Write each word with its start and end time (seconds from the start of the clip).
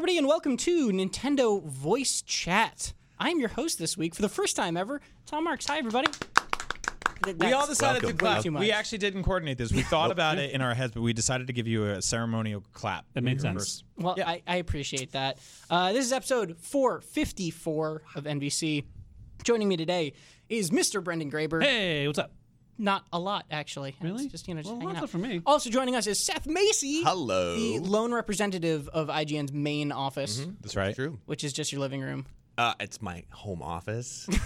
everybody, 0.00 0.16
and 0.16 0.26
welcome 0.26 0.56
to 0.56 0.88
Nintendo 0.88 1.62
Voice 1.62 2.22
Chat. 2.22 2.94
I'm 3.18 3.38
your 3.38 3.50
host 3.50 3.78
this 3.78 3.98
week 3.98 4.14
for 4.14 4.22
the 4.22 4.30
first 4.30 4.56
time 4.56 4.78
ever, 4.78 5.02
Tom 5.26 5.44
Marks. 5.44 5.66
Hi, 5.66 5.76
everybody. 5.76 6.08
We 7.38 7.52
all 7.52 7.66
decided 7.66 8.02
Welcome. 8.02 8.16
to 8.16 8.24
clap. 8.24 8.42
Too 8.42 8.50
much. 8.50 8.60
We 8.60 8.72
actually 8.72 8.96
didn't 8.96 9.24
coordinate 9.24 9.58
this. 9.58 9.70
We 9.70 9.82
thought 9.92 10.10
about 10.10 10.38
it 10.38 10.52
in 10.52 10.62
our 10.62 10.72
heads, 10.72 10.94
but 10.94 11.02
we 11.02 11.12
decided 11.12 11.48
to 11.48 11.52
give 11.52 11.68
you 11.68 11.84
a 11.84 12.00
ceremonial 12.00 12.64
clap. 12.72 13.04
That 13.12 13.24
made 13.24 13.42
sense. 13.42 13.84
Well, 13.98 14.16
I, 14.24 14.40
I 14.46 14.56
appreciate 14.56 15.12
that. 15.12 15.38
Uh, 15.68 15.92
this 15.92 16.06
is 16.06 16.14
episode 16.14 16.56
454 16.56 18.02
of 18.14 18.24
NVC. 18.24 18.86
Joining 19.44 19.68
me 19.68 19.76
today 19.76 20.14
is 20.48 20.70
Mr. 20.70 21.04
Brendan 21.04 21.30
Graeber. 21.30 21.62
Hey, 21.62 22.06
what's 22.06 22.18
up? 22.18 22.32
Not 22.80 23.04
a 23.12 23.18
lot, 23.18 23.44
actually. 23.50 23.94
Really? 24.00 24.24
It's 24.24 24.32
just 24.32 24.48
you 24.48 24.54
know, 24.54 24.62
just 24.62 24.72
Well, 24.72 24.80
hanging 24.80 25.02
out. 25.02 25.10
for 25.10 25.18
me. 25.18 25.42
Also 25.44 25.68
joining 25.68 25.94
us 25.96 26.06
is 26.06 26.18
Seth 26.18 26.46
Macy. 26.46 27.02
Hello. 27.02 27.54
The 27.54 27.78
lone 27.78 28.12
representative 28.14 28.88
of 28.88 29.08
IGN's 29.08 29.52
main 29.52 29.92
office, 29.92 30.40
Mm-hmm. 30.40 30.52
That's 30.62 30.76
right. 30.76 30.94
True. 30.94 31.18
which 31.26 31.44
is 31.44 31.52
just 31.52 31.72
your 31.72 31.80
living 31.82 32.00
room. 32.00 32.24
Uh, 32.56 32.72
it's 32.80 33.00
my 33.02 33.22
home 33.30 33.62
office. 33.62 34.26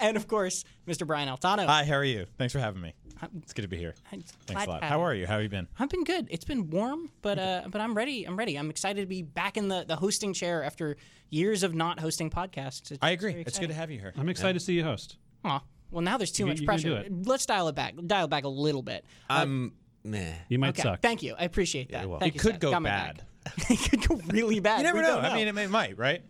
And 0.00 0.16
of 0.16 0.26
course, 0.26 0.64
Mr. 0.88 1.06
Brian 1.06 1.28
Altano. 1.28 1.66
Hi, 1.66 1.84
how 1.84 1.94
are 1.94 2.04
you? 2.04 2.26
Thanks 2.38 2.52
for 2.52 2.58
having 2.58 2.80
me. 2.82 2.94
It's 3.42 3.52
good 3.52 3.62
to 3.62 3.68
be 3.68 3.76
here. 3.76 3.94
I'm 4.10 4.22
Thanks 4.22 4.32
glad 4.46 4.66
a 4.66 4.70
lot. 4.70 4.78
to 4.78 4.84
have 4.86 4.92
How 4.92 5.02
are 5.04 5.14
you? 5.14 5.26
How 5.26 5.34
have 5.34 5.42
you 5.42 5.48
been? 5.48 5.68
I've 5.78 5.90
been 5.90 6.04
good. 6.04 6.26
It's 6.30 6.44
been 6.44 6.70
warm, 6.70 7.10
but 7.22 7.38
uh, 7.38 7.62
but 7.68 7.80
I'm 7.80 7.94
ready. 7.94 8.24
I'm 8.24 8.36
ready. 8.36 8.56
I'm 8.56 8.70
excited 8.70 9.02
to 9.02 9.06
be 9.06 9.22
back 9.22 9.56
in 9.56 9.68
the, 9.68 9.84
the 9.86 9.96
hosting 9.96 10.32
chair 10.32 10.64
after 10.64 10.96
years 11.28 11.62
of 11.62 11.74
not 11.74 12.00
hosting 12.00 12.30
podcasts. 12.30 12.90
It's, 12.90 12.98
I 13.02 13.10
agree. 13.10 13.44
It's 13.46 13.58
good 13.58 13.68
to 13.68 13.74
have 13.74 13.90
you 13.90 13.98
here. 14.00 14.12
I'm 14.16 14.28
excited 14.30 14.54
to 14.54 14.60
see 14.64 14.72
you 14.72 14.82
host. 14.84 15.18
Aw. 15.44 15.60
Well, 15.90 16.02
now 16.02 16.16
there's 16.18 16.32
too 16.32 16.42
You- 16.44 16.46
much 16.48 16.60
you 16.60 16.66
can 16.66 16.80
pressure. 16.80 17.08
do 17.08 17.22
Let's 17.24 17.46
dial 17.46 17.68
it 17.68 17.74
back. 17.74 17.94
Dial 18.06 18.24
it 18.26 18.28
back 18.30 18.44
a 18.44 18.48
little 18.48 18.82
bit. 18.82 19.04
I'm 19.28 19.72
meh. 20.04 20.32
You 20.48 20.58
might 20.58 20.70
Okay. 20.70 20.82
suck. 20.82 21.00
Thank 21.02 21.22
you. 21.22 21.34
I 21.38 21.44
appreciate 21.44 21.90
that. 21.92 22.00
you're 22.02 22.08
welcome. 22.10 22.24
Thank 22.24 22.34
It 22.34 22.36
you, 22.36 22.40
could 22.42 22.52
Seth. 22.54 22.60
go 22.60 22.70
Got 22.72 22.82
my 22.82 22.88
bad. 22.88 23.16
back. 23.44 23.70
it 23.70 23.90
could 23.90 24.08
go 24.08 24.16
really 24.28 24.60
bad. 24.60 24.78
You 24.78 24.84
never 24.84 24.98
We 24.98 25.02
know. 25.02 25.16
don't 25.16 25.24
I 25.24 25.34
mean, 25.34 25.48
it, 25.48 25.56
it 25.56 25.70
might, 25.70 25.96
right? 25.98 26.22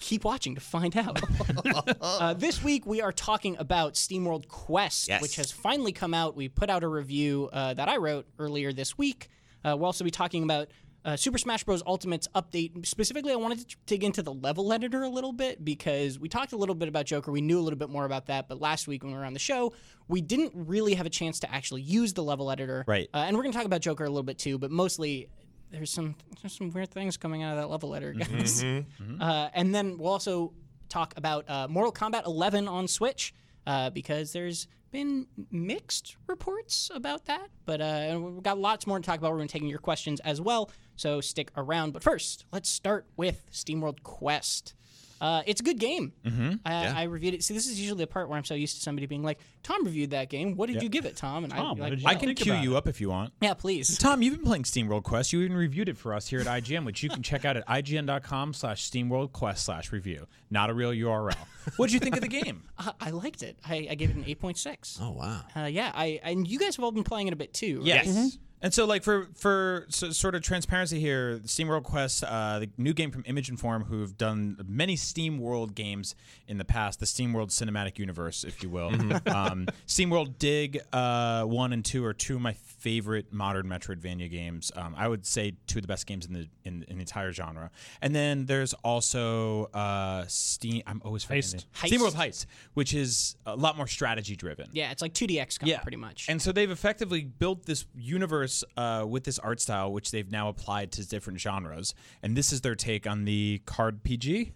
keep 0.00 0.24
watching 0.24 0.54
to 0.54 0.60
find 0.60 0.96
out. 0.96 1.20
uh, 2.00 2.34
this 2.34 2.64
week 2.64 2.86
we 2.86 3.00
are 3.02 3.12
talking 3.12 3.54
about 3.58 3.94
SteamWorld 3.94 4.48
Quest, 4.48 5.08
Yes. 5.08 5.20
which 5.22 5.36
has 5.36 5.52
finally 5.52 5.92
come 5.92 6.14
out. 6.14 6.34
We 6.34 6.48
put 6.48 6.70
out 6.70 6.82
a 6.82 6.88
review 6.88 7.48
uh, 7.52 7.74
that 7.74 7.88
I 7.88 7.98
wrote 7.98 8.26
earlier 8.38 8.72
this 8.72 8.96
week. 8.96 9.28
Uh, 9.64 9.76
we'll 9.76 9.84
also 9.86 10.04
be 10.04 10.10
talking 10.10 10.42
about 10.42 10.68
uh, 11.04 11.16
Super 11.16 11.38
Smash 11.38 11.64
Bros. 11.64 11.82
Ultimate's 11.86 12.28
update. 12.34 12.84
Specifically, 12.86 13.32
I 13.32 13.36
wanted 13.36 13.68
to 13.68 13.76
dig 13.86 14.04
into 14.04 14.22
the 14.22 14.32
level 14.32 14.72
editor 14.72 15.02
a 15.02 15.08
little 15.08 15.32
bit 15.32 15.64
because 15.64 16.18
we 16.18 16.28
talked 16.28 16.52
a 16.52 16.56
little 16.56 16.74
bit 16.74 16.88
about 16.88 17.06
Joker. 17.06 17.30
We 17.32 17.40
knew 17.40 17.58
a 17.58 17.62
little 17.62 17.78
bit 17.78 17.88
more 17.88 18.04
about 18.04 18.26
that, 18.26 18.48
but 18.48 18.60
last 18.60 18.88
week 18.88 19.02
when 19.02 19.12
we 19.12 19.18
were 19.18 19.24
on 19.24 19.32
the 19.32 19.38
show, 19.38 19.72
we 20.08 20.20
didn't 20.20 20.52
really 20.54 20.94
have 20.94 21.06
a 21.06 21.10
chance 21.10 21.40
to 21.40 21.54
actually 21.54 21.82
use 21.82 22.12
the 22.12 22.22
level 22.22 22.50
editor. 22.50 22.84
Right. 22.86 23.08
Uh, 23.14 23.18
and 23.26 23.36
we're 23.36 23.42
going 23.42 23.52
to 23.52 23.58
talk 23.58 23.66
about 23.66 23.80
Joker 23.80 24.04
a 24.04 24.08
little 24.08 24.22
bit 24.22 24.38
too, 24.38 24.58
but 24.58 24.70
mostly 24.70 25.28
there's 25.70 25.90
some 25.90 26.14
there's 26.42 26.56
some 26.56 26.70
weird 26.70 26.90
things 26.90 27.16
coming 27.16 27.42
out 27.42 27.56
of 27.56 27.62
that 27.62 27.68
level 27.68 27.94
editor, 27.94 28.12
guys. 28.14 28.64
Uh, 29.20 29.48
and 29.54 29.74
then 29.74 29.98
we'll 29.98 30.12
also 30.12 30.52
talk 30.88 31.12
about 31.16 31.48
uh, 31.48 31.66
Mortal 31.68 31.92
Kombat 31.92 32.24
11 32.26 32.68
on 32.68 32.88
Switch 32.88 33.34
uh, 33.66 33.90
because 33.90 34.32
there's 34.32 34.68
been 34.90 35.26
mixed 35.50 36.16
reports 36.26 36.90
about 36.94 37.26
that. 37.26 37.48
But 37.66 37.80
uh, 37.80 38.18
we've 38.22 38.42
got 38.42 38.58
lots 38.58 38.86
more 38.86 38.98
to 38.98 39.04
talk 39.04 39.18
about. 39.18 39.32
We're 39.32 39.38
going 39.38 39.48
to 39.48 39.52
taking 39.52 39.68
your 39.68 39.78
questions 39.80 40.20
as 40.20 40.40
well, 40.40 40.70
so 40.98 41.20
stick 41.20 41.50
around. 41.56 41.92
But 41.92 42.02
first, 42.02 42.44
let's 42.52 42.68
start 42.68 43.06
with 43.16 43.48
SteamWorld 43.52 44.02
Quest. 44.02 44.74
Uh, 45.20 45.42
it's 45.46 45.60
a 45.60 45.64
good 45.64 45.78
game. 45.78 46.12
Mm-hmm. 46.24 46.54
I, 46.64 46.86
I 46.86 47.02
reviewed 47.04 47.34
it. 47.34 47.42
See, 47.42 47.52
this 47.52 47.66
is 47.66 47.80
usually 47.80 47.98
the 47.98 48.06
part 48.06 48.28
where 48.28 48.38
I'm 48.38 48.44
so 48.44 48.54
used 48.54 48.76
to 48.76 48.82
somebody 48.82 49.06
being 49.06 49.24
like, 49.24 49.40
"Tom 49.64 49.84
reviewed 49.84 50.10
that 50.10 50.28
game. 50.28 50.56
What 50.56 50.68
did 50.68 50.80
you 50.80 50.88
give 50.88 51.06
it, 51.06 51.16
Tom?" 51.16 51.42
And 51.44 51.52
Tom, 51.52 51.60
I, 51.60 51.68
what 51.70 51.78
like, 51.80 51.90
did 51.90 52.02
you 52.02 52.08
I 52.08 52.14
can 52.14 52.28
think 52.28 52.38
cue 52.38 52.54
you 52.54 52.74
it. 52.74 52.76
up 52.76 52.86
if 52.86 53.00
you 53.00 53.08
want. 53.08 53.32
Yeah, 53.40 53.54
please. 53.54 53.98
Tom, 53.98 54.22
you've 54.22 54.36
been 54.36 54.44
playing 54.44 54.62
SteamWorld 54.62 55.02
Quest. 55.02 55.32
You 55.32 55.40
even 55.40 55.56
reviewed 55.56 55.88
it 55.88 55.96
for 55.96 56.14
us 56.14 56.28
here 56.28 56.40
at 56.40 56.46
IGN, 56.46 56.84
which 56.84 57.02
you 57.02 57.10
can 57.10 57.22
check 57.22 57.44
out 57.44 57.56
at 57.56 57.66
ign.com 57.66 58.54
slash 58.54 58.88
SteamWorldQuest 58.88 59.58
slash 59.58 59.90
review. 59.90 60.26
Not 60.50 60.70
a 60.70 60.74
real 60.74 60.90
URL. 60.90 61.34
what 61.76 61.86
did 61.86 61.94
you 61.94 62.00
think 62.00 62.14
of 62.14 62.22
the 62.22 62.28
game? 62.28 62.62
I, 62.78 62.92
I 63.00 63.10
liked 63.10 63.42
it. 63.42 63.58
I, 63.66 63.88
I 63.90 63.94
gave 63.96 64.10
it 64.10 64.16
an 64.16 64.24
8.6. 64.24 64.98
Oh 65.02 65.10
wow. 65.10 65.40
Uh, 65.56 65.64
yeah, 65.64 65.90
I 65.94 66.20
and 66.22 66.46
you 66.46 66.60
guys 66.60 66.76
have 66.76 66.84
all 66.84 66.92
been 66.92 67.04
playing 67.04 67.26
it 67.26 67.32
a 67.32 67.36
bit 67.36 67.52
too. 67.52 67.78
Right? 67.78 67.86
Yes. 67.86 68.38
And 68.60 68.74
so, 68.74 68.86
like 68.86 69.04
for 69.04 69.28
for 69.34 69.86
so, 69.88 70.10
sort 70.10 70.34
of 70.34 70.42
transparency 70.42 70.98
here, 70.98 71.38
SteamWorld 71.44 71.84
Quest, 71.84 72.24
uh, 72.24 72.58
the 72.58 72.70
new 72.76 72.92
game 72.92 73.10
from 73.10 73.22
Image 73.26 73.48
and 73.48 73.58
Form, 73.58 73.84
who've 73.84 74.16
done 74.16 74.56
many 74.66 74.96
SteamWorld 74.96 75.74
games 75.74 76.16
in 76.48 76.58
the 76.58 76.64
past, 76.64 76.98
the 76.98 77.06
SteamWorld 77.06 77.50
cinematic 77.50 77.98
universe, 77.98 78.42
if 78.42 78.62
you 78.62 78.68
will. 78.68 78.88
um, 79.26 79.66
SteamWorld 79.86 80.38
Dig 80.38 80.80
uh, 80.92 81.44
one 81.44 81.72
and 81.72 81.84
two 81.84 82.04
are 82.04 82.12
two 82.12 82.36
of 82.36 82.42
my 82.42 82.54
favorite 82.54 83.32
modern 83.32 83.66
Metroidvania 83.66 84.30
games. 84.30 84.72
Um, 84.74 84.94
I 84.96 85.06
would 85.06 85.24
say 85.24 85.52
two 85.66 85.78
of 85.78 85.82
the 85.82 85.88
best 85.88 86.06
games 86.06 86.26
in 86.26 86.32
the 86.32 86.48
in, 86.64 86.84
in 86.88 86.96
the 86.96 87.02
entire 87.02 87.32
genre. 87.32 87.70
And 88.02 88.14
then 88.14 88.46
there's 88.46 88.74
also 88.74 89.66
uh, 89.66 90.24
Steam. 90.26 90.82
I'm 90.86 91.00
always 91.04 91.22
forgetting 91.22 91.60
Heist. 91.60 91.88
the- 91.90 91.96
SteamWorld 91.96 92.14
Heist, 92.14 92.46
which 92.74 92.92
is 92.92 93.36
a 93.46 93.54
lot 93.54 93.76
more 93.76 93.86
strategy 93.86 94.34
driven. 94.34 94.68
Yeah, 94.72 94.90
it's 94.90 95.02
like 95.02 95.14
2D 95.14 95.36
XCOM 95.36 95.80
pretty 95.82 95.96
much. 95.96 96.28
And 96.28 96.42
so 96.42 96.50
they've 96.50 96.70
effectively 96.70 97.22
built 97.22 97.64
this 97.64 97.86
universe 97.94 98.47
uh, 98.76 99.04
with 99.08 99.24
this 99.24 99.38
art 99.38 99.60
style, 99.60 99.92
which 99.92 100.10
they've 100.10 100.30
now 100.30 100.48
applied 100.48 100.92
to 100.92 101.06
different 101.08 101.40
genres. 101.40 101.94
And 102.22 102.36
this 102.36 102.52
is 102.52 102.60
their 102.60 102.74
take 102.74 103.06
on 103.06 103.24
the 103.24 103.60
card 103.66 104.02
PG. 104.02 104.52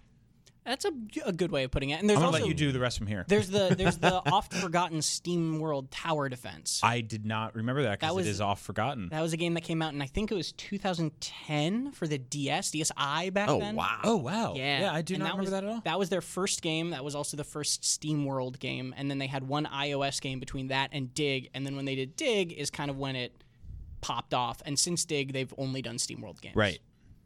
That's 0.64 0.84
a, 0.84 0.92
a 1.26 1.32
good 1.32 1.50
way 1.50 1.64
of 1.64 1.72
putting 1.72 1.91
it. 1.91 1.98
And 1.98 2.08
there's 2.08 2.19
I'm 2.19 2.26
gonna 2.26 2.36
also 2.36 2.42
let 2.42 2.48
you 2.48 2.54
do 2.54 2.70
the 2.70 2.78
rest 2.78 2.97
from 2.97 3.08
here. 3.08 3.25
there's 3.26 3.48
the 3.50 3.75
there's 3.76 3.97
the 3.98 4.22
oft 4.30 4.54
forgotten 4.54 5.03
Steam 5.03 5.58
World 5.58 5.91
Tower 5.91 6.28
Defense. 6.28 6.78
I 6.84 7.00
did 7.00 7.26
not 7.26 7.56
remember 7.56 7.82
that 7.82 7.98
That 7.98 8.00
because 8.00 8.14
was- 8.14 8.26
it 8.28 8.30
is 8.30 8.41
off 8.41 8.62
forgotten. 8.62 9.08
that 9.08 9.20
was 9.20 9.32
a 9.32 9.36
game 9.36 9.54
that 9.54 9.62
came 9.62 9.82
out 9.82 9.92
in 9.92 10.00
I 10.00 10.06
think 10.06 10.30
it 10.30 10.36
was 10.36 10.53
2010 10.53 11.91
for 11.92 12.06
the 12.06 12.19
DS, 12.19 12.70
DSi 12.70 13.32
back 13.32 13.48
Oh 13.48 13.59
then. 13.59 13.74
Oh 13.74 13.78
wow. 13.78 14.00
oh 14.04 14.16
wow! 14.16 14.54
Yeah, 14.54 14.91
I 14.92 15.03
do 15.03 15.14
and 15.14 15.22
not 15.24 15.30
remember 15.32 15.42
was, 15.42 15.50
that 15.50 15.64
at 15.64 15.70
all. 15.70 15.80
That 15.84 15.98
was 15.98 16.09
their 16.10 16.20
first 16.20 16.62
game. 16.62 16.91
That 16.91 17.04
was 17.04 17.14
also 17.16 17.36
the 17.36 17.44
first 17.44 17.84
Steam 17.84 18.24
World 18.24 18.59
game, 18.60 18.94
and 18.97 19.10
then 19.10 19.19
they 19.19 19.26
had 19.26 19.47
one 19.48 19.66
iOS 19.66 20.20
game 20.20 20.38
between 20.41 20.69
that 20.69 20.91
and 20.92 21.12
Dig. 21.12 21.50
And 21.54 21.66
then 21.66 21.74
when 21.76 21.84
they 21.86 21.94
did 21.97 22.14
Dig, 22.16 22.53
is 22.53 22.70
kind 22.70 22.91
of 22.91 22.97
when 22.98 23.16
it 23.16 23.32
popped 24.02 24.34
off. 24.34 24.60
And 24.66 24.78
since 24.78 25.06
Dig, 25.06 25.32
they've 25.32 25.52
only 25.56 25.80
done 25.80 25.98
Steam 25.98 26.20
World 26.20 26.40
games. 26.42 26.56
Right. 26.56 26.80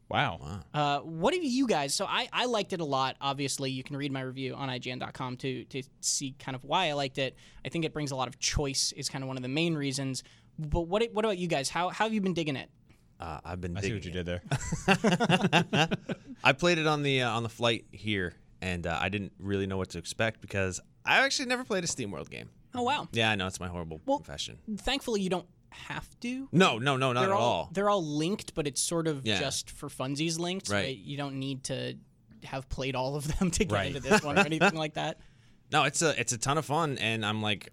Wow. 0.08 0.60
Uh, 0.72 1.00
what 1.00 1.34
have 1.34 1.42
you 1.42 1.66
guys? 1.66 1.92
So 1.92 2.06
I, 2.06 2.28
I 2.32 2.46
liked 2.46 2.72
it 2.72 2.80
a 2.80 2.84
lot. 2.84 3.16
Obviously, 3.20 3.72
you 3.72 3.82
can 3.82 3.96
read 3.96 4.12
my 4.12 4.20
review 4.20 4.54
on 4.54 4.68
IGN.com 4.68 5.36
to 5.38 5.64
to 5.64 5.82
see 6.00 6.36
kind 6.38 6.54
of 6.54 6.62
why 6.62 6.88
I 6.88 6.92
liked 6.92 7.18
it. 7.18 7.34
I 7.64 7.70
think 7.70 7.84
it 7.84 7.92
brings 7.92 8.12
a 8.12 8.16
lot 8.16 8.28
of 8.28 8.38
choice. 8.38 8.92
Is 8.92 9.08
kind 9.08 9.24
of 9.24 9.28
one 9.28 9.36
of 9.36 9.42
the 9.42 9.48
main 9.48 9.74
reasons. 9.74 10.22
But 10.60 10.82
what 10.82 11.02
what 11.12 11.24
about 11.24 11.38
you 11.38 11.48
guys? 11.48 11.68
How 11.68 11.88
how 11.88 12.04
have 12.04 12.14
you 12.14 12.20
been 12.20 12.34
digging 12.34 12.54
it? 12.54 12.70
Uh, 13.18 13.40
I've 13.44 13.60
been. 13.60 13.76
I 13.76 13.80
see 13.80 13.88
digging 13.88 14.14
what 14.14 14.14
you 14.14 14.20
it. 14.20 14.42
did 14.86 15.76
there. 15.76 15.88
I 16.44 16.52
played 16.52 16.78
it 16.78 16.86
on 16.86 17.02
the 17.02 17.22
uh, 17.22 17.30
on 17.30 17.42
the 17.42 17.48
flight 17.48 17.86
here, 17.90 18.34
and 18.60 18.86
uh, 18.86 18.98
I 19.00 19.08
didn't 19.08 19.32
really 19.40 19.66
know 19.66 19.76
what 19.76 19.90
to 19.90 19.98
expect 19.98 20.40
because 20.40 20.80
I 21.04 21.24
actually 21.24 21.46
never 21.46 21.64
played 21.64 21.82
a 21.82 21.88
SteamWorld 21.88 22.30
game. 22.30 22.50
Oh 22.74 22.82
wow! 22.82 23.08
Yeah, 23.12 23.30
I 23.30 23.34
know 23.34 23.46
it's 23.46 23.58
my 23.58 23.68
horrible 23.68 24.00
confession. 24.06 24.58
Thankfully, 24.76 25.20
you 25.22 25.30
don't 25.30 25.46
have 25.70 26.08
to. 26.20 26.48
No, 26.52 26.78
no, 26.78 26.96
no, 26.96 27.12
not 27.12 27.20
they're 27.22 27.30
at 27.30 27.36
all, 27.36 27.42
all. 27.42 27.70
They're 27.72 27.90
all 27.90 28.04
linked, 28.04 28.54
but 28.54 28.66
it's 28.66 28.80
sort 28.80 29.06
of 29.06 29.26
Yeah. 29.26 29.38
just 29.40 29.70
for 29.70 29.88
funsies 29.88 30.38
linked. 30.38 30.68
Right. 30.68 30.96
You 30.96 31.16
don't 31.16 31.38
need 31.38 31.64
to 31.64 31.96
have 32.44 32.68
played 32.68 32.94
all 32.94 33.16
of 33.16 33.38
them 33.38 33.50
to 33.52 33.64
get 33.64 33.72
Right. 33.74 33.86
into 33.88 34.00
this 34.00 34.22
one 34.22 34.38
or 34.38 34.42
anything 34.42 34.74
like 34.74 34.94
that. 34.94 35.18
No, 35.72 35.82
it's 35.82 36.00
a 36.00 36.18
it's 36.20 36.32
a 36.32 36.38
ton 36.38 36.58
of 36.58 36.64
fun, 36.64 36.96
and 36.98 37.26
I'm 37.26 37.42
like 37.42 37.72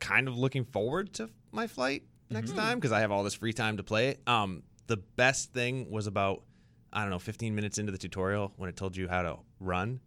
kind 0.00 0.28
of 0.28 0.36
looking 0.36 0.64
forward 0.66 1.14
to 1.14 1.30
my 1.50 1.66
flight 1.66 2.02
next 2.28 2.50
Mm-hmm. 2.50 2.58
time 2.58 2.78
because 2.78 2.92
I 2.92 3.00
have 3.00 3.10
all 3.10 3.24
this 3.24 3.32
free 3.32 3.54
time 3.54 3.78
to 3.78 3.82
play 3.82 4.08
it. 4.08 4.20
Um, 4.26 4.64
the 4.86 4.98
best 4.98 5.50
thing 5.54 5.90
was 5.90 6.06
about 6.06 6.42
I 6.92 7.00
don't 7.00 7.08
know 7.10 7.18
15 7.18 7.54
minutes 7.54 7.78
into 7.78 7.90
the 7.90 7.96
tutorial 7.96 8.52
when 8.58 8.68
it 8.68 8.76
told 8.76 8.98
you 8.98 9.08
how 9.08 9.22
to 9.22 9.36
run. 9.60 10.00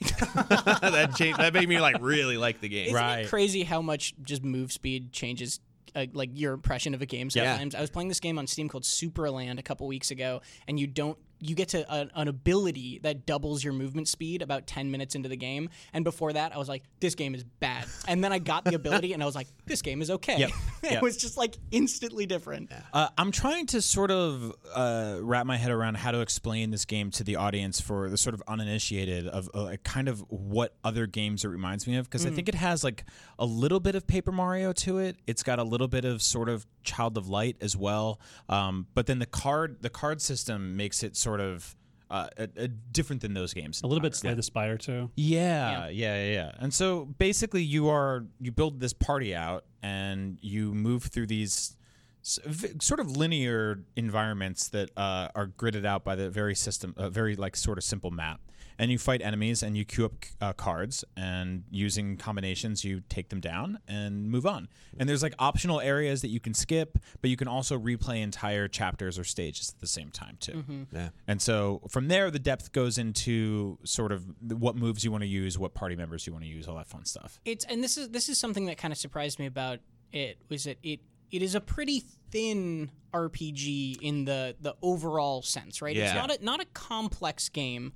that 0.00 1.12
changed. 1.16 1.38
That 1.38 1.52
made 1.52 1.68
me 1.68 1.80
like 1.80 1.96
really 2.00 2.36
like 2.38 2.60
the 2.62 2.68
game. 2.68 2.86
Isn't 2.86 2.94
Right. 2.96 3.18
it 3.20 3.28
crazy 3.28 3.62
how 3.62 3.82
much 3.82 4.14
just 4.22 4.42
move 4.42 4.72
speed 4.72 5.12
changes 5.12 5.60
uh, 5.94 6.06
like 6.12 6.30
your 6.34 6.52
impression 6.52 6.94
of 6.94 7.02
a 7.02 7.06
game 7.06 7.28
Yeah. 7.34 7.52
sometimes? 7.52 7.74
I 7.74 7.80
was 7.80 7.90
playing 7.90 8.08
this 8.08 8.20
game 8.20 8.38
on 8.38 8.46
Steam 8.46 8.68
called 8.68 8.84
Superland 8.84 9.58
a 9.58 9.62
couple 9.62 9.86
weeks 9.86 10.10
ago, 10.10 10.40
and 10.68 10.78
you 10.78 10.86
don't 10.86 11.18
you 11.40 11.54
get 11.54 11.68
to 11.70 11.84
a, 11.92 12.08
an 12.14 12.28
ability 12.28 13.00
that 13.02 13.26
doubles 13.26 13.62
your 13.64 13.72
movement 13.72 14.08
speed 14.08 14.42
about 14.42 14.66
10 14.66 14.90
minutes 14.90 15.14
into 15.14 15.28
the 15.28 15.36
game. 15.36 15.68
And 15.92 16.04
before 16.04 16.32
that 16.32 16.54
i 16.54 16.58
was 16.58 16.68
like 16.68 16.82
this 17.00 17.14
game 17.14 17.34
is 17.34 17.44
bad. 17.44 17.86
And 18.06 18.22
then 18.22 18.32
i 18.32 18.38
got 18.38 18.64
the 18.64 18.74
ability 18.74 19.12
and 19.12 19.22
i 19.22 19.26
was 19.26 19.34
like 19.34 19.48
this 19.66 19.82
game 19.82 20.02
is 20.02 20.10
okay. 20.10 20.38
Yep. 20.38 20.50
it 20.82 20.92
Yep. 20.92 21.02
was 21.02 21.16
just 21.16 21.36
like 21.36 21.56
instantly 21.70 22.26
different. 22.26 22.70
Uh, 22.92 23.08
I'm 23.16 23.30
trying 23.32 23.66
to 23.66 23.80
sort 23.82 24.10
of 24.10 24.52
uh, 24.74 25.18
wrap 25.20 25.46
my 25.46 25.56
head 25.56 25.70
around 25.70 25.96
how 25.96 26.10
to 26.10 26.20
explain 26.20 26.70
this 26.70 26.84
game 26.84 27.10
to 27.12 27.24
the 27.24 27.36
audience 27.36 27.80
for 27.80 28.10
the 28.10 28.16
sort 28.18 28.34
of 28.34 28.42
uninitiated 28.48 29.28
of 29.28 29.48
uh, 29.54 29.76
kind 29.84 30.08
of 30.08 30.24
what 30.28 30.74
other 30.82 31.06
games 31.06 31.44
it 31.44 31.48
reminds 31.48 31.86
me 31.86 31.96
of. 31.96 32.06
Because 32.06 32.26
I 32.26 32.30
think 32.30 32.48
it 32.48 32.54
has 32.56 32.82
like 32.82 33.04
a 33.38 33.46
little 33.46 33.78
bit 33.80 33.94
of 33.94 34.06
Paper 34.06 34.32
Mario 34.32 34.72
to 34.72 34.98
it. 34.98 35.16
It's 35.26 35.42
got 35.42 35.58
a 35.58 35.64
little 35.64 35.88
bit 35.88 36.04
of 36.04 36.22
sort 36.22 36.48
of 36.48 36.66
Child 36.82 37.16
of 37.16 37.28
Light 37.28 37.56
as 37.60 37.76
well, 37.76 38.18
um, 38.48 38.86
but 38.94 39.06
then 39.06 39.18
the 39.20 39.26
card 39.26 39.76
the 39.82 39.90
card 39.90 40.20
system 40.22 40.76
makes 40.76 41.02
it 41.02 41.14
sort 41.16 41.29
of. 41.38 41.76
Uh, 42.10 42.26
a, 42.38 42.48
a 42.56 42.66
different 42.66 43.22
than 43.22 43.34
those 43.34 43.54
games. 43.54 43.82
A 43.84 43.86
little 43.86 44.02
bit 44.02 44.16
Slay 44.16 44.34
the 44.34 44.42
Spire 44.42 44.76
too. 44.76 45.12
Yeah, 45.14 45.86
yeah, 45.90 46.16
yeah, 46.16 46.32
yeah. 46.32 46.52
And 46.58 46.74
so 46.74 47.04
basically, 47.04 47.62
you 47.62 47.88
are 47.88 48.24
you 48.40 48.50
build 48.50 48.80
this 48.80 48.92
party 48.92 49.32
out, 49.32 49.64
and 49.80 50.36
you 50.42 50.74
move 50.74 51.04
through 51.04 51.28
these 51.28 51.76
sort 52.22 52.98
of 52.98 53.16
linear 53.16 53.84
environments 53.94 54.68
that 54.70 54.90
uh, 54.96 55.28
are 55.36 55.46
gridded 55.46 55.86
out 55.86 56.02
by 56.02 56.16
the 56.16 56.28
very 56.28 56.56
system, 56.56 56.94
a 56.96 57.08
very 57.08 57.36
like 57.36 57.54
sort 57.54 57.78
of 57.78 57.84
simple 57.84 58.10
map. 58.10 58.40
And 58.80 58.90
you 58.90 58.98
fight 58.98 59.20
enemies 59.22 59.62
and 59.62 59.76
you 59.76 59.84
queue 59.84 60.06
up 60.06 60.14
uh, 60.40 60.52
cards, 60.54 61.04
and 61.16 61.64
using 61.70 62.16
combinations, 62.16 62.82
you 62.82 63.02
take 63.08 63.28
them 63.28 63.38
down 63.38 63.78
and 63.86 64.30
move 64.30 64.46
on. 64.46 64.68
And 64.98 65.06
there's 65.06 65.22
like 65.22 65.34
optional 65.38 65.80
areas 65.80 66.22
that 66.22 66.28
you 66.28 66.40
can 66.40 66.54
skip, 66.54 66.98
but 67.20 67.28
you 67.28 67.36
can 67.36 67.46
also 67.46 67.78
replay 67.78 68.22
entire 68.22 68.68
chapters 68.68 69.18
or 69.18 69.24
stages 69.24 69.68
at 69.74 69.80
the 69.80 69.86
same 69.86 70.10
time 70.10 70.38
too. 70.40 70.64
Yeah. 70.92 71.10
And 71.28 71.42
so 71.42 71.82
from 71.90 72.08
there, 72.08 72.30
the 72.30 72.38
depth 72.38 72.72
goes 72.72 72.96
into 72.96 73.78
sort 73.84 74.12
of 74.12 74.24
what 74.40 74.76
moves 74.76 75.04
you 75.04 75.12
want 75.12 75.24
to 75.24 75.28
use, 75.28 75.58
what 75.58 75.74
party 75.74 75.94
members 75.94 76.26
you 76.26 76.32
want 76.32 76.44
to 76.44 76.50
use, 76.50 76.66
all 76.66 76.76
that 76.76 76.86
fun 76.88 77.04
stuff. 77.04 77.38
it's 77.44 77.66
and 77.66 77.84
this 77.84 77.98
is 77.98 78.08
this 78.08 78.28
is 78.30 78.38
something 78.38 78.64
that 78.66 78.78
kind 78.78 78.92
of 78.92 78.98
surprised 78.98 79.38
me 79.38 79.46
about 79.46 79.80
it 80.12 80.38
was 80.48 80.64
that 80.64 80.78
it 80.82 81.00
it 81.30 81.42
is 81.42 81.54
a 81.54 81.60
pretty 81.60 82.02
thin 82.30 82.90
RPG 83.12 84.00
in 84.00 84.24
the 84.24 84.56
the 84.60 84.74
overall 84.82 85.42
sense, 85.42 85.82
right? 85.82 85.94
Yeah. 85.94 86.04
It's 86.06 86.14
not 86.14 86.30
a 86.30 86.44
not 86.44 86.60
a 86.60 86.64
complex 86.72 87.48
game. 87.48 87.92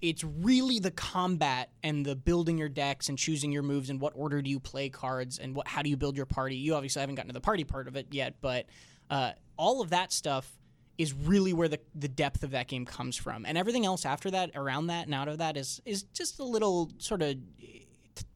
It's 0.00 0.22
really 0.22 0.78
the 0.78 0.90
combat 0.92 1.70
and 1.82 2.06
the 2.06 2.14
building 2.14 2.56
your 2.58 2.68
decks 2.68 3.08
and 3.08 3.18
choosing 3.18 3.50
your 3.52 3.62
moves 3.62 3.90
and 3.90 4.00
what 4.00 4.12
order 4.14 4.40
do 4.42 4.48
you 4.48 4.60
play 4.60 4.88
cards 4.88 5.38
and 5.38 5.54
what 5.56 5.66
how 5.66 5.82
do 5.82 5.90
you 5.90 5.96
build 5.96 6.16
your 6.16 6.26
party. 6.26 6.56
You 6.56 6.74
obviously 6.74 7.00
haven't 7.00 7.16
gotten 7.16 7.28
to 7.30 7.34
the 7.34 7.40
party 7.40 7.64
part 7.64 7.88
of 7.88 7.96
it 7.96 8.06
yet, 8.12 8.36
but 8.40 8.66
uh, 9.10 9.32
all 9.56 9.80
of 9.80 9.90
that 9.90 10.12
stuff 10.12 10.50
is 10.98 11.12
really 11.14 11.52
where 11.52 11.68
the, 11.68 11.78
the 11.94 12.08
depth 12.08 12.42
of 12.42 12.50
that 12.52 12.66
game 12.68 12.84
comes 12.84 13.16
from. 13.16 13.46
And 13.46 13.56
everything 13.58 13.86
else 13.86 14.04
after 14.04 14.30
that, 14.32 14.50
around 14.54 14.88
that 14.88 15.06
and 15.06 15.14
out 15.14 15.28
of 15.28 15.38
that 15.38 15.56
is 15.56 15.80
is 15.84 16.02
just 16.14 16.38
a 16.38 16.44
little 16.44 16.90
sort 16.98 17.22
of 17.22 17.36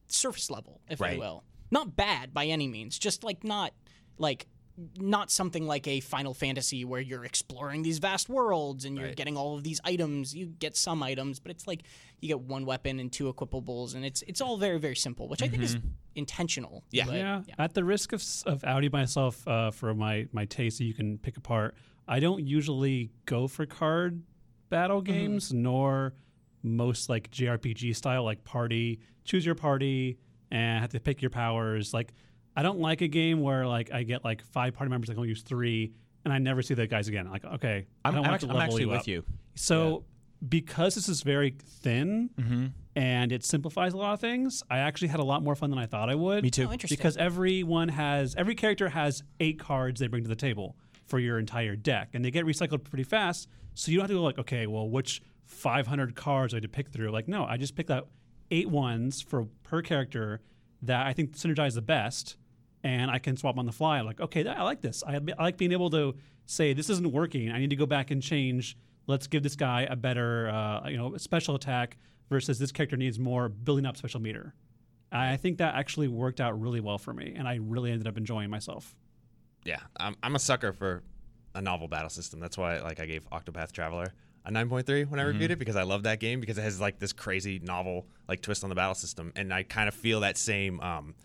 surface 0.07 0.49
level, 0.49 0.81
if 0.89 1.01
I 1.01 1.05
Right. 1.09 1.19
will. 1.19 1.43
Not 1.71 1.95
bad 1.95 2.33
by 2.33 2.45
any 2.45 2.67
means, 2.67 2.99
just 2.99 3.23
like 3.23 3.43
not 3.43 3.73
like 4.17 4.47
not 4.97 5.29
something 5.29 5.67
like 5.67 5.87
a 5.87 5.99
Final 5.99 6.33
Fantasy 6.33 6.83
where 6.83 6.99
you're 6.99 7.25
exploring 7.25 7.83
these 7.83 7.99
vast 7.99 8.27
worlds 8.27 8.85
and 8.85 8.97
you're 8.97 9.07
Right. 9.07 9.15
getting 9.15 9.37
all 9.37 9.55
of 9.55 9.63
these 9.63 9.79
items. 9.83 10.33
You 10.35 10.47
get 10.47 10.75
some 10.75 11.03
items, 11.03 11.39
but 11.39 11.51
it's 11.51 11.67
like 11.67 11.83
you 12.21 12.27
get 12.27 12.39
one 12.41 12.65
weapon 12.65 12.99
and 12.99 13.11
two 13.11 13.31
equipables, 13.31 13.93
and 13.93 14.03
it's 14.03 14.23
it's 14.27 14.41
all 14.41 14.57
very 14.57 14.79
very 14.79 14.95
simple, 14.95 15.27
which 15.27 15.43
I 15.43 15.47
think 15.47 15.61
is 15.61 15.77
intentional. 16.15 16.83
Yeah. 16.91 17.05
but- 17.05 17.15
yeah, 17.15 17.41
At 17.59 17.73
the 17.73 17.83
risk 17.83 18.13
of, 18.13 18.23
of 18.45 18.63
outing 18.63 18.91
myself 18.91 19.47
uh, 19.47 19.71
for 19.71 19.93
my, 19.93 20.27
my 20.31 20.45
taste 20.45 20.77
that 20.79 20.85
you 20.85 20.93
can 20.93 21.17
pick 21.17 21.37
apart, 21.37 21.75
I 22.07 22.19
don't 22.19 22.45
usually 22.45 23.11
go 23.25 23.47
for 23.47 23.65
card 23.65 24.21
battle 24.69 25.01
games, 25.01 25.53
nor 25.53 26.13
most 26.63 27.09
like 27.09 27.29
JRPG 27.31 27.95
style, 27.95 28.23
like 28.23 28.43
party, 28.43 28.99
choose 29.23 29.45
your 29.45 29.55
party 29.55 30.17
and 30.51 30.81
have 30.81 30.91
to 30.91 30.99
pick 30.99 31.21
your 31.21 31.29
powers. 31.31 31.93
Like, 31.93 32.13
I 32.55 32.63
don't 32.63 32.79
like 32.79 33.01
a 33.01 33.07
game 33.07 33.41
where 33.41 33.65
like 33.67 33.91
I 33.91 34.03
get 34.03 34.23
like 34.23 34.43
five 34.47 34.73
party 34.73 34.89
members, 34.89 35.09
I 35.09 35.13
can 35.13 35.19
only 35.19 35.29
use 35.29 35.41
three, 35.41 35.93
and 36.23 36.33
I 36.33 36.37
never 36.39 36.61
see 36.61 36.73
the 36.73 36.87
guys 36.87 37.07
again. 37.07 37.29
Like, 37.29 37.45
okay, 37.45 37.87
I 38.03 38.09
I'm, 38.09 38.15
don't 38.15 38.25
I'm 38.27 38.33
actually, 38.33 38.49
to 38.49 38.55
I'm 38.55 38.61
actually 38.61 38.81
you 38.83 38.89
with 38.89 38.99
up. 39.01 39.07
you. 39.07 39.23
So 39.55 40.05
because 40.47 40.95
this 40.95 41.07
is 41.09 41.21
very 41.23 41.55
thin 41.81 42.29
Mm-hmm. 42.37 42.65
and 42.97 43.31
it 43.31 43.45
simplifies 43.45 43.93
a 43.93 43.97
lot 43.97 44.13
of 44.13 44.19
things, 44.19 44.61
I 44.69 44.79
actually 44.79 45.07
had 45.07 45.19
a 45.19 45.23
lot 45.23 45.41
more 45.41 45.55
fun 45.55 45.69
than 45.69 45.79
I 45.79 45.85
thought 45.85 46.09
I 46.09 46.15
would. 46.15 46.43
Me 46.43 46.49
too. 46.51 46.67
Oh, 46.67 46.71
interesting. 46.73 46.97
Because 46.97 47.15
everyone 47.17 47.87
has 47.89 48.35
every 48.35 48.55
character 48.55 48.89
has 48.89 49.23
eight 49.39 49.57
cards 49.59 49.99
they 49.99 50.07
bring 50.07 50.23
to 50.23 50.29
the 50.29 50.35
table 50.35 50.75
for 51.07 51.19
your 51.19 51.39
entire 51.39 51.75
deck, 51.75 52.09
and 52.13 52.23
they 52.23 52.31
get 52.31 52.45
recycled 52.45 52.83
pretty 52.83 53.03
fast. 53.03 53.47
So 53.73 53.91
you 53.91 53.97
don't 53.97 54.03
have 54.03 54.09
to 54.11 54.15
go 54.15 54.23
like, 54.23 54.37
okay, 54.39 54.67
well, 54.67 54.87
which 54.89 55.21
500 55.45 56.15
cards 56.15 56.53
I 56.53 56.57
have 56.57 56.61
to 56.63 56.69
pick 56.69 56.89
through? 56.89 57.11
Like, 57.11 57.27
no, 57.27 57.45
I 57.45 57.57
just 57.57 57.75
picked 57.75 57.89
out 57.91 58.09
eight 58.51 58.69
ones 58.69 59.21
for 59.21 59.45
per 59.63 59.81
character 59.81 60.41
that 60.83 61.05
I 61.07 61.13
think 61.13 61.35
synergize 61.35 61.73
the 61.75 61.81
best, 61.81 62.37
and 62.83 63.09
I 63.09 63.19
can 63.19 63.37
swap 63.37 63.57
on 63.57 63.65
the 63.65 63.71
fly. 63.71 63.99
I'm 63.99 64.05
like, 64.05 64.19
okay, 64.19 64.45
I 64.45 64.63
like 64.63 64.81
this. 64.81 65.03
I, 65.07 65.15
I 65.37 65.43
like 65.43 65.57
being 65.57 65.71
able 65.71 65.89
to 65.91 66.15
say 66.45 66.73
this 66.73 66.89
isn't 66.89 67.11
working. 67.11 67.51
I 67.51 67.59
need 67.59 67.69
to 67.69 67.75
go 67.75 67.85
back 67.85 68.11
and 68.11 68.21
change. 68.21 68.77
Let's 69.07 69.27
give 69.27 69.43
this 69.43 69.55
guy 69.55 69.87
a 69.89 69.95
better, 69.95 70.49
uh, 70.49 70.89
you 70.89 70.97
know, 70.97 71.15
special 71.17 71.55
attack 71.55 71.97
versus 72.29 72.59
this 72.59 72.71
character 72.71 72.97
needs 72.97 73.19
more 73.19 73.49
building 73.49 73.85
up 73.85 73.97
special 73.97 74.19
meter. 74.19 74.53
I 75.11 75.37
think 75.37 75.59
that 75.59 75.75
actually 75.75 76.07
worked 76.07 76.41
out 76.41 76.59
really 76.59 76.79
well 76.79 76.97
for 76.97 77.13
me, 77.13 77.33
and 77.37 77.47
I 77.47 77.59
really 77.61 77.91
ended 77.91 78.07
up 78.07 78.17
enjoying 78.17 78.49
myself. 78.49 78.95
Yeah, 79.63 79.79
I'm, 79.97 80.15
I'm 80.23 80.35
a 80.35 80.39
sucker 80.39 80.73
for 80.73 81.03
a 81.53 81.61
novel 81.61 81.87
battle 81.87 82.09
system. 82.09 82.39
That's 82.39 82.57
why 82.57 82.79
like 82.79 82.99
I 82.99 83.05
gave 83.05 83.29
Octopath 83.29 83.71
Traveler 83.71 84.07
a 84.45 84.51
9.3 84.51 85.09
when 85.09 85.19
I 85.19 85.23
reviewed 85.23 85.51
it 85.51 85.59
because 85.59 85.75
I 85.75 85.83
love 85.83 86.03
that 86.03 86.19
game 86.19 86.39
because 86.39 86.57
it 86.57 86.63
has 86.63 86.81
like 86.81 86.99
this 86.99 87.13
crazy 87.13 87.59
novel 87.63 88.07
like 88.27 88.41
twist 88.41 88.63
on 88.63 88.69
the 88.69 88.75
battle 88.75 88.95
system, 88.95 89.31
and 89.35 89.53
I 89.53 89.63
kind 89.63 89.87
of 89.87 89.93
feel 89.93 90.21
that 90.21 90.37
same 90.37 90.79
um, 90.81 91.15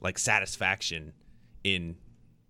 like 0.00 0.18
satisfaction 0.18 1.12
in 1.64 1.96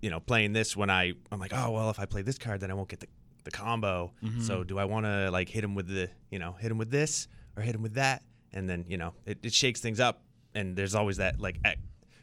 you 0.00 0.11
know 0.11 0.21
playing 0.21 0.53
this 0.53 0.77
when 0.77 0.91
I 0.91 1.12
I'm 1.33 1.41
like 1.41 1.53
oh 1.55 1.71
well 1.71 1.91
if 1.91 1.99
I 1.99 2.05
play 2.05 2.23
this 2.23 2.39
card 2.39 2.61
then 2.61 2.71
I 2.71 2.75
won't 2.75 2.89
get 2.89 3.00
the 3.00 3.09
the 3.45 3.56
combo. 3.56 4.12
Mm-hmm. 4.23 4.43
So 4.43 4.62
do 4.62 4.79
I 4.79 4.85
want 4.85 5.06
to 5.06 5.31
like 5.31 5.49
hit 5.49 5.65
him 5.65 5.75
with 5.75 5.89
the 5.89 6.09
you 6.31 6.39
know 6.39 6.53
hit 6.53 6.71
him 6.71 6.79
with 6.79 6.91
this 6.91 7.29
or 7.56 7.62
hit 7.62 7.75
him 7.75 7.83
with 7.83 7.95
that, 7.95 8.23
and 8.53 8.69
then 8.69 8.85
you 8.89 8.97
know 8.97 9.15
it, 9.27 9.39
it 9.43 9.53
shakes 9.53 9.81
things 9.81 10.00
up, 10.00 10.23
and 10.55 10.77
there's 10.77 10.95
always 10.95 11.17
that 11.17 11.41
like 11.41 11.59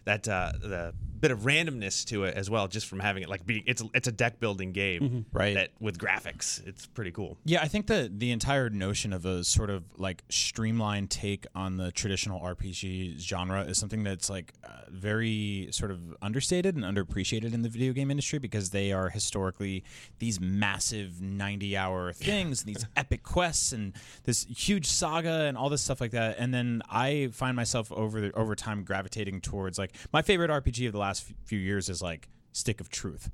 that 0.06 0.28
uh, 0.28 0.52
the 0.62 0.94
bit 1.20 1.32
of 1.32 1.40
randomness 1.40 2.06
to 2.06 2.26
it 2.26 2.36
as 2.36 2.50
well, 2.50 2.68
just 2.68 2.86
from 2.88 3.00
having 3.00 3.24
it 3.24 3.30
like 3.30 3.46
being 3.46 3.64
it's 3.66 3.82
it's 3.94 4.08
a 4.08 4.12
deck 4.12 4.40
building 4.40 4.72
game, 4.72 5.26
Right. 5.32 5.56
That 5.56 5.70
with 5.80 5.98
graphics, 5.98 6.66
it's 6.68 6.86
pretty 6.86 7.12
cool. 7.12 7.38
Yeah, 7.46 7.62
I 7.62 7.68
think 7.68 7.88
that 7.88 8.20
the 8.20 8.32
entire 8.32 8.70
notion 8.70 9.12
of 9.12 9.26
a 9.26 9.44
sort 9.44 9.70
of 9.70 9.84
like 9.98 10.24
streamlined 10.30 11.10
take 11.10 11.46
on 11.56 11.78
the 11.78 11.92
traditional 11.92 12.40
RPG 12.40 13.20
genre 13.20 13.64
is 13.64 13.78
something 13.80 14.04
that's 14.04 14.30
like 14.30 14.54
uh, 14.64 14.70
very 14.92 15.70
sort 15.72 15.90
of 15.90 16.00
understated 16.22 16.76
and 16.76 16.84
underappreciated 16.84 17.54
in 17.54 17.64
the 17.64 17.70
video 17.70 17.92
game 17.94 18.12
industry 18.12 18.38
because 18.38 18.70
they 18.70 18.92
are 18.92 19.10
historically 19.10 19.84
these 20.20 20.40
massive 20.40 21.22
90 21.22 21.76
hour 21.76 22.14
things, 22.14 22.62
and 22.62 22.76
these 22.76 22.86
epic 22.96 23.24
quests 23.24 23.72
and 23.72 23.94
this 24.26 24.46
huge 24.46 24.86
saga 24.86 25.46
and 25.46 25.58
all 25.58 25.70
this 25.70 25.82
stuff 25.82 26.00
like 26.00 26.12
that. 26.12 26.36
And 26.38 26.54
then 26.54 26.84
I 26.90 27.30
find 27.32 27.56
myself 27.56 27.92
over 27.92 28.22
the, 28.22 28.32
over 28.34 28.54
time 28.54 28.84
gravitating 28.84 29.42
towards 29.42 29.80
like 29.80 29.95
my 30.12 30.22
favorite 30.22 30.52
RPG 30.52 30.88
of 30.88 30.94
the 30.94 31.00
last 31.00 31.32
few 31.46 31.60
years 31.60 31.90
is 31.90 32.02
like 32.02 32.30
Stick 32.52 32.80
of 32.82 32.90
Truth 32.90 33.32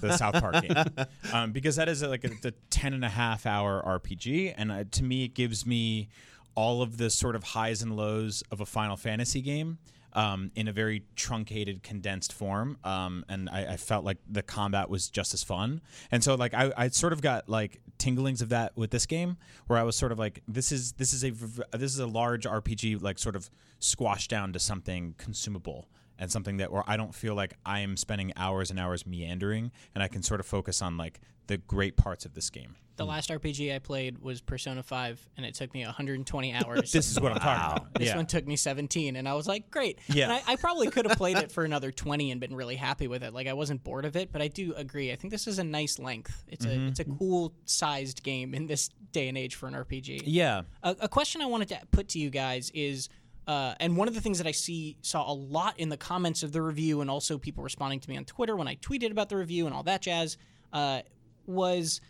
the 0.00 0.16
South 0.16 0.34
Park 0.34 0.62
game, 0.62 1.06
um, 1.32 1.52
because 1.52 1.76
that 1.76 1.88
is 1.88 2.02
like 2.02 2.24
a, 2.24 2.28
the 2.28 2.54
10 2.70 2.94
and 2.94 3.04
a 3.04 3.08
half 3.08 3.46
hour 3.46 3.82
RPG, 3.84 4.54
and 4.56 4.70
uh, 4.70 4.84
to 4.92 5.04
me, 5.04 5.24
it 5.24 5.34
gives 5.34 5.66
me 5.66 6.08
all 6.54 6.82
of 6.82 6.96
the 6.96 7.10
sort 7.10 7.34
of 7.34 7.42
highs 7.42 7.82
and 7.82 7.96
lows 7.96 8.42
of 8.50 8.60
a 8.60 8.66
Final 8.66 8.96
Fantasy 8.96 9.40
game. 9.40 9.78
Um, 10.16 10.52
in 10.54 10.68
a 10.68 10.72
very 10.72 11.02
truncated, 11.16 11.82
condensed 11.82 12.32
form, 12.32 12.78
um, 12.84 13.24
and 13.28 13.50
I, 13.50 13.72
I 13.72 13.76
felt 13.76 14.04
like 14.04 14.18
the 14.30 14.44
combat 14.44 14.88
was 14.88 15.08
just 15.08 15.34
as 15.34 15.42
fun. 15.42 15.80
And 16.12 16.22
so, 16.22 16.36
like, 16.36 16.54
I, 16.54 16.72
I 16.76 16.88
sort 16.88 17.12
of 17.12 17.20
got 17.20 17.48
like 17.48 17.80
tinglings 17.98 18.40
of 18.40 18.50
that 18.50 18.76
with 18.76 18.92
this 18.92 19.06
game, 19.06 19.38
where 19.66 19.76
I 19.76 19.82
was 19.82 19.96
sort 19.96 20.12
of 20.12 20.18
like, 20.20 20.40
this 20.46 20.70
is 20.70 20.92
this 20.92 21.12
is 21.12 21.24
a 21.24 21.32
this 21.76 21.92
is 21.92 21.98
a 21.98 22.06
large 22.06 22.44
RPG, 22.44 23.02
like 23.02 23.18
sort 23.18 23.34
of 23.34 23.50
squashed 23.80 24.30
down 24.30 24.52
to 24.52 24.60
something 24.60 25.16
consumable 25.18 25.88
and 26.18 26.30
something 26.30 26.58
that 26.58 26.70
where 26.72 26.84
I 26.86 26.96
don't 26.96 27.14
feel 27.14 27.34
like 27.34 27.54
I 27.66 27.80
am 27.80 27.96
spending 27.96 28.32
hours 28.36 28.70
and 28.70 28.78
hours 28.78 29.06
meandering, 29.06 29.72
and 29.94 30.02
I 30.02 30.08
can 30.08 30.22
sort 30.22 30.40
of 30.40 30.46
focus 30.46 30.82
on 30.82 30.96
like 30.96 31.20
the 31.46 31.58
great 31.58 31.96
parts 31.96 32.24
of 32.24 32.34
this 32.34 32.48
game. 32.50 32.76
The 32.96 33.04
last 33.04 33.28
RPG 33.28 33.74
I 33.74 33.80
played 33.80 34.18
was 34.18 34.40
Persona 34.40 34.80
5, 34.84 35.28
and 35.36 35.44
it 35.44 35.54
took 35.56 35.74
me 35.74 35.84
120 35.84 36.54
hours. 36.64 36.92
This 36.92 37.10
is 37.10 37.20
what 37.20 37.32
I'm 37.32 37.38
talking 37.38 37.76
about. 37.76 37.94
This 37.98 38.08
yeah. 38.10 38.16
one 38.16 38.24
took 38.26 38.46
me 38.46 38.54
17, 38.54 39.16
and 39.16 39.28
I 39.28 39.34
was 39.34 39.48
like, 39.48 39.68
great. 39.68 39.98
Yeah. 40.06 40.24
And 40.26 40.32
I, 40.34 40.52
I 40.52 40.56
probably 40.56 40.88
could 40.90 41.04
have 41.08 41.18
played 41.18 41.36
it 41.36 41.50
for 41.50 41.64
another 41.64 41.90
20 41.90 42.30
and 42.30 42.40
been 42.40 42.54
really 42.54 42.76
happy 42.76 43.08
with 43.08 43.24
it. 43.24 43.34
Like, 43.34 43.48
I 43.48 43.52
wasn't 43.52 43.82
bored 43.82 44.04
of 44.04 44.14
it, 44.14 44.30
but 44.30 44.40
I 44.40 44.46
do 44.46 44.74
agree. 44.76 45.10
I 45.10 45.16
think 45.16 45.32
this 45.32 45.48
is 45.48 45.58
a 45.58 45.64
nice 45.64 45.98
length. 45.98 46.44
It's 46.46 46.64
Mm-hmm. 46.64 46.84
a 46.84 46.88
it's 46.88 47.00
a 47.00 47.04
cool 47.04 47.52
sized 47.64 48.22
game 48.22 48.54
in 48.54 48.66
this 48.68 48.90
day 49.10 49.26
and 49.28 49.36
age 49.36 49.56
for 49.56 49.66
an 49.66 49.74
RPG. 49.74 50.22
yeah. 50.26 50.62
A, 50.84 50.94
a 51.00 51.08
question 51.08 51.42
I 51.42 51.46
wanted 51.46 51.68
to 51.70 51.80
put 51.90 52.10
to 52.10 52.20
you 52.20 52.30
guys 52.30 52.70
is, 52.74 53.08
uh, 53.46 53.74
and 53.80 53.96
one 53.96 54.08
of 54.08 54.14
the 54.14 54.20
things 54.20 54.38
that 54.38 54.46
I 54.46 54.52
see 54.52 54.96
saw 55.02 55.30
a 55.30 55.34
lot 55.34 55.78
in 55.78 55.88
the 55.88 55.96
comments 55.96 56.42
of 56.42 56.52
the 56.52 56.62
review, 56.62 57.00
and 57.00 57.10
also 57.10 57.38
people 57.38 57.62
responding 57.62 58.00
to 58.00 58.10
me 58.10 58.16
on 58.16 58.24
Twitter 58.24 58.56
when 58.56 58.68
I 58.68 58.76
tweeted 58.76 59.10
about 59.10 59.28
the 59.28 59.36
review 59.36 59.66
and 59.66 59.74
all 59.74 59.82
that 59.84 60.02
jazz, 60.02 60.36
uh, 60.72 61.02
was, 61.46 62.00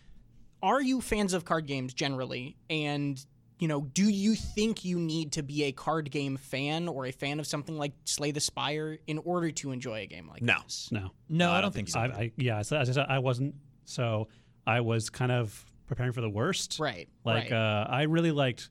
are 0.62 0.80
you 0.80 1.00
fans 1.00 1.32
of 1.32 1.44
card 1.44 1.66
games 1.66 1.92
generally? 1.92 2.56
And 2.70 3.24
you 3.58 3.68
know, 3.68 3.82
do 3.82 4.04
you 4.04 4.34
think 4.34 4.84
you 4.84 4.98
need 4.98 5.32
to 5.32 5.42
be 5.42 5.64
a 5.64 5.72
card 5.72 6.10
game 6.10 6.36
fan 6.36 6.88
or 6.88 7.06
a 7.06 7.12
fan 7.12 7.38
of 7.38 7.46
something 7.46 7.78
like 7.78 7.92
Slay 8.04 8.32
the 8.32 8.40
Spire 8.40 8.98
in 9.06 9.18
order 9.18 9.50
to 9.52 9.70
enjoy 9.70 10.00
a 10.00 10.06
game 10.06 10.28
like 10.28 10.42
No. 10.42 10.56
this? 10.64 10.88
No, 10.90 11.00
No, 11.00 11.46
no, 11.46 11.52
I, 11.52 11.60
don't 11.60 11.72
think 11.72 11.88
so. 11.88 12.00
I, 12.00 12.04
I 12.04 12.32
yeah, 12.36 12.62
so 12.62 12.76
as 12.76 12.90
I 12.90 12.92
said, 12.92 13.06
I 13.08 13.20
wasn't. 13.20 13.54
So 13.84 14.28
I 14.66 14.80
was 14.80 15.08
kind 15.08 15.30
of 15.30 15.64
preparing 15.86 16.12
for 16.12 16.20
the 16.20 16.28
worst. 16.28 16.78
Right. 16.80 17.08
Like 17.24 17.50
right. 17.50 17.52
uh, 17.52 17.86
I 17.88 18.02
really 18.02 18.32
liked 18.32 18.70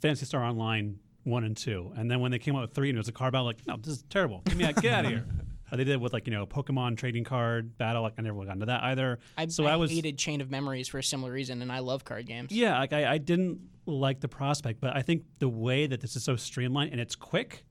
Phantasy 0.00 0.26
Star 0.26 0.44
Online 0.44 0.98
one 1.24 1.44
and 1.44 1.56
two, 1.56 1.92
and 1.96 2.10
then 2.10 2.20
when 2.20 2.30
they 2.30 2.38
came 2.38 2.56
out 2.56 2.62
with 2.62 2.72
three 2.74 2.88
and 2.88 2.96
it 2.96 3.00
was 3.00 3.08
a 3.08 3.12
card 3.12 3.32
battle, 3.32 3.46
like 3.46 3.66
no, 3.66 3.76
this 3.76 3.88
is 3.94 4.04
terrible. 4.08 4.42
Get 4.46 4.56
me 4.56 4.64
out, 4.64 4.76
get 4.76 4.92
out 4.92 5.04
of 5.04 5.10
here. 5.10 5.26
Uh, 5.70 5.76
they 5.76 5.84
did 5.84 5.92
it 5.92 6.00
with 6.00 6.14
like 6.14 6.26
you 6.26 6.32
know 6.32 6.46
Pokemon 6.46 6.96
trading 6.96 7.24
card 7.24 7.76
battle. 7.76 8.00
Like 8.02 8.14
I 8.16 8.22
never 8.22 8.42
got 8.42 8.54
into 8.54 8.64
that 8.64 8.82
either. 8.84 9.18
I, 9.36 9.48
so 9.48 9.66
I, 9.66 9.72
I, 9.72 9.76
was 9.76 9.90
hated 9.90 10.16
Chain 10.16 10.40
of 10.40 10.50
Memories 10.50 10.88
for 10.88 10.96
a 10.96 11.02
similar 11.02 11.30
reason, 11.30 11.60
and 11.60 11.70
I 11.70 11.80
love 11.80 12.06
card 12.06 12.24
games. 12.26 12.52
yeah, 12.52 12.78
like 12.78 12.94
I, 12.94 13.12
I 13.12 13.18
didn't 13.18 13.60
like 13.84 14.20
the 14.20 14.28
prospect, 14.28 14.80
but 14.80 14.96
I 14.96 15.02
think 15.02 15.24
the 15.40 15.48
way 15.48 15.86
that 15.86 16.00
this 16.00 16.16
is 16.16 16.24
so 16.24 16.36
streamlined 16.36 16.92
and 16.92 17.00
it's 17.00 17.14
quick, 17.14 17.64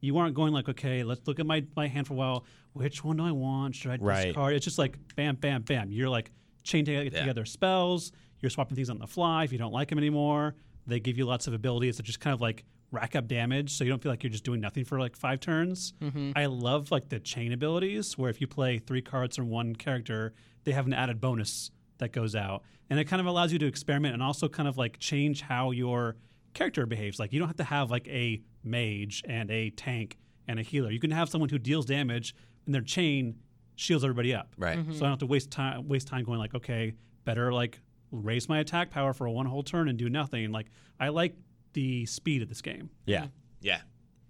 you 0.00 0.16
aren't 0.18 0.34
going 0.34 0.52
like, 0.52 0.68
okay, 0.68 1.02
let's 1.02 1.26
look 1.26 1.40
at 1.40 1.46
my, 1.46 1.64
my 1.74 1.88
hand 1.88 2.06
for 2.06 2.14
a 2.14 2.16
while. 2.16 2.44
which 2.72 3.02
one 3.02 3.16
do 3.16 3.24
I 3.26 3.32
want? 3.32 3.74
Should 3.74 3.90
I 3.90 3.96
Right. 3.96 4.26
discard? 4.26 4.54
It's 4.54 4.64
just 4.64 4.78
like 4.78 4.96
bam, 5.16 5.34
bam, 5.34 5.62
bam. 5.62 5.90
You're 5.90 6.08
like 6.08 6.30
chain 6.62 6.84
together, 6.84 7.10
together 7.10 7.44
spells. 7.44 8.12
You're 8.40 8.50
swapping 8.50 8.76
things 8.76 8.90
on 8.90 8.98
the 8.98 9.08
fly. 9.08 9.42
If 9.42 9.50
you 9.50 9.58
don't 9.58 9.72
like 9.72 9.88
them 9.88 9.98
anymore, 9.98 10.54
they 10.86 11.00
give 11.00 11.18
you 11.18 11.26
lots 11.26 11.48
of 11.48 11.52
abilities 11.54 11.96
that 11.96 12.04
just 12.04 12.20
kind 12.20 12.32
of 12.32 12.40
like 12.40 12.64
rack 12.90 13.14
up 13.14 13.28
damage, 13.28 13.72
so 13.72 13.84
you 13.84 13.90
don't 13.90 14.02
feel 14.02 14.12
like 14.12 14.22
you're 14.22 14.30
just 14.30 14.44
doing 14.44 14.60
nothing 14.60 14.84
for 14.84 14.98
like 14.98 15.16
five 15.16 15.40
turns. 15.40 15.92
Mm-hmm. 16.00 16.32
I 16.36 16.46
love 16.46 16.90
like 16.90 17.08
the 17.08 17.20
chain 17.20 17.52
abilities, 17.52 18.18
where 18.18 18.30
if 18.30 18.40
you 18.40 18.46
play 18.46 18.78
three 18.78 19.02
cards 19.02 19.36
from 19.36 19.48
one 19.48 19.76
character, 19.76 20.34
they 20.64 20.72
have 20.72 20.86
an 20.86 20.92
added 20.92 21.20
bonus 21.20 21.70
that 21.98 22.12
goes 22.12 22.34
out, 22.34 22.62
and 22.88 22.98
it 22.98 23.04
kind 23.04 23.20
of 23.20 23.26
allows 23.26 23.52
you 23.52 23.58
to 23.58 23.66
experiment 23.66 24.14
and 24.14 24.22
also 24.22 24.48
kind 24.48 24.68
of 24.68 24.76
like 24.76 24.98
change 24.98 25.42
how 25.42 25.70
your 25.70 26.16
character 26.54 26.86
behaves. 26.86 27.18
Like 27.18 27.32
you 27.32 27.38
don't 27.38 27.48
have 27.48 27.56
to 27.58 27.64
have 27.64 27.90
like 27.90 28.08
a 28.08 28.42
mage 28.64 29.22
and 29.26 29.50
a 29.50 29.70
tank 29.70 30.18
and 30.48 30.58
a 30.58 30.62
healer. 30.62 30.90
You 30.90 31.00
can 31.00 31.10
have 31.10 31.28
someone 31.28 31.48
who 31.48 31.58
deals 31.58 31.86
damage 31.86 32.34
and 32.66 32.74
their 32.74 32.82
chain 32.82 33.36
shields 33.76 34.04
everybody 34.04 34.34
up. 34.34 34.52
Right. 34.58 34.78
Mm-hmm. 34.78 34.92
So 34.92 34.98
I 34.98 35.00
don't 35.00 35.10
have 35.10 35.18
to 35.20 35.26
waste 35.26 35.50
time 35.50 35.88
waste 35.88 36.08
time 36.08 36.24
going 36.24 36.38
like, 36.38 36.54
okay, 36.54 36.94
better 37.24 37.52
like 37.52 37.80
raise 38.10 38.48
my 38.48 38.58
attack 38.58 38.90
power 38.90 39.12
for 39.12 39.26
a 39.26 39.32
one 39.32 39.46
whole 39.46 39.62
turn 39.62 39.88
and 39.88 39.96
do 39.96 40.08
nothing. 40.08 40.50
Like 40.50 40.66
I 40.98 41.08
like 41.08 41.34
the 41.72 42.06
speed 42.06 42.42
of 42.42 42.48
this 42.48 42.62
game. 42.62 42.90
Yeah. 43.06 43.26
Yeah. 43.60 43.80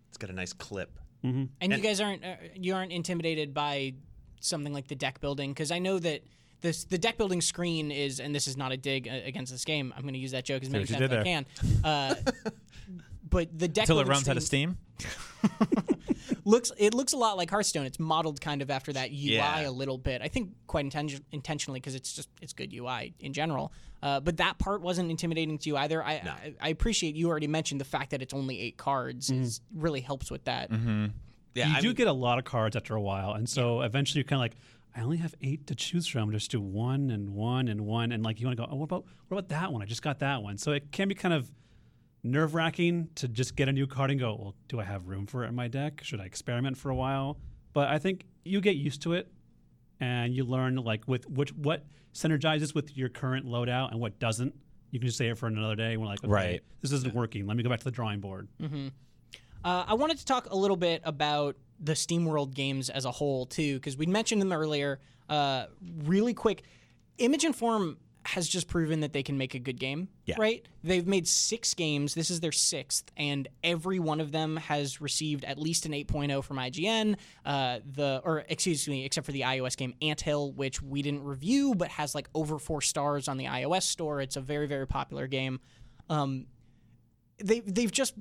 It's 0.09 0.19
got 0.19 0.31
a 0.31 0.35
nice 0.35 0.53
clip. 0.53 0.99
And, 1.23 1.51
you 1.61 1.79
guys 1.79 2.01
aren't 2.01 2.25
uh, 2.25 2.37
you 2.55 2.75
aren't 2.75 2.93
intimidated 2.93 3.53
by 3.53 3.93
something 4.41 4.73
like 4.73 4.89
the 4.89 4.95
deck 4.95 5.21
building 5.21 5.51
because 5.51 5.71
I 5.71 5.79
know 5.79 5.99
that 5.99 6.23
this 6.63 6.85
the 6.85 6.97
deck 6.97 7.19
building 7.19 7.43
screen 7.43 7.91
is 7.91 8.21
and 8.21 8.35
this 8.35 8.47
is 8.47 8.57
not 8.57 8.73
a 8.73 8.77
dig 8.79 9.07
uh, 9.07 9.21
against 9.27 9.53
this 9.53 9.65
game. 9.65 9.93
I'm 9.95 10.03
going 10.03 10.15
to 10.15 10.21
use 10.21 10.31
that 10.31 10.45
joke 10.47 10.63
as 10.63 10.71
many 10.71 10.87
times 10.87 11.03
as 11.03 11.13
I 11.13 11.23
can. 11.23 11.47
Uh, 11.85 12.15
but 13.31 13.59
the 13.59 13.69
deck 13.69 13.87
Till 13.87 13.99
it 13.99 14.05
building 14.05 14.11
runs 14.13 14.29
out 14.29 14.39
of 14.39 14.43
steam. 14.43 14.79
looks 16.45 16.73
it 16.79 16.95
looks 16.95 17.13
a 17.13 17.17
lot 17.17 17.37
like 17.37 17.51
Hearthstone. 17.51 17.87
It's 17.87 17.99
modeled 17.99 18.41
kind 18.41 18.63
of 18.63 18.71
after 18.71 18.93
that 18.93 19.11
UI 19.11 19.17
Yeah. 19.35 19.69
a 19.69 19.71
little 19.71 19.99
bit. 19.99 20.23
I 20.23 20.29
think 20.29 20.51
quite 20.67 20.87
inten- 20.87 21.21
intentionally 21.33 21.81
because 21.81 21.95
it's 21.95 22.13
just 22.13 22.29
it's 22.41 22.53
good 22.53 22.73
UI 22.75 23.15
in 23.21 23.33
general. 23.33 23.73
Uh, 24.03 24.19
but 24.21 24.39
that 24.39 24.59
part 24.59 24.81
wasn't 24.81 25.11
intimidating 25.11 25.59
to 25.59 25.69
you 25.69 25.77
either. 25.77 26.03
I, 26.03 26.13
I 26.13 26.55
I 26.61 26.69
appreciate 26.71 27.15
you 27.17 27.29
already 27.29 27.47
mentioned 27.49 27.81
the 27.81 27.85
fact 27.85 28.11
that 28.13 28.23
it's 28.23 28.33
only 28.35 28.59
eight 28.61 28.77
cards 28.77 29.31
is 29.31 29.61
really 29.75 30.01
helps 30.01 30.31
with 30.31 30.45
that. 30.45 30.71
Yeah. 30.71 31.67
you 31.67 31.77
I 31.77 31.81
do 31.81 31.89
mean, 31.89 31.97
get 31.97 32.07
a 32.07 32.13
lot 32.13 32.39
of 32.39 32.45
cards 32.45 32.77
after 32.77 32.95
a 32.95 33.01
while, 33.01 33.33
and 33.35 33.49
so 33.49 33.81
eventually 33.83 34.21
you're 34.21 34.25
kind 34.29 34.39
of 34.39 34.45
like, 34.45 34.57
I 34.97 35.01
only 35.03 35.17
have 35.19 35.35
eight 35.43 35.67
to 35.67 35.75
choose 35.75 36.07
from. 36.07 36.31
Just 36.33 36.51
do 36.51 36.61
one 36.61 37.11
and 37.11 37.31
one 37.31 37.69
and 37.69 37.83
one, 37.83 38.13
and 38.13 38.23
like 38.25 38.41
you 38.41 38.47
want 38.47 38.57
to 38.57 38.65
go, 38.67 38.69
oh, 38.71 38.77
what 38.77 38.85
about 38.85 39.05
what 39.29 39.39
about 39.39 39.49
that 39.51 39.73
one? 39.73 39.83
I 39.83 39.85
just 39.85 40.03
got 40.03 40.21
that 40.21 40.43
one. 40.43 40.59
So 40.59 40.73
it 40.73 40.91
can 40.93 41.09
be 41.09 41.15
kind 41.15 41.35
of 41.35 41.51
nerve 42.23 42.55
wracking 42.55 43.09
to 43.17 43.29
just 43.29 43.57
get 43.57 43.69
a 43.69 43.73
new 43.73 43.87
card 43.87 44.11
and 44.11 44.21
go, 44.21 44.35
well, 44.39 44.55
do 44.69 44.81
I 44.81 44.85
have 44.85 45.07
room 45.09 45.27
for 45.27 45.45
it 45.45 45.49
in 45.49 45.55
my 45.55 45.69
deck? 45.69 46.01
Should 46.05 46.21
I 46.21 46.25
experiment 46.25 46.77
for 46.77 46.91
a 46.91 46.95
while? 46.95 47.39
But 47.73 47.89
I 47.89 47.99
think 47.99 48.25
you 48.45 48.61
get 48.61 48.77
used 48.77 49.03
to 49.03 49.13
it, 49.15 49.31
and 50.01 50.35
you 50.35 50.45
learn 50.45 50.77
like 50.77 51.07
with 51.07 51.29
which 51.29 51.53
what 51.55 51.85
synergizes 52.15 52.75
with 52.75 52.97
your 52.97 53.09
current 53.09 53.47
loadout 53.47 53.91
and 53.93 54.01
what 54.01 54.19
doesn't. 54.19 54.55
You 54.91 54.99
can 54.99 55.07
just 55.07 55.19
save 55.19 55.33
it 55.33 55.39
for 55.39 55.47
another 55.47 55.77
day. 55.77 55.97
We're 55.97 56.07
like, 56.07 56.25
okay, 56.25 56.33
Right. 56.33 56.61
this 56.81 56.91
isn't 56.91 57.15
working. 57.15 57.47
Let 57.47 57.57
me 57.57 57.63
go 57.63 57.69
back 57.71 57.79
to 57.79 57.85
the 57.85 57.91
drawing 57.93 58.19
board. 58.21 58.49
Uh, 59.65 59.85
I 59.87 59.95
wanted 59.95 60.19
to 60.19 60.25
talk 60.25 60.51
a 60.51 60.57
little 60.57 60.77
bit 60.77 61.03
about 61.05 61.57
the 61.79 61.93
SteamWorld 61.93 62.55
games 62.55 62.91
as 62.91 63.05
a 63.05 63.11
whole 63.11 63.47
too, 63.47 63.75
because 63.77 63.97
we 63.97 64.07
mentioned 64.07 64.41
them 64.41 64.53
earlier. 64.53 64.99
Uh, 65.29 65.67
really 66.05 66.35
quick, 66.35 66.65
Image 67.19 67.45
and 67.45 67.55
Form 67.55 67.99
has 68.31 68.49
just 68.49 68.69
proven 68.69 69.01
that 69.01 69.13
they 69.13 69.23
can 69.23 69.37
make 69.39 69.55
a 69.55 69.59
good 69.59 69.79
game. 69.79 70.09
Yeah. 70.25 70.37
Right? 70.39 70.65
They've 70.85 71.07
made 71.07 71.27
six 71.27 71.75
games. 71.75 72.15
This 72.15 72.31
is 72.31 72.41
their 72.41 72.53
sixth, 72.53 73.11
and 73.17 73.49
every 73.65 73.99
one 73.99 74.21
of 74.21 74.33
them 74.33 74.57
has 74.57 75.01
received 75.01 75.45
at 75.45 75.59
least 75.59 75.85
an 75.87 75.93
8.0 75.93 76.43
from 76.45 76.57
IGN. 76.57 77.17
Uh, 77.45 77.81
the 77.93 78.21
or 78.25 78.45
excuse 78.49 78.87
me, 78.89 79.05
except 79.05 79.27
for 79.27 79.33
the 79.33 79.43
iOS 79.43 79.77
game 79.77 79.95
Anthill, 80.01 80.53
which 80.53 80.81
we 80.81 81.03
didn't 81.03 81.25
review, 81.25 81.75
but 81.75 81.89
has 81.89 82.15
like 82.15 82.29
over 82.35 82.59
four 82.59 82.81
stars 82.81 83.29
on 83.29 83.37
the 83.37 83.47
iOS 83.47 83.83
store. 83.83 84.21
It's 84.21 84.37
a 84.37 84.41
very 84.41 84.67
very 84.67 84.87
popular 84.87 85.27
game. 85.27 85.61
Um, 86.09 86.47
they 87.43 87.61
they've 87.61 87.91
just 87.93 88.15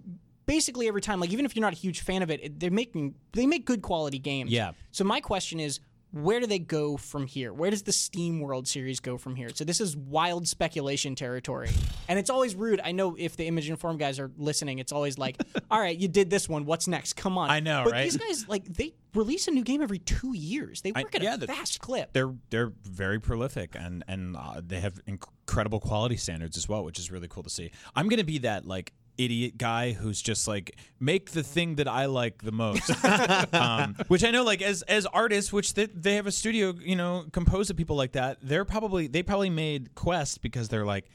basically 0.46 0.88
every 0.88 1.02
time 1.02 1.20
like 1.20 1.32
even 1.32 1.46
if 1.46 1.56
you're 1.56 1.62
not 1.62 1.74
a 1.74 1.78
huge 1.78 2.02
fan 2.02 2.24
of 2.24 2.32
it, 2.32 2.44
it 2.44 2.60
they're 2.60 2.72
making 2.72 3.14
they 3.34 3.46
make 3.46 3.66
good 3.66 3.82
quality 3.84 4.18
games 4.18 4.50
Yeah. 4.52 4.72
so 4.92 5.04
my 5.04 5.20
question 5.22 5.60
is 5.60 5.80
where 6.12 6.40
do 6.40 6.48
they 6.48 6.60
go 6.60 6.98
from 6.98 7.28
here? 7.28 7.54
Where 7.54 7.70
does 7.70 7.84
the 7.84 7.92
steam 7.92 8.40
world 8.40 8.68
series 8.68 9.00
go 9.00 9.18
from 9.18 9.36
here? 9.36 9.50
So 9.54 9.64
this 9.64 9.80
is 9.80 9.96
wild 9.96 10.48
speculation 10.48 11.16
territory. 11.16 11.70
And 12.08 12.18
it's 12.18 12.30
always 12.30 12.56
rude. 12.56 12.82
I 12.84 12.92
know 12.92 13.16
if 13.18 13.38
the 13.38 13.46
Image 13.46 13.70
and 13.70 13.80
Form 13.80 13.98
guys 13.98 14.20
are 14.20 14.32
listening 14.38 14.80
it's 14.80 14.92
always 14.92 15.18
like 15.18 15.38
all 15.72 15.80
right 15.80 15.98
you 15.98 16.08
did 16.08 16.30
this 16.30 16.50
one. 16.50 16.66
What's 16.66 16.88
next? 16.88 17.14
Come 17.14 17.38
on. 17.38 17.50
I 17.50 17.60
know, 17.60 17.84
but 17.84 17.94
right? 17.94 18.04
these 18.04 18.18
guys 18.18 18.48
like 18.48 18.66
they 18.66 18.94
release 19.14 19.48
a 19.48 19.52
new 19.52 19.64
game 19.64 19.82
every 19.82 20.00
two 20.00 20.36
years. 20.36 20.82
They 20.82 20.92
work 20.92 21.14
at 21.16 21.22
yeah, 21.22 21.36
a 21.36 21.48
fast 21.48 21.80
clip. 21.80 22.14
They're 22.14 22.34
they're 22.50 22.72
very 22.84 23.20
prolific 23.20 23.76
and 23.78 24.04
and 24.08 24.36
uh, 24.36 24.62
they 24.66 24.80
have 24.80 25.00
incredible 25.06 25.80
quality 25.80 26.18
standards 26.18 26.58
as 26.58 26.68
well, 26.68 26.84
which 26.84 27.00
is 27.00 27.12
really 27.12 27.28
cool 27.28 27.44
to 27.44 27.50
see. 27.50 27.72
I'm 27.96 28.10
gonna 28.10 28.24
be 28.24 28.40
that 28.40 28.66
like 28.66 28.94
idiot 29.20 29.58
guy 29.58 29.92
who's 29.92 30.22
just 30.22 30.48
like 30.48 30.76
make 31.00 31.32
the 31.32 31.44
thing 31.44 31.76
that 31.76 31.88
I 31.88 32.06
like 32.06 32.42
the 32.42 32.52
most, 32.52 32.92
um, 33.54 33.96
which 34.08 34.24
I 34.24 34.32
know 34.32 34.44
like 34.44 34.62
as 34.62 34.82
as 34.84 35.06
artists, 35.06 35.54
which 35.54 35.76
they, 35.76 35.86
they 35.86 36.16
have 36.16 36.26
a 36.26 36.32
studio 36.32 36.74
you 36.80 36.96
know 36.96 37.26
composed 37.32 37.70
of 37.70 37.78
people 37.78 37.96
like 37.96 38.14
that. 38.14 38.38
They're 38.42 38.66
probably 38.66 39.08
they 39.08 39.22
probably 39.22 39.50
made 39.50 39.94
Quest 39.94 40.42
because 40.42 40.70
they're 40.70 40.86
like. 40.86 41.06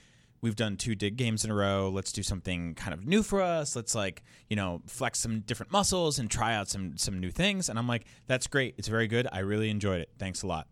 We've 0.41 0.55
done 0.55 0.77
two 0.77 0.95
dig 0.95 1.17
games 1.17 1.47
in 1.47 1.51
a 1.51 1.55
row. 1.55 1.89
Let's 1.89 2.13
do 2.13 2.23
something 2.23 2.75
kind 2.75 2.93
of 2.93 3.07
new 3.07 3.23
for 3.23 3.41
us. 3.41 3.75
Let's 3.75 3.95
like, 3.95 4.23
you 4.51 4.57
know, 4.57 4.83
flex 4.87 5.19
some 5.19 5.41
different 5.41 5.73
muscles 5.73 6.19
and 6.19 6.31
try 6.31 6.55
out 6.55 6.69
some 6.69 6.99
some 6.99 7.19
new 7.19 7.31
things. 7.31 7.71
And 7.71 7.79
I'm 7.79 7.89
like, 7.89 8.05
that's 8.27 8.47
great. 8.47 8.75
It's 8.77 8.89
very 8.89 9.07
good. 9.07 9.27
I 9.33 9.39
really 9.39 9.71
enjoyed 9.71 10.03
it. 10.03 10.11
Thanks 10.19 10.43
a 10.43 10.47
lot 10.47 10.67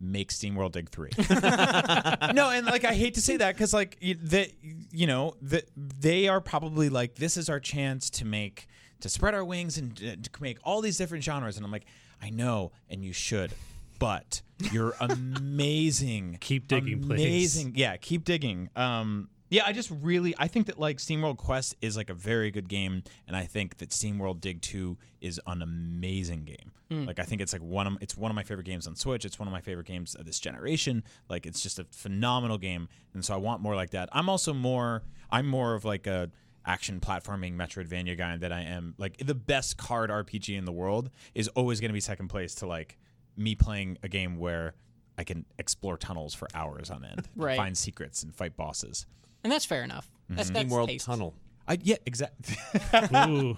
make 0.00 0.30
SteamWorld 0.30 0.72
Dig 0.72 0.90
3. 0.90 1.10
no, 2.34 2.50
and 2.50 2.66
like 2.66 2.84
I 2.84 2.94
hate 2.94 3.14
to 3.14 3.20
say 3.20 3.36
that 3.38 3.56
cuz 3.56 3.72
like 3.72 3.96
you, 4.00 4.14
the 4.14 4.50
you 4.90 5.06
know, 5.06 5.34
the, 5.40 5.64
they 5.76 6.28
are 6.28 6.40
probably 6.40 6.88
like 6.88 7.16
this 7.16 7.36
is 7.36 7.48
our 7.48 7.60
chance 7.60 8.10
to 8.10 8.24
make 8.24 8.66
to 9.00 9.08
spread 9.08 9.34
our 9.34 9.44
wings 9.44 9.78
and 9.78 9.92
uh, 10.02 10.16
to 10.22 10.30
make 10.42 10.58
all 10.64 10.80
these 10.80 10.96
different 10.96 11.24
genres 11.24 11.56
and 11.56 11.64
I'm 11.64 11.72
like 11.72 11.86
I 12.22 12.30
know 12.30 12.72
and 12.88 13.04
you 13.04 13.12
should. 13.12 13.52
But 13.98 14.42
you're 14.72 14.94
amazing. 15.00 16.38
Keep 16.40 16.68
digging, 16.68 17.02
please. 17.02 17.20
amazing. 17.20 17.72
Yeah, 17.76 17.96
keep 17.96 18.24
digging. 18.24 18.70
Um 18.76 19.28
yeah, 19.54 19.62
I 19.64 19.72
just 19.72 19.88
really 20.02 20.34
I 20.36 20.48
think 20.48 20.66
that 20.66 20.80
like 20.80 20.96
SteamWorld 20.98 21.36
Quest 21.36 21.76
is 21.80 21.96
like 21.96 22.10
a 22.10 22.14
very 22.14 22.50
good 22.50 22.68
game 22.68 23.04
and 23.28 23.36
I 23.36 23.44
think 23.44 23.76
that 23.78 23.90
SteamWorld 23.90 24.40
Dig 24.40 24.60
2 24.62 24.98
is 25.20 25.40
an 25.46 25.62
amazing 25.62 26.44
game. 26.44 26.72
Hmm. 26.90 27.04
Like 27.04 27.20
I 27.20 27.22
think 27.22 27.40
it's 27.40 27.52
like 27.52 27.62
one 27.62 27.86
of 27.86 27.96
it's 28.00 28.16
one 28.16 28.32
of 28.32 28.34
my 28.34 28.42
favorite 28.42 28.66
games 28.66 28.88
on 28.88 28.96
Switch. 28.96 29.24
It's 29.24 29.38
one 29.38 29.46
of 29.46 29.52
my 29.52 29.60
favorite 29.60 29.86
games 29.86 30.16
of 30.16 30.26
this 30.26 30.40
generation. 30.40 31.04
Like 31.28 31.46
it's 31.46 31.60
just 31.62 31.78
a 31.78 31.84
phenomenal 31.92 32.58
game 32.58 32.88
and 33.14 33.24
so 33.24 33.32
I 33.32 33.36
want 33.36 33.62
more 33.62 33.76
like 33.76 33.90
that. 33.90 34.08
I'm 34.10 34.28
also 34.28 34.52
more 34.52 35.04
I'm 35.30 35.46
more 35.46 35.74
of 35.74 35.84
like 35.84 36.08
a 36.08 36.30
action 36.66 36.98
platforming 36.98 37.54
Metroidvania 37.54 38.18
guy 38.18 38.36
that 38.36 38.50
I 38.50 38.62
am 38.62 38.94
like 38.98 39.18
the 39.18 39.36
best 39.36 39.76
card 39.76 40.10
RPG 40.10 40.58
in 40.58 40.64
the 40.64 40.72
world 40.72 41.10
is 41.32 41.46
always 41.48 41.78
going 41.80 41.90
to 41.90 41.94
be 41.94 42.00
second 42.00 42.26
place 42.26 42.56
to 42.56 42.66
like 42.66 42.98
me 43.36 43.54
playing 43.54 43.98
a 44.02 44.08
game 44.08 44.36
where 44.36 44.74
I 45.16 45.22
can 45.22 45.44
explore 45.60 45.96
tunnels 45.96 46.34
for 46.34 46.48
hours 46.54 46.90
on 46.90 47.04
end, 47.04 47.28
Right. 47.36 47.56
find 47.56 47.78
secrets 47.78 48.24
and 48.24 48.34
fight 48.34 48.56
bosses. 48.56 49.06
And 49.44 49.52
that's 49.52 49.64
fair 49.64 49.84
enough 49.84 50.10
that's, 50.28 50.48
that's 50.50 50.60
Steam 50.60 50.70
World 50.70 50.88
taste. 50.88 51.06
Tunnel. 51.06 51.34
I 51.68 51.78
yeah, 51.82 51.96
exactly. 52.06 52.56
Ooh. 53.28 53.56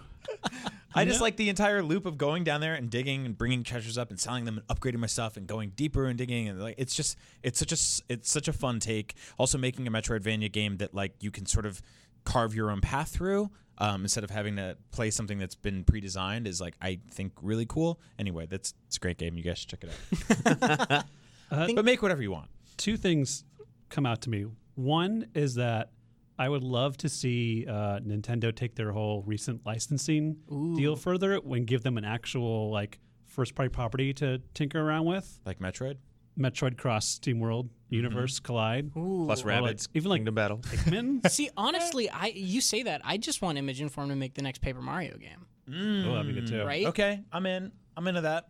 I 0.94 1.04
just 1.04 1.20
like 1.20 1.36
the 1.36 1.48
entire 1.48 1.82
loop 1.82 2.06
of 2.06 2.16
going 2.16 2.42
down 2.42 2.60
there 2.60 2.74
and 2.74 2.88
digging 2.88 3.26
and 3.26 3.36
bringing 3.36 3.62
treasures 3.62 3.98
up 3.98 4.10
and 4.10 4.18
selling 4.18 4.44
them 4.44 4.58
and 4.58 4.66
upgrading 4.68 4.98
my 4.98 5.06
stuff 5.06 5.36
and 5.36 5.46
going 5.46 5.70
deeper 5.76 6.06
and 6.06 6.16
digging 6.16 6.48
and 6.48 6.60
like 6.60 6.76
it's 6.78 6.94
just 6.94 7.16
it's 7.42 7.58
such 7.58 7.72
a 7.72 7.74
s- 7.74 8.00
it's 8.08 8.30
such 8.30 8.48
a 8.48 8.52
fun 8.52 8.80
take. 8.80 9.14
Also 9.38 9.58
making 9.58 9.86
a 9.86 9.90
Metroidvania 9.90 10.50
game 10.50 10.78
that 10.78 10.94
like 10.94 11.12
you 11.20 11.30
can 11.30 11.46
sort 11.46 11.66
of 11.66 11.82
carve 12.24 12.54
your 12.54 12.70
own 12.70 12.80
path 12.80 13.10
through 13.10 13.50
um, 13.78 14.02
instead 14.02 14.24
of 14.24 14.30
having 14.30 14.56
to 14.56 14.76
play 14.90 15.10
something 15.10 15.38
that's 15.38 15.54
been 15.54 15.84
pre-designed 15.84 16.46
is 16.46 16.60
like 16.60 16.74
I 16.80 16.98
think 17.10 17.32
really 17.42 17.66
cool. 17.66 18.00
Anyway, 18.18 18.46
that's 18.46 18.72
it's 18.86 18.96
a 18.96 19.00
great 19.00 19.18
game. 19.18 19.36
You 19.36 19.44
guys 19.44 19.58
should 19.58 19.68
check 19.68 19.84
it 19.84 20.60
out. 20.60 21.04
but 21.50 21.84
make 21.84 22.02
whatever 22.02 22.22
you 22.22 22.30
want. 22.30 22.48
two 22.78 22.96
things 22.96 23.44
come 23.90 24.06
out 24.06 24.22
to 24.22 24.30
me. 24.30 24.46
One 24.76 25.26
is 25.34 25.56
that 25.56 25.90
I 26.38 26.48
would 26.48 26.62
love 26.62 26.96
to 26.98 27.08
see 27.08 27.66
uh, 27.68 27.98
Nintendo 28.00 28.54
take 28.54 28.74
their 28.74 28.92
whole 28.92 29.22
recent 29.22 29.66
licensing 29.66 30.36
deal 30.76 30.94
further 30.96 31.34
and 31.44 31.66
give 31.66 31.82
them 31.82 31.98
an 31.98 32.04
actual 32.04 32.70
like 32.70 33.00
first 33.26 33.54
party 33.54 33.70
property 33.70 34.12
to 34.14 34.40
tinker 34.54 34.80
around 34.80 35.06
with. 35.06 35.40
Like 35.44 35.58
Metroid. 35.58 35.96
Metroid 36.38 36.76
Cross 36.76 37.08
Steam 37.08 37.40
World 37.40 37.70
Universe 37.88 38.40
Collide. 38.40 38.92
Plus 38.92 39.02
Or, 39.02 39.26
like, 39.26 39.44
rabbits. 39.46 39.88
even 39.94 40.10
like 40.10 40.18
Kingdom 40.18 40.34
Battle. 40.34 40.58
Pikmin. 40.58 41.28
see 41.30 41.48
honestly 41.56 42.10
i 42.12 42.26
you 42.26 42.60
say 42.60 42.82
that 42.82 43.00
i 43.04 43.16
just 43.16 43.40
want 43.40 43.56
Image 43.56 43.80
and 43.80 43.90
Form 43.90 44.10
to 44.10 44.16
make 44.16 44.34
the 44.34 44.42
next 44.42 44.60
paper 44.60 44.82
mario 44.82 45.16
game 45.16 45.46
oh, 45.68 46.14
that'd 46.14 46.26
be 46.26 46.40
good 46.40 46.46
too. 46.46 46.64
right 46.64 46.86
Okay, 46.86 47.20
I'm 47.32 47.46
in. 47.46 47.72
I'm 47.96 48.06
into 48.06 48.20
that. 48.22 48.48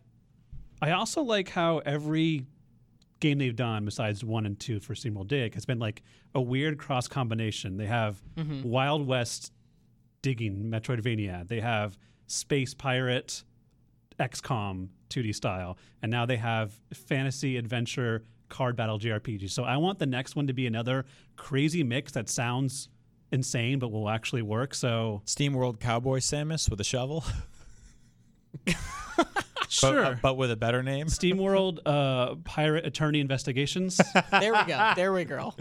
I 0.81 0.91
also 0.91 1.23
like 1.23 1.49
how 1.49 1.79
every 1.79 2.45
game 3.19 3.37
they've 3.39 3.55
done 3.55 3.85
besides 3.85 4.23
one 4.23 4.45
and 4.45 4.59
two 4.59 4.79
for 4.79 4.93
SteamWorld 4.93 5.27
Dig 5.27 5.53
has 5.55 5.65
been 5.65 5.79
like 5.79 6.03
a 6.35 6.41
weird 6.41 6.77
cross 6.77 7.07
combination. 7.07 7.77
They 7.77 7.85
have 7.85 8.21
mm-hmm. 8.35 8.63
Wild 8.63 9.05
West 9.07 9.51
digging 10.21 10.65
Metroidvania. 10.65 11.47
They 11.47 11.59
have 11.59 11.97
Space 12.27 12.73
Pirate 12.73 13.43
XCOM 14.19 14.89
2D 15.09 15.33
style, 15.35 15.77
and 16.01 16.11
now 16.11 16.25
they 16.25 16.37
have 16.37 16.73
fantasy 16.93 17.57
adventure 17.57 18.23
card 18.49 18.75
battle 18.75 18.99
JRPG. 18.99 19.49
So 19.49 19.63
I 19.63 19.77
want 19.77 19.99
the 19.99 20.05
next 20.05 20.35
one 20.35 20.47
to 20.47 20.53
be 20.53 20.67
another 20.67 21.05
crazy 21.35 21.83
mix 21.83 22.11
that 22.13 22.29
sounds 22.29 22.89
insane 23.31 23.79
but 23.79 23.91
will 23.91 24.09
actually 24.09 24.41
work. 24.41 24.73
So 24.73 25.21
Steam 25.25 25.53
World 25.53 25.79
Cowboy 25.79 26.19
Samus 26.19 26.69
with 26.69 26.79
a 26.79 26.83
shovel, 26.83 27.25
sure. 29.69 29.93
but, 29.93 30.05
uh, 30.05 30.15
but 30.21 30.37
with 30.37 30.51
a 30.51 30.55
better 30.55 30.83
name. 30.83 31.07
SteamWorld 31.07 31.79
uh, 31.85 32.35
Pirate 32.43 32.85
Attorney 32.85 33.19
Investigations. 33.19 33.99
There 34.31 34.53
we 34.53 34.63
go. 34.65 34.91
There 34.95 35.13
we 35.13 35.25
go. 35.25 35.53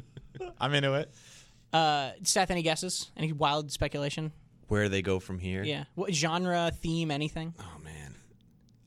I'm 0.61 0.75
into 0.75 0.95
it. 0.95 1.13
Uh, 1.73 2.11
Seth, 2.23 2.51
any 2.51 2.63
guesses? 2.63 3.11
Any 3.17 3.33
wild 3.33 3.71
speculation? 3.73 4.33
Where 4.69 4.89
they 4.89 5.03
go 5.03 5.21
from 5.21 5.39
here? 5.39 5.63
Yeah. 5.63 5.85
What 5.95 6.15
genre, 6.15 6.71
theme, 6.75 7.11
anything? 7.11 7.55
Oh 7.61 7.79
man. 7.83 8.15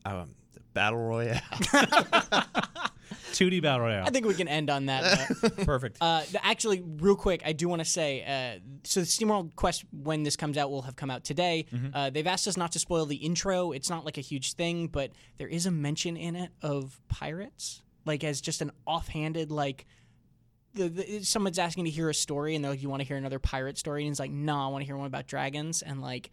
Um, 0.04 0.30
battle 0.74 0.98
royale. 0.98 1.40
2D 3.32 3.62
Battle 3.62 3.86
Royale. 3.86 4.04
I 4.06 4.10
think 4.10 4.26
we 4.26 4.34
can 4.34 4.48
end 4.48 4.70
on 4.70 4.86
that. 4.86 5.30
note. 5.42 5.56
Perfect. 5.64 5.98
Uh, 6.00 6.22
th- 6.22 6.36
actually, 6.42 6.82
real 6.82 7.16
quick, 7.16 7.42
I 7.44 7.52
do 7.52 7.68
want 7.68 7.80
to 7.80 7.84
say 7.84 8.22
uh, 8.24 8.60
so 8.84 9.00
the 9.00 9.06
SteamWorld 9.06 9.56
Quest, 9.56 9.84
when 9.92 10.22
this 10.22 10.36
comes 10.36 10.56
out, 10.56 10.70
will 10.70 10.82
have 10.82 10.96
come 10.96 11.10
out 11.10 11.24
today. 11.24 11.66
Uh, 11.94 12.10
they've 12.10 12.26
asked 12.26 12.46
us 12.48 12.56
not 12.56 12.72
to 12.72 12.78
spoil 12.78 13.06
the 13.06 13.16
intro. 13.16 13.72
It's 13.72 13.90
not 13.90 14.04
like 14.04 14.18
a 14.18 14.22
huge 14.22 14.54
thing, 14.54 14.88
but 14.88 15.10
there 15.38 15.48
is 15.48 15.66
a 15.66 15.70
mention 15.70 16.16
in 16.16 16.36
it 16.36 16.50
of 16.62 17.00
pirates, 17.08 17.82
like 18.04 18.24
as 18.24 18.40
just 18.40 18.62
an 18.62 18.70
offhanded, 18.86 19.50
like. 19.50 19.86
The, 20.72 20.88
the, 20.88 21.22
someone's 21.24 21.58
asking 21.58 21.86
to 21.86 21.90
hear 21.90 22.08
a 22.08 22.14
story, 22.14 22.54
and 22.54 22.62
they're 22.64 22.70
like, 22.70 22.80
"You 22.80 22.88
want 22.88 23.00
to 23.02 23.04
hear 23.08 23.16
another 23.16 23.40
pirate 23.40 23.76
story?" 23.76 24.02
And 24.02 24.08
he's 24.08 24.20
like, 24.20 24.30
"No, 24.30 24.54
I 24.56 24.68
want 24.68 24.82
to 24.82 24.86
hear 24.86 24.96
one 24.96 25.08
about 25.08 25.26
dragons." 25.26 25.82
And 25.82 26.00
like, 26.00 26.30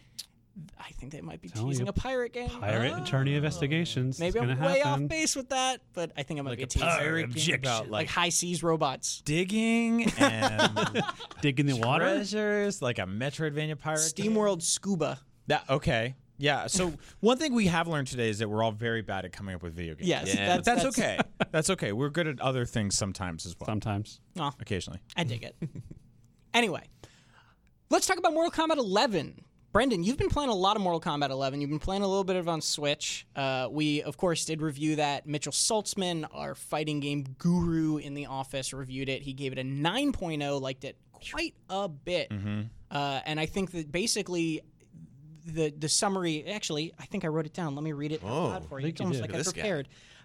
I 0.79 0.91
think 0.93 1.11
they 1.11 1.21
might 1.21 1.41
be 1.41 1.49
Telling 1.49 1.69
teasing 1.69 1.85
you, 1.85 1.89
a 1.89 1.93
pirate 1.93 2.33
game. 2.33 2.49
Pirate 2.49 2.93
Oh. 2.97 3.03
Attorney 3.03 3.35
Investigations. 3.35 4.19
Maybe 4.19 4.39
it's 4.39 4.49
I'm 4.49 4.55
gonna 4.57 4.65
way 4.65 4.81
off 4.81 5.07
base 5.07 5.35
with 5.35 5.49
that, 5.49 5.81
but 5.93 6.11
I 6.17 6.23
think 6.23 6.39
I 6.39 6.43
might 6.43 6.51
like 6.51 6.57
be 6.57 6.63
a 6.63 6.83
a 6.83 6.85
pirate 6.97 7.21
game 7.21 7.29
objection. 7.31 7.55
about 7.59 7.83
like 7.85 7.91
like 7.91 8.07
high 8.09 8.29
seas 8.29 8.63
robots. 8.63 9.21
digging 9.25 10.09
and 10.17 11.03
Dig 11.41 11.59
in 11.59 11.65
the 11.67 11.75
water. 11.77 12.05
treasures, 12.05 12.81
like 12.81 12.97
a 12.99 13.03
Metroidvania 13.03 13.77
pirate. 13.77 14.13
game. 14.15 14.31
SteamWorld 14.33 14.61
Scuba. 14.61 15.19
That 15.47 15.63
okay. 15.69 16.15
Yeah. 16.39 16.67
So 16.67 16.93
one 17.19 17.37
thing 17.37 17.53
we 17.53 17.67
have 17.67 17.87
learned 17.87 18.07
today 18.07 18.29
is 18.29 18.39
that 18.39 18.49
we're 18.49 18.63
all 18.63 18.71
very 18.71 19.01
bad 19.01 19.25
at 19.25 19.31
coming 19.31 19.55
up 19.55 19.63
with 19.63 19.73
video 19.73 19.95
games. 19.95 20.07
Yes, 20.07 20.33
Yeah. 20.35 20.55
But 20.57 20.65
that's, 20.65 20.85
okay. 20.85 21.17
That's 21.51 21.69
okay. 21.71 21.91
We're 21.93 22.09
good 22.09 22.27
at 22.27 22.39
other 22.41 22.65
things 22.65 22.97
sometimes 22.97 23.45
as 23.45 23.55
well. 23.59 23.65
Sometimes. 23.67 24.19
Oh, 24.39 24.51
Occasionally. 24.59 24.99
I 25.15 25.23
dig 25.23 25.43
it. 25.43 25.55
anyway, 26.53 26.83
let's 27.89 28.05
talk 28.05 28.17
about 28.17 28.33
Mortal 28.33 28.51
Kombat 28.51 28.77
11. 28.77 29.41
Brendan, 29.77 30.03
you've 30.03 30.17
been 30.17 30.29
playing 30.31 30.49
a 30.49 30.55
lot 30.55 30.75
of 30.75 30.81
Mortal 30.81 30.99
Kombat 30.99 31.29
11. 31.29 31.61
You've 31.61 31.69
been 31.69 31.77
playing 31.77 32.01
a 32.01 32.07
little 32.07 32.23
bit 32.23 32.35
of 32.35 32.49
on 32.49 32.61
Switch. 32.61 33.27
Uh, 33.35 33.67
we, 33.69 34.01
of 34.01 34.17
course, 34.17 34.43
did 34.43 34.59
review 34.59 34.95
that. 34.95 35.27
Mitchell 35.27 35.51
Saltzman, 35.51 36.25
our 36.33 36.55
fighting 36.55 36.99
game 36.99 37.23
guru 37.37 37.97
in 37.97 38.15
the 38.15 38.25
office, 38.25 38.73
reviewed 38.73 39.07
it. 39.07 39.21
He 39.21 39.33
gave 39.33 39.51
it 39.51 39.59
a 39.59 39.61
9.0, 39.61 40.59
liked 40.59 40.83
it 40.83 40.97
quite 41.11 41.53
a 41.69 41.87
bit. 41.87 42.31
Uh, 42.89 43.19
and 43.27 43.39
I 43.39 43.45
think 43.45 43.69
that 43.73 43.91
basically 43.91 44.61
the 45.45 45.71
the 45.77 45.87
summary 45.87 46.43
actually 46.47 46.91
I 46.99 47.05
think 47.05 47.23
I 47.23 47.27
wrote 47.27 47.45
it 47.45 47.53
down. 47.53 47.75
Let 47.75 47.83
me 47.83 47.91
read 47.91 48.11
it 48.11 48.23
out 48.23 48.31
Oh, 48.31 48.45
loud 48.45 48.65
for 48.65 48.79
you. 48.79 48.87
It's 48.87 48.99
almost 48.99 49.21
did. 49.21 49.27
like 49.29 49.35
I 49.35 49.37
This 49.37 49.51
guy. 49.53 49.61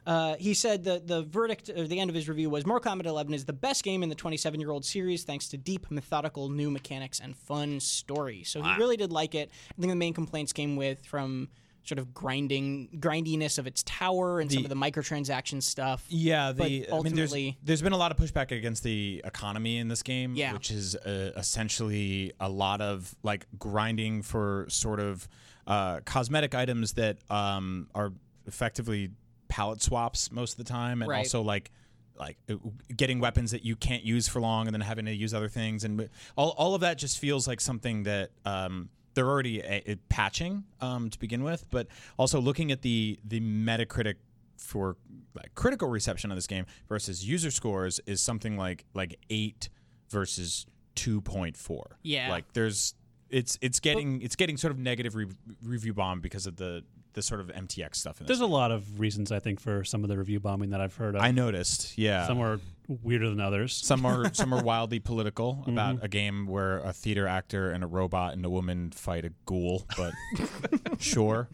Uh, 0.07 0.35
he 0.37 0.53
said 0.55 0.83
the 0.85 1.01
the 1.05 1.23
verdict 1.23 1.69
of 1.69 1.89
the 1.89 2.01
end 2.01 2.11
of 2.11 2.15
his 2.17 2.29
review 2.29 2.51
was 2.51 2.67
Mortal 2.67 2.93
Kombat 2.93 3.07
11 3.07 3.35
is 3.35 3.45
the 3.45 3.53
best 3.53 3.85
game 3.85 4.03
in 4.03 4.09
the 4.09 4.15
27 4.15 4.59
year 4.61 4.71
old 4.71 4.85
series 4.85 5.23
thanks 5.25 5.49
to 5.49 5.57
deep 5.57 5.91
methodical 5.91 6.49
new 6.49 6.71
mechanics 6.71 7.21
and 7.21 7.37
fun 7.37 7.79
story. 7.81 8.43
So 8.45 8.63
he 8.63 8.75
really 8.79 8.97
did 8.97 9.13
like 9.13 9.35
it. 9.35 9.51
I 9.71 9.81
think 9.81 9.91
the 9.91 9.97
main 9.97 10.15
complaints 10.15 10.53
came 10.53 10.75
with 10.77 11.05
from 11.07 11.49
sort 11.85 11.99
of 11.99 12.15
grinding 12.15 12.89
grindiness 13.01 13.59
of 13.59 13.67
its 13.67 13.83
tower 13.83 14.39
and 14.39 14.51
some 14.53 14.63
of 14.65 14.69
the 14.69 14.77
microtransaction 14.77 15.61
stuff. 15.63 16.05
Yeah, 16.09 16.53
But 16.53 16.69
the 16.69 16.89
I 16.93 17.01
mean, 17.01 17.15
there's 17.15 17.35
there's 17.63 17.83
been 17.83 17.93
a 17.93 17.97
lot 17.97 18.11
of 18.13 18.17
pushback 18.19 18.51
against 18.57 18.83
the 18.85 19.21
economy 19.25 19.79
in 19.79 19.89
this 19.89 20.03
game, 20.03 20.35
Yeah. 20.37 20.53
which 20.53 20.71
is 20.71 20.95
uh, 20.97 21.33
essentially 21.37 22.33
a 22.41 22.49
lot 22.49 22.81
of 22.81 23.15
like 23.23 23.47
grinding 23.59 24.23
for 24.23 24.67
sort 24.69 25.01
of 25.01 25.27
uh, 25.67 26.01
cosmetic 26.05 26.55
items 26.55 26.93
that 26.95 27.19
um, 27.31 27.88
are 27.95 28.12
effectively 28.47 29.11
palette 29.53 29.83
swaps 29.83 30.33
most 30.33 30.53
of 30.53 30.59
the 30.65 30.65
time, 30.81 31.03
and 31.03 31.09
Right. 31.11 31.19
also 31.19 31.43
like 31.43 31.71
like 32.19 32.37
uh, 32.49 32.55
getting 32.97 33.21
weapons 33.21 33.51
that 33.51 33.65
you 33.65 33.75
can't 33.77 34.03
use 34.05 34.29
for 34.29 34.41
long, 34.41 34.67
and 34.67 34.75
then 34.75 34.81
having 34.81 35.05
to 35.07 35.12
use 35.15 35.35
other 35.35 35.49
things, 35.49 35.85
and 35.85 36.09
all 36.37 36.51
all 36.57 36.75
of 36.75 36.81
that 36.81 36.97
just 36.99 37.19
feels 37.19 37.47
like 37.47 37.61
something 37.61 38.05
that. 38.05 38.31
Um, 38.47 38.88
they're 39.15 39.29
already 39.29 39.62
uh, 39.62 39.97
patching 40.09 40.65
um, 40.81 41.11
to 41.11 41.19
begin 41.19 41.43
with, 41.45 41.67
but 41.71 41.87
also 42.19 42.41
looking 42.41 42.73
at 42.73 42.81
the 42.81 43.19
the 43.23 43.41
Metacritic 43.41 44.15
for 44.57 44.97
like 45.35 45.55
critical 45.55 45.87
reception 45.88 46.31
of 46.31 46.37
this 46.38 46.47
game 46.47 46.65
versus 46.88 47.23
user 47.23 47.51
scores 47.51 48.01
is 48.07 48.23
something 48.23 48.57
like 48.57 48.87
like 48.95 49.19
eight 49.29 49.69
versus 50.09 50.65
two 50.95 51.21
point 51.21 51.59
four. 51.59 51.99
Yeah. 52.03 52.31
like 52.31 52.51
there's 52.55 52.95
it's 53.29 53.59
it's 53.61 53.81
getting 53.81 54.23
it's 54.23 54.35
getting 54.37 54.57
sort 54.57 54.71
of 54.73 54.79
negative 54.79 55.15
re- 55.15 55.27
review 55.62 55.93
bomb 55.93 56.21
because 56.23 56.47
of 56.47 56.57
the 56.57 56.83
the 57.14 57.22
sort 57.22 57.40
of 57.40 57.48
MTX 57.48 57.96
stuff 57.96 58.20
in 58.20 58.27
this. 58.27 58.38
There's 58.38 58.48
a 58.48 58.53
lot 58.53 58.70
of 58.72 58.98
reasons, 59.01 59.31
I 59.33 59.38
think, 59.38 59.61
for 59.61 59.85
some 59.85 60.03
of 60.03 60.09
the 60.09 60.16
review 60.18 60.40
bombing 60.40 60.70
that 60.70 60.81
I've 60.81 60.94
heard 60.96 61.14
of. 61.14 61.22
I 61.22 61.31
noticed, 61.31 61.98
yeah. 61.98 62.27
Some 62.27 62.40
are 62.40 62.59
weirder 62.88 63.29
than 63.31 63.40
others. 63.40 63.72
Some 63.75 64.05
are 64.05 64.33
some 64.35 64.53
are 64.53 64.62
wildly 64.62 64.98
political 64.98 65.55
Mm-hmm. 65.62 65.70
about 65.70 65.98
a 66.05 66.09
game 66.09 66.46
where 66.46 66.79
a 66.79 66.92
theater 66.92 67.27
actor 67.27 67.70
and 67.70 67.85
a 67.85 67.87
robot 67.87 68.33
and 68.35 68.44
a 68.44 68.51
woman 68.51 68.90
fight 68.90 69.25
a 69.25 69.33
ghoul. 69.46 69.87
But 69.96 70.12
sure, 70.98 71.48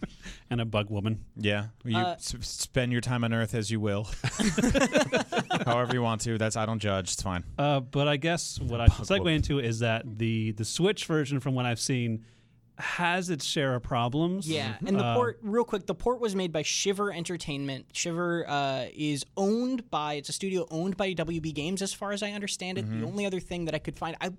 and 0.51 0.61
a 0.61 0.65
bug 0.65 0.91
woman. 0.91 1.25
yeah, 1.37 1.67
you 1.85 1.97
Uh, 1.99 2.13
s- 2.15 2.35
spend 2.41 2.93
your 2.93 3.01
time 3.01 3.25
on 3.25 3.33
Earth 3.33 3.55
as 3.55 3.71
you 3.71 3.81
will, 3.81 4.09
however 5.65 5.95
you 5.95 6.03
want 6.03 6.21
to. 6.23 6.39
That's 6.39 6.57
I 6.57 6.67
don't 6.67 6.79
judge. 6.79 7.13
It's 7.13 7.23
fine. 7.23 7.45
Uh, 7.59 7.81
but 7.81 8.09
I 8.09 8.17
guess 8.17 8.59
what 8.61 8.81
I 8.81 8.87
should 8.87 9.05
segue 9.07 9.19
woman. 9.21 9.35
into 9.35 9.59
is 9.59 9.81
that 9.81 10.19
the 10.19 10.53
the 10.53 10.65
Switch 10.65 11.05
version, 11.07 11.41
from 11.41 11.55
what 11.55 11.67
I've 11.67 11.81
seen, 11.81 12.25
has 12.79 13.29
its 13.29 13.45
share 13.45 13.75
of 13.75 13.83
problems. 13.83 14.49
Yeah, 14.49 14.77
and 14.87 14.99
the 14.99 15.05
Uh, 15.05 15.15
port, 15.17 15.39
real 15.43 15.65
quick, 15.65 15.87
the 15.87 15.95
port 15.95 16.21
was 16.21 16.37
made 16.37 16.53
by 16.53 16.63
Shiver 16.63 17.13
Entertainment. 17.13 17.87
Shiver 17.93 18.49
uh, 18.49 18.87
is 18.95 19.25
owned 19.37 19.91
by, 19.91 20.15
it's 20.15 20.29
a 20.29 20.33
studio 20.33 20.67
owned 20.71 20.97
by 20.97 21.13
WB 21.13 21.53
Games, 21.55 21.83
as 21.83 21.93
far 21.93 22.13
as 22.13 22.23
I 22.23 22.31
understand 22.33 22.79
it. 22.79 22.89
The 22.89 23.05
only 23.05 23.27
other 23.27 23.41
thing 23.41 23.65
that 23.65 23.75
I 23.75 23.79
could 23.79 23.99
find, 23.99 24.17
I 24.21 24.31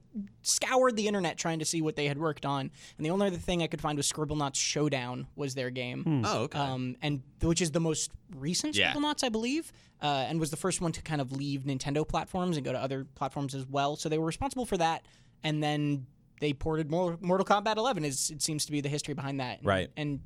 scoured 0.44 0.96
the 0.96 1.08
internet 1.08 1.38
trying 1.38 1.60
to 1.60 1.66
see 1.66 1.82
what 1.82 1.96
they 1.96 2.06
had 2.08 2.18
worked 2.18 2.46
on, 2.46 2.72
and 2.98 3.06
the 3.06 3.10
only 3.10 3.28
other 3.28 3.38
thing 3.38 3.62
I 3.62 3.68
could 3.68 3.82
find 3.82 3.98
was 3.98 4.10
Scribblenauts 4.10 4.56
Showdown 4.56 5.28
was 5.36 5.54
their 5.56 5.70
game, 5.70 6.24
Oh, 6.26 6.44
okay. 6.44 6.58
um, 6.60 6.96
and 7.02 7.22
which 7.42 7.62
is 7.62 7.72
the 7.72 7.80
most 7.82 8.12
recent 8.36 8.76
Yeah. 8.78 8.94
Scribblenauts, 8.94 9.24
I 9.24 9.30
believe, 9.30 9.72
uh, 10.02 10.26
and 10.30 10.40
was 10.40 10.50
the 10.50 10.58
first 10.58 10.80
one 10.80 10.92
to 10.94 11.02
kind 11.02 11.20
of 11.20 11.32
leave 11.34 11.64
Nintendo 11.64 12.08
platforms 12.08 12.56
and 12.56 12.66
go 12.66 12.72
to 12.72 12.80
other 12.80 13.06
platforms 13.16 13.54
as 13.54 13.66
well. 13.66 13.96
So 13.98 14.08
they 14.08 14.18
were 14.18 14.26
responsible 14.26 14.66
for 14.66 14.78
that, 14.78 15.06
and 15.44 15.62
then 15.62 16.06
they 16.40 16.54
ported 16.54 16.90
Mor- 16.90 17.18
Mortal 17.22 17.46
Kombat 17.46 17.78
11. 17.78 18.06
Is 18.06 18.30
it 18.30 18.42
seems 18.42 18.66
to 18.66 18.72
be 18.72 18.82
the 18.82 18.90
history 18.90 19.14
behind 19.14 19.40
that, 19.40 19.60
Right. 19.64 19.90
And 19.98 20.20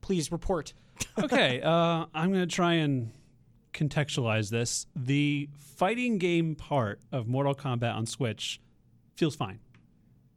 please 0.00 0.32
report. 0.32 0.72
okay, 1.22 1.60
uh, 1.60 2.06
I'm 2.14 2.32
going 2.32 2.46
to 2.46 2.54
try 2.54 2.74
and 2.74 3.12
contextualize 3.74 4.50
this. 4.50 4.86
The 4.96 5.48
fighting 5.58 6.18
game 6.18 6.54
part 6.54 7.00
of 7.12 7.26
Mortal 7.26 7.54
Kombat 7.54 7.94
on 7.94 8.06
Switch 8.06 8.60
feels 9.14 9.36
fine. 9.36 9.60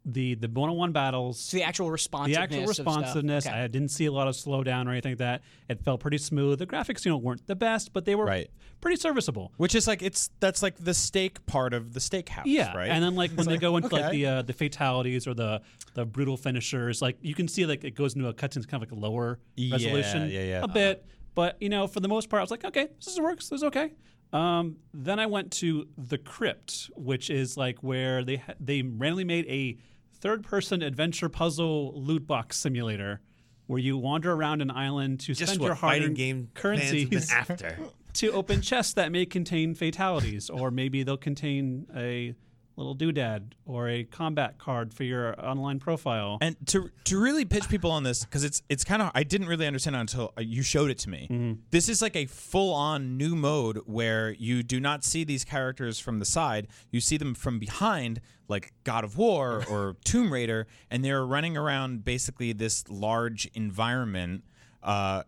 The 0.05 0.35
the 0.35 0.47
one-on-one 0.47 0.91
battles, 0.93 1.39
So 1.39 1.57
the 1.57 1.63
actual 1.63 1.91
responsiveness, 1.91 2.49
the 2.49 2.59
responsiveness. 2.61 2.65
actual 2.65 2.69
of 2.69 2.75
stuff. 2.75 2.85
responsiveness, 3.03 3.47
Okay. 3.47 3.55
I 3.63 3.67
didn't 3.67 3.89
see 3.89 4.05
a 4.05 4.11
lot 4.11 4.27
of 4.29 4.35
slowdown 4.35 4.87
or 4.87 4.91
anything 4.91 5.11
like 5.11 5.17
that. 5.19 5.41
It 5.67 5.81
felt 5.83 5.99
pretty 5.99 6.17
smooth. 6.17 6.57
The 6.59 6.65
graphics, 6.65 7.03
you 7.05 7.11
know, 7.11 7.17
weren't 7.17 7.45
the 7.47 7.55
best, 7.55 7.91
but 7.91 8.05
they 8.05 8.15
were 8.15 8.25
Right. 8.25 8.49
pretty 8.79 8.95
serviceable. 8.95 9.51
Which 9.57 9.75
is 9.75 9.87
like 9.87 10.01
it's 10.01 10.29
that's 10.39 10.63
like 10.63 10.77
the 10.77 10.93
steak 10.93 11.45
part 11.45 11.73
of 11.73 11.93
the 11.93 11.99
steakhouse, 11.99 12.43
Yeah, 12.45 12.75
right? 12.75 12.89
and 12.89 13.03
then 13.03 13.15
like 13.15 13.31
when 13.31 13.45
they 13.45 13.53
like, 13.53 13.61
go 13.61 13.75
into 13.75 13.89
like 13.93 14.11
the 14.11 14.25
uh, 14.25 14.41
the 14.41 14.53
fatalities 14.53 15.27
or 15.27 15.33
the 15.33 15.61
the 15.95 16.05
brutal 16.05 16.37
finishers, 16.37 17.01
like 17.01 17.17
you 17.21 17.35
can 17.35 17.47
see 17.49 17.65
like 17.65 17.83
it 17.83 17.91
goes 17.95 18.15
into 18.15 18.27
a 18.29 18.33
cutscene's 18.33 18.65
kind 18.65 18.81
of 18.81 18.89
like 18.89 18.97
a 18.97 18.99
lower 19.01 19.39
Yeah, 19.55 19.73
resolution, 19.73 20.29
yeah, 20.29 20.43
yeah. 20.43 20.63
a 20.63 20.67
bit. 20.69 21.05
But 21.35 21.61
you 21.61 21.69
know, 21.69 21.87
for 21.87 21.99
the 21.99 22.07
most 22.07 22.29
part, 22.29 22.39
I 22.39 22.43
was 22.43 22.51
like, 22.51 22.63
okay, 22.65 22.87
this 23.03 23.19
works. 23.19 23.49
This 23.49 23.57
is 23.59 23.63
okay. 23.65 23.91
Um, 24.31 24.77
then 24.93 25.19
I 25.19 25.25
went 25.25 25.51
to 25.53 25.87
the 25.97 26.17
crypt, 26.17 26.89
which 26.95 27.29
is 27.29 27.57
like 27.57 27.81
where 27.81 28.23
they 28.23 28.37
ha- 28.37 28.53
they 28.59 28.81
randomly 28.81 29.23
made 29.23 29.45
a 29.47 29.77
third 30.19 30.43
person 30.43 30.81
adventure 30.81 31.29
puzzle 31.29 31.93
loot 31.95 32.27
box 32.27 32.57
simulator. 32.57 33.21
Where 33.67 33.79
you 33.79 33.99
wander 33.99 34.31
around 34.31 34.63
an 34.63 34.71
island 34.71 35.19
to 35.21 35.35
Just 35.35 35.53
spend 35.53 35.61
your 35.63 35.75
fighting 35.75 36.01
hard-earned 36.01 36.15
game 36.15 36.49
currencies 36.55 37.07
fans 37.07 37.29
have 37.29 37.47
been 37.47 37.65
after. 37.67 37.77
to 38.13 38.31
open 38.31 38.61
chests 38.61 38.93
that 38.93 39.11
may 39.11 39.27
contain 39.27 39.75
fatalities, 39.75 40.49
or 40.49 40.71
maybe 40.71 41.03
they'll 41.03 41.17
contain 41.17 41.85
a 41.95 42.33
little 42.79 42.95
doodad 42.95 43.51
or 43.65 43.89
a 43.89 44.03
combat 44.05 44.57
card 44.57 44.93
for 44.93 45.03
your 45.03 45.39
online 45.43 45.79
profile. 45.79 46.37
And 46.41 46.55
to 46.67 46.89
to 47.05 47.19
really 47.19 47.45
pitch 47.45 47.67
people 47.69 47.91
on 47.91 48.03
this 48.03 48.23
because 48.25 48.43
it's 48.43 48.61
it's 48.69 48.83
kind 48.83 49.01
of 49.01 49.11
I 49.13 49.23
didn't 49.23 49.47
really 49.47 49.67
understand 49.67 49.95
until 49.95 50.33
uh, 50.37 50.41
you 50.41 50.63
showed 50.63 50.89
it 50.89 50.97
to 50.99 51.09
me. 51.09 51.27
Mm-hmm. 51.29 51.59
This 51.71 51.89
is 51.89 52.01
like 52.01 52.15
a 52.15 52.25
full 52.25 52.73
on 52.73 53.17
new 53.17 53.35
mode 53.35 53.77
where 53.85 54.31
you 54.31 54.63
do 54.63 54.79
not 54.79 55.03
see 55.03 55.23
these 55.23 55.43
characters 55.43 55.99
from 55.99 56.19
the 56.19 56.25
side; 56.25 56.67
you 56.89 57.01
see 57.01 57.17
them 57.17 57.35
from 57.35 57.59
behind, 57.59 58.21
like 58.47 58.73
God 58.83 59.03
of 59.03 59.17
War 59.17 59.63
or 59.69 59.97
Tomb 60.05 60.31
Raider, 60.31 60.65
and 60.89 61.03
they're 61.03 61.25
running 61.25 61.57
around 61.57 62.05
basically 62.05 62.53
this 62.53 62.87
large 62.89 63.45
environment. 63.53 64.43
uh, 64.81 65.23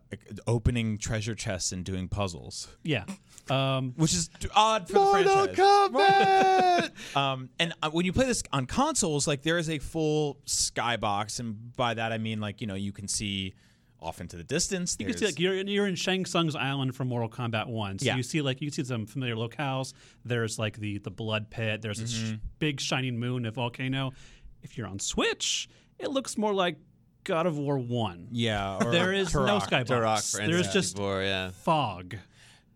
opening 0.46 0.96
treasure 0.96 1.34
chests 1.34 1.72
and 1.72 1.84
doing 1.84 2.08
puzzles, 2.08 2.68
Yeah. 2.84 3.04
Um, 3.50 3.92
which 3.96 4.14
is 4.14 4.30
odd 4.54 4.86
for 4.88 4.94
Mortal 4.94 5.46
the 5.48 5.54
franchise. 5.54 5.90
Kombat. 5.90 6.90
Um, 7.16 7.48
and 7.58 7.72
uh, 7.82 7.90
when 7.90 8.06
you 8.06 8.12
play 8.12 8.26
this 8.26 8.42
on 8.52 8.66
consoles, 8.66 9.26
like 9.26 9.42
there 9.42 9.58
is 9.58 9.68
a 9.68 9.78
full 9.78 10.38
skybox, 10.46 11.40
and 11.40 11.74
by 11.76 11.94
that 11.94 12.12
I 12.12 12.18
mean 12.18 12.40
like 12.40 12.60
you 12.60 12.66
know 12.66 12.74
you 12.74 12.92
can 12.92 13.08
see 13.08 13.54
off 14.00 14.20
into 14.20 14.36
the 14.36 14.44
distance. 14.44 14.96
You 14.98 15.06
can 15.06 15.16
see 15.16 15.26
like 15.26 15.38
you're 15.38 15.54
you're 15.54 15.86
in 15.86 15.94
Shang 15.94 16.24
Tsung's 16.24 16.56
island 16.56 16.94
from 16.94 17.08
Mortal 17.08 17.28
Kombat 17.28 17.66
One. 17.68 17.98
So 17.98 18.06
Yeah. 18.06 18.16
you 18.16 18.22
see 18.22 18.42
like 18.42 18.60
you 18.60 18.70
see 18.70 18.84
some 18.84 19.06
familiar 19.06 19.34
locales. 19.36 19.92
There's 20.24 20.58
like 20.58 20.76
the 20.78 20.98
the 20.98 21.10
blood 21.10 21.50
pit. 21.50 21.82
There's 21.82 21.98
this 21.98 22.14
Mm-hmm. 22.14 22.34
sh- 22.34 22.38
big 22.58 22.80
shining 22.80 23.18
moon, 23.18 23.44
a 23.46 23.50
volcano. 23.50 24.12
If 24.62 24.76
you're 24.78 24.86
on 24.86 24.98
Switch, 24.98 25.68
it 25.98 26.10
looks 26.10 26.38
more 26.38 26.54
like 26.54 26.78
God 27.24 27.46
of 27.46 27.58
War 27.58 27.78
One. 27.78 28.28
yeah, 28.32 28.78
or 28.84 28.90
There 28.90 29.12
is 29.12 29.32
no 29.34 29.58
skybox. 29.58 29.86
Turok 29.86 30.30
for 30.32 30.46
There's 30.46 30.68
N64, 30.68 30.72
just 30.72 30.98
yeah. 30.98 31.50
fog. 31.50 32.16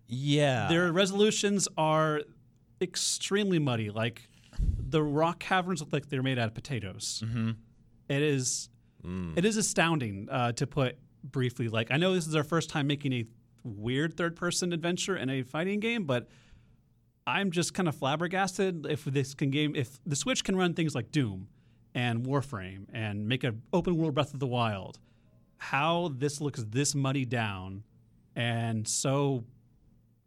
Yeah, 0.08 0.68
Their 0.68 0.92
resolutions 0.92 1.68
are 1.76 2.22
extremely 2.80 3.58
muddy. 3.58 3.90
Like 3.90 4.28
the 4.60 5.02
rock 5.02 5.38
caverns 5.40 5.80
look 5.80 5.92
like 5.92 6.08
they're 6.08 6.22
made 6.22 6.38
out 6.38 6.48
of 6.48 6.54
potatoes. 6.54 7.22
Mm-hmm. 7.24 7.50
is 8.08 8.68
it 9.36 9.44
is 9.44 9.56
astounding 9.56 10.28
uh, 10.30 10.52
to 10.52 10.66
put 10.66 10.96
briefly. 11.22 11.68
Like 11.68 11.90
I 11.90 11.96
know 11.96 12.14
this 12.14 12.26
is 12.26 12.34
our 12.34 12.44
first 12.44 12.70
time 12.70 12.86
making 12.86 13.12
a 13.12 13.24
weird 13.62 14.16
third 14.16 14.36
person 14.36 14.72
adventure 14.72 15.16
in 15.16 15.28
a 15.30 15.42
fighting 15.42 15.80
game, 15.80 16.04
but 16.04 16.28
I'm 17.26 17.50
just 17.50 17.74
kind 17.74 17.88
of 17.88 17.96
flabbergasted 17.96 18.86
if 18.88 19.04
this 19.04 19.34
can 19.34 19.50
game 19.50 19.74
if 19.74 19.98
the 20.06 20.16
Switch 20.16 20.44
can 20.44 20.56
run 20.56 20.74
things 20.74 20.94
like 20.94 21.10
Doom 21.10 21.48
and 21.94 22.24
Warframe 22.24 22.86
and 22.92 23.28
make 23.28 23.42
an 23.44 23.62
open 23.72 23.96
world 23.96 24.14
Breath 24.14 24.34
of 24.34 24.40
the 24.40 24.46
Wild. 24.46 24.98
How 25.58 26.12
this 26.14 26.40
looks 26.40 26.64
this 26.68 26.94
muddy 26.94 27.24
down 27.24 27.82
and 28.34 28.86
so 28.86 29.44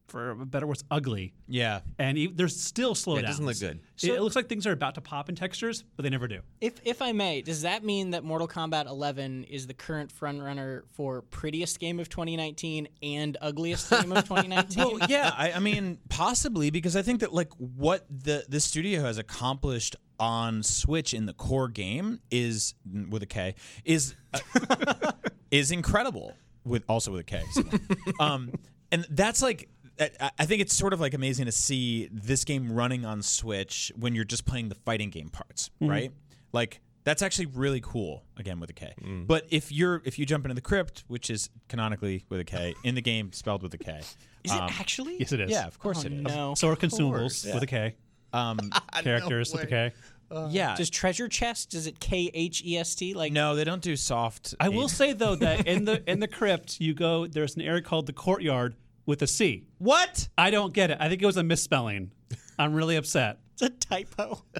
for 0.10 0.32
a 0.32 0.46
better 0.46 0.68
words 0.68 0.84
ugly 0.92 1.34
yeah. 1.48 1.82
and 1.98 2.18
e- 2.18 2.32
there's 2.34 2.60
still 2.60 2.96
slowdowns. 2.96 3.16
Yeah, 3.16 3.20
it 3.20 3.28
doesn't 3.28 3.46
look 3.46 3.60
good. 3.60 3.80
It, 4.02 4.10
it 4.10 4.22
looks 4.22 4.36
like 4.36 4.48
things 4.48 4.66
are 4.68 4.72
about 4.72 4.96
to 4.96 5.02
pop 5.02 5.30
in 5.30 5.36
textures, 5.36 5.84
but 5.96 6.04
they 6.04 6.10
never 6.10 6.28
do. 6.28 6.42
If 6.62 6.76
if 6.84 7.02
I 7.02 7.12
may, 7.12 7.42
does 7.42 7.64
that 7.64 7.84
mean 7.84 8.12
that 8.12 8.24
Mortal 8.24 8.48
Kombat 8.48 8.88
11 8.88 9.46
is 9.46 9.68
the 9.68 9.74
current 9.74 10.14
frontrunner 10.14 10.84
for 10.94 11.22
prettiest 11.24 11.80
game 11.80 12.00
of 12.00 12.10
2019 12.10 12.88
and 13.02 13.38
ugliest 13.42 13.90
game 13.90 14.12
of 14.12 14.24
2019? 14.28 14.84
well, 14.84 15.10
yeah, 15.10 15.34
I, 15.36 15.54
I 15.54 15.60
mean, 15.60 16.00
possibly 16.10 16.70
because 16.70 16.96
I 16.96 17.02
think 17.02 17.22
that 17.22 17.34
like 17.34 17.52
what 17.58 18.06
the 18.10 18.46
the 18.48 18.60
studio 18.60 19.02
has 19.02 19.18
accomplished 19.18 19.96
on 20.20 20.64
Switch 20.64 21.14
in 21.14 21.26
the 21.26 21.34
core 21.34 21.70
game 21.70 22.20
is 22.30 22.76
with 23.10 23.24
a 23.24 23.26
K 23.26 23.56
is 23.86 24.16
uh, 24.34 25.12
is 25.52 25.72
incredible. 25.72 26.34
With 26.66 26.84
also 26.90 27.12
with 27.12 27.22
a 27.22 27.24
K, 27.24 27.44
so. 27.52 27.64
um, 28.20 28.52
and 28.92 29.06
that's 29.10 29.42
like. 29.42 29.70
I- 30.00 30.32
I 30.40 30.46
think 30.46 30.62
it's 30.62 30.76
sort 30.76 30.94
of 30.94 31.00
like 31.00 31.14
amazing 31.14 31.46
to 31.46 31.52
see 31.52 32.10
this 32.12 32.46
game 32.46 32.72
running 32.72 33.06
on 33.06 33.22
Switch 33.22 33.92
when 33.96 34.16
you're 34.16 34.26
just 34.26 34.46
playing 34.46 34.70
the 34.70 34.76
fighting 34.76 35.10
game 35.10 35.30
parts, 35.30 35.70
mm-hmm. 35.82 35.92
right? 35.92 36.12
Like 36.54 36.82
that's 37.04 37.22
actually 37.22 37.48
really 37.48 37.82
cool. 37.82 38.24
Again 38.38 38.60
with 38.60 38.70
a 38.70 38.74
K. 38.74 38.94
Mm. 39.02 39.28
But 39.28 39.46
if 39.50 39.72
you're 39.72 40.02
if 40.06 40.20
you 40.20 40.26
jump 40.26 40.46
into 40.46 40.56
the 40.56 40.62
crypt, 40.62 41.04
which 41.08 41.30
is 41.30 41.50
canonically 41.68 42.26
with 42.30 42.40
a 42.40 42.44
K 42.44 42.76
in 42.84 42.96
the 42.96 43.02
game 43.02 43.34
spelled 43.34 43.64
with 43.64 43.74
a 43.74 43.78
K, 43.78 44.00
is 44.44 44.52
it 44.52 44.62
um, 44.62 44.70
actually? 44.80 45.18
Yes, 45.18 45.32
it 45.32 45.40
is. 45.40 45.52
yeah, 45.52 45.68
of 45.68 45.80
course 45.80 46.04
Oh, 46.04 46.08
it 46.08 46.14
is. 46.14 46.22
no. 46.22 46.54
So 46.56 46.70
are 46.70 46.76
consumables 46.76 47.52
with 47.54 47.64
a 47.64 47.68
K. 47.68 47.96
Um, 48.32 48.60
Characters 49.02 49.52
with 49.52 49.64
a 49.64 49.68
K. 49.68 49.94
Uh, 50.32 50.48
yeah. 50.52 50.76
Does 50.76 50.90
treasure 50.90 51.28
chest? 51.28 51.72
Does 51.72 51.88
it 51.88 52.00
K 52.00 52.30
H 52.34 52.64
E 52.64 52.78
S 52.78 52.94
T? 52.96 53.14
Like 53.14 53.34
no, 53.34 53.56
they 53.56 53.64
don't 53.64 53.82
do 53.82 53.96
soft. 53.96 54.54
I 54.60 54.70
will 54.70 54.90
say 54.90 55.14
though 55.14 55.36
that 55.36 55.68
in 55.68 55.86
the 55.86 56.08
in 56.10 56.20
the 56.20 56.28
crypt 56.28 56.80
you 56.80 56.94
go 56.94 57.26
there's 57.28 57.56
an 57.56 57.62
area 57.62 57.82
called 57.82 58.06
the 58.06 58.14
courtyard 58.14 58.76
with 59.10 59.24
a 59.24 59.28
C. 59.28 59.66
What? 59.80 60.30
I 60.38 60.52
don't 60.52 60.72
get 60.72 60.92
it. 60.92 60.98
I 61.02 61.10
think 61.10 61.24
it 61.24 61.26
was 61.26 61.36
a 61.36 61.44
misspelling. 61.44 62.12
I'm 62.60 62.74
really 62.76 62.96
upset. 62.96 63.40
it's 63.54 63.64
a 63.64 63.70
typo. 63.70 64.44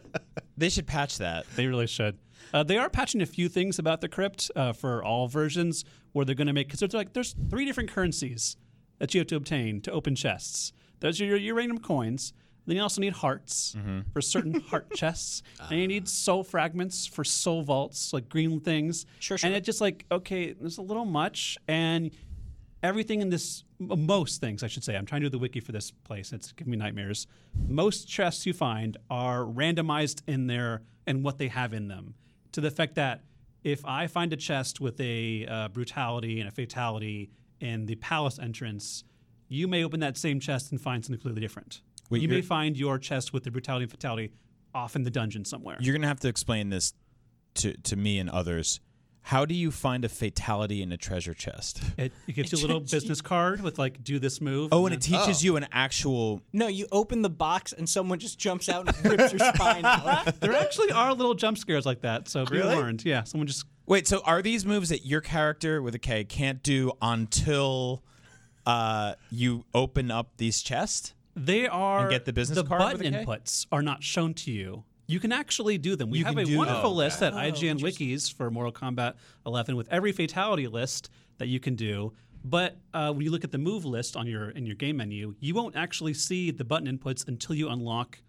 They 0.58 0.68
should 0.68 0.88
patch 0.88 1.20
that. 1.20 1.46
They 1.56 1.68
really 1.68 1.88
should. 1.88 2.18
Uh, 2.54 2.64
they 2.64 2.76
are 2.76 2.90
patching 2.90 3.22
a 3.22 3.26
few 3.26 3.48
things 3.48 3.80
about 3.80 4.02
the 4.02 4.10
crypt 4.10 4.52
uh, 4.58 4.74
for 4.74 5.02
all 5.02 5.30
versions, 5.30 5.86
where 6.12 6.26
they're 6.26 6.36
going 6.36 6.48
to 6.48 6.54
make 6.54 6.68
because 6.68 6.82
there's 6.82 6.94
like 6.94 7.14
there's 7.14 7.34
three 7.50 7.64
different 7.64 7.90
currencies 7.90 8.58
that 8.98 9.14
you 9.14 9.22
have 9.22 9.28
to 9.28 9.38
obtain 9.38 9.80
to 9.84 9.92
open 9.94 10.16
chests. 10.16 10.74
There's 11.00 11.18
your 11.18 11.38
uranium 11.38 11.78
coins. 11.78 12.34
Then 12.66 12.76
you 12.76 12.82
also 12.84 13.00
need 13.00 13.14
hearts 13.14 13.78
for 14.12 14.20
certain 14.22 14.60
heart 14.70 14.94
chests, 14.94 15.44
and 15.72 15.80
you 15.80 15.88
need 15.88 16.10
soul 16.10 16.44
fragments 16.44 17.08
for 17.08 17.24
soul 17.24 17.64
vaults, 17.64 18.12
like 18.12 18.28
green 18.28 18.60
things. 18.60 19.06
Sure, 19.20 19.38
sure. 19.38 19.48
And 19.48 19.56
it's 19.56 19.66
just 19.66 19.80
like 19.80 20.06
okay, 20.12 20.52
there's 20.52 20.78
a 20.78 20.82
little 20.82 21.06
much, 21.06 21.58
and 21.70 22.12
everything 22.84 23.22
in 23.22 23.30
this 23.30 23.64
most 23.80 24.40
things 24.42 24.64
i 24.64 24.68
should 24.68 24.84
say 24.84 24.96
i'm 24.96 25.06
trying 25.06 25.22
to 25.22 25.26
do 25.26 25.32
the 25.32 25.40
wiki 25.40 25.60
for 25.60 25.72
this 25.72 25.92
place 25.92 26.32
it's 26.32 26.52
giving 26.54 26.72
me 26.72 26.78
nightmares. 26.78 27.28
Most 27.68 28.08
chests 28.08 28.46
you 28.46 28.54
find 28.54 28.98
are 29.10 29.44
randomized 29.44 30.22
in 30.28 30.48
their 30.48 30.82
and 31.08 31.24
what 31.24 31.38
they 31.38 31.48
have 31.48 31.74
in 31.74 31.88
them 31.88 32.16
to 32.52 32.62
the 32.62 32.68
effect 32.68 32.96
that 32.96 33.24
if 33.64 33.86
i 33.86 34.08
find 34.08 34.32
a 34.34 34.38
chest 34.38 34.80
with 34.80 35.00
a 35.02 35.46
uh, 35.48 35.68
brutality 35.70 36.40
and 36.40 36.48
a 36.48 36.52
fatality 36.52 37.30
in 37.60 37.86
the 37.86 37.96
palace 37.96 38.40
entrance 38.40 39.04
you 39.50 39.68
may 39.68 39.84
open 39.84 40.00
that 40.00 40.16
same 40.16 40.40
chest 40.40 40.72
and 40.72 40.80
find 40.80 41.04
something 41.04 41.20
completely 41.20 41.42
different. 41.42 41.82
Wait, 42.10 42.22
you 42.22 42.28
may 42.28 42.42
find 42.42 42.78
your 42.78 42.98
chest 42.98 43.34
with 43.34 43.44
the 43.44 43.52
brutality 43.52 43.84
and 43.84 43.92
fatality 43.92 44.32
off 44.74 44.96
in 44.96 45.04
the 45.04 45.12
dungeon 45.12 45.44
somewhere. 45.44 45.78
You're 45.80 45.94
gonna 45.94 46.08
have 46.08 46.20
to 46.22 46.28
explain 46.28 46.70
this 46.70 46.94
to 47.56 47.74
to 47.74 47.96
me 47.96 48.20
and 48.20 48.30
others. 48.30 48.80
How 49.30 49.46
do 49.46 49.54
you 49.54 49.70
find 49.70 50.04
a 50.04 50.10
fatality 50.10 50.82
in 50.82 50.92
a 50.92 50.98
treasure 50.98 51.36
chest? 51.36 51.82
it, 51.98 52.12
it 52.28 52.32
gives 52.34 52.52
you 52.52 52.58
a 52.58 52.62
little 52.62 52.80
business 52.80 53.22
card 53.22 53.62
with 53.62 53.78
like 53.78 54.04
do 54.04 54.18
this 54.18 54.42
move 54.42 54.70
Oh, 54.72 54.88
and 54.88 54.96
it 54.96 55.02
then- 55.02 55.20
teaches 55.22 55.44
you 55.44 55.56
an 55.56 55.68
actual. 55.72 56.42
No, 56.52 56.66
you 56.68 56.88
open 56.92 57.22
the 57.22 57.30
box 57.30 57.72
and 57.72 57.88
someone 57.88 58.18
just 58.18 58.40
jumps 58.40 58.70
out 58.70 58.88
and 58.88 59.06
rips 59.12 59.32
your 59.32 59.54
spine 59.54 59.86
out. 59.86 60.34
There 60.40 60.54
actually 60.56 60.92
are 60.92 61.14
little 61.14 61.36
jump 61.36 61.60
scares 61.60 61.86
like 61.86 62.02
that, 62.02 62.28
so 62.28 62.44
be 62.46 62.58
Really? 62.58 62.74
warned. 62.76 63.06
Yeah, 63.06 63.24
someone 63.24 63.46
just 63.46 63.66
Wait, 63.86 64.08
so 64.08 64.22
are 64.26 64.42
these 64.42 64.66
moves 64.66 64.90
that 64.90 65.06
your 65.06 65.22
character 65.22 65.82
with 65.82 65.94
a 65.94 66.00
K 66.00 66.24
can't 66.24 66.64
do 66.64 66.92
until 67.02 68.04
uh, 68.66 69.14
you 69.32 69.66
open 69.76 70.10
up 70.12 70.38
these 70.38 70.62
chests? 70.64 71.14
they 71.36 71.68
are 71.68 72.10
get 72.10 72.26
the 72.26 72.34
business 72.34 72.58
the 72.58 72.64
card 72.66 72.82
with 72.82 72.98
button 72.98 73.14
a 73.14 73.20
K? 73.20 73.26
inputs 73.26 73.66
are 73.72 73.82
not 73.84 74.04
shown 74.04 74.34
to 74.34 74.52
you. 74.52 74.84
You 75.10 75.20
can 75.20 75.32
actually 75.32 75.78
do 75.78 75.96
them. 75.96 76.10
We 76.12 76.20
You 76.20 76.26
have 76.26 76.38
a 76.38 76.56
wonderful 76.56 76.92
them. 76.92 76.98
list 76.98 77.22
at 77.24 77.34
IGN 77.34 77.80
Wikis 77.80 78.32
for 78.34 78.50
Mortal 78.52 78.72
Kombat 78.72 79.16
11 79.46 79.76
with 79.76 79.88
every 79.92 80.12
fatality 80.12 80.68
list 80.68 81.10
that 81.40 81.48
you 81.48 81.60
can 81.60 81.76
do. 81.76 82.14
But 82.46 82.78
uh, 82.94 83.12
when 83.12 83.24
you 83.26 83.32
look 83.32 83.44
at 83.44 83.52
the 83.52 83.58
move 83.58 83.84
list 83.86 84.16
on 84.16 84.28
your 84.28 84.52
in 84.52 84.66
your 84.66 84.76
game 84.76 84.98
menu, 84.98 85.36
you 85.40 85.54
won't 85.56 85.76
actually 85.76 86.14
see 86.14 86.52
the 86.52 86.64
button 86.64 86.88
inputs 86.98 87.28
until 87.28 87.56
you 87.56 87.70
unlock 87.70 88.20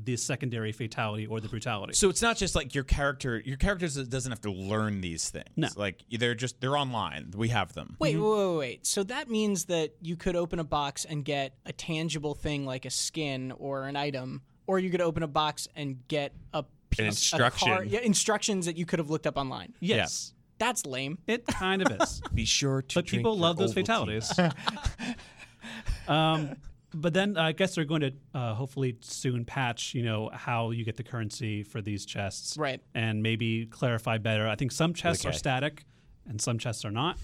the 0.00 0.16
secondary 0.16 0.70
fatality 0.70 1.26
or 1.26 1.40
the 1.40 1.48
brutality. 1.48 1.92
So 1.92 2.08
it's 2.08 2.22
not 2.22 2.36
just 2.36 2.54
like 2.54 2.72
your 2.72 2.84
character. 2.84 3.42
Your 3.44 3.56
character 3.56 3.86
does- 3.86 4.06
doesn't 4.08 4.30
have 4.30 4.40
to 4.42 4.52
learn 4.52 5.00
these 5.00 5.28
things. 5.28 5.48
No. 5.56 5.68
like 5.76 6.02
they're 6.10 6.36
just 6.36 6.60
they're 6.60 6.76
online. 6.78 7.32
We 7.36 7.48
have 7.48 7.72
them. 7.74 7.96
Wait, 7.98 8.16
wait, 8.16 8.22
wait, 8.48 8.56
wait. 8.56 8.86
So 8.86 9.02
that 9.02 9.28
means 9.28 9.64
that 9.64 9.94
you 10.00 10.14
could 10.16 10.36
open 10.36 10.60
a 10.60 10.64
box 10.64 11.04
and 11.04 11.24
get 11.24 11.54
a 11.66 11.72
tangible 11.72 12.34
thing 12.34 12.64
like 12.64 12.84
a 12.84 12.90
skin 12.90 13.52
or 13.58 13.86
an 13.88 13.96
item, 13.96 14.42
or 14.68 14.78
you 14.78 14.90
could 14.90 15.00
open 15.00 15.24
a 15.24 15.26
box 15.26 15.66
and 15.74 16.06
get 16.06 16.32
a 16.54 16.62
piece, 16.90 17.00
a 17.00 17.06
instruction. 17.06 17.68
card- 17.68 17.88
yeah, 17.88 18.00
instructions 18.00 18.66
that 18.66 18.76
you 18.76 18.86
could 18.86 19.00
have 19.00 19.10
looked 19.10 19.26
up 19.26 19.36
online. 19.36 19.72
yes, 19.80 20.34
That's 20.58 20.86
lame. 20.86 21.18
it 21.26 21.44
kind 21.46 21.82
of 21.82 22.00
is. 22.00 22.20
Be 22.34 22.44
sure 22.44 22.82
to. 22.82 22.94
but 22.94 23.06
people 23.06 23.36
love 23.36 23.56
those 23.56 23.74
fatalities. 23.74 24.30
um, 26.08 26.56
but 26.94 27.12
then 27.12 27.36
I 27.36 27.52
guess 27.52 27.74
they're 27.74 27.84
going 27.84 28.00
to 28.00 28.12
uh, 28.34 28.54
hopefully 28.54 28.96
soon 29.00 29.44
patch, 29.44 29.94
you 29.94 30.02
know, 30.02 30.30
how 30.32 30.70
you 30.70 30.84
get 30.84 30.96
the 30.96 31.02
currency 31.02 31.62
for 31.62 31.80
these 31.82 32.06
chests, 32.06 32.56
Right. 32.56 32.80
And 32.94 33.22
maybe 33.22 33.66
clarify 33.66 34.18
better. 34.18 34.48
I 34.48 34.54
think 34.56 34.72
some 34.72 34.94
chests 34.94 35.24
are 35.26 35.32
static, 35.32 35.84
and 36.28 36.40
some 36.40 36.58
chests 36.58 36.84
are 36.84 36.90
not, 36.90 37.18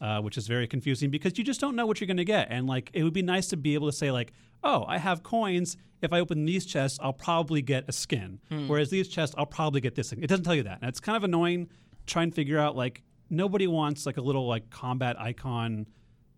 uh, 0.00 0.20
which 0.20 0.36
is 0.36 0.46
very 0.46 0.66
confusing 0.66 1.10
because 1.10 1.38
you 1.38 1.44
just 1.44 1.60
don't 1.60 1.76
know 1.76 1.86
what 1.86 2.00
you're 2.00 2.06
going 2.06 2.16
to 2.18 2.24
get. 2.26 2.48
And 2.50 2.66
like, 2.66 2.90
it 2.92 3.02
would 3.04 3.14
be 3.14 3.22
nice 3.22 3.48
to 3.48 3.56
be 3.56 3.74
able 3.74 3.90
to 3.90 3.96
say 3.96 4.10
like, 4.10 4.32
oh, 4.64 4.84
I 4.86 4.98
have 4.98 5.22
coins. 5.22 5.76
If 6.02 6.12
I 6.12 6.20
open 6.20 6.44
these 6.44 6.66
chests, 6.66 6.98
I'll 7.02 7.12
probably 7.12 7.62
get 7.62 7.84
a 7.88 7.92
skin. 7.92 8.38
Whereas 8.66 8.90
these 8.90 9.08
chests, 9.08 9.34
I'll 9.38 9.46
probably 9.46 9.80
get 9.80 9.94
this 9.94 10.10
thing. 10.10 10.22
It 10.22 10.26
doesn't 10.26 10.44
tell 10.44 10.54
you 10.54 10.64
that, 10.64 10.78
and 10.82 10.88
it's 10.88 11.00
kind 11.00 11.16
of 11.16 11.24
annoying. 11.24 11.68
Try 12.06 12.22
and 12.22 12.34
figure 12.34 12.58
out 12.58 12.76
like 12.76 13.02
nobody 13.30 13.66
wants 13.66 14.06
like 14.06 14.16
a 14.18 14.20
little 14.20 14.46
like 14.46 14.70
combat 14.70 15.18
icon 15.20 15.86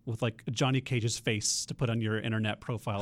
with 0.06 0.22
like 0.22 0.42
Johnny 0.50 0.80
Cage's 0.80 1.18
face 1.18 1.66
to 1.66 1.74
put 1.74 1.90
on 1.90 2.00
your 2.00 2.18
internet 2.18 2.60
profile. 2.60 3.00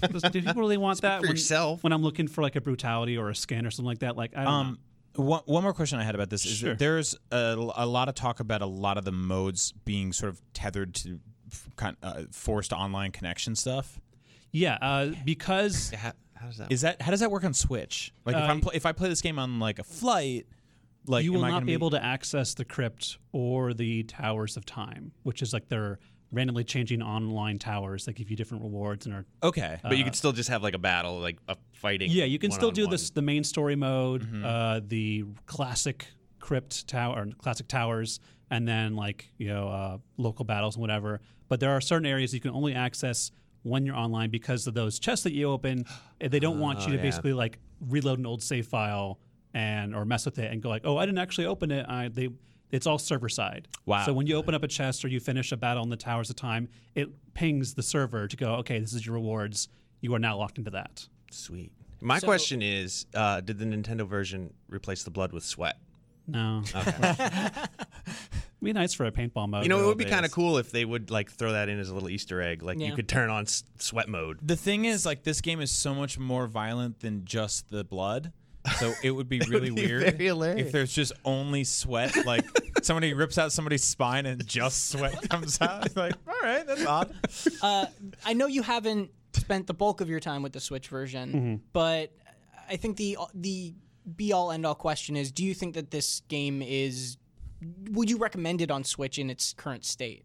Like, 0.00 0.12
does- 0.12 0.22
do 0.22 0.40
people 0.42 0.60
really 0.60 0.76
want 0.76 1.00
that 1.00 1.20
for 1.22 1.26
when, 1.28 1.32
yourself. 1.36 1.82
when 1.82 1.92
I'm 1.92 2.02
looking 2.02 2.28
for 2.28 2.42
like 2.42 2.54
a 2.56 2.60
brutality 2.60 3.16
or 3.16 3.30
a 3.30 3.34
skin 3.34 3.66
or 3.66 3.70
something 3.70 3.86
like 3.88 3.98
that? 4.00 4.16
Like, 4.16 4.36
I 4.36 4.44
don't 4.44 4.52
Um, 4.52 4.78
one, 5.16 5.40
one 5.46 5.62
more 5.62 5.72
question 5.72 5.98
I 5.98 6.04
had 6.04 6.14
about 6.14 6.28
this 6.30 6.44
is 6.46 6.58
Sure. 6.58 6.74
there's 6.74 7.16
a, 7.32 7.56
a 7.76 7.86
lot 7.86 8.08
of 8.08 8.14
talk 8.14 8.38
about 8.38 8.60
a 8.62 8.66
lot 8.66 8.98
of 8.98 9.04
the 9.04 9.12
modes 9.12 9.72
being 9.84 10.12
sort 10.12 10.30
of 10.30 10.40
tethered 10.52 10.94
to 10.96 11.18
f- 11.50 11.68
kind 11.76 11.96
uh, 12.02 12.22
forced 12.30 12.72
online 12.72 13.10
connection 13.12 13.56
stuff. 13.56 13.98
Know. 14.56 14.62
Yeah, 14.62 14.78
uh, 14.80 15.12
because 15.24 15.90
How, 15.90 16.12
how 16.34 16.46
does 16.46 16.56
that? 16.58 16.72
Is 16.72 16.80
that 16.82 17.00
how 17.02 17.10
does 17.10 17.20
that 17.20 17.30
work 17.30 17.44
on 17.44 17.54
Switch? 17.54 18.12
Like 18.24 18.36
if 18.36 18.42
Uh, 18.42 18.46
I'm 18.46 18.60
pl- 18.60 18.72
if 18.74 18.86
I 18.86 18.92
play 18.92 19.08
this 19.08 19.20
game 19.22 19.38
on 19.38 19.58
like 19.60 19.78
a 19.78 19.84
flight, 19.84 20.46
Like, 21.06 21.24
you 21.24 21.32
will 21.32 21.40
am 21.40 21.44
I 21.44 21.48
not 21.50 21.54
gonna 21.58 21.66
be 21.66 21.72
able 21.74 21.90
to 21.90 22.02
access 22.04 22.54
the 22.54 22.64
crypt 22.64 23.18
or 23.32 23.72
the 23.74 24.02
towers 24.04 24.56
of 24.56 24.64
time, 24.66 25.12
which 25.22 25.42
is 25.42 25.52
like 25.52 25.68
their 25.68 25.98
randomly 26.32 26.64
changing 26.64 27.00
online 27.02 27.56
towers 27.58 28.04
that 28.06 28.14
give 28.14 28.28
you 28.30 28.36
different 28.36 28.64
rewards 28.64 29.06
and 29.06 29.14
are 29.14 29.24
Okay. 29.44 29.78
But 29.82 29.96
you 29.96 30.02
could 30.04 30.16
still 30.16 30.32
just 30.32 30.48
have 30.48 30.60
like 30.62 30.74
a 30.74 30.78
battle, 30.78 31.20
like 31.20 31.38
a 31.48 31.56
fighting. 31.72 32.10
yeah 32.10 32.24
you 32.24 32.38
can 32.40 32.50
still 32.50 32.72
do 32.72 32.86
this 32.88 33.10
the 33.10 33.22
main 33.22 33.44
story 33.44 33.76
mode 33.76 34.22
Mm-hmm. 34.22 34.44
uh, 34.44 34.80
the 34.86 35.24
classic 35.46 36.08
crypt 36.40 36.86
tower 36.88 37.16
or 37.20 37.26
classic 37.38 37.68
towers 37.68 38.18
and 38.50 38.66
then 38.66 38.96
like 38.96 39.28
you 39.38 39.48
know 39.48 39.68
uh, 39.68 39.98
local 40.16 40.44
battles 40.44 40.74
and 40.76 40.80
whatever 40.80 41.20
but 41.48 41.60
there 41.60 41.70
are 41.70 41.80
certain 41.80 42.06
areas 42.06 42.34
you 42.34 42.40
can 42.40 42.50
only 42.50 42.74
access 42.74 43.30
when 43.66 43.84
you're 43.84 43.96
online 43.96 44.30
because 44.30 44.66
of 44.66 44.74
those 44.74 44.98
chests 44.98 45.24
that 45.24 45.32
you 45.32 45.50
open 45.50 45.84
eh, 46.20 46.28
they 46.28 46.38
don't 46.38 46.58
want 46.60 46.80
you 46.80 46.92
to 46.92 46.96
yeah. 46.96 47.02
basically 47.02 47.32
like 47.32 47.58
reload 47.88 48.18
an 48.18 48.26
old 48.26 48.42
save 48.42 48.66
file 48.66 49.18
and 49.54 49.94
or 49.94 50.04
mess 50.04 50.24
with 50.24 50.38
it 50.38 50.52
and 50.52 50.62
go 50.62 50.68
like 50.68 50.82
oh 50.84 50.96
i 50.96 51.04
didn't 51.04 51.18
actually 51.18 51.46
open 51.46 51.70
it 51.70 51.84
I, 51.88 52.08
they 52.08 52.28
it's 52.70 52.86
all 52.86 52.98
server 52.98 53.28
side 53.28 53.68
Wow. 53.84 54.04
so 54.04 54.12
when 54.12 54.26
you 54.26 54.36
open 54.36 54.54
up 54.54 54.62
a 54.62 54.68
chest 54.68 55.04
or 55.04 55.08
you 55.08 55.20
finish 55.20 55.52
a 55.52 55.56
battle 55.56 55.82
in 55.82 55.90
the 55.90 55.96
towers 55.96 56.30
of 56.30 56.36
time 56.36 56.68
it 56.94 57.08
pings 57.34 57.74
the 57.74 57.82
server 57.82 58.28
to 58.28 58.36
go 58.36 58.54
okay 58.56 58.78
this 58.78 58.92
is 58.92 59.04
your 59.06 59.14
rewards 59.14 59.68
you 60.00 60.14
are 60.14 60.18
now 60.18 60.36
locked 60.36 60.58
into 60.58 60.70
that 60.70 61.06
Sweet. 61.30 61.72
My 62.00 62.18
So- 62.18 62.26
question 62.26 62.62
is, 62.62 63.06
uh, 63.14 63.40
did 63.40 63.58
the 63.58 63.64
Nintendo 63.64 64.06
version 64.06 64.52
replace 64.68 65.02
the 65.02 65.10
blood 65.10 65.32
with 65.32 65.44
sweat? 65.44 65.76
No. 66.28 66.62
be 68.62 68.72
nice 68.72 68.94
for 68.94 69.04
a 69.06 69.12
paintball 69.12 69.48
mode. 69.48 69.62
You 69.64 69.68
know, 69.68 69.82
it 69.82 69.86
would 69.86 69.98
be 69.98 70.04
kind 70.06 70.24
of 70.24 70.32
cool 70.32 70.58
if 70.58 70.70
they 70.72 70.84
would 70.84 71.10
like 71.10 71.30
throw 71.30 71.52
that 71.52 71.68
in 71.68 71.78
as 71.78 71.88
a 71.88 71.94
little 71.94 72.08
Easter 72.10 72.40
egg. 72.42 72.62
Like 72.62 72.78
Yeah. 72.78 72.88
you 72.88 72.94
could 72.94 73.08
turn 73.08 73.30
on 73.30 73.42
s- 73.42 73.64
sweat 73.78 74.08
mode. 74.08 74.38
The 74.42 74.56
thing 74.56 74.84
is, 74.86 75.04
like, 75.06 75.22
this 75.24 75.40
game 75.40 75.60
is 75.60 75.70
so 75.70 75.94
much 75.94 76.18
more 76.18 76.46
violent 76.46 77.00
than 77.00 77.24
just 77.24 77.68
the 77.70 77.84
blood. 77.84 78.32
So 78.80 78.94
it 79.04 79.12
would 79.12 79.28
be 79.28 79.40
really 79.48 79.70
be 79.70 79.86
weird 79.86 80.02
very 80.16 80.24
hilarious. 80.26 80.66
if 80.66 80.72
there's 80.72 80.92
just 80.92 81.12
only 81.24 81.62
sweat. 81.64 82.26
Like 82.26 82.44
somebody 82.82 83.12
rips 83.14 83.38
out 83.38 83.52
somebody's 83.52 83.84
spine 83.84 84.26
and 84.26 84.44
just 84.46 84.90
sweat 84.90 85.28
comes 85.30 85.60
out. 85.60 85.86
It's 85.86 85.96
like, 85.96 86.14
all 86.26 86.34
right, 86.42 86.66
that's 86.66 86.84
odd. 86.84 87.14
Uh, 87.62 87.86
I 88.24 88.32
know 88.32 88.46
you 88.46 88.62
haven't 88.62 89.10
spent 89.34 89.66
the 89.68 89.74
bulk 89.74 90.00
of 90.00 90.08
your 90.08 90.18
time 90.18 90.42
with 90.42 90.52
the 90.52 90.60
Switch 90.60 90.88
version, 90.88 91.32
Mm-hmm. 91.32 91.54
but 91.72 92.10
I 92.68 92.76
think 92.76 92.96
the 92.96 93.16
the 93.34 93.74
be 94.16 94.32
all 94.32 94.50
end 94.50 94.66
all 94.66 94.74
question 94.74 95.14
is: 95.16 95.30
Do 95.30 95.44
you 95.44 95.54
think 95.54 95.74
that 95.74 95.90
this 95.92 96.22
game 96.28 96.62
is? 96.62 97.18
Would 97.90 98.10
you 98.10 98.18
recommend 98.18 98.60
it 98.60 98.70
on 98.70 98.84
Switch 98.84 99.18
in 99.18 99.30
its 99.30 99.52
current 99.52 99.84
state? 99.84 100.24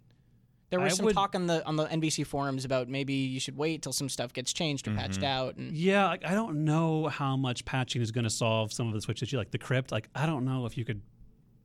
There 0.69 0.79
was 0.79 0.93
I 0.93 0.95
some 0.95 1.05
would- 1.05 1.15
talk 1.15 1.35
on 1.35 1.47
the 1.47 1.65
on 1.65 1.75
the 1.75 1.85
NVC 1.85 2.25
forums 2.25 2.63
about 2.63 2.87
maybe 2.87 3.13
you 3.13 3.41
should 3.41 3.57
wait 3.57 3.81
till 3.81 3.91
some 3.91 4.07
stuff 4.07 4.31
gets 4.31 4.53
changed 4.53 4.87
or 4.87 4.95
patched 4.95 5.15
mm-hmm. 5.15 5.25
out. 5.25 5.57
And 5.57 5.75
Yeah, 5.75 6.07
like, 6.07 6.25
I 6.25 6.33
don't 6.33 6.63
know 6.63 7.07
how 7.07 7.35
much 7.35 7.65
patching 7.65 8.01
is 8.01 8.11
going 8.11 8.23
to 8.23 8.29
solve 8.29 8.71
some 8.71 8.87
of 8.87 8.93
the 8.93 9.01
Switch 9.01 9.21
issues, 9.21 9.37
like 9.37 9.51
the 9.51 9.57
crypt. 9.57 9.91
Like, 9.91 10.07
I 10.15 10.25
don't 10.25 10.45
know 10.45 10.65
if 10.65 10.77
you 10.77 10.85
could 10.85 11.01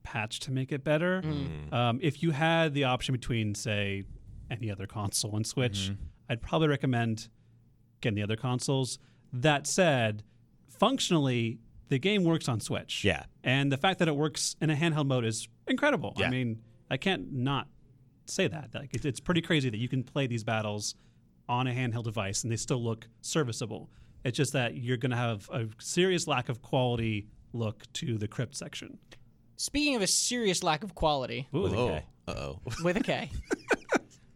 patch 0.03 0.41
to 0.41 0.51
make 0.51 0.73
it 0.73 0.83
better. 0.83 1.23
Mm. 1.23 1.71
Mm. 1.71 1.73
Um, 1.73 1.99
if 2.03 2.23
you 2.23 2.33
had 2.33 2.75
the 2.75 2.85
option 2.85 3.13
between, 3.13 3.55
say, 3.55 4.05
any 4.51 4.71
other 4.73 4.87
console 4.87 5.37
and 5.37 5.47
Switch, 5.47 5.91
mm-hmm. 5.91 6.03
I'd 6.29 6.43
probably 6.43 6.69
recommend 6.69 7.29
getting 8.01 8.17
the 8.17 8.23
other 8.23 8.37
consoles. 8.37 8.99
That 9.33 9.69
said, 9.69 10.25
functionally, 10.69 11.61
the 11.89 11.99
game 11.99 12.25
works 12.25 12.49
on 12.49 12.61
Switch. 12.61 13.05
Yeah. 13.05 13.25
And 13.45 13.71
the 13.71 13.77
fact 13.77 13.99
that 14.01 14.09
it 14.09 14.17
works 14.17 14.57
in 14.61 14.71
a 14.71 14.75
handheld 14.75 15.07
mode 15.07 15.25
is 15.25 15.49
incredible. 15.67 16.15
Yeah. 16.17 16.27
I 16.27 16.31
mean, 16.31 16.63
I 16.91 16.97
can't 16.97 17.33
not 17.33 17.69
say 18.27 18.49
that. 18.49 18.71
Like, 18.75 18.91
it's, 18.95 19.05
it's 19.05 19.21
pretty 19.21 19.41
crazy 19.43 19.71
that 19.71 19.79
you 19.79 19.89
can 19.89 20.03
play 20.03 20.27
these 20.27 20.45
battles 20.45 20.95
on 21.49 21.67
a 21.67 21.73
handheld 21.73 22.05
device 22.05 22.43
and 22.43 22.51
they 22.53 22.57
still 22.57 22.83
look 22.83 23.07
serviceable. 23.21 23.89
It's 24.25 24.37
just 24.37 24.53
that 24.55 24.77
you're 24.77 24.97
going 24.97 25.13
to 25.13 25.17
have 25.17 25.49
a 25.53 25.67
serious 25.79 26.27
lack 26.27 26.49
of 26.49 26.61
quality 26.63 27.29
look 27.53 27.85
to 27.95 28.19
the 28.19 28.27
crypt 28.27 28.57
section. 28.57 28.99
speaking 29.57 29.95
of 29.95 30.03
a 30.03 30.07
serious 30.07 30.63
lack 30.65 30.83
of 30.83 30.95
quality 30.95 31.49
Ooh, 31.55 31.67
Okay. 31.67 32.05
Uh 32.29 32.33
oh. 32.33 32.61
with 32.83 32.97
a 32.97 33.01
K. 33.01 33.31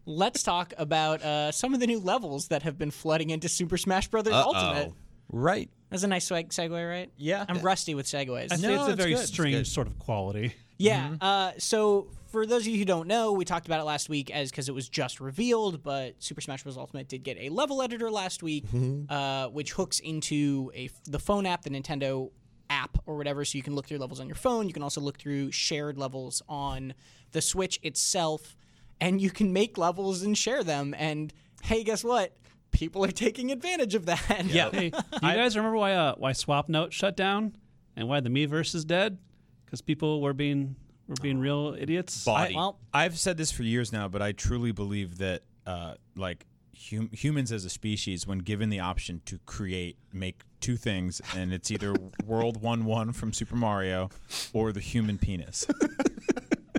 Let's 0.07 0.43
talk 0.43 0.73
about 0.79 1.23
uh, 1.23 1.53
some 1.53 1.75
of 1.75 1.81
the 1.81 1.87
new 1.87 1.99
levels 2.01 2.49
that 2.49 2.63
have 2.63 2.79
been 2.79 2.91
flooding 2.91 3.31
into 3.31 3.49
Super 3.49 3.77
Smash 3.77 4.09
Bros. 4.09 4.27
Ultimate. 4.29 4.93
Right. 5.29 5.71
That's 5.91 6.03
a 6.05 6.09
nice 6.09 6.27
swag- 6.27 6.51
segue, 6.51 6.89
right? 6.89 7.11
Yeah. 7.17 7.45
I'm 7.49 7.59
rusty 7.61 7.95
with 7.95 8.07
segues. 8.07 8.53
I 8.53 8.57
think 8.57 8.63
No, 8.63 8.75
it's 8.75 8.89
a 8.89 8.91
it's 8.93 8.97
very 8.97 9.11
good. 9.13 9.21
It's 9.21 9.29
strange 9.29 9.69
sort 9.69 9.87
of 9.87 9.99
quality. 9.99 10.55
Yeah. 10.79 11.17
Uh, 11.21 11.53
so 11.59 12.09
for 12.29 12.47
those 12.47 12.63
of 12.63 12.69
you 12.69 12.79
who 12.79 12.85
don't 12.85 13.07
know, 13.07 13.33
we 13.33 13.45
talked 13.45 13.67
about 13.67 13.81
it 13.81 13.85
last 13.85 14.09
week 14.09 14.31
as 14.31 14.51
because 14.51 14.69
it 14.69 14.75
was 14.75 14.89
just 14.89 15.21
revealed, 15.21 15.83
but 15.83 16.15
Super 16.23 16.41
Smash 16.41 16.63
Bros. 16.63 16.79
Ultimate 16.79 17.09
did 17.09 17.23
get 17.23 17.37
a 17.39 17.49
level 17.51 17.83
editor 17.83 18.11
last 18.11 18.43
week, 18.43 18.65
uh, 19.09 19.49
which 19.49 19.73
hooks 19.73 19.99
into 20.01 20.71
a 20.75 20.89
the 21.07 21.19
phone 21.19 21.45
app, 21.45 21.63
the 21.63 21.71
Nintendo 21.71 22.31
app 22.71 22.99
or 23.05 23.17
whatever, 23.17 23.45
so 23.45 23.59
you 23.59 23.63
can 23.63 23.75
look 23.75 23.87
through 23.87 23.99
levels 23.99 24.21
on 24.21 24.27
your 24.29 24.37
phone. 24.37 24.69
You 24.69 24.73
can 24.73 24.83
also 24.83 25.01
look 25.01 25.19
through 25.19 25.51
shared 25.51 25.99
levels 25.99 26.41
on 26.49 26.95
the 27.33 27.43
Switch 27.43 27.79
itself, 27.83 28.57
and 29.01 29.21
you 29.21 29.31
can 29.31 29.53
make 29.53 29.77
levels 29.77 30.23
and 30.23 30.39
share 30.39 30.63
them. 30.63 30.95
And 30.97 31.33
hey, 31.63 31.83
guess 31.85 32.05
what? 32.05 32.33
People 32.71 33.05
are 33.05 33.11
taking 33.11 33.51
advantage 33.51 33.95
of 33.95 34.07
that. 34.07 34.45
Yeah. 34.47 34.71
Hey, 34.71 34.91
do 34.91 34.97
you 34.97 35.21
guys 35.21 35.57
remember 35.57 35.77
why 35.77 35.93
uh, 35.95 36.15
why 36.17 36.33
Swapnote 36.33 36.93
shut 36.93 37.17
down 37.17 37.57
and 37.97 38.09
why 38.09 38.21
the 38.21 38.31
Miiverse 38.31 38.75
is 38.75 38.85
dead? 38.85 39.19
Because 39.65 39.81
people 39.81 40.21
were 40.21 40.33
being 40.33 40.77
were 41.11 41.17
being 41.21 41.39
real 41.39 41.77
idiots. 41.79 42.25
Body. 42.25 42.55
Well, 42.55 42.79
I've 42.95 43.19
said 43.19 43.37
this 43.37 43.51
for 43.51 43.63
years 43.65 43.93
now, 43.93 44.09
but 44.09 44.23
I 44.23 44.33
truly 44.33 44.73
believe 44.73 45.19
that, 45.19 45.43
uh, 45.67 45.95
like, 46.17 46.47
hum- 46.91 47.11
humans 47.13 47.53
as 47.53 47.65
a 47.65 47.71
species, 47.71 48.27
when 48.27 48.39
given 48.39 48.71
the 48.71 48.81
option 48.81 49.21
to 49.27 49.39
create, 49.45 49.97
make 50.13 50.43
two 50.61 50.77
things, 50.77 51.21
and 51.37 51.53
it's 51.53 51.71
either 51.71 51.95
World 52.25 52.63
1 52.63 52.85
1 52.85 53.13
from 53.13 53.33
Super 53.33 53.57
Mario 53.57 54.09
or 54.53 54.73
the 54.73 54.81
human 54.81 55.19
penis. 55.19 55.67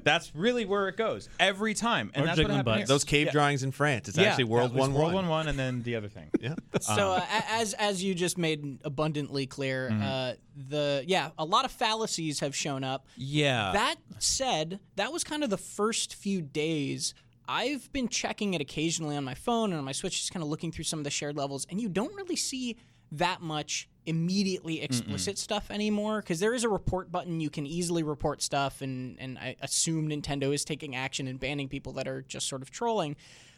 that's 0.04 0.34
really 0.36 0.66
where 0.66 0.88
it 0.88 0.98
goes 0.98 1.30
every 1.40 1.74
time. 1.74 2.12
And 2.14 2.24
Or 2.24 2.28
that's 2.28 2.38
what 2.38 2.44
jiggling 2.44 2.58
happened 2.58 2.76
butts. 2.82 2.88
Those 2.90 3.04
cave 3.04 3.28
Yeah. 3.28 3.32
drawings 3.32 3.64
in 3.64 3.72
France. 3.72 4.10
It's 4.10 4.18
Yeah, 4.18 4.30
actually 4.30 4.46
World 4.46 4.72
that 4.72 4.76
was 4.78 4.82
One 4.90 4.94
World 4.94 5.14
One. 5.14 5.26
1 5.28 5.30
1 5.30 5.48
and 5.50 5.60
then 5.60 5.84
the 5.84 5.96
other 5.96 6.08
thing. 6.10 6.30
Yeah. 6.42 6.56
So 6.82 7.12
uh, 7.12 7.22
a- 7.30 7.52
as 7.54 7.74
as 7.74 8.04
you 8.04 8.16
just 8.16 8.38
made 8.38 8.80
abundantly 8.84 9.46
clear, 9.48 9.90
Mm-hmm. 9.92 10.02
uh, 10.04 10.34
the 10.70 11.04
yeah, 11.08 11.30
a 11.38 11.46
lot 11.46 11.66
of 11.66 11.72
fallacies 11.72 12.40
have 12.42 12.56
shown 12.56 12.84
up. 12.84 13.06
Yeah. 13.16 13.72
That 13.74 13.96
said, 14.20 14.80
that 14.96 15.12
was 15.14 15.24
kind 15.24 15.44
of 15.44 15.50
the 15.50 15.58
first 15.58 16.16
few 16.16 16.42
days. 16.42 17.14
I've 17.48 17.92
been 17.92 18.08
checking 18.08 18.54
it 18.54 18.62
occasionally 18.62 19.18
on 19.18 19.24
my 19.24 19.34
phone 19.34 19.72
and 19.72 19.80
on 19.80 19.84
my 19.84 19.92
Switch, 19.92 20.18
just 20.20 20.32
kind 20.34 20.44
of 20.44 20.50
looking 20.50 20.72
through 20.72 20.86
some 20.86 21.00
of 21.00 21.04
the 21.04 21.10
shared 21.12 21.36
levels, 21.36 21.66
and 21.70 21.82
you 21.82 21.90
don't 21.90 22.14
really 22.16 22.36
see 22.38 22.78
that 23.12 23.42
much 23.42 23.90
immediately 24.06 24.82
explicit 24.82 25.38
stuff 25.38 25.70
anymore 25.70 26.22
because 26.22 26.40
there 26.40 26.54
is 26.54 26.64
a 26.64 26.70
report 26.70 27.12
button. 27.12 27.40
You 27.40 27.50
can 27.50 27.66
easily 27.66 28.04
report 28.04 28.42
stuff 28.42 28.82
and 28.82 29.18
and 29.20 29.38
I 29.38 29.56
assume 29.62 30.10
Nintendo 30.10 30.54
is 30.54 30.66
taking 30.66 30.96
action 30.96 31.28
and 31.28 31.40
banning 31.40 31.68
people 31.68 31.94
that 31.94 32.08
are 32.08 32.22
just 32.24 32.48
sort 32.48 32.62
of 32.62 32.72
trolling. 32.72 33.16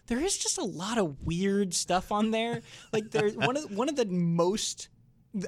There 0.07 0.19
is 0.19 0.37
just 0.37 0.57
a 0.57 0.63
lot 0.63 0.97
of 0.97 1.25
weird 1.25 1.73
stuff 1.73 2.11
on 2.11 2.31
there. 2.31 2.61
Like 2.91 3.11
there's 3.11 3.35
one 3.35 3.57
of 3.57 3.71
one 3.71 3.89
of 3.89 3.95
the 3.95 4.05
most 4.05 4.89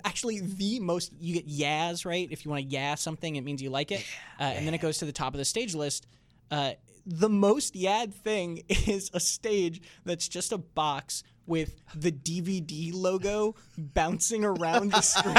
actually 0.04 0.40
the 0.40 0.80
most 0.80 1.12
you 1.20 1.36
get 1.36 1.48
yas 1.48 2.06
right? 2.06 2.28
If 2.32 2.46
you 2.46 2.52
want 2.52 2.64
to 2.64 2.70
yeah 2.70 2.96
something 2.96 3.36
it 3.36 3.44
means 3.44 3.62
you 3.62 3.70
like 3.70 3.92
it. 3.92 4.06
Uh, 4.40 4.44
and 4.44 4.66
then 4.66 4.74
it 4.74 4.82
goes 4.82 5.00
to 5.00 5.06
the 5.06 5.12
top 5.12 5.34
of 5.34 5.38
the 5.38 5.46
stage 5.46 5.76
list. 5.76 6.08
Uh, 6.50 6.74
the 7.06 7.30
most 7.30 7.76
yad 7.76 8.14
thing 8.14 8.64
is 8.70 9.12
a 9.14 9.20
stage 9.20 9.82
that's 10.06 10.28
just 10.28 10.52
a 10.52 10.58
box 10.58 11.24
with 11.48 11.82
the 11.96 12.12
DVD 12.12 12.92
logo 12.94 13.56
bouncing 13.78 14.44
around 14.46 14.92
the 14.92 15.02
screen. 15.02 15.36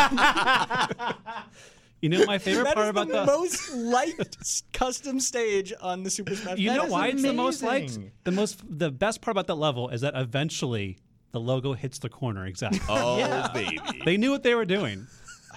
You 2.02 2.10
know 2.10 2.24
my 2.26 2.38
favorite 2.38 2.64
That 2.64 2.74
part 2.74 2.86
is 2.86 2.90
about 2.90 3.08
the, 3.08 3.20
the, 3.20 3.26
most 3.26 3.72
liked 3.72 4.62
custom 4.72 5.18
stage 5.18 5.72
on 5.80 6.02
the 6.02 6.10
Super 6.10 6.36
Smash. 6.36 6.44
Bros. 6.54 6.58
You 6.60 6.70
That 6.70 6.76
know 6.76 6.84
is 6.84 6.92
why 6.92 7.06
it's 7.08 7.22
the 7.22 7.32
most 7.32 7.62
liked? 7.62 7.98
The 8.24 8.32
most 8.32 8.60
the 8.68 8.90
best 8.90 9.22
part 9.22 9.32
about 9.32 9.46
that 9.46 9.54
level 9.54 9.88
is 9.88 10.02
that 10.02 10.14
eventually 10.14 10.98
the 11.32 11.40
logo 11.40 11.72
hits 11.72 11.98
the 11.98 12.08
corner 12.10 12.46
exactly. 12.46 12.80
Oh 12.88 13.48
baby. 13.54 13.78
they 14.04 14.16
knew 14.18 14.30
what 14.30 14.42
they 14.42 14.54
were 14.54 14.66
doing. 14.66 15.06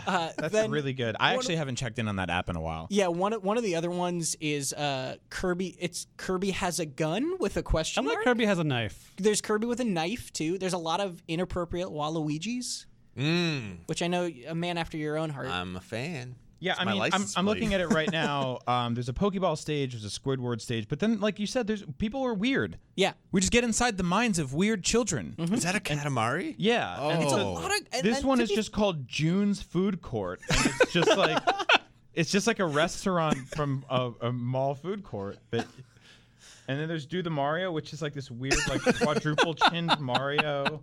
Uh, 0.08 0.32
That's 0.38 0.54
then- 0.54 0.72
really 0.72 0.94
good. 0.94 1.16
I 1.20 1.32
one 1.32 1.40
actually 1.40 1.56
haven't 1.58 1.76
checked 1.76 2.00
in 2.00 2.08
on 2.08 2.16
that 2.18 2.30
app 2.30 2.50
in 2.50 2.56
a 2.56 2.62
while. 2.62 2.88
Yeah, 2.90 3.08
one 3.08 3.34
of, 3.34 3.44
one 3.44 3.58
of 3.58 3.64
the 3.64 3.76
other 3.76 3.90
ones 3.90 4.36
is 4.40 4.74
uh, 4.74 5.16
Kirby. 5.30 5.76
It's 5.80 6.08
Kirby 6.18 6.52
has 6.52 6.80
a 6.80 6.86
gun 6.86 7.34
with 7.40 7.58
a 7.58 7.64
question 7.64 8.02
I'm 8.02 8.06
like 8.08 8.16
mark. 8.16 8.26
Kirby 8.26 8.46
has 8.46 8.60
a 8.60 8.64
knife. 8.64 9.14
There's 9.18 9.42
Kirby 9.42 9.68
with 9.68 9.80
a 9.80 9.86
knife 9.86 10.32
too. 10.34 10.58
There's 10.58 10.74
a 10.74 10.78
lot 10.78 11.00
of 11.02 11.22
inappropriate 11.28 11.90
Waluigi's, 11.90 12.86
Mm, 13.18 13.80
which 13.88 14.02
I 14.02 14.08
know 14.08 14.30
a 14.48 14.56
man 14.56 14.78
after 14.78 14.98
your 14.98 15.18
own 15.18 15.30
heart. 15.30 15.48
I'm 15.50 15.76
a 15.76 15.82
fan. 15.82 16.36
Yeah, 16.62 16.74
It's 16.74 16.82
I 16.82 16.86
mean, 16.86 17.02
I'm, 17.13 17.26
I'm 17.38 17.45
looking 17.45 17.74
at 17.74 17.80
it 17.82 17.88
right 17.88 18.12
now. 18.12 18.60
Um, 18.67 18.93
there's 18.93 19.08
a 19.10 19.13
Pokeball 19.13 19.58
stage, 19.58 19.91
there's 19.93 20.04
a 20.06 20.19
Squidward 20.19 20.60
stage, 20.62 20.88
but 20.89 21.00
then, 21.00 21.19
like 21.22 21.39
you 21.39 21.48
said, 21.48 21.67
there's 21.67 21.84
people 21.98 22.22
are 22.26 22.34
weird. 22.34 22.78
yeah, 22.95 23.13
We 23.32 23.39
just 23.39 23.52
get 23.54 23.63
inside 23.63 23.98
the 23.98 24.04
minds 24.04 24.39
of 24.39 24.54
weird 24.54 24.84
children. 24.84 25.36
Is 25.38 25.63
that 25.63 25.76
a 25.76 25.80
Katamari? 25.80 26.56
Yeah, 26.58 27.00
and 27.12 27.24
it's 27.24 27.32
a 27.32 27.38
Oh. 27.41 27.54
lot 27.54 27.65
of. 27.72 27.88
And, 27.93 28.04
this 28.04 28.17
and 28.19 28.28
one 28.28 28.41
is 28.41 28.50
be- 28.50 28.56
just 28.56 28.72
called 28.74 29.08
June's 29.08 29.62
Food 29.62 30.02
Court, 30.02 30.41
and 30.50 30.65
it's 30.82 30.91
just 30.91 31.15
like 31.17 31.41
it's 32.13 32.30
just 32.32 32.45
like 32.48 32.60
a 32.60 32.65
restaurant 32.65 33.38
from 33.56 33.86
a, 33.89 34.12
a 34.22 34.32
mall 34.34 34.76
food 34.76 35.04
court. 35.04 35.38
That, 35.52 35.65
and 36.67 36.80
then 36.80 36.88
there's 36.88 37.06
Do 37.06 37.24
the 37.24 37.30
Mario, 37.30 37.72
which 37.72 37.93
is 37.93 38.02
like 38.02 38.13
this 38.13 38.30
weird, 38.30 38.56
like 38.67 38.82
quadruple 39.02 39.54
chinned 39.56 39.98
Mario. 40.00 40.82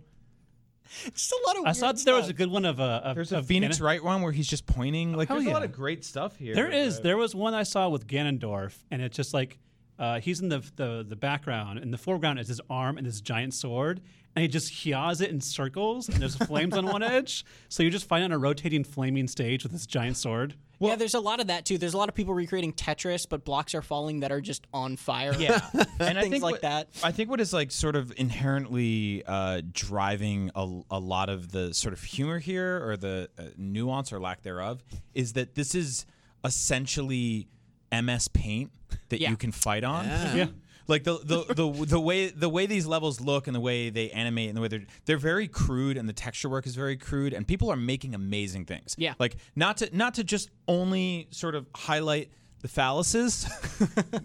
Just 1.13 1.31
a 1.31 1.39
lot 1.47 1.57
of. 1.57 1.65
I 1.65 1.71
saw 1.73 1.87
weird 1.87 1.97
that 1.97 2.05
there 2.05 2.13
was 2.15 2.29
a 2.29 2.33
good 2.33 2.49
one 2.49 2.65
of 2.65 2.79
uh, 2.79 3.01
of, 3.03 3.15
There's 3.15 3.31
a 3.31 3.37
of 3.39 3.45
Phoenix 3.47 3.77
Ganon- 3.77 3.81
Wright 3.83 4.03
one 4.03 4.21
where 4.21 4.31
he's 4.31 4.47
just 4.47 4.65
pointing. 4.65 5.13
Like, 5.13 5.27
Hell 5.27 5.37
there's 5.37 5.47
a 5.49 5.53
lot 5.53 5.63
of 5.63 5.71
great 5.71 6.03
stuff 6.05 6.35
here. 6.37 6.55
There 6.55 6.71
is. 6.71 6.99
Uh, 6.99 7.01
There 7.03 7.17
was 7.17 7.35
one 7.35 7.53
I 7.53 7.63
saw 7.63 7.89
with 7.89 8.07
Ganondorf, 8.07 8.73
and 8.91 9.01
it's 9.01 9.15
just 9.15 9.33
like 9.33 9.57
uh, 9.99 10.19
he's 10.19 10.39
in 10.41 10.49
the, 10.49 10.59
the 10.75 11.05
the 11.07 11.15
background, 11.15 11.79
and 11.79 11.93
the 11.93 11.97
foreground 11.97 12.39
is 12.39 12.47
his 12.47 12.61
arm 12.69 12.97
and 12.97 13.05
his 13.05 13.21
giant 13.21 13.53
sword, 13.53 14.01
and 14.37 14.41
he 14.43 14.47
just 14.47 14.85
yaws 14.85 15.19
it 15.19 15.31
in 15.31 15.41
circles, 15.41 16.07
and 16.09 16.17
there's 16.21 16.35
flames 16.35 16.77
on 16.77 16.85
one 16.85 17.01
edge. 17.17 17.43
So 17.69 17.81
you're 17.81 17.91
just 17.91 18.07
fighting 18.07 18.25
on 18.25 18.31
a 18.31 18.37
rotating 18.37 18.83
flaming 18.83 19.27
stage 19.27 19.63
with 19.63 19.71
this 19.71 19.87
giant 19.87 20.15
sword. 20.15 20.53
yeah, 20.79 20.95
there's 20.95 21.15
a 21.15 21.19
lot 21.19 21.39
of 21.39 21.47
that 21.47 21.65
too. 21.65 21.79
There's 21.79 21.95
a 21.95 21.97
lot 21.97 22.07
of 22.07 22.13
people 22.13 22.35
recreating 22.35 22.71
Tetris, 22.71 23.27
but 23.27 23.43
blocks 23.43 23.73
are 23.73 23.81
falling 23.81 24.19
that 24.19 24.31
are 24.31 24.39
just 24.39 24.67
on 24.71 24.95
fire. 24.95 25.33
Yeah, 25.39 25.59
and 25.99 26.19
I 26.19 26.21
Things 26.21 26.31
think 26.33 26.43
like 26.43 26.51
what- 26.53 26.61
that. 26.61 26.87
I 27.03 27.11
think 27.11 27.31
what 27.31 27.41
is 27.41 27.51
like 27.51 27.71
sort 27.71 27.95
of 27.95 28.13
inherently 28.15 29.23
uh, 29.25 29.63
driving 29.73 30.51
a, 30.55 30.81
a 30.91 30.99
lot 30.99 31.29
of 31.29 31.51
the 31.51 31.73
sort 31.73 31.93
of 31.93 32.03
humor 32.03 32.37
here, 32.37 32.87
or 32.87 32.95
the 32.95 33.29
uh, 33.39 33.43
nuance 33.57 34.13
or 34.13 34.19
lack 34.19 34.43
thereof, 34.43 34.83
is 35.15 35.33
that 35.33 35.55
this 35.55 35.73
is 35.73 36.05
essentially 36.45 37.47
MS 37.91 38.27
Paint 38.27 38.71
that 39.09 39.21
Yeah. 39.21 39.29
you 39.29 39.37
can 39.37 39.51
fight 39.51 39.83
on. 39.83 40.05
Yeah. 40.05 40.47
Like 40.87 41.03
the, 41.03 41.19
the, 41.23 41.53
the, 41.53 41.85
the 41.85 41.99
way 41.99 42.29
the 42.29 42.49
way 42.49 42.65
these 42.65 42.85
levels 42.85 43.19
look 43.19 43.47
and 43.47 43.55
the 43.55 43.59
way 43.59 43.89
they 43.89 44.09
animate 44.11 44.49
and 44.49 44.57
the 44.57 44.61
way 44.61 44.67
they're 44.67 44.85
they're 45.05 45.17
very 45.17 45.47
crude 45.47 45.97
and 45.97 46.07
the 46.07 46.13
texture 46.13 46.49
work 46.49 46.65
is 46.65 46.75
very 46.75 46.97
crude 46.97 47.33
and 47.33 47.47
people 47.47 47.69
are 47.71 47.75
making 47.75 48.15
amazing 48.15 48.65
things. 48.65 48.95
Yeah. 48.97 49.13
Like 49.19 49.37
not 49.55 49.77
to 49.77 49.95
not 49.95 50.15
to 50.15 50.23
just 50.23 50.49
only 50.67 51.27
sort 51.31 51.55
of 51.55 51.67
highlight 51.75 52.31
the 52.61 52.67
phalluses, 52.67 53.47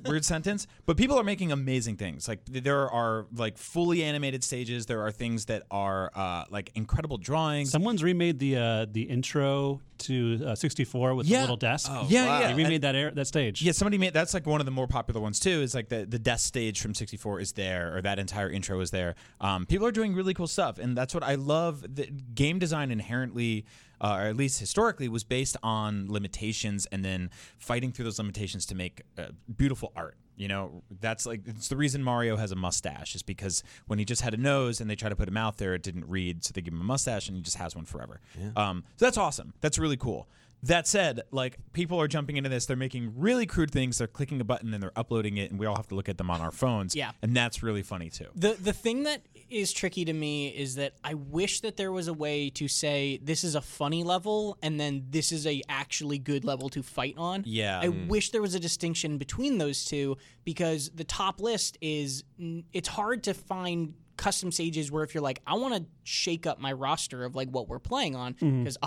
weird 0.08 0.24
sentence, 0.24 0.66
but 0.86 0.96
people 0.96 1.18
are 1.18 1.24
making 1.24 1.52
amazing 1.52 1.96
things. 1.96 2.28
Like 2.28 2.40
there 2.46 2.88
are 2.90 3.26
like 3.36 3.58
fully 3.58 4.02
animated 4.02 4.42
stages. 4.42 4.86
There 4.86 5.02
are 5.02 5.10
things 5.12 5.46
that 5.46 5.64
are 5.70 6.10
uh, 6.14 6.44
like 6.50 6.70
incredible 6.74 7.18
drawings. 7.18 7.70
Someone's 7.70 8.02
remade 8.02 8.38
the 8.38 8.56
uh, 8.56 8.86
the 8.90 9.02
intro 9.02 9.80
to 9.98 10.42
uh, 10.46 10.54
64 10.56 11.14
with 11.14 11.26
Yeah. 11.28 11.36
the 11.38 11.42
little 11.42 11.56
desk. 11.56 11.88
Oh, 11.92 12.06
yeah, 12.08 12.26
wow. 12.26 12.32
yeah. 12.32 12.38
They 12.46 12.48
And- 12.50 12.56
remade 12.58 12.82
that 12.82 12.94
air, 12.96 13.10
that 13.12 13.26
stage. 13.26 13.62
Yeah, 13.62 13.72
somebody 13.72 13.98
made 13.98 14.12
that's 14.14 14.34
like 14.34 14.46
one 14.46 14.60
of 14.60 14.64
the 14.64 14.72
more 14.72 14.88
popular 14.88 15.20
ones 15.20 15.38
too. 15.38 15.60
Is 15.62 15.74
like 15.74 15.88
the 15.90 16.06
the 16.06 16.18
death 16.18 16.40
stage 16.40 16.80
from 16.80 16.94
'64 16.94 17.40
is 17.40 17.52
there, 17.52 17.96
or 17.96 18.02
that 18.02 18.18
entire 18.18 18.50
intro 18.50 18.80
is 18.80 18.90
there. 18.90 19.14
Um, 19.40 19.66
people 19.66 19.86
are 19.86 19.92
doing 19.92 20.14
really 20.14 20.34
cool 20.34 20.48
stuff, 20.48 20.78
and 20.78 20.96
that's 20.96 21.14
what 21.14 21.22
I 21.22 21.34
love. 21.34 21.82
The 21.82 22.06
game 22.34 22.58
design 22.58 22.90
inherently, 22.90 23.64
uh, 24.02 24.16
or 24.20 24.26
at 24.26 24.36
least 24.36 24.60
historically, 24.60 25.08
was 25.08 25.24
based 25.24 25.56
on 25.62 26.06
limitations, 26.10 26.86
and 26.92 27.04
then 27.04 27.30
fighting 27.58 27.92
through 27.92 28.04
those 28.04 28.18
limitations 28.18 28.66
to 28.66 28.74
make 28.74 29.02
uh, 29.16 29.28
beautiful 29.56 29.92
art. 29.96 30.16
You 30.36 30.48
know, 30.48 30.82
that's 31.00 31.24
like 31.26 31.42
it's 31.46 31.68
the 31.68 31.76
reason 31.76 32.02
Mario 32.02 32.36
has 32.36 32.52
a 32.52 32.56
mustache 32.56 33.14
is 33.14 33.22
because 33.22 33.62
when 33.86 33.98
he 33.98 34.04
just 34.04 34.22
had 34.22 34.34
a 34.34 34.38
nose 34.38 34.80
and 34.80 34.90
they 34.90 34.96
tried 34.96 35.10
to 35.10 35.16
put 35.16 35.28
a 35.28 35.32
mouth 35.32 35.56
there, 35.58 35.74
it 35.74 35.82
didn't 35.82 36.08
read, 36.08 36.42
so 36.42 36.52
they 36.54 36.62
give 36.62 36.72
him 36.74 36.80
a 36.80 36.84
mustache 36.84 37.28
and 37.28 37.36
he 37.36 37.42
just 37.42 37.58
has 37.58 37.76
one 37.76 37.84
forever. 37.84 38.20
Um, 38.56 38.82
so 38.96 39.04
that's 39.04 39.18
awesome. 39.18 39.52
That's 39.60 39.78
really 39.78 39.98
cool. 39.98 40.26
That 40.64 40.87
said, 40.87 41.22
like 41.31 41.59
people 41.72 42.01
are 42.01 42.09
jumping 42.09 42.37
into 42.37 42.48
this, 42.48 42.66
they're 42.66 42.77
making 42.77 43.14
really 43.16 43.46
crude 43.46 43.70
things. 43.70 43.98
They're 43.98 44.07
clicking 44.07 44.40
a 44.40 44.44
button 44.44 44.72
and 44.72 44.83
they're 44.83 44.96
uploading 44.96 45.37
it, 45.37 45.51
and 45.51 45.59
we 45.59 45.66
all 45.66 45.77
have 45.77 45.88
to 45.88 45.94
look 45.94 46.09
at 46.09 46.18
them 46.18 46.31
on 46.31 46.40
our 46.40 46.53
phones. 46.53 46.94
Yeah. 46.94 47.12
and 47.20 47.37
that's 47.37 47.62
really 47.62 47.83
funny 47.83 48.11
too. 48.11 48.27
The 48.35 48.57
the 48.61 48.72
thing 48.72 49.03
that 49.05 49.22
is 49.53 49.72
tricky 49.72 50.05
to 50.05 50.12
me 50.12 50.48
is 50.48 50.77
that 50.77 50.94
I 51.05 51.14
wish 51.14 51.61
that 51.61 51.77
there 51.77 51.92
was 51.92 52.09
a 52.09 52.14
way 52.14 52.48
to 52.51 52.68
say 52.68 53.20
this 53.22 53.44
is 53.44 53.55
a 53.55 53.61
funny 53.61 54.03
level 54.03 54.57
and 54.62 54.81
then 54.81 55.05
this 55.11 55.31
is 55.31 55.46
a 55.46 55.62
actually 55.68 56.18
good 56.18 56.44
level 56.44 56.70
to 56.70 56.83
fight 56.83 57.14
on. 57.18 57.42
Yeah. 57.44 57.81
I 57.81 57.88
mm. 57.88 58.09
wish 58.09 58.31
there 58.31 58.40
was 58.40 58.55
a 58.55 58.61
distinction 58.61 59.18
between 59.18 59.59
those 59.59 59.85
two 59.85 60.16
because 60.44 60.90
the 60.94 61.05
top 61.05 61.40
list 61.40 61.77
is 61.83 62.25
it's 62.72 62.88
hard 62.88 63.25
to 63.25 63.35
find 63.35 63.94
custom 64.16 64.53
stages 64.53 64.90
where 64.90 65.05
if 65.05 65.14
you're 65.14 65.22
like 65.22 65.40
I 65.46 65.55
want 65.55 65.75
to 65.75 65.85
shake 66.05 66.46
up 66.46 66.59
my 66.59 66.72
roster 66.72 67.25
of 67.25 67.35
like 67.35 67.48
what 67.48 67.68
we're 67.68 67.79
playing 67.79 68.16
on 68.16 68.35
mm-hmm. 68.35 68.61
because 68.61 68.79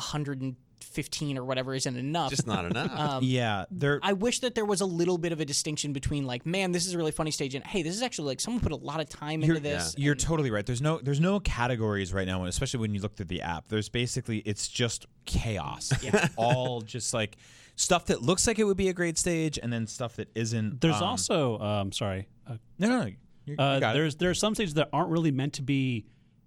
115 0.85 1.37
or 1.37 1.43
whatever 1.43 1.73
isn't 1.73 1.95
enough. 1.97 2.29
Just 2.29 2.47
not 2.47 2.65
enough. 2.65 3.23
yeah, 3.23 3.65
they're 3.71 3.99
I 4.03 4.13
wish 4.13 4.39
that 4.39 4.55
there 4.55 4.65
was 4.65 4.81
a 4.81 4.85
little 4.85 5.17
bit 5.17 5.31
of 5.31 5.39
a 5.39 5.45
distinction 5.45 5.93
between 5.93 6.25
like, 6.25 6.45
man, 6.45 6.71
this 6.71 6.85
is 6.85 6.93
a 6.93 6.97
really 6.97 7.11
funny 7.11 7.31
stage, 7.31 7.55
and 7.55 7.65
hey, 7.65 7.81
this 7.81 7.95
is 7.95 8.01
actually 8.01 8.27
like 8.27 8.39
someone 8.39 8.61
put 8.61 8.71
a 8.71 8.75
lot 8.77 8.99
of 8.99 9.09
time 9.09 9.43
into 9.43 9.59
this. 9.59 9.95
You're 9.97 10.15
totally 10.15 10.51
right. 10.51 10.65
There's 10.65 10.81
no 10.81 10.99
there's 11.01 11.19
no 11.19 11.39
categories 11.39 12.13
right 12.13 12.27
now, 12.27 12.45
especially 12.45 12.79
when 12.81 12.93
you 12.93 13.01
look 13.01 13.15
through 13.15 13.25
the 13.27 13.41
app. 13.41 13.67
There's 13.67 13.89
basically 13.89 14.39
it's 14.39 14.67
just 14.67 15.05
chaos. 15.25 15.91
It's 16.01 16.33
all 16.37 16.81
just 16.95 17.13
like 17.13 17.37
stuff 17.75 18.05
that 18.05 18.21
looks 18.21 18.47
like 18.47 18.59
it 18.59 18.63
would 18.63 18.77
be 18.77 18.89
a 18.89 18.93
great 18.93 19.17
stage, 19.17 19.59
and 19.61 19.71
then 19.71 19.87
stuff 19.87 20.15
that 20.17 20.29
isn't. 20.35 20.81
There's 20.81 20.95
Um, 20.95 21.03
also, 21.03 21.59
um, 21.59 21.91
sorry, 21.91 22.27
uh, 22.47 22.57
no, 22.79 22.87
no, 22.89 22.99
no. 23.01 23.05
You, 23.05 23.15
you 23.47 23.55
uh, 23.57 23.79
got 23.79 23.95
it. 23.95 23.99
there's 23.99 24.15
there 24.15 24.29
are 24.29 24.35
some 24.35 24.55
stages 24.55 24.75
that 24.75 24.89
aren't 24.93 25.09
really 25.09 25.31
meant 25.31 25.53
to 25.53 25.61
be 25.61 26.05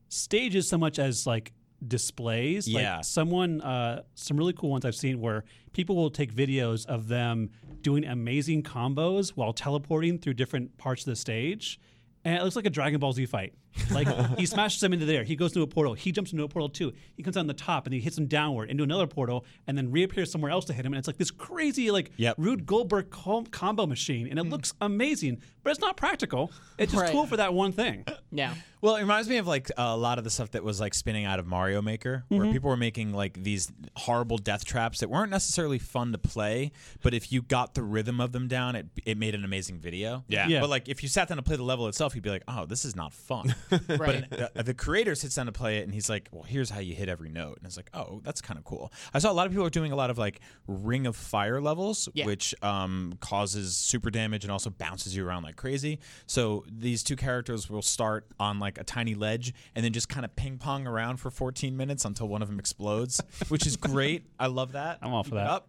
stages 0.09 0.69
so 0.69 0.79
much 0.79 0.99
as 0.99 1.27
like 1.27 1.53
displays. 1.87 2.67
Yeah. 2.67 2.97
Like 2.97 3.05
someone, 3.05 3.61
uh, 3.61 4.03
some 4.15 4.37
really 4.37 4.53
cool 4.53 4.71
ones 4.71 4.85
I've 4.85 4.97
seen 4.97 5.21
where 5.21 5.45
people 5.73 5.97
will 5.97 6.11
take 6.11 6.35
videos 6.35 6.87
of 6.87 7.09
them 7.09 7.51
doing 7.83 8.05
amazing 8.05 8.63
combos 8.63 9.31
while 9.31 9.53
teleporting 9.53 10.19
through 10.19 10.35
different 10.35 10.77
parts 10.79 11.03
of 11.03 11.07
the 11.07 11.17
stage. 11.17 11.81
And 12.25 12.37
it 12.37 12.43
looks 12.43 12.57
like 12.57 12.67
a 12.67 12.71
Dragon 12.71 12.99
Ball 12.99 13.13
Z 13.13 13.27
fight. 13.27 13.55
Like 13.91 14.09
he 14.39 14.47
smashes 14.47 14.81
them 14.81 14.93
into 14.93 15.07
there. 15.07 15.25
He 15.25 15.37
goes 15.37 15.53
into 15.53 15.63
a 15.63 15.67
portal. 15.67 15.95
He 15.95 16.13
jumps 16.13 16.33
into 16.33 16.45
a 16.45 16.49
portal 16.49 16.69
too. 16.69 16.93
He 17.17 17.23
comes 17.23 17.37
on 17.37 17.47
the 17.47 17.55
top 17.55 17.87
and 17.87 17.95
he 17.95 18.01
hits 18.01 18.17
him 18.19 18.27
downward 18.27 18.71
into 18.71 18.83
another 18.83 19.07
portal 19.07 19.45
and 19.67 19.77
then 19.77 19.91
reappears 19.91 20.31
somewhere 20.31 20.51
else 20.51 20.65
to 20.67 20.73
hit 20.73 20.85
him. 20.85 20.93
And 20.93 20.99
it's 20.99 21.09
like 21.09 21.17
this 21.17 21.31
crazy, 21.31 21.91
like 21.91 22.11
Yep. 22.17 22.37
Rube 22.39 22.67
Goldberg 22.67 23.11
com- 23.11 23.47
combo 23.47 23.87
machine. 23.87 24.27
And 24.29 24.39
it 24.39 24.45
hmm. 24.45 24.51
looks 24.51 24.75
amazing, 24.81 25.41
but 25.63 25.71
it's 25.71 25.81
not 25.81 25.97
practical. 25.97 26.53
It's 26.79 26.93
just 26.93 27.03
Right. 27.03 27.13
cool 27.13 27.27
for 27.27 27.37
that 27.37 27.55
one 27.55 27.73
thing. 27.73 28.05
Yeah. 28.31 28.53
Well, 28.81 28.97
it 28.97 29.01
reminds 29.01 29.29
me 29.29 29.39
of 29.39 29.47
like 29.47 29.71
a 29.77 29.97
lot 29.97 30.19
of 30.19 30.25
the 30.25 30.31
stuff 30.31 30.53
that 30.53 30.63
was 30.63 30.81
like 30.81 30.95
spinning 30.95 31.25
out 31.25 31.39
of 31.39 31.47
Mario 31.47 31.83
Maker, 31.83 32.25
where 32.29 32.43
mm-hmm. 32.43 32.53
people 32.53 32.71
were 32.71 32.77
making 32.77 33.13
like 33.13 33.43
these 33.43 33.73
horrible 33.97 34.39
death 34.39 34.65
traps 34.65 35.01
that 35.01 35.11
weren't 35.11 35.31
necessarily 35.31 35.79
fun 35.79 36.13
to 36.13 36.19
play, 36.19 36.73
but 37.03 37.15
if 37.15 37.33
you 37.33 37.43
got 37.43 37.75
the 37.75 37.83
rhythm 37.83 38.21
of 38.21 38.33
them 38.33 38.49
down, 38.49 38.77
it 38.77 38.87
it 39.05 39.19
made 39.19 39.35
an 39.35 39.45
amazing 39.45 39.79
video. 39.79 40.25
Yeah. 40.29 40.47
Yeah. 40.47 40.61
But 40.61 40.71
like 40.71 40.89
if 40.89 41.03
you 41.03 41.09
sat 41.09 41.29
down 41.29 41.37
to 41.37 41.43
play 41.43 41.57
the 41.57 41.63
level 41.65 41.89
itself, 41.89 42.15
you'd 42.15 42.23
be 42.23 42.31
like, 42.31 42.45
oh, 42.47 42.67
this 42.67 42.85
is 42.85 42.95
not 42.95 43.13
fun. 43.13 43.55
Right. 43.89 44.25
But 44.31 44.57
uh, 44.57 44.63
the 44.63 44.75
creator 44.75 45.15
sits 45.15 45.35
down 45.35 45.47
to 45.47 45.53
play 45.53 45.79
it, 45.79 45.85
and 45.85 45.93
he's 45.95 46.09
like, 46.09 46.29
well, 46.33 46.43
here's 46.43 46.71
how 46.71 46.81
you 46.81 46.95
hit 46.95 47.09
every 47.09 47.29
note, 47.29 47.57
and 47.59 47.67
it's 47.67 47.77
like, 47.77 47.91
oh, 47.95 48.21
that's 48.25 48.41
kind 48.41 48.59
of 48.59 48.65
cool. 48.65 48.93
I 49.15 49.19
saw 49.19 49.31
a 49.31 49.33
lot 49.33 49.47
of 49.47 49.53
people 49.53 49.67
are 49.67 49.71
doing 49.71 49.93
a 49.93 49.97
lot 49.97 50.11
of 50.11 50.19
like 50.19 50.41
Ring 50.67 51.07
of 51.07 51.17
Fire 51.17 51.61
levels, 51.61 52.09
Yeah. 52.15 52.27
which 52.27 52.55
um, 52.63 53.15
causes 53.21 53.77
super 53.77 54.11
damage 54.11 54.45
and 54.45 54.51
also 54.53 54.71
bounces 54.71 55.17
you 55.17 55.27
around 55.27 55.43
like 55.43 55.57
crazy. 55.57 55.99
So 56.27 56.65
these 56.71 57.03
two 57.03 57.17
characters 57.17 57.69
will 57.71 57.83
start 57.83 58.27
on 58.39 58.59
like 58.59 58.79
a 58.79 58.85
tiny 58.85 59.15
ledge 59.15 59.53
and 59.75 59.85
then 59.85 59.93
just 59.93 60.09
kind 60.09 60.25
of 60.25 60.35
ping 60.37 60.59
pong 60.59 60.87
around 60.87 61.17
for 61.19 61.31
14 61.31 61.77
minutes 61.77 62.05
until 62.05 62.29
one 62.29 62.43
of 62.43 62.49
them 62.49 62.59
explodes, 62.59 63.21
which 63.49 63.67
is 63.67 63.77
great. 63.77 64.25
I 64.39 64.47
love 64.47 64.73
that. 64.73 64.99
I'm 65.03 65.13
all 65.13 65.25
for 65.25 65.35
that. 65.37 65.47
up. 65.49 65.69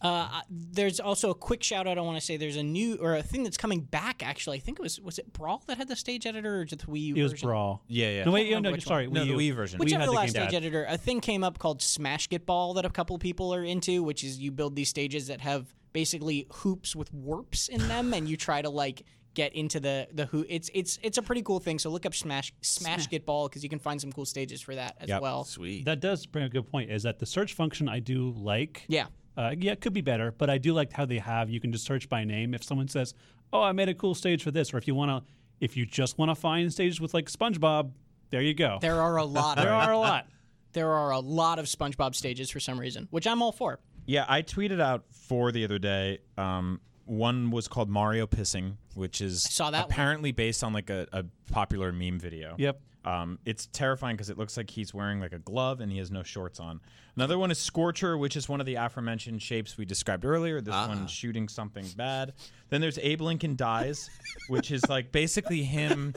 Uh, 0.00 0.42
there's 0.48 1.00
also 1.00 1.30
a 1.30 1.34
quick 1.34 1.62
shout 1.62 1.88
out. 1.88 1.98
I 1.98 2.02
want 2.02 2.16
to 2.16 2.24
say 2.24 2.36
there's 2.36 2.56
a 2.56 2.62
new 2.62 2.96
or 3.00 3.16
a 3.16 3.22
thing 3.22 3.42
that's 3.42 3.56
coming 3.56 3.80
back. 3.80 4.22
Actually, 4.24 4.58
I 4.58 4.60
think 4.60 4.78
it 4.78 4.82
was 4.82 5.00
was 5.00 5.18
it 5.18 5.32
Brawl 5.32 5.62
that 5.66 5.76
had 5.76 5.88
the 5.88 5.96
stage 5.96 6.24
editor 6.24 6.60
or 6.60 6.64
just 6.64 6.86
the 6.86 6.92
Wii 6.92 7.00
U 7.00 7.14
It 7.16 7.22
was 7.24 7.32
version? 7.32 7.48
Brawl. 7.48 7.82
Yeah, 7.88 8.10
yeah. 8.10 8.24
No, 8.24 8.30
wait, 8.30 8.40
can't 8.42 8.48
yeah, 8.50 8.54
remember 8.56 8.68
no, 8.68 8.72
which 8.74 8.84
sorry. 8.84 9.08
No, 9.08 9.22
Wii 9.22 9.36
the 9.36 9.44
U. 9.44 9.52
Wii 9.52 9.56
version. 9.56 9.78
We 9.80 9.84
Whichever 9.86 10.04
the 10.04 10.10
the 10.12 10.16
last 10.16 10.30
stage 10.30 10.44
bad. 10.50 10.54
editor, 10.54 10.86
a 10.88 10.96
thing 10.96 11.20
came 11.20 11.42
up 11.42 11.58
called 11.58 11.82
Smash 11.82 12.28
Get 12.28 12.46
Ball 12.46 12.74
that 12.74 12.84
a 12.84 12.90
couple 12.90 13.18
people 13.18 13.52
are 13.52 13.64
into, 13.64 14.04
which 14.04 14.22
is 14.22 14.38
you 14.38 14.52
build 14.52 14.76
these 14.76 14.88
stages 14.88 15.26
that 15.26 15.40
have 15.40 15.74
basically 15.92 16.46
hoops 16.52 16.94
with 16.94 17.12
warps 17.12 17.68
in 17.68 17.80
them, 17.88 18.14
and 18.14 18.28
you 18.28 18.36
try 18.36 18.62
to 18.62 18.70
like 18.70 19.02
get 19.34 19.52
into 19.54 19.80
the 19.80 20.06
the 20.12 20.26
hoop. 20.26 20.46
It's 20.48 20.70
it's 20.74 20.98
it's 21.02 21.18
a 21.18 21.22
pretty 21.22 21.42
cool 21.42 21.58
thing. 21.58 21.80
So 21.80 21.90
look 21.90 22.06
up 22.06 22.14
Smash 22.14 22.52
Smash 22.60 23.08
Get 23.08 23.26
Ball 23.26 23.48
because 23.48 23.64
you 23.64 23.68
can 23.68 23.80
find 23.80 24.00
some 24.00 24.12
cool 24.12 24.26
stages 24.26 24.60
for 24.60 24.76
that 24.76 24.96
as 25.00 25.08
Yep. 25.08 25.22
well. 25.22 25.42
Sweet. 25.42 25.86
That 25.86 25.98
does 25.98 26.24
bring 26.26 26.44
a 26.44 26.48
good 26.48 26.70
point. 26.70 26.92
Is 26.92 27.02
that 27.02 27.18
the 27.18 27.26
search 27.26 27.54
function 27.54 27.88
I 27.88 27.98
do 27.98 28.32
like? 28.36 28.84
Yeah. 28.86 29.06
Uh, 29.38 29.54
yeah, 29.56 29.70
it 29.70 29.80
could 29.80 29.92
be 29.92 30.00
better, 30.00 30.34
but 30.36 30.50
I 30.50 30.58
do 30.58 30.72
like 30.72 30.92
how 30.92 31.06
they 31.06 31.18
have. 31.18 31.48
You 31.48 31.60
can 31.60 31.70
just 31.70 31.84
search 31.84 32.08
by 32.08 32.24
name. 32.24 32.54
If 32.54 32.64
someone 32.64 32.88
says, 32.88 33.14
"Oh, 33.52 33.62
I 33.62 33.70
made 33.70 33.88
a 33.88 33.94
cool 33.94 34.16
stage 34.16 34.42
for 34.42 34.50
this," 34.50 34.74
or 34.74 34.78
if 34.78 34.88
you 34.88 34.96
want 34.96 35.10
to, 35.12 35.32
if 35.60 35.76
you 35.76 35.86
just 35.86 36.18
want 36.18 36.32
to 36.32 36.34
find 36.34 36.72
stages 36.72 37.00
with 37.00 37.14
like 37.14 37.30
SpongeBob, 37.30 37.92
there 38.30 38.42
you 38.42 38.52
go. 38.52 38.78
There 38.80 39.00
are 39.00 39.16
a 39.16 39.24
lot. 39.40 39.56
There 39.56 39.72
are 39.72 39.92
a 39.92 39.98
lot. 39.98 40.26
there 40.72 40.90
are 40.90 41.12
a 41.12 41.20
lot 41.20 41.60
of 41.60 41.66
SpongeBob 41.66 42.16
stages 42.16 42.50
for 42.50 42.58
some 42.58 42.80
reason, 42.80 43.06
which 43.10 43.28
I'm 43.28 43.40
all 43.40 43.52
for. 43.52 43.78
Yeah, 44.06 44.24
I 44.28 44.42
tweeted 44.42 44.80
out 44.80 45.04
four 45.12 45.52
the 45.52 45.64
other 45.64 45.78
day. 45.78 46.18
Um, 46.36 46.80
one 47.04 47.52
was 47.52 47.68
called 47.68 47.88
Mario 47.88 48.26
pissing, 48.26 48.74
which 48.94 49.20
is 49.20 49.44
saw 49.44 49.70
that 49.70 49.82
one. 49.84 49.90
apparently 49.92 50.32
based 50.32 50.64
on 50.64 50.72
like 50.72 50.90
a, 50.90 51.06
a 51.12 51.24
popular 51.50 51.92
meme 51.92 52.18
video. 52.18 52.56
Yep. 52.58 52.80
Um, 53.08 53.38
it's 53.46 53.66
terrifying 53.66 54.16
because 54.16 54.28
it 54.28 54.36
looks 54.36 54.58
like 54.58 54.68
he's 54.68 54.92
wearing 54.92 55.18
like 55.18 55.32
a 55.32 55.38
glove 55.38 55.80
and 55.80 55.90
he 55.90 55.96
has 55.96 56.10
no 56.10 56.22
shorts 56.22 56.60
on. 56.60 56.78
Another 57.16 57.38
one 57.38 57.50
is 57.50 57.58
Scorcher, 57.58 58.18
which 58.18 58.36
is 58.36 58.50
one 58.50 58.60
of 58.60 58.66
the 58.66 58.74
aforementioned 58.74 59.40
shapes 59.40 59.78
we 59.78 59.86
described 59.86 60.26
earlier. 60.26 60.60
This 60.60 60.74
one 60.74 61.06
shooting 61.06 61.48
something 61.48 61.86
bad. 61.96 62.34
Then 62.68 62.82
there's 62.82 62.98
Abe 62.98 63.22
Lincoln 63.22 63.56
Dies, 63.56 64.10
which 64.48 64.70
is 64.70 64.86
like 64.90 65.10
basically 65.10 65.62
him 65.62 66.14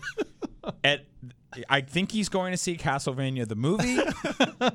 at. 0.84 1.06
I 1.70 1.82
think 1.82 2.12
he's 2.12 2.30
going 2.30 2.52
to 2.52 2.58
see 2.58 2.76
Castlevania 2.78 3.48
the 3.48 3.56
movie. 3.56 3.98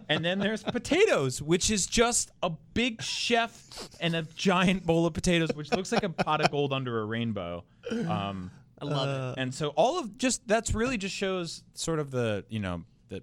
and 0.09 0.25
then 0.25 0.39
there's 0.39 0.62
potatoes, 0.62 1.41
which 1.41 1.71
is 1.71 1.87
just 1.87 2.31
a 2.43 2.51
big 2.75 3.03
chef 3.03 3.89
and 4.01 4.17
a 4.17 4.23
giant 4.23 4.85
bowl 4.87 5.07
of 5.07 5.12
potatoes, 5.14 5.51
which 5.55 5.73
looks 5.73 5.93
like 5.93 6.03
a 6.03 6.11
pot 6.11 6.41
of 6.41 6.51
gold 6.51 6.73
under 6.73 7.01
a 7.01 7.05
rainbow. 7.05 7.64
Um, 8.07 8.51
I 8.81 8.85
love 8.85 9.09
it. 9.09 9.20
Uh, 9.20 9.35
and 9.39 9.55
so 9.55 9.68
all 9.70 9.99
of 9.99 10.18
just 10.18 10.47
that's 10.47 10.74
really 10.74 10.99
just 10.99 11.14
shows 11.14 11.62
sort 11.74 11.99
of 11.99 12.11
the 12.11 12.45
you 12.49 12.61
know 12.61 12.83
the 13.09 13.22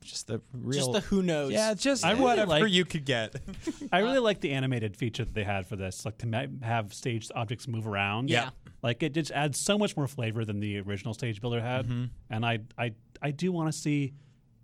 just 0.00 0.26
the 0.28 0.40
real 0.52 0.78
Just 0.78 0.92
the 0.92 1.00
who 1.00 1.22
knows. 1.22 1.52
Yeah, 1.52 1.74
just 1.74 2.04
I 2.04 2.12
really 2.12 2.22
whatever 2.24 2.50
like- 2.50 2.72
you 2.72 2.84
could 2.84 3.04
get. 3.04 3.34
I 3.92 3.98
really 3.98 4.18
like 4.18 4.40
the 4.40 4.52
animated 4.52 4.96
feature 4.96 5.24
that 5.24 5.34
they 5.34 5.44
had 5.44 5.66
for 5.66 5.76
this, 5.76 6.04
like 6.04 6.18
to 6.18 6.26
ma- 6.26 6.46
have 6.62 6.94
staged 6.94 7.32
objects 7.34 7.68
move 7.68 7.86
around. 7.86 8.30
Yeah. 8.30 8.50
like 8.82 9.02
it 9.02 9.12
just 9.12 9.30
adds 9.32 9.58
so 9.58 9.76
much 9.76 9.96
more 9.96 10.06
flavor 10.06 10.44
than 10.44 10.58
the 10.60 10.78
original 10.80 11.12
stage 11.12 11.40
builder 11.40 11.60
had. 11.60 11.86
Mm-hmm. 11.86 12.04
And 12.30 12.46
I, 12.46 12.60
I, 12.78 12.92
I 13.20 13.30
do 13.32 13.52
want 13.52 13.70
to 13.70 13.78
see 13.78 14.14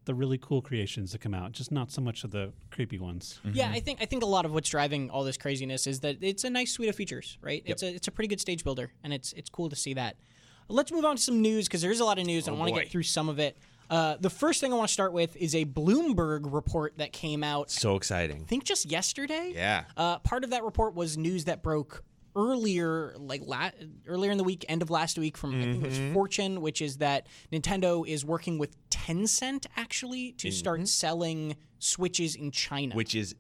the 0.07 0.15
really 0.15 0.39
cool 0.39 0.63
creations 0.63 1.13
that 1.13 1.21
come 1.21 1.35
out, 1.35 1.53
just 1.53 1.71
not 1.71 1.91
so 1.91 2.01
much 2.01 2.25
of 2.25 2.31
the 2.31 2.53
creepy 2.71 2.99
ones. 2.99 3.41
Yeah, 3.45 3.71
I 3.71 3.81
think 3.81 4.01
I 4.01 4.07
think 4.07 4.23
a 4.23 4.27
lot 4.27 4.45
of 4.47 4.53
what's 4.53 4.71
driving 4.71 5.11
all 5.11 5.23
this 5.25 5.37
craziness 5.37 5.87
is 5.87 6.01
that 6.01 6.17
it's 6.23 6.45
a 6.45 6.51
nice 6.51 6.73
suite 6.73 6.89
of 6.89 6.97
features, 6.97 7.37
right? 7.43 7.63
It's 7.67 7.83
a 7.83 7.95
it's 7.95 8.09
a 8.09 8.11
pretty 8.11 8.29
good 8.29 8.41
stage 8.41 8.65
builder, 8.65 8.93
and 9.05 9.13
it's 9.13 9.33
it's 9.35 9.51
cool 9.51 9.69
to 9.69 9.77
see 9.77 9.95
that. 9.95 10.17
Let's 10.69 10.91
move 10.91 11.05
on 11.05 11.17
to 11.17 11.23
some 11.23 11.43
news 11.43 11.67
because 11.69 11.83
there 11.83 11.93
is 11.93 12.01
a 12.01 12.05
lot 12.05 12.19
of 12.19 12.27
news, 12.27 12.49
and 12.49 12.57
I 12.57 12.59
want 12.59 12.75
to 12.75 12.81
get 12.81 12.91
through 12.91 13.05
some 13.05 13.29
of 13.29 13.39
it. 13.39 13.57
Uh, 13.89 14.17
the 14.19 14.31
first 14.31 14.61
thing 14.61 14.73
I 14.73 14.77
want 14.77 14.89
to 14.89 14.93
start 14.93 15.13
with 15.13 15.37
is 15.37 15.55
a 15.55 15.65
Bloomberg 15.65 16.53
report 16.53 16.99
that 16.99 17.13
came 17.13 17.45
out, 17.45 17.71
So 17.71 17.95
exciting. 17.95 18.43
I 18.43 18.45
think 18.45 18.65
just 18.65 18.87
yesterday. 18.87 19.53
Yeah. 19.55 19.85
Uh, 19.97 20.19
part 20.19 20.43
of 20.43 20.51
that 20.51 20.65
report 20.65 20.95
was 20.95 21.17
news 21.17 21.45
that 21.45 21.63
broke 21.63 22.03
earlier, 22.37 23.14
like 23.18 23.43
la- 23.45 23.70
earlier 24.07 24.30
in 24.30 24.39
the 24.39 24.45
week, 24.45 24.64
end 24.68 24.82
of 24.82 24.91
last 24.91 25.18
week, 25.18 25.37
from 25.37 25.51
I 25.51 25.64
think 25.64 25.84
it 25.84 25.89
Mm-hmm. 25.91 26.05
was 26.07 26.14
Fortune, 26.14 26.61
which 26.61 26.80
is 26.82 26.99
that 26.99 27.26
Nintendo 27.53 28.07
is 28.07 28.24
working 28.24 28.59
with 28.59 28.76
Tencent 28.91 29.66
actually 29.76 30.32
to 30.32 30.51
start 30.53 30.87
selling 30.87 31.57
Switches 31.78 32.34
in 32.37 32.51
China. 32.51 32.95
Which 32.95 33.14
is 33.14 33.34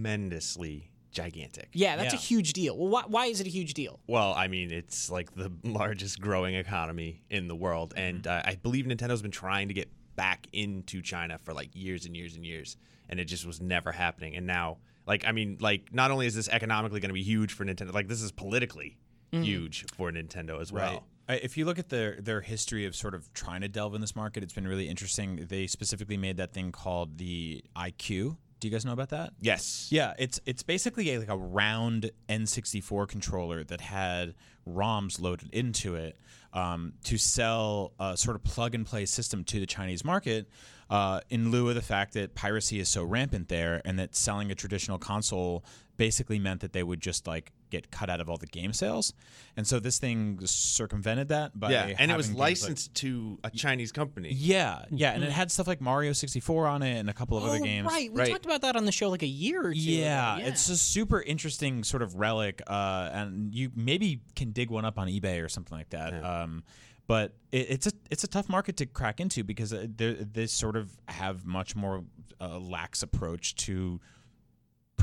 tremendously 0.00 0.90
gigantic. 1.12 1.68
Yeah, 1.72 1.96
that's 1.96 2.14
a 2.14 2.16
huge 2.16 2.52
deal. 2.52 2.76
Well, 2.76 2.88
why, 2.88 3.02
why 3.06 3.26
is 3.26 3.40
it 3.40 3.46
a 3.46 3.50
huge 3.50 3.74
deal? 3.74 4.00
Well, 4.06 4.32
I 4.34 4.48
mean, 4.48 4.70
it's 4.70 5.10
like 5.10 5.34
the 5.34 5.50
largest 5.64 6.20
growing 6.20 6.54
economy 6.54 7.22
in 7.30 7.48
the 7.48 7.56
world, 7.56 7.94
and 7.96 8.26
uh, 8.26 8.42
I 8.44 8.56
believe 8.56 8.84
Nintendo's 8.86 9.22
been 9.22 9.30
trying 9.30 9.68
to 9.68 9.74
get 9.74 9.88
back 10.16 10.46
into 10.52 11.02
China 11.02 11.38
for 11.42 11.52
like 11.54 11.70
years 11.74 12.06
and 12.06 12.16
years 12.16 12.36
and 12.36 12.44
years, 12.44 12.76
and 13.08 13.18
it 13.18 13.24
just 13.24 13.46
was 13.46 13.60
never 13.60 13.90
happening. 13.92 14.36
And 14.36 14.46
now, 14.46 14.78
like, 15.10 15.26
I 15.26 15.32
mean, 15.32 15.58
like, 15.60 15.92
not 15.92 16.10
only 16.12 16.26
is 16.26 16.34
this 16.36 16.48
economically 16.48 17.00
going 17.00 17.10
to 17.10 17.14
be 17.14 17.22
huge 17.34 17.52
for 17.52 17.64
Nintendo, 17.64 17.92
like, 17.92 18.08
this 18.08 18.22
is 18.22 18.30
politically 18.32 18.96
huge 19.32 19.84
for 19.96 20.10
Nintendo 20.10 20.60
as 20.60 20.70
well. 20.72 21.04
Uh, 21.28 21.36
If 21.42 21.56
you 21.56 21.64
look 21.64 21.78
at 21.78 21.88
their 21.88 22.20
their 22.20 22.40
history 22.40 22.84
of 22.88 22.94
sort 22.96 23.14
of 23.14 23.32
trying 23.32 23.60
to 23.60 23.68
delve 23.68 23.94
in 23.96 24.00
this 24.00 24.14
market, 24.16 24.42
it's 24.44 24.52
been 24.52 24.66
really 24.66 24.88
interesting. 24.88 25.46
They 25.48 25.66
specifically 25.66 26.16
made 26.16 26.36
that 26.38 26.52
thing 26.52 26.72
called 26.72 27.18
the 27.18 27.62
IQ. 27.76 28.36
Do 28.60 28.68
you 28.68 28.72
guys 28.72 28.84
know 28.84 28.92
about 28.92 29.08
that? 29.08 29.32
Yes. 29.40 29.88
Yeah, 29.90 30.12
it's 30.18 30.40
it's 30.44 30.62
basically 30.62 31.14
a, 31.14 31.18
like 31.18 31.30
a 31.30 31.36
round 31.36 32.10
N64 32.28 33.08
controller 33.08 33.64
that 33.64 33.80
had 33.80 34.34
ROMs 34.68 35.20
loaded 35.20 35.48
into 35.52 35.94
it 35.96 36.18
um, 36.52 36.92
to 37.04 37.16
sell 37.16 37.92
a 37.98 38.16
sort 38.16 38.36
of 38.36 38.44
plug 38.44 38.74
and 38.74 38.84
play 38.84 39.06
system 39.06 39.44
to 39.44 39.60
the 39.60 39.66
Chinese 39.66 40.04
market. 40.04 40.48
Uh, 40.90 41.20
in 41.30 41.52
lieu 41.52 41.68
of 41.68 41.76
the 41.76 41.82
fact 41.82 42.14
that 42.14 42.34
piracy 42.34 42.80
is 42.80 42.88
so 42.88 43.04
rampant 43.04 43.48
there, 43.48 43.80
and 43.84 43.98
that 43.98 44.14
selling 44.14 44.50
a 44.50 44.54
traditional 44.54 44.98
console 44.98 45.64
basically 45.96 46.38
meant 46.38 46.60
that 46.60 46.72
they 46.72 46.82
would 46.82 47.00
just 47.00 47.26
like 47.26 47.52
get 47.70 47.90
cut 47.90 48.10
out 48.10 48.20
of 48.20 48.28
all 48.28 48.36
the 48.36 48.46
game 48.46 48.72
sales, 48.72 49.12
and 49.56 49.66
so 49.66 49.78
this 49.80 49.98
thing 49.98 50.38
circumvented 50.44 51.28
that. 51.28 51.58
By 51.58 51.70
Yeah, 51.72 51.94
and 51.98 52.10
it 52.10 52.16
was 52.16 52.26
having 52.26 52.36
games 52.36 52.38
like- 52.38 52.50
licensed 52.50 52.94
to 52.96 53.38
a 53.44 53.50
Chinese 53.50 53.92
company. 53.92 54.32
yeah, 54.32 54.84
yeah, 54.90 55.12
and 55.12 55.24
it 55.24 55.30
had 55.32 55.50
stuff 55.50 55.66
like 55.66 55.80
Mario 55.80 56.12
64 56.12 56.66
on 56.66 56.82
it 56.82 56.98
and 56.98 57.08
a 57.08 57.14
couple 57.14 57.38
of 57.38 57.44
other 57.44 57.58
oh, 57.60 57.64
games. 57.64 57.86
right. 57.86 58.12
We 58.12 58.18
Right. 58.20 58.30
talked 58.30 58.44
about 58.44 58.62
that 58.62 58.76
on 58.76 58.84
the 58.84 58.92
show 58.92 59.08
like 59.08 59.22
a 59.22 59.26
year 59.26 59.66
or 59.66 59.72
two. 59.72 59.78
Yeah, 59.80 60.36
Yeah, 60.38 60.46
it's 60.48 60.68
a 60.68 60.76
super 60.76 61.22
interesting 61.22 61.84
sort 61.84 62.02
of 62.02 62.14
relic, 62.16 62.60
uh, 62.66 63.10
and 63.12 63.54
you 63.54 63.70
maybe 63.74 64.20
can 64.36 64.52
dig 64.52 64.70
one 64.70 64.84
up 64.84 64.98
on 64.98 65.08
eBay 65.08 65.42
or 65.44 65.48
something 65.48 65.76
like 65.76 65.90
that. 65.90 66.12
Um, 66.24 66.62
but 67.06 67.34
it, 67.50 67.66
it's 67.70 67.86
a 67.86 67.92
it's 68.10 68.22
a 68.24 68.28
tough 68.28 68.48
market 68.48 68.76
to 68.76 68.86
crack 68.86 69.18
into 69.20 69.42
because 69.42 69.72
uh, 69.72 69.86
they're- 69.96 70.14
they 70.14 70.46
sort 70.46 70.76
of 70.76 70.90
have 71.08 71.44
much 71.44 71.74
more 71.74 72.04
uh, 72.40 72.58
lax 72.58 73.02
approach 73.02 73.54
to 73.56 74.00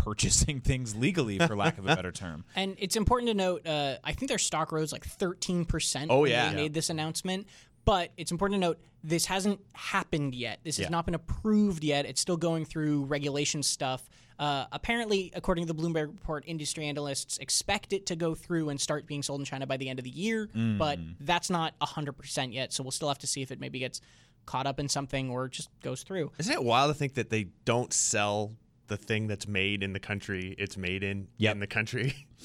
purchasing 0.04 0.60
things 0.62 0.95
legally, 0.95 1.38
for 1.39 1.56
lack 1.56 1.78
of 1.78 1.86
a 1.86 1.95
better 1.95 2.12
term. 2.12 2.45
And 2.56 2.76
it's 2.80 2.95
important 2.95 3.30
to 3.30 3.34
note, 3.34 3.66
uh, 3.68 3.95
I 4.04 4.14
think 4.14 4.30
their 4.30 4.38
stock 4.38 4.72
rose 4.72 4.91
like 4.91 5.06
13% 5.08 6.08
Oh, 6.10 6.22
when 6.22 6.32
yeah. 6.32 6.50
they 6.50 6.56
made 6.56 6.74
this 6.74 6.89
announcement. 6.89 7.48
But 7.86 8.12
it's 8.18 8.32
important 8.32 8.62
to 8.62 8.68
note 8.68 8.80
this 9.04 9.26
hasn't 9.26 9.62
happened 9.74 10.36
yet. 10.36 10.60
This 10.64 10.76
has 10.78 10.84
Yeah. 10.86 10.89
not 10.89 11.06
been 11.06 11.16
approved 11.16 11.84
yet. 11.84 12.06
It's 12.06 12.20
still 12.20 12.36
going 12.36 12.66
through 12.66 13.06
regulation 13.06 13.64
stuff. 13.64 14.10
Uh, 14.38 14.66
apparently, 14.72 15.32
according 15.34 15.66
to 15.66 15.74
the 15.74 15.82
Bloomberg 15.82 16.08
report, 16.08 16.43
industry 16.48 16.86
analysts 16.86 17.38
expect 17.38 17.93
it 17.93 18.06
to 18.08 18.16
go 18.16 18.36
through 18.36 18.70
and 18.70 18.80
start 18.80 19.08
being 19.08 19.24
sold 19.24 19.39
in 19.39 19.45
China 19.45 19.66
by 19.66 19.78
the 19.78 19.89
end 19.89 20.00
of 20.00 20.04
the 20.06 20.12
year. 20.12 20.50
But 20.54 21.00
that's 21.22 21.50
not 21.50 21.74
100% 21.80 22.54
yet. 22.54 22.74
So 22.74 22.84
we'll 22.84 22.91
still 22.91 23.08
have 23.08 23.20
to 23.20 23.28
see 23.28 23.41
if 23.41 23.52
it 23.52 23.60
maybe 23.60 23.80
gets 23.80 24.02
caught 24.45 24.68
up 24.68 24.80
in 24.80 24.89
something 24.89 25.30
or 25.30 25.48
just 25.48 25.70
goes 25.82 26.04
through. 26.04 26.32
Isn't 26.38 26.54
it 26.54 26.64
wild 26.64 26.89
to 26.91 26.93
think 26.93 27.14
that 27.16 27.30
they 27.30 27.48
don't 27.66 27.91
sell 27.93 28.54
the 28.88 28.97
thing 28.97 29.27
that's 29.27 29.47
made 29.47 29.83
in 29.83 29.93
the 29.93 29.99
country 29.99 30.55
it's 30.57 30.77
made 30.77 31.03
in 31.03 31.27
Yep. 31.38 31.53
in 31.55 31.59
the 31.59 31.67
country? 31.67 32.27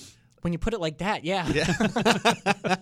When 0.42 0.52
you 0.52 0.58
put 0.58 0.74
it 0.74 0.80
like 0.80 0.98
that, 0.98 1.24
yeah. 1.24 1.46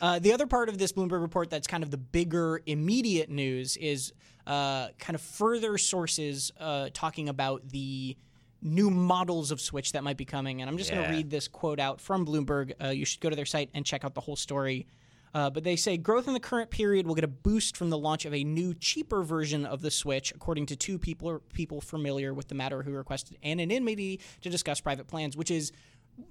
uh, 0.00 0.18
the 0.18 0.32
other 0.32 0.48
part 0.48 0.68
of 0.68 0.76
this 0.76 0.92
Bloomberg 0.92 1.22
report 1.22 1.48
that's 1.48 1.68
kind 1.68 1.84
of 1.84 1.92
the 1.92 1.96
bigger 1.96 2.60
immediate 2.66 3.30
news 3.30 3.76
is 3.76 4.12
uh, 4.44 4.88
kind 4.98 5.14
of 5.14 5.20
further 5.20 5.78
sources 5.78 6.50
uh, 6.58 6.88
talking 6.92 7.28
about 7.28 7.68
the 7.68 8.16
new 8.62 8.90
models 8.90 9.52
of 9.52 9.60
Switch 9.60 9.92
that 9.92 10.02
might 10.02 10.16
be 10.16 10.24
coming. 10.24 10.60
And 10.60 10.68
I'm 10.68 10.78
just 10.78 10.90
going 10.90 11.04
to 11.04 11.10
read 11.10 11.30
this 11.30 11.46
quote 11.46 11.78
out 11.78 12.00
from 12.00 12.26
Bloomberg. 12.26 12.72
Uh, 12.82 12.88
you 12.88 13.04
should 13.04 13.20
go 13.20 13.30
to 13.30 13.36
their 13.36 13.46
site 13.46 13.70
and 13.72 13.86
check 13.86 14.04
out 14.04 14.14
the 14.14 14.20
whole 14.20 14.36
story. 14.36 14.86
Uh, 15.32 15.50
but 15.50 15.64
they 15.64 15.76
say 15.76 15.96
growth 15.96 16.26
in 16.26 16.34
the 16.34 16.40
current 16.40 16.70
period 16.70 17.06
will 17.06 17.14
get 17.14 17.24
a 17.24 17.28
boost 17.28 17.76
from 17.76 17.90
the 17.90 17.98
launch 17.98 18.24
of 18.24 18.34
a 18.34 18.42
new, 18.42 18.74
cheaper 18.74 19.22
version 19.22 19.64
of 19.64 19.80
the 19.80 19.90
Switch, 19.90 20.32
according 20.32 20.66
to 20.66 20.76
two 20.76 20.98
people 20.98 21.40
people 21.52 21.80
familiar 21.80 22.34
with 22.34 22.48
the 22.48 22.54
matter 22.54 22.82
who 22.82 22.92
requested 22.92 23.38
anonymity 23.44 24.20
to 24.40 24.50
discuss 24.50 24.80
private 24.80 25.06
plans, 25.06 25.36
which 25.36 25.50
is 25.50 25.72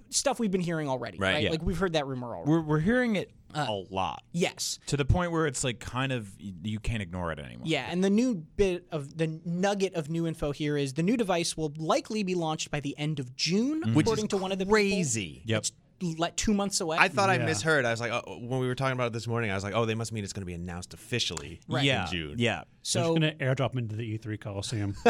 stuff 0.10 0.39
we've 0.39 0.52
been 0.52 0.62
hearing 0.62 0.89
already, 0.89 1.18
right? 1.18 1.34
Right, 1.34 1.43
yeah. 1.43 1.52
Like 1.52 1.64
we've 1.64 1.78
heard 1.78 1.93
that 1.93 2.08
rumor 2.08 2.36
already. 2.36 2.50
We're 2.50 2.62
we're 2.62 2.80
hearing 2.80 3.16
it 3.16 3.32
a 3.54 3.72
lot 3.89 4.22
yes. 4.32 4.80
to 4.86 4.95
the 4.95 5.06
point 5.06 5.32
where 5.32 5.47
it's 5.47 5.64
like 5.64 5.80
kind 5.80 6.12
of 6.12 6.30
you 6.39 6.80
can't 6.80 7.02
ignore 7.02 7.32
it 7.32 7.39
anymore. 7.39 7.66
Yeah, 7.68 7.88
and 7.89 8.04
the 8.04 8.10
new 8.10 8.36
bit 8.36 8.86
of 8.91 9.18
the 9.18 9.39
nugget 9.45 9.95
of 9.95 10.10
new 10.10 10.28
info 10.28 10.52
here 10.52 10.78
is 10.78 10.93
the 10.93 11.04
new 11.04 11.18
device 11.18 11.58
will 11.58 11.74
likely 11.78 12.24
be 12.24 12.36
launched 12.36 12.72
by 12.72 12.80
the 12.80 12.97
end 12.97 13.20
of 13.20 13.36
June, 13.36 13.93
Which 13.93 14.06
according 14.06 14.26
is 14.26 14.30
to 14.30 14.38
one 14.38 14.52
of 14.52 14.60
the 14.60 14.66
people. 14.66 14.74
crazy. 14.74 15.41
Yep. 15.45 15.58
It's 15.60 15.72
let 16.02 16.38
two 16.38 16.54
months 16.54 16.82
away. 16.82 16.97
I 17.00 17.08
thought 17.10 17.30
I 17.30 17.36
Yeah. 17.36 17.45
misheard. 17.45 17.86
I 17.86 17.91
was 17.91 18.00
like, 18.00 18.12
oh, 18.12 18.38
when 18.39 18.60
we 18.60 18.68
were 18.68 18.76
talking 18.76 18.93
about 18.93 19.08
it 19.08 19.14
this 19.14 19.28
morning, 19.28 19.52
I 19.52 19.56
was 19.56 19.64
like, 19.64 19.74
oh, 19.76 19.86
they 19.86 19.95
must 19.95 20.12
mean 20.12 20.24
it's 20.24 20.34
going 20.34 20.41
to 20.41 20.45
be 20.45 20.54
announced 20.54 20.93
officially 20.93 21.60
Yeah. 21.68 22.06
in 22.06 22.12
June. 22.12 22.36
Yeah. 22.38 22.58
They're 22.58 22.66
so 22.82 23.00
just 23.02 23.20
going 23.22 23.38
to 23.38 23.45
airdrop 23.45 23.78
into 23.78 23.95
the 23.95 24.18
E3 24.18 24.39
Coliseum. 24.39 24.95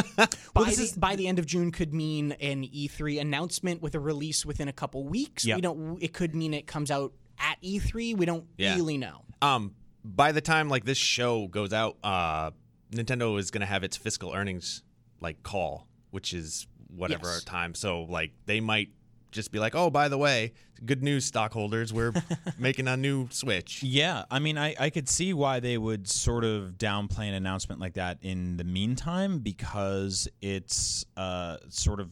by, 0.54 0.64
the, 0.66 0.94
by 0.98 1.16
the 1.16 1.28
end 1.28 1.40
of 1.40 1.46
June 1.46 1.72
could 1.72 1.94
mean 1.94 2.32
an 2.34 2.64
E3 2.64 3.22
announcement 3.22 3.82
with 3.82 3.96
a 3.96 4.00
release 4.00 4.46
within 4.46 4.68
a 4.68 4.74
couple 4.74 5.04
weeks. 5.06 5.46
Yep. 5.46 5.56
We 5.58 5.62
don't. 5.62 5.98
It 6.04 6.14
could 6.14 6.36
mean 6.36 6.54
it 6.54 6.68
comes 6.68 6.92
out 6.92 7.14
at 7.40 7.62
E3. 7.62 8.18
We 8.18 8.26
don't 8.26 8.46
Yeah. 8.58 8.76
really 8.76 8.98
know. 8.98 9.24
Um, 9.42 9.76
by 10.04 10.32
the 10.32 10.42
time 10.42 10.70
like 10.70 10.86
this 10.86 10.98
show 10.98 11.48
goes 11.48 11.72
out, 11.74 11.98
uh, 12.04 12.52
Nintendo 12.92 13.38
is 13.40 13.52
going 13.52 13.62
to 13.62 13.68
have 13.68 13.84
its 13.84 13.96
fiscal 13.96 14.34
earnings 14.34 14.84
like 15.22 15.44
call, 15.44 15.88
which 16.12 16.34
is 16.34 16.66
whatever 16.88 17.28
Yes. 17.28 17.44
time. 17.44 17.76
So 17.76 18.04
like 18.04 18.32
they 18.46 18.60
might 18.62 18.90
just 19.32 19.52
be 19.52 19.60
like, 19.60 19.76
oh, 19.76 19.90
by 19.90 20.08
the 20.08 20.18
way, 20.18 20.54
good 20.86 21.04
news, 21.04 21.26
stockholders, 21.26 21.94
we're 21.94 22.14
making 22.60 22.88
a 22.88 22.98
new 22.98 23.28
Switch. 23.32 23.84
Yeah, 23.84 24.24
I 24.32 24.40
mean, 24.40 24.58
I, 24.58 24.76
I 24.80 24.90
could 24.90 25.10
see 25.10 25.34
why 25.34 25.60
they 25.60 25.78
would 25.78 26.08
sort 26.08 26.44
of 26.44 26.74
downplay 26.78 27.28
an 27.28 27.34
announcement 27.34 27.80
like 27.82 27.94
that 27.94 28.18
in 28.22 28.58
the 28.58 28.64
meantime 28.64 29.40
because 29.40 30.28
it's 30.42 31.06
uh, 31.18 31.58
sort 31.70 32.00
of 32.00 32.10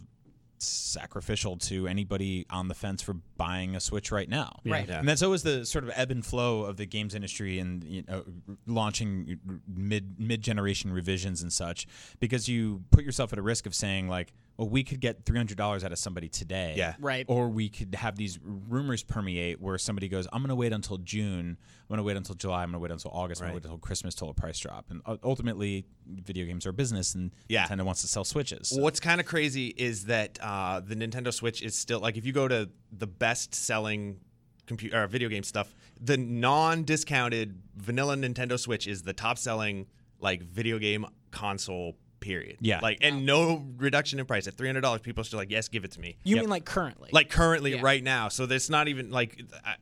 sacrificial 0.59 1.57
to 1.57 1.87
anybody 1.87 2.45
on 2.49 2.67
the 2.67 2.73
fence 2.73 3.01
for 3.01 3.15
buying 3.37 3.75
a 3.75 3.79
Switch 3.79 4.11
right 4.11 4.27
now. 4.29 4.59
Right. 4.65 4.87
Yeah. 4.87 4.99
And 4.99 5.07
that's 5.07 5.21
always 5.23 5.43
the 5.43 5.65
sort 5.65 5.83
of 5.83 5.91
ebb 5.95 6.11
and 6.11 6.25
flow 6.25 6.61
of 6.63 6.77
the 6.77 6.85
games 6.85 7.15
industry 7.15 7.59
and 7.59 7.83
you 7.83 8.03
know, 8.07 8.23
launching 8.65 9.39
mid 9.67 10.19
mid 10.19 10.41
generation 10.41 10.91
revisions 10.91 11.41
and 11.41 11.51
such 11.51 11.87
because 12.19 12.47
you 12.49 12.83
put 12.91 13.03
yourself 13.03 13.33
at 13.33 13.39
a 13.39 13.41
risk 13.41 13.65
of 13.65 13.73
saying 13.75 14.07
like, 14.07 14.33
well, 14.57 14.67
we 14.69 14.83
could 14.83 14.99
get 14.99 15.23
three 15.25 15.37
hundred 15.37 15.57
dollars 15.57 15.83
out 15.83 15.91
of 15.91 15.99
somebody 15.99 16.27
today, 16.27 16.73
Yeah. 16.75 16.95
Right. 16.99 17.25
Or 17.29 17.47
we 17.47 17.69
could 17.69 17.93
have 17.95 18.15
these 18.15 18.39
rumors 18.43 19.03
permeate 19.03 19.61
where 19.61 19.77
somebody 19.77 20.07
goes, 20.07 20.27
I'm 20.33 20.41
going 20.41 20.49
to 20.49 20.55
wait 20.55 20.73
until 20.73 20.97
June, 20.97 21.57
I'm 21.59 21.87
going 21.87 21.97
to 21.99 22.03
wait 22.03 22.17
until 22.17 22.33
July, 22.35 22.63
I'm 22.63 22.69
going 22.71 22.73
to 22.73 22.79
wait 22.79 22.91
until 22.91 23.11
August, 23.11 23.41
I'm 23.41 23.49
going 23.49 23.61
to 23.61 23.67
wait 23.67 23.71
until 23.71 23.77
Christmas 23.77 24.15
till 24.15 24.29
a 24.29 24.33
price 24.33 24.57
drop, 24.57 24.85
and 24.89 25.01
ultimately, 25.23 25.85
video 26.07 26.45
games 26.47 26.65
are 26.65 26.71
a 26.71 26.73
business, 26.73 27.13
and 27.13 27.31
Yeah. 27.47 27.67
Nintendo 27.67 27.83
wants 27.83 28.01
to 28.01 28.07
sell 28.07 28.23
Switches. 28.23 28.69
so- 28.69 28.81
What's 28.81 28.99
kind 28.99 29.19
of 29.21 29.27
crazy 29.27 29.67
is 29.67 30.05
that 30.05 30.39
uh, 30.41 30.79
the 30.79 30.95
Nintendo 30.95 31.31
Switch 31.31 31.61
is 31.61 31.75
still 31.75 31.99
like 31.99 32.17
if 32.17 32.25
you 32.25 32.33
go 32.33 32.47
to 32.47 32.67
the 32.91 33.07
best 33.07 33.53
selling 33.55 34.19
computer 34.65 35.01
or 35.03 35.07
video 35.07 35.29
game 35.29 35.43
stuff, 35.43 35.73
the 35.99 36.17
non-discounted 36.17 37.61
vanilla 37.75 38.15
Nintendo 38.15 38.59
Switch 38.59 38.87
is 38.87 39.03
the 39.03 39.13
top 39.13 39.37
selling 39.37 39.87
like 40.19 40.41
video 40.43 40.79
game 40.79 41.05
console. 41.31 41.95
Period. 42.19 42.57
Yeah. 42.61 42.79
Like 42.81 42.97
and 43.01 43.27
no 43.27 43.63
reduction 43.77 44.19
in 44.19 44.25
price 44.25 44.47
at 44.47 44.55
three 44.55 44.67
hundred 44.67 44.81
dollars. 44.81 45.01
People 45.01 45.21
are 45.21 45.23
still 45.23 45.37
like, 45.37 45.51
yes, 45.51 45.67
give 45.67 45.85
it 45.85 45.91
to 45.91 45.99
me. 45.99 46.17
You 46.23 46.35
Yep. 46.37 46.43
mean 46.43 46.49
like 46.49 46.65
currently? 46.65 47.11
Like 47.13 47.29
currently, 47.29 47.75
Yeah. 47.75 47.81
right 47.81 48.03
now. 48.03 48.27
So 48.29 48.47
there's 48.47 48.71
not 48.71 48.87
even 48.87 49.11
like, 49.11 49.39
I, 49.63 49.75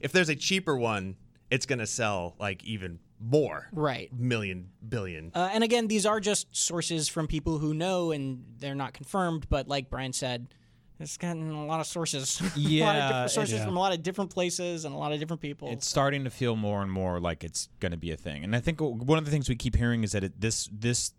if 0.00 0.12
there's 0.12 0.28
a 0.28 0.36
cheaper 0.36 0.76
one, 0.76 1.16
it's 1.50 1.66
gonna 1.66 1.86
sell 1.86 2.36
like 2.38 2.62
even 2.64 3.00
more 3.18 3.68
Right. 3.72 4.08
million 4.12 4.70
billion. 4.88 5.32
Uh, 5.34 5.50
and 5.52 5.64
again, 5.64 5.88
these 5.88 6.06
are 6.06 6.20
just 6.20 6.46
sources 6.54 7.08
from 7.08 7.26
people 7.26 7.58
who 7.58 7.74
know, 7.74 8.12
and 8.12 8.44
they're 8.58 8.76
not 8.76 8.94
confirmed. 8.94 9.48
But 9.48 9.66
like 9.66 9.90
Brian 9.90 10.12
said, 10.12 10.54
it's 11.00 11.16
gotten 11.16 11.50
a 11.50 11.66
lot 11.66 11.80
of 11.80 11.86
sources. 11.86 12.40
a 12.40 12.44
lot 12.44 12.56
of 12.56 12.62
Yeah, 12.62 13.08
different 13.08 13.30
sources 13.30 13.54
yeah. 13.54 13.64
from 13.64 13.76
a 13.76 13.80
lot 13.80 13.92
of 13.92 14.02
different 14.02 14.30
places 14.30 14.84
and 14.84 14.94
a 14.94 14.98
lot 14.98 15.12
of 15.12 15.18
different 15.20 15.42
people. 15.42 15.68
It's 15.70 15.86
starting 15.86 16.24
to 16.24 16.30
feel 16.30 16.56
more 16.56 16.82
and 16.82 16.90
more 16.90 17.20
like 17.20 17.44
it's 17.44 17.68
going 17.80 17.92
to 17.92 17.98
be 17.98 18.10
a 18.12 18.16
thing. 18.16 18.44
And 18.44 18.54
I 18.54 18.60
think 18.60 18.80
one 18.80 19.18
of 19.18 19.24
the 19.24 19.30
things 19.30 19.48
we 19.48 19.56
keep 19.56 19.76
hearing 19.76 20.04
is 20.04 20.12
that 20.12 20.24
it, 20.24 20.40
this 20.40 20.68
this 20.72 21.12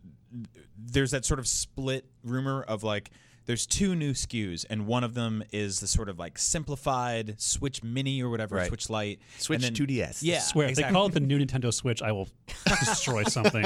there's 0.78 1.12
that 1.12 1.26
sort 1.26 1.40
of 1.40 1.48
split 1.48 2.06
rumor 2.24 2.64
of 2.64 2.84
like 2.84 3.12
there's 3.46 3.66
two 3.66 3.96
new 3.96 4.14
SKUs 4.14 4.66
and 4.70 4.86
one 4.88 5.04
of 5.04 5.14
them 5.14 5.44
is 5.52 5.80
the 5.80 5.88
sort 5.88 6.10
of 6.10 6.18
like 6.20 6.38
simplified 6.38 7.36
Switch 7.40 7.84
Mini 7.84 8.22
or 8.22 8.30
whatever, 8.30 8.56
Right. 8.56 8.68
Switch 8.68 8.90
Lite, 8.90 9.20
Switch 9.38 9.62
then- 9.62 9.74
2DS. 9.74 10.20
Yeah, 10.22 10.40
Swear, 10.40 10.70
if 10.70 10.76
they 10.76 10.84
call 10.84 11.08
it 11.08 11.14
the 11.14 11.20
new 11.20 11.38
Nintendo 11.40 11.74
Switch, 11.74 12.02
I 12.02 12.12
will 12.12 12.30
destroy 12.66 13.24
something. 13.28 13.66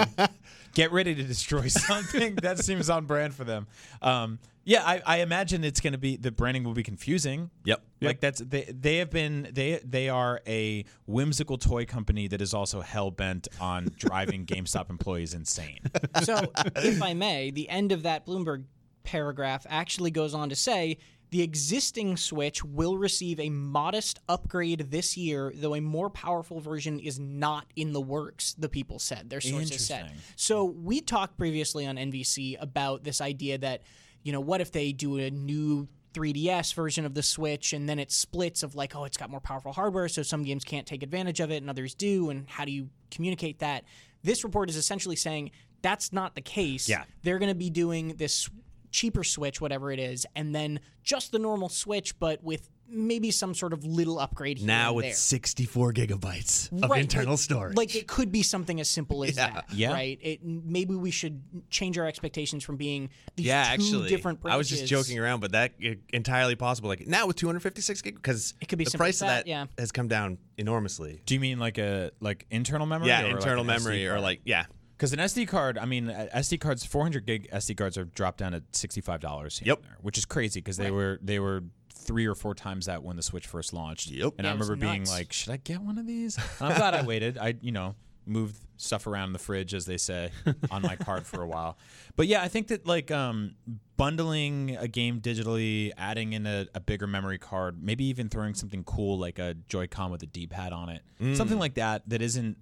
get 0.74 0.92
ready 0.92 1.14
to 1.16 1.24
destroy 1.24 1.68
something. 1.68 2.36
that 2.36 2.60
seems 2.60 2.90
on 2.90 3.06
brand 3.06 3.34
for 3.34 3.44
them. 3.44 3.68
Um, 4.02 4.40
yeah, 4.64 4.84
I, 4.86 5.02
I 5.06 5.18
imagine 5.20 5.64
it's 5.64 5.80
going 5.80 5.94
to 5.94 5.98
be 5.98 6.18
the 6.18 6.30
branding 6.30 6.66
will 6.66 6.74
be 6.74 6.84
confusing. 6.84 7.52
Yep. 7.64 7.82
Like 8.02 8.20
that's 8.20 8.42
they 8.42 8.64
they 8.66 8.98
have 8.98 9.10
been 9.10 9.48
they 9.54 9.80
they 9.84 10.10
are 10.10 10.42
a 10.46 10.84
whimsical 11.06 11.58
toy 11.58 11.86
company 11.86 12.28
that 12.28 12.42
is 12.42 12.54
also 12.54 12.82
hell 12.82 13.10
bent 13.10 13.48
on 13.62 13.88
driving 13.98 14.46
GameStop 14.46 14.90
employees 14.90 15.34
insane. 15.34 15.80
so, 16.24 16.52
if 16.76 17.02
I 17.02 17.14
may, 17.14 17.50
the 17.50 17.70
end 17.70 17.94
of 17.94 18.04
that 18.04 18.26
Bloomberg 18.26 18.66
paragraph 19.08 19.66
actually 19.70 20.12
goes 20.12 20.36
on 20.36 20.50
to 20.50 20.56
say 20.56 20.98
the 21.32 21.42
existing 21.42 22.16
Switch 22.18 22.64
will 22.64 22.98
receive 22.98 23.40
a 23.40 23.50
modest 23.50 24.20
upgrade 24.30 24.92
this 24.92 25.18
year, 25.18 25.52
though 25.56 25.76
a 25.76 25.82
more 25.82 26.10
powerful 26.10 26.60
version 26.60 27.00
is 27.00 27.20
not 27.20 27.66
in 27.76 27.94
the 27.94 28.02
works, 28.02 28.54
the 28.54 28.70
people 28.70 29.00
said, 29.00 29.30
their 29.30 29.42
sources 29.42 29.86
said. 29.86 30.12
So, 30.36 30.66
we 30.66 31.02
talked 31.02 31.38
previously 31.38 31.88
on 31.88 31.96
NVC 31.96 32.62
about 32.62 33.04
this 33.04 33.20
idea 33.20 33.58
that, 33.58 33.82
you 34.24 34.32
know, 34.32 34.40
what 34.40 34.62
if 34.62 34.72
they 34.72 34.92
do 34.92 35.18
a 35.18 35.30
new 35.30 35.88
3DS 36.14 36.74
version 36.74 37.06
of 37.06 37.14
the 37.14 37.24
Switch 37.24 37.74
and 37.74 37.88
then 37.88 38.00
it 38.00 38.12
splits 38.12 38.64
of 38.64 38.76
like, 38.76 38.96
oh, 38.96 39.04
it's 39.04 39.18
got 39.18 39.30
more 39.30 39.42
powerful 39.42 39.74
hardware, 39.74 40.08
so 40.08 40.24
some 40.24 40.44
games 40.44 40.64
can't 40.64 40.88
take 40.88 41.04
advantage 41.04 41.40
of 41.40 41.52
it 41.52 41.58
and 41.58 41.70
others 41.70 41.94
do, 41.94 42.30
and 42.30 42.50
how 42.50 42.66
do 42.66 42.72
you 42.72 42.90
communicate 43.12 43.60
that? 43.60 43.84
This 44.24 44.44
report 44.44 44.70
is 44.70 44.78
essentially 44.78 45.16
saying 45.16 45.52
that's 45.82 46.12
not 46.14 46.36
the 46.36 46.42
case. 46.42 46.90
Yeah. 46.90 47.04
They're 47.24 47.40
going 47.40 47.52
to 47.52 47.56
be 47.56 47.70
doing 47.70 48.16
this 48.16 48.50
cheaper 48.92 49.24
Switch, 49.24 49.60
whatever 49.62 49.92
it 49.92 50.00
is, 50.00 50.26
and 50.36 50.54
then 50.56 50.80
just 51.04 51.32
the 51.32 51.40
normal 51.40 51.70
Switch, 51.70 52.18
but 52.20 52.44
with 52.44 52.70
maybe 52.90 53.32
some 53.32 53.54
sort 53.54 53.74
of 53.74 53.84
little 53.84 54.18
upgrade 54.18 54.58
here 54.60 54.66
now 54.68 54.88
and 54.88 54.96
with 54.96 55.06
there. 55.08 55.14
64 55.14 55.92
gigabytes 55.92 56.72
of 56.82 56.90
Right, 56.90 57.02
internal 57.02 57.32
like, 57.34 57.40
storage. 57.40 57.76
Like 57.76 57.94
it 57.98 58.08
could 58.08 58.32
be 58.32 58.42
something 58.44 58.80
as 58.80 58.90
simple 58.90 59.26
as 59.26 59.36
Yeah. 59.36 59.50
that, 59.52 59.66
Yeah. 59.74 59.92
right? 59.92 60.18
It 60.22 60.40
maybe 60.46 60.96
we 60.96 61.12
should 61.12 61.42
change 61.70 61.98
our 61.98 62.06
expectations 62.08 62.64
from 62.64 62.78
being 62.78 63.10
these 63.36 63.48
yeah, 63.48 63.66
two 63.66 63.72
actually, 63.74 64.08
different 64.10 64.40
branches. 64.40 64.54
I 64.54 64.58
was 64.58 64.70
just 64.70 64.86
joking 64.86 65.20
around, 65.20 65.42
but 65.42 65.52
that 65.52 65.74
i- 65.84 65.98
entirely 66.14 66.56
possible. 66.56 66.88
Like 66.88 67.06
now 67.08 67.28
with 67.28 67.36
256 67.36 68.02
gig, 68.02 68.16
because 68.16 68.54
It 68.62 68.70
could 68.70 68.80
be 68.80 68.86
the 68.86 68.98
price 68.98 69.16
as 69.18 69.22
of 69.24 69.28
that, 69.28 69.46
that 69.46 69.50
yeah. 69.50 69.66
has 69.78 69.92
come 69.92 70.08
down 70.08 70.38
enormously. 70.58 71.22
Do 71.26 71.34
you 71.34 71.42
mean 71.42 71.60
like 71.60 71.78
a 71.78 72.12
like 72.22 72.46
internal 72.52 72.86
memory? 72.86 73.10
Yeah, 73.10 73.24
or 73.24 73.28
like 73.28 73.36
internal 73.36 73.62
an 73.62 73.68
memory 73.68 74.08
or 74.08 74.22
like 74.22 74.40
yeah, 74.46 74.66
Because 74.98 75.14
an 75.14 75.20
SD 75.20 75.48
card, 75.48 75.78
I 75.78 75.86
mean, 75.86 76.10
uh, 76.10 76.28
SD 76.36 76.60
cards, 76.60 76.84
400 76.84 77.26
gig 77.26 77.48
SD 77.54 77.78
cards 77.78 77.98
are 77.98 78.06
dropped 78.06 78.40
down 78.40 78.54
at 78.56 78.72
$65 78.72 79.62
Yep. 79.64 79.82
there, 79.84 79.98
which 80.02 80.18
is 80.18 80.26
crazy 80.26 80.60
because 80.60 80.78
they 80.78 80.90
were 80.92 81.20
they 81.22 81.40
were 81.40 81.64
three 81.94 82.26
or 82.26 82.34
four 82.36 82.56
times 82.56 82.86
that 82.88 83.04
when 83.04 83.16
the 83.16 83.22
Switch 83.22 83.46
first 83.46 83.74
launched. 83.74 84.10
Yep. 84.10 84.34
And 84.38 84.46
Yeah, 84.46 84.52
I 84.52 84.54
remember 84.54 84.76
being 84.76 85.06
like, 85.06 85.32
should 85.34 85.52
I 85.54 85.58
get 85.58 85.82
one 85.82 85.98
of 85.98 86.08
these? 86.08 86.38
And 86.60 86.70
I'm 86.72 86.78
glad 86.78 86.94
I 86.96 87.04
waited. 87.06 87.38
I, 87.38 87.56
you 87.62 87.72
know, 87.72 87.96
moved 88.26 88.56
stuff 88.78 89.08
around 89.08 89.28
in 89.28 89.34
the 89.34 89.40
fridge, 89.40 89.74
as 89.74 89.86
they 89.86 89.98
say, 89.98 90.32
on 90.72 90.82
my 90.82 90.96
card 90.96 91.26
for 91.26 91.42
a 91.42 91.48
while. 91.48 91.78
But 92.16 92.28
yeah, 92.28 92.42
I 92.42 92.48
think 92.48 92.68
that 92.70 92.86
like 92.88 93.12
um, 93.12 93.56
bundling 93.98 94.78
a 94.78 94.88
game 94.88 95.20
digitally, 95.22 95.92
adding 95.98 96.34
in 96.34 96.46
a, 96.46 96.68
a 96.74 96.80
bigger 96.80 97.08
memory 97.08 97.38
card, 97.38 97.82
maybe 97.84 98.06
even 98.06 98.30
throwing 98.30 98.54
something 98.54 98.84
cool 98.84 99.18
like 99.18 99.40
a 99.40 99.54
Joy-Con 99.68 100.12
with 100.12 100.24
a 100.24 100.28
D-pad 100.28 100.74
on 100.74 100.90
it, 100.90 101.02
something 101.36 101.60
like 101.60 101.76
that, 101.76 102.08
that 102.10 102.22
isn't 102.22 102.58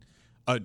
a 0.48 0.62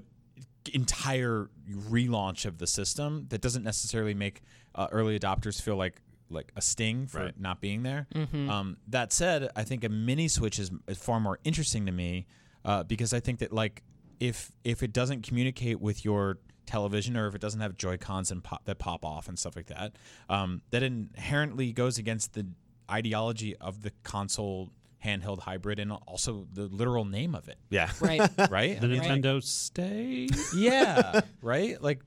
entire 0.72 1.50
relaunch 1.70 2.44
of 2.44 2.58
the 2.58 2.66
system 2.66 3.26
that 3.30 3.40
doesn't 3.40 3.62
necessarily 3.62 4.14
make 4.14 4.42
uh, 4.74 4.88
early 4.92 5.18
adopters 5.18 5.60
feel 5.60 5.76
like 5.76 6.00
like 6.32 6.52
a 6.54 6.62
sting 6.62 7.08
for 7.08 7.18
Right. 7.24 7.40
not 7.40 7.60
being 7.60 7.82
there. 7.82 8.06
Mm-hmm. 8.14 8.48
Um, 8.48 8.76
that 8.88 9.12
said, 9.12 9.50
I 9.56 9.64
think 9.64 9.82
a 9.82 9.88
mini 9.88 10.28
switch 10.28 10.60
is, 10.60 10.70
is 10.86 10.96
far 10.96 11.18
more 11.18 11.40
interesting 11.42 11.86
to 11.86 11.92
me 11.92 12.26
uh, 12.64 12.84
because 12.84 13.12
I 13.12 13.18
think 13.18 13.40
that 13.40 13.52
like 13.52 13.82
if 14.20 14.52
if 14.62 14.82
it 14.82 14.92
doesn't 14.92 15.22
communicate 15.26 15.80
with 15.80 16.04
your 16.04 16.38
television 16.66 17.16
or 17.16 17.26
if 17.26 17.34
it 17.34 17.40
doesn't 17.40 17.60
have 17.60 17.76
Joy 17.76 17.96
Cons 17.96 18.30
and 18.30 18.44
pop, 18.44 18.64
that 18.66 18.78
pop 18.78 19.04
off 19.04 19.26
and 19.28 19.36
stuff 19.36 19.56
like 19.56 19.66
that, 19.66 19.96
um, 20.28 20.62
that 20.70 20.84
inherently 20.84 21.72
goes 21.72 21.98
against 21.98 22.34
the 22.34 22.46
ideology 22.88 23.56
of 23.56 23.82
the 23.82 23.90
console 24.04 24.70
handheld 25.04 25.40
hybrid 25.40 25.78
and 25.78 25.92
also 25.92 26.46
the 26.52 26.62
literal 26.66 27.04
name 27.04 27.34
of 27.34 27.48
it, 27.48 27.58
yeah. 27.70 27.90
right. 28.00 28.20
right? 28.50 28.80
The 28.80 28.86
I 28.86 28.90
mean, 28.90 29.00
Nintendo 29.02 29.42
stay. 29.42 30.28
yeah, 30.54 31.20
right? 31.42 31.80
Like 31.82 32.00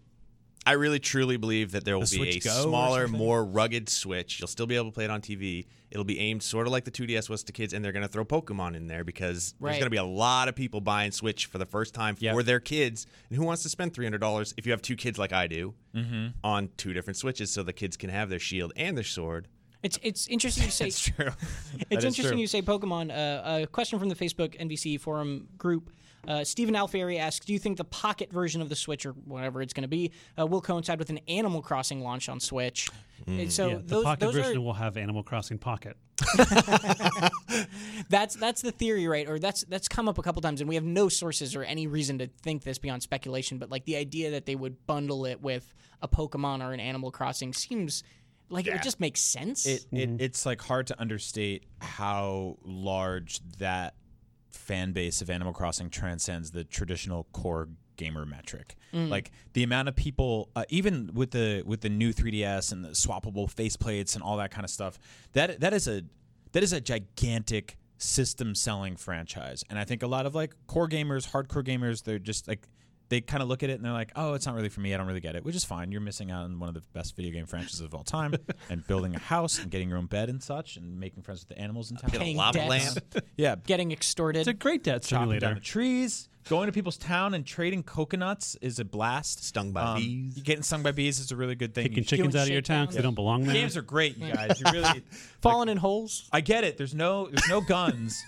I 0.65 0.73
really 0.73 0.99
truly 0.99 1.35
believe 1.37 1.71
that 1.71 1.83
there 1.83 1.97
will 1.97 2.05
The 2.05 2.19
be 2.19 2.37
a 2.37 2.39
Go 2.39 2.49
smaller, 2.63 3.07
more 3.09 3.43
rugged 3.43 3.89
Switch. 3.89 4.39
You'll 4.39 4.47
still 4.47 4.65
be 4.67 4.75
able 4.77 4.85
to 4.85 4.91
play 4.93 5.03
it 5.03 5.09
on 5.11 5.19
TV. 5.21 5.65
It'll 5.91 6.05
be 6.05 6.19
aimed 6.19 6.41
sort 6.41 6.67
of 6.67 6.71
like 6.71 6.85
the 6.85 6.91
2DS 6.91 7.29
was 7.29 7.43
to 7.43 7.51
kids, 7.51 7.73
and 7.73 7.83
they're 7.83 7.91
going 7.91 8.01
to 8.05 8.07
throw 8.07 8.23
Pokemon 8.23 8.75
in 8.75 8.87
there 8.87 9.03
because 9.03 9.53
Right. 9.59 9.71
there's 9.71 9.79
going 9.79 9.87
to 9.87 9.91
be 9.91 9.97
a 9.97 10.03
lot 10.05 10.47
of 10.47 10.55
people 10.55 10.79
buying 10.79 11.11
Switch 11.11 11.47
for 11.47 11.57
the 11.57 11.65
first 11.65 11.93
time 11.93 12.15
Yep. 12.17 12.33
for 12.33 12.43
their 12.43 12.61
kids. 12.61 13.05
And 13.29 13.37
who 13.37 13.43
wants 13.43 13.61
to 13.63 13.69
spend 13.69 13.93
$300 13.93 14.53
if 14.57 14.65
you 14.65 14.71
have 14.71 14.81
two 14.81 14.95
kids 14.95 15.19
like 15.19 15.33
I 15.33 15.47
do 15.47 15.73
Mm-hmm. 15.93 16.27
on 16.45 16.69
two 16.77 16.93
different 16.93 17.17
Switches 17.17 17.51
so 17.51 17.61
the 17.61 17.73
kids 17.73 17.97
can 17.97 18.09
have 18.09 18.29
their 18.29 18.39
shield 18.39 18.71
and 18.77 18.95
their 18.97 19.03
sword? 19.03 19.49
It's 19.84 19.99
it's 20.01 20.27
interesting 20.27 20.65
to 20.65 20.71
say. 20.79 20.88
it's 20.88 21.01
true. 21.01 21.27
It's 21.27 21.89
That 21.89 21.97
is 21.99 22.05
interesting 22.05 22.31
true. 22.34 22.39
you 22.39 22.47
say 22.47 22.61
Pokemon. 22.61 23.11
Uh, 23.11 23.63
a 23.63 23.67
question 23.67 23.99
from 23.99 24.09
the 24.09 24.15
Facebook 24.15 24.57
NVC 24.59 24.99
forum 24.99 25.47
group. 25.57 25.91
Uh, 26.25 26.41
Stephen 26.45 26.73
Alfieri 26.73 27.17
asks, 27.19 27.45
"Do 27.45 27.51
you 27.51 27.59
think 27.59 27.77
the 27.77 27.84
Pocket 27.84 28.31
version 28.31 28.61
of 28.61 28.69
the 28.69 28.77
Switch, 28.77 29.05
or 29.05 29.11
whatever 29.11 29.61
it's 29.61 29.73
going 29.73 29.81
to 29.81 29.89
be, 29.89 30.11
uh, 30.39 30.47
will 30.47 30.61
coincide 30.61 30.97
with 30.97 31.09
an 31.09 31.19
Animal 31.27 31.61
Crossing 31.61 31.99
launch 32.01 32.29
on 32.29 32.39
Switch?" 32.39 32.89
And 33.27 33.51
so 33.51 33.67
Yeah, 33.67 33.75
the 33.75 33.81
those, 33.84 34.03
Pocket 34.05 34.19
those 34.21 34.34
version 34.36 34.57
are, 34.57 34.61
will 34.61 34.73
have 34.73 34.95
Animal 34.95 35.23
Crossing 35.23 35.57
Pocket. 35.57 35.97
that's 38.09 38.36
that's 38.36 38.61
the 38.61 38.71
theory, 38.71 39.07
right? 39.07 39.27
Or 39.27 39.39
that's 39.39 39.63
that's 39.65 39.88
come 39.88 40.07
up 40.07 40.17
a 40.17 40.21
couple 40.21 40.41
times, 40.41 40.61
and 40.61 40.67
we 40.69 40.75
have 40.75 40.84
no 40.84 41.09
sources 41.09 41.55
or 41.55 41.63
any 41.63 41.88
reason 41.88 42.17
to 42.19 42.27
think 42.41 42.63
this 42.63 42.77
beyond 42.77 43.03
speculation. 43.03 43.57
But 43.57 43.69
like 43.69 43.86
the 43.86 43.95
idea 43.97 44.31
that 44.31 44.45
they 44.45 44.55
would 44.55 44.86
bundle 44.86 45.25
it 45.25 45.41
with 45.41 45.73
a 46.01 46.07
Pokemon 46.07 46.61
or 46.67 46.73
an 46.73 46.79
Animal 46.79 47.11
Crossing 47.11 47.53
seems 47.53 48.03
like 48.54 48.68
it 48.68 48.74
would 48.74 48.84
just 48.84 48.99
makes 48.99 49.22
sense. 49.22 49.66
It, 49.66 49.86
it 49.91 50.10
it's 50.20 50.45
like 50.45 50.62
hard 50.62 50.88
to 50.88 50.99
understate 50.99 51.66
how 51.80 52.58
large 52.64 53.39
that 53.58 53.95
fan 54.51 54.91
base 54.93 55.22
of 55.22 55.30
Animal 55.30 55.54
Crossing 55.54 55.89
transcends 55.89 56.51
the 56.51 56.64
traditional 56.64 57.28
core 57.34 57.70
gamer 57.97 58.26
metric. 58.26 58.76
Like 59.10 59.32
the 59.54 59.64
amount 59.64 59.88
of 59.89 59.95
people, 59.95 60.49
uh, 60.56 60.66
even 60.70 61.12
with 61.14 61.32
the 61.32 61.64
with 61.66 61.82
the 61.82 61.89
new 61.89 62.14
3DS 62.14 62.72
and 62.72 62.86
the 62.86 62.89
swappable 62.89 63.51
faceplates 63.51 64.14
and 64.14 64.24
all 64.24 64.38
that 64.38 64.51
kind 64.51 64.64
of 64.64 64.70
stuff, 64.70 64.99
that 65.34 65.60
that 65.62 65.74
is 65.74 65.88
a 65.88 66.04
that 66.51 66.62
is 66.62 66.74
a 66.74 66.80
gigantic 66.82 67.78
system 67.97 68.54
selling 68.54 68.95
franchise. 68.95 69.64
And 69.70 69.80
I 69.80 69.84
think 69.86 70.04
a 70.04 70.08
lot 70.08 70.26
of 70.26 70.36
like 70.36 70.54
core 70.68 70.88
gamers, 70.88 71.32
hardcore 71.32 71.64
gamers, 71.64 72.04
they're 72.04 72.20
just 72.20 72.47
like 72.47 72.68
they 73.14 73.22
kind 73.22 73.43
of 73.43 73.47
look 73.49 73.64
at 73.64 73.70
it 73.70 73.74
and 73.74 73.86
they're 73.86 73.91
like, 73.93 74.11
"Oh, 74.16 74.34
it's 74.34 74.45
not 74.45 74.55
really 74.55 74.70
for 74.70 74.82
me. 74.82 74.93
I 74.93 74.97
don't 74.97 75.05
really 75.07 75.20
get 75.20 75.36
it," 75.36 75.45
which 75.45 75.55
is 75.55 75.64
fine. 75.64 75.91
You're 75.91 76.01
missing 76.01 76.32
out 76.32 76.45
on 76.45 76.59
one 76.59 76.68
of 76.70 76.76
the 76.76 76.82
best 76.93 77.16
video 77.16 77.32
game 77.32 77.45
franchises 77.45 77.82
of 77.82 77.93
all 77.93 78.03
time, 78.03 78.34
and 78.70 78.86
building 78.88 79.16
a 79.16 79.20
house 79.20 79.59
and 79.59 79.70
getting 79.70 79.89
your 79.89 79.97
own 79.97 80.07
bed 80.07 80.30
and 80.30 80.41
such, 80.41 80.76
and 80.78 80.99
making 80.99 81.24
friends 81.24 81.41
with 81.41 81.49
the 81.55 81.61
animals 81.61 81.91
in 81.91 81.97
town. 81.97 82.09
Get 82.11 82.22
a 82.22 82.24
Paying 82.24 82.38
lava 82.38 82.57
debts. 82.57 82.70
lamp. 82.70 83.26
Yeah, 83.38 83.55
Getting 83.66 83.91
extorted. 83.91 84.39
It's 84.39 84.47
a 84.47 84.53
great 84.53 84.84
debt 84.84 85.03
chopping 85.03 85.30
down 85.30 85.39
simulator. 85.39 85.55
the 85.59 85.66
trees, 85.66 86.30
going 86.49 86.68
to 86.68 86.72
people's 86.72 86.97
town 86.97 87.34
and 87.34 87.45
trading 87.45 87.84
coconuts 87.84 88.55
is 88.61 88.80
a 88.80 88.86
blast. 88.86 89.43
Stung 89.43 89.72
by 89.72 89.82
um, 89.82 89.97
bees. 89.99 90.36
Getting 90.43 90.64
stung 90.64 90.84
by 90.84 90.91
bees 90.91 91.20
is 91.20 91.32
a 91.32 91.36
really 91.36 91.55
good 91.55 91.74
thing. 91.74 91.84
Kicking 91.84 91.97
You- 91.99 92.03
chickens 92.03 92.36
out 92.36 92.43
of 92.43 92.49
your 92.49 92.61
town 92.61 92.86
because 92.86 92.95
they 92.95 93.01
don't 93.01 93.16
belong 93.16 93.43
there. 93.45 93.53
Games 93.53 93.78
are 93.78 93.82
great, 93.82 94.18
you 94.18 94.32
guys. 94.34 94.59
You 94.59 94.72
really. 94.72 95.03
Falling 95.41 95.70
in 95.70 95.78
holes. 95.78 96.28
I 96.32 96.41
get 96.41 96.64
it. 96.64 96.78
There's 96.78 96.93
no 96.95 97.28
there's 97.28 97.47
no 97.49 97.61
guns 97.61 98.24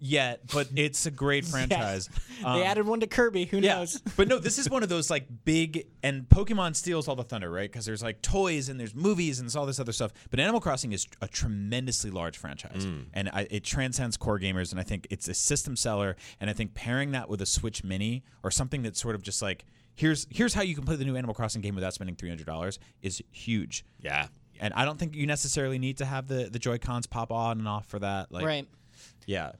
yet, 0.00 0.40
but 0.52 0.68
it's 0.76 1.06
a 1.06 1.10
great 1.10 1.44
franchise. 1.44 2.08
they 2.40 2.44
Um, 2.44 2.62
added 2.62 2.86
one 2.86 3.00
to 3.00 3.06
Kirby. 3.06 3.44
Who 3.44 3.58
yeah, 3.58 3.76
knows? 3.76 4.00
but 4.16 4.26
no, 4.28 4.38
this 4.38 4.58
is 4.58 4.68
one 4.68 4.82
of 4.82 4.88
those 4.88 5.10
like 5.10 5.26
big 5.44 5.86
and 6.02 6.28
Pokemon 6.28 6.74
steals 6.74 7.06
all 7.08 7.16
the 7.16 7.22
thunder, 7.24 7.50
right? 7.50 7.70
Because 7.70 7.84
there's 7.86 8.02
like 8.02 8.22
toys 8.22 8.68
and 8.68 8.80
there's 8.80 8.94
movies 8.94 9.38
and 9.38 9.46
there's 9.46 9.56
all 9.56 9.66
this 9.66 9.78
other 9.78 9.92
stuff. 9.92 10.12
But 10.30 10.40
Animal 10.40 10.60
Crossing 10.60 10.92
is 10.92 11.06
a 11.20 11.28
tremendously 11.28 12.10
large 12.10 12.36
franchise, 12.38 12.86
and 13.14 13.28
I, 13.32 13.46
it 13.50 13.64
transcends 13.64 14.16
core 14.16 14.38
gamers. 14.40 14.70
And 14.72 14.80
I 14.80 14.84
think 14.84 15.06
it's 15.10 15.28
a 15.28 15.34
system 15.34 15.76
seller. 15.76 16.16
And 16.40 16.48
I 16.50 16.52
think 16.52 16.74
pairing 16.74 17.12
that 17.12 17.28
with 17.28 17.40
a 17.42 17.46
Switch 17.46 17.84
Mini 17.84 18.24
or 18.42 18.50
something 18.50 18.82
that's 18.82 19.00
sort 19.00 19.14
of 19.14 19.22
just 19.22 19.42
like 19.42 19.64
here's 19.94 20.26
here's 20.30 20.54
how 20.54 20.62
you 20.62 20.74
can 20.74 20.84
play 20.84 20.96
the 20.96 21.04
new 21.04 21.16
Animal 21.16 21.34
Crossing 21.34 21.60
game 21.60 21.74
without 21.74 21.92
spending 21.94 22.16
three 22.16 22.28
hundred 22.28 22.46
dollars 22.46 22.78
is 23.02 23.22
huge. 23.30 23.84
Yeah. 24.00 24.28
And 24.62 24.74
I 24.74 24.84
don't 24.84 24.98
think 24.98 25.14
you 25.16 25.26
necessarily 25.26 25.78
need 25.78 25.98
to 25.98 26.04
have 26.04 26.26
the 26.28 26.48
the 26.50 26.58
Joy 26.58 26.78
Cons 26.78 27.06
pop 27.06 27.30
on 27.32 27.58
and 27.58 27.66
off 27.68 27.86
for 27.86 27.98
that. 27.98 28.30
Like, 28.30 28.44
right. 28.44 28.68
yeah. 29.26 29.52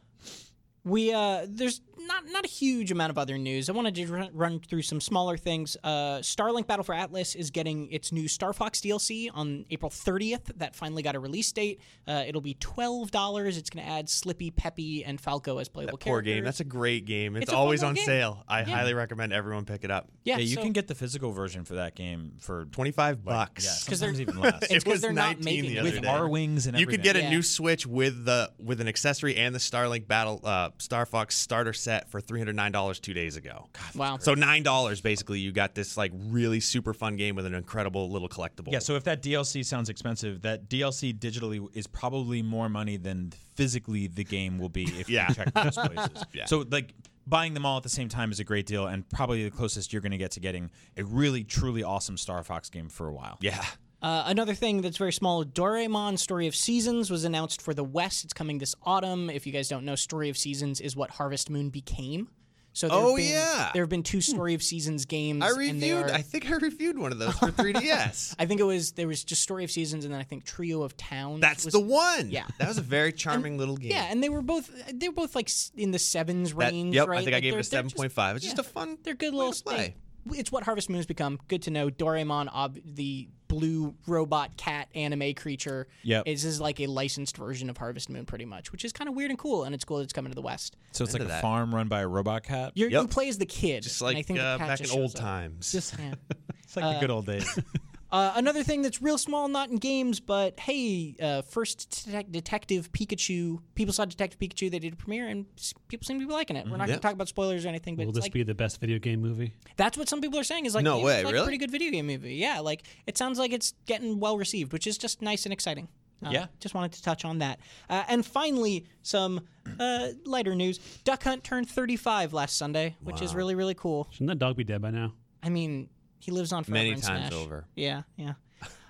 We 0.83 1.13
uh, 1.13 1.47
there's 1.47 1.83
not 1.99 2.25
not 2.31 2.47
a 2.47 2.49
huge 2.49 2.91
amount 2.91 3.11
of 3.11 3.19
other 3.19 3.37
news. 3.37 3.69
I 3.69 3.73
wanted 3.73 3.95
to 3.97 4.07
run, 4.07 4.31
run 4.33 4.61
through 4.61 4.81
some 4.81 4.99
smaller 4.99 5.37
things. 5.37 5.77
Uh, 5.85 6.21
Starlink 6.21 6.67
Battle 6.67 6.85
for 6.85 6.95
Atlas 6.95 7.35
is 7.35 7.51
getting 7.51 7.91
its 7.93 8.13
new 8.13 8.27
Star 8.29 8.55
Fox 8.55 8.81
DLC 8.81 9.29
on 9.35 9.67
April 9.71 9.91
30th. 9.91 10.57
That 10.57 10.75
finally 10.75 11.03
got 11.03 11.15
a 11.15 11.19
release 11.21 11.53
date. 11.53 11.81
Uh, 12.09 12.25
it'll 12.27 12.41
be 12.41 12.55
twelve 12.55 13.11
dollars. 13.11 13.59
It's 13.59 13.69
going 13.69 13.85
to 13.85 13.91
add 13.93 14.09
Slippy, 14.09 14.51
Peppy, 14.51 15.05
and 15.05 15.21
Falco 15.21 15.59
as 15.59 15.69
playable 15.69 15.99
that 15.99 16.05
Poor 16.05 16.15
characters. 16.23 16.35
game. 16.37 16.45
That's 16.45 16.61
a 16.61 16.65
great 16.65 17.05
game. 17.05 17.37
It's, 17.37 17.45
It's 17.45 17.53
always 17.53 17.83
on 17.83 17.93
game. 17.93 18.07
sale. 18.07 18.43
I 18.49 18.61
Yeah. 18.61 18.65
highly 18.77 18.95
recommend 18.95 19.35
everyone 19.35 19.67
pick 19.67 19.85
it 19.85 19.91
up. 19.91 20.09
yeah, 20.25 20.37
Yeah, 20.39 20.45
you 20.45 20.55
so- 20.57 20.63
can 20.63 20.73
get 20.73 20.89
the 20.89 20.95
physical 20.95 21.33
version 21.33 21.65
for 21.65 21.75
that 21.75 21.95
game 21.95 22.33
for 22.41 22.65
Twenty 22.73 22.91
five 22.91 23.23
bucks. 23.23 23.65
yeah, 23.67 23.71
'Cause 23.87 24.01
they're- 24.01 24.09
sometimes 24.15 24.21
even 24.23 24.41
less. 24.41 24.63
It's 24.63 24.73
It 24.73 24.85
'cause 24.85 24.93
was 24.93 25.01
they're 25.03 25.13
not 25.13 25.37
19 25.41 25.45
making 25.45 25.71
the 25.73 25.79
other 25.81 25.91
with 25.91 26.03
day. 26.03 26.09
Arwings 26.09 26.67
and 26.67 26.81
You 26.81 26.87
could 26.87 27.03
get 27.03 27.17
a 27.17 27.21
Yeah. 27.23 27.31
new 27.31 27.43
Switch 27.43 27.87
with 27.87 28.25
the 28.25 28.51
with 28.59 28.81
an 28.81 28.89
accessory 28.89 29.37
and 29.37 29.55
the 29.55 29.59
Starlink 29.59 30.07
Battle 30.09 30.41
uh, 30.43 30.70
Star 30.79 31.07
Fox 31.07 31.37
starter 31.37 31.73
set 31.73 32.11
for 32.11 32.21
three 32.21 32.39
hundred 32.41 32.57
nine 32.57 32.73
dollars 32.73 33.01
two 33.01 33.13
days 33.15 33.37
ago. 33.37 33.69
wow. 33.95 34.19
So 34.19 34.35
nine 34.35 34.63
dollars 34.63 35.01
basically, 35.01 35.41
you 35.41 35.53
got 35.53 35.75
this 35.75 35.97
like 35.97 36.13
really 36.15 36.61
super 36.61 36.93
fun 36.95 37.17
game 37.17 37.37
with 37.37 37.47
an 37.47 37.55
incredible 37.55 38.11
little 38.11 38.29
collectible. 38.29 38.73
Yeah, 38.73 38.79
so 38.81 38.97
if 38.97 39.05
that 39.05 39.23
DLC 39.23 39.65
sounds 39.65 39.89
expensive, 39.89 40.43
that 40.43 40.69
DLC 40.69 41.13
digitally 41.19 41.67
is 41.75 41.87
probably 41.87 42.43
more 42.43 42.69
money 42.69 42.97
than 42.97 43.33
physically 43.55 44.07
the 44.07 44.25
game 44.25 44.59
will 44.59 44.69
be 44.69 44.85
if 44.85 45.09
Yeah. 45.09 45.29
you 45.29 45.35
check 45.35 45.53
those 45.55 45.75
places. 45.87 46.25
Yeah. 46.33 46.47
So 46.47 46.65
like 46.71 46.95
buying 47.27 47.55
them 47.55 47.65
all 47.67 47.77
at 47.77 47.83
the 47.83 47.89
same 47.89 48.09
time 48.09 48.33
is 48.33 48.41
a 48.41 48.45
great 48.45 48.67
deal 48.67 48.87
and 48.87 49.09
probably 49.09 49.45
the 49.45 49.51
closest 49.51 49.93
you're 49.93 50.03
going 50.03 50.11
to 50.13 50.19
get 50.19 50.33
to 50.33 50.41
getting 50.41 50.71
a 50.97 51.05
really 51.05 51.45
truly 51.45 51.83
awesome 51.83 52.17
Star 52.17 52.43
Fox 52.43 52.71
game 52.71 52.89
for 52.89 53.07
a 53.09 53.13
while. 53.13 53.37
yeah, 53.41 53.65
Uh, 54.03 54.25
another 54.27 54.55
thing 54.55 54.81
that's 54.81 54.97
very 54.97 55.13
small, 55.13 55.45
Doraemon 55.45 56.19
Story 56.19 56.47
of 56.47 56.57
Seasons 56.57 57.11
was 57.11 57.25
announced 57.25 57.61
for 57.61 57.75
the 57.75 57.85
West. 57.85 58.25
It's 58.25 58.33
coming 58.33 58.59
this 58.59 58.75
autumn. 58.85 59.29
If 59.29 59.47
you 59.47 59.53
guys 59.53 59.69
don't 59.69 59.85
know, 59.85 59.95
Story 59.95 60.31
of 60.31 60.39
Seasons 60.39 60.81
is 60.81 60.97
what 60.97 61.11
Harvest 61.11 61.51
Moon 61.51 61.69
became. 61.69 62.29
So 62.73 62.89
there 62.89 62.97
Oh, 62.97 63.17
been, 63.17 63.29
yeah. 63.29 63.71
there 63.75 63.83
have 63.83 63.89
been 63.91 64.05
two 64.05 64.21
Story 64.21 64.55
of 64.55 64.63
Seasons 64.63 65.05
games. 65.05 65.43
I 65.43 65.49
and 65.49 65.83
they 65.83 65.93
reviewed. 65.93 66.11
are- 66.11 66.15
I 66.15 66.23
think 66.23 66.49
I 66.49 66.55
reviewed 66.55 66.99
one 66.99 67.11
of 67.11 67.19
those 67.19 67.35
for 67.37 67.47
3DS. 67.51 68.37
I 68.39 68.47
think 68.47 68.61
it 68.61 68.65
was 68.65 68.93
there 68.93 69.09
was 69.09 69.25
just 69.25 69.43
Story 69.43 69.65
of 69.65 69.73
Seasons 69.73 70.05
and 70.05 70.15
then 70.15 70.21
I 70.21 70.25
think 70.25 70.45
Trio 70.45 70.83
of 70.83 70.97
Towns. 70.97 71.41
That's 71.41 71.65
was- 71.65 71.75
the 71.75 71.81
one. 71.81 72.31
Yeah. 72.31 72.47
that 72.59 72.69
was 72.69 72.79
a 72.79 72.83
very 72.83 73.13
charming 73.13 73.59
little 73.59 73.77
game. 73.77 73.91
Yeah, 73.91 74.07
and 74.09 74.23
they 74.23 74.29
were 74.29 74.41
both 74.41 74.71
they 74.95 75.09
were 75.09 75.15
both 75.15 75.35
like 75.35 75.51
in 75.77 75.91
the 75.91 75.99
sevens 75.99 76.55
That- 76.55 76.71
range, 76.73 76.95
yep, 76.95 77.09
right? 77.09 77.19
I 77.21 77.25
think 77.25 77.35
I 77.37 77.41
gave 77.41 77.55
it 77.55 77.59
a 77.61 77.65
seven 77.65 77.91
point. 77.91 78.13
It's 78.17 78.45
just 78.45 78.59
a 78.61 78.63
fun. 78.63 78.99
They're 79.03 79.15
good 79.15 79.35
little 79.35 79.53
play. 79.53 79.97
they- 80.25 80.39
It's 80.39 80.53
what 80.53 80.63
Harvest 80.63 80.89
Moon's 80.89 81.07
become. 81.07 81.41
Good 81.49 81.63
to 81.63 81.71
know. 81.73 81.91
Doraemon, 81.91 82.49
ob- 82.55 82.79
the 82.85 83.29
blue 83.51 83.95
robot 84.07 84.57
cat 84.57 84.89
anime 84.95 85.35
creature, 85.35 85.89
Yep. 86.05 86.25
this 86.25 86.45
is 86.45 86.61
like 86.61 86.79
a 86.81 86.87
licensed 86.87 87.37
version 87.37 87.69
of 87.69 87.77
Harvest 87.77 88.09
Moon, 88.09 88.25
pretty 88.25 88.45
much, 88.45 88.71
which 88.73 88.85
is 88.85 88.93
kind 88.93 89.09
of 89.09 89.15
weird 89.17 89.31
and 89.31 89.39
cool. 89.39 89.65
And 89.65 89.75
it's 89.75 89.85
cool 89.85 89.97
that 89.99 90.05
it's 90.05 90.13
coming 90.13 90.31
to 90.31 90.35
the 90.37 90.41
West. 90.43 90.77
So 90.93 91.03
it's 91.05 91.13
like 91.13 91.23
Into 91.23 91.33
a 91.33 91.37
that. 91.37 91.43
farm 91.43 91.75
run 91.75 91.89
by 91.89 92.01
a 92.01 92.09
robot 92.09 92.45
cat. 92.45 92.73
You're, 92.77 92.89
You 92.91 93.07
play 93.09 93.29
as 93.29 93.39
the 93.39 93.47
kid, 93.47 93.83
Just 93.83 94.01
and 94.01 94.11
I 94.11 94.13
like 94.15 94.27
think 94.27 94.39
the 94.39 94.45
uh, 94.45 94.59
cat 94.59 94.69
back 94.69 94.81
in 94.81 94.87
old 94.91 95.11
shows 95.11 95.15
up. 95.17 95.21
times. 95.21 95.95
Yeah. 95.99 96.15
It's 96.63 96.77
like 96.77 96.95
the 96.95 97.01
good 97.01 97.11
old 97.11 97.27
days. 97.27 97.59
Uh, 98.13 98.33
another 98.35 98.63
thing 98.65 98.83
that's 98.83 99.01
real 99.01 99.17
small, 99.19 99.47
not 99.49 99.71
in 99.71 99.77
games, 99.77 100.19
but 100.19 100.59
hey, 100.61 101.15
uh, 101.23 101.43
first 101.43 101.91
detec- 102.09 102.33
Detective 102.33 102.91
Pikachu. 102.93 103.61
People 103.75 103.93
saw 103.93 104.05
Detective 104.05 104.39
Pikachu. 104.41 104.71
They 104.71 104.79
did 104.81 104.95
a 104.95 104.97
premiere, 104.97 105.29
and 105.29 105.47
s- 105.57 105.75
people 105.89 106.05
seem 106.07 106.19
to 106.21 106.27
be 106.27 106.33
liking 106.33 106.57
it. 106.57 106.67
We're 106.67 106.77
not 106.77 106.85
Yeah. 106.89 106.95
going 106.95 106.99
to 106.99 107.03
talk 107.03 107.13
about 107.13 107.29
spoilers 107.29 107.65
or 107.65 107.69
anything, 107.69 107.95
but 107.97 108.03
Will 108.07 108.11
it's 108.11 108.17
this 108.19 108.25
like, 108.25 108.33
be 108.33 108.43
the 108.43 108.55
best 108.55 108.81
video 108.81 108.99
game 108.99 109.21
movie? 109.21 109.53
that's 109.77 109.97
what 109.97 110.09
some 110.09 110.21
people 110.21 110.39
are 110.41 110.45
saying. 110.45 110.67
Is 110.67 110.75
like, 110.75 110.85
No 110.85 110.97
it's 110.99 111.05
way, 111.07 111.25
like 111.25 111.33
a 111.33 111.35
really? 111.35 111.45
pretty 111.47 111.59
good 111.59 111.71
video 111.71 111.91
game 111.93 112.07
movie. 112.07 112.35
Yeah, 112.35 112.61
like 112.61 112.83
it 113.07 113.17
sounds 113.17 113.39
like 113.39 113.53
it's 113.53 113.75
getting 113.87 114.19
well 114.19 114.37
received, 114.37 114.73
which 114.73 114.87
is 114.89 114.99
just 114.99 115.23
nice 115.23 115.47
and 115.47 115.53
exciting. 115.53 115.89
Uh, 116.25 116.31
Yeah. 116.33 116.47
just 116.59 116.75
wanted 116.75 116.93
to 116.93 117.03
touch 117.03 117.25
on 117.25 117.39
that. 117.39 117.61
Uh, 117.89 118.03
and 118.09 118.27
finally, 118.27 118.85
some 119.03 119.41
uh, 119.79 120.09
lighter 120.25 120.55
news. 120.55 120.79
Duck 121.05 121.23
Hunt 121.23 121.45
turned 121.45 121.69
35 121.69 122.33
last 122.33 122.57
Sunday, 122.59 122.97
which 123.03 123.23
is 123.23 123.35
really 123.35 123.55
really 123.55 123.75
cool. 123.75 124.09
Shouldn't 124.11 124.29
that 124.29 124.39
dog 124.39 124.57
be 124.57 124.65
dead 124.65 124.83
by 124.83 124.91
now? 124.91 125.15
I 125.43 125.49
mean, 125.49 125.89
he 126.21 126.31
lives 126.31 126.53
on 126.53 126.63
forever 126.65 126.79
Many 126.79 126.91
in 126.93 127.01
times 127.01 127.29
Smash. 127.29 127.33
over. 127.33 127.65
Yeah, 127.75 128.03
yeah. 128.17 128.35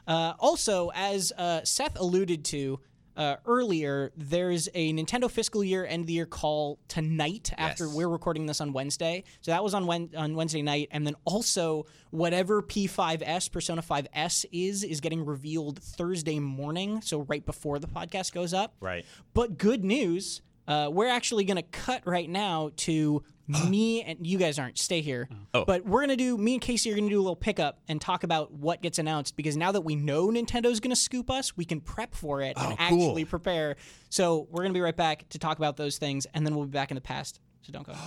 Uh, 0.07 0.35
also, 0.39 0.91
as 0.95 1.33
uh, 1.39 1.61
Seth 1.65 1.99
alluded 1.99 2.45
to 2.47 2.81
uh, 3.17 3.37
earlier, 3.47 4.13
there's 4.17 4.69
a 4.75 4.93
Nintendo 4.93 5.31
fiscal 5.31 5.63
year 5.63 5.85
end 5.85 6.03
of 6.03 6.07
the 6.07 6.15
year 6.15 6.27
call 6.27 6.79
tonight 6.89 7.53
after 7.59 7.85
Yes. 7.85 7.95
we're 7.95 8.09
recording 8.09 8.47
this 8.47 8.61
on 8.61 8.73
Wednesday. 8.73 9.25
So 9.41 9.51
that 9.51 9.63
was 9.63 9.75
on 9.75 9.87
Wen- 9.87 10.11
on 10.17 10.35
Wednesday 10.35 10.63
night, 10.63 10.89
and 10.91 11.07
then 11.07 11.15
also 11.25 11.87
whatever 12.11 12.63
P5S 12.63 13.53
Persona 13.53 13.83
5S 13.83 14.47
is 14.53 14.83
is 14.85 15.01
getting 15.01 15.25
revealed 15.25 15.81
Thursday 15.83 16.39
morning. 16.41 17.03
So 17.03 17.21
right 17.23 17.45
before 17.45 17.79
the 17.79 17.89
podcast 17.89 18.33
goes 18.33 18.53
up. 18.55 18.75
right. 18.81 19.05
But 19.35 19.59
good 19.59 19.85
news, 19.85 20.41
uh, 20.67 20.89
we're 20.91 21.09
actually 21.09 21.45
going 21.45 21.57
to 21.57 21.63
cut 21.63 22.07
right 22.07 22.29
now 22.31 22.71
to 22.79 23.23
me 23.69 24.03
and 24.03 24.27
you 24.27 24.39
guys 24.39 24.59
aren't. 24.59 24.79
Stay 24.79 25.01
here. 25.01 25.29
Oh. 25.55 25.65
But 25.65 25.85
we're 25.85 26.01
going 26.01 26.11
to 26.11 26.17
do, 26.17 26.37
me 26.39 26.55
and 26.55 26.63
Casey 26.63 26.91
are 26.91 26.95
going 26.95 27.05
to 27.09 27.11
do 27.11 27.19
a 27.19 27.23
little 27.23 27.37
pickup 27.37 27.81
and 27.89 28.01
talk 28.01 28.23
about 28.25 28.53
what 28.53 28.83
gets 28.83 28.99
announced 28.99 29.37
because 29.37 29.57
now 29.57 29.73
that 29.73 29.83
we 29.83 29.97
know 29.97 30.29
Nintendo's 30.29 30.81
going 30.81 30.91
to 30.91 30.97
scoop 30.97 31.31
us, 31.31 31.57
we 31.57 31.65
can 31.65 31.81
prep 31.81 32.15
for 32.15 32.43
it 32.43 32.57
and 32.57 32.73
Oh, 32.73 32.77
cool. 32.89 33.09
actually 33.09 33.25
prepare. 33.25 33.77
So 34.09 34.47
we're 34.51 34.63
going 34.63 34.73
to 34.73 34.77
be 34.77 34.81
right 34.83 34.97
back 34.97 35.29
to 35.31 35.39
talk 35.39 35.59
about 35.59 35.77
those 35.77 35.99
things 35.99 36.27
and 36.35 36.47
then 36.47 36.55
we'll 36.55 36.67
be 36.67 36.71
back 36.73 36.91
in 36.91 36.95
the 36.95 37.01
past. 37.01 37.41
So 37.63 37.73
don't 37.73 37.87
go. 37.87 37.95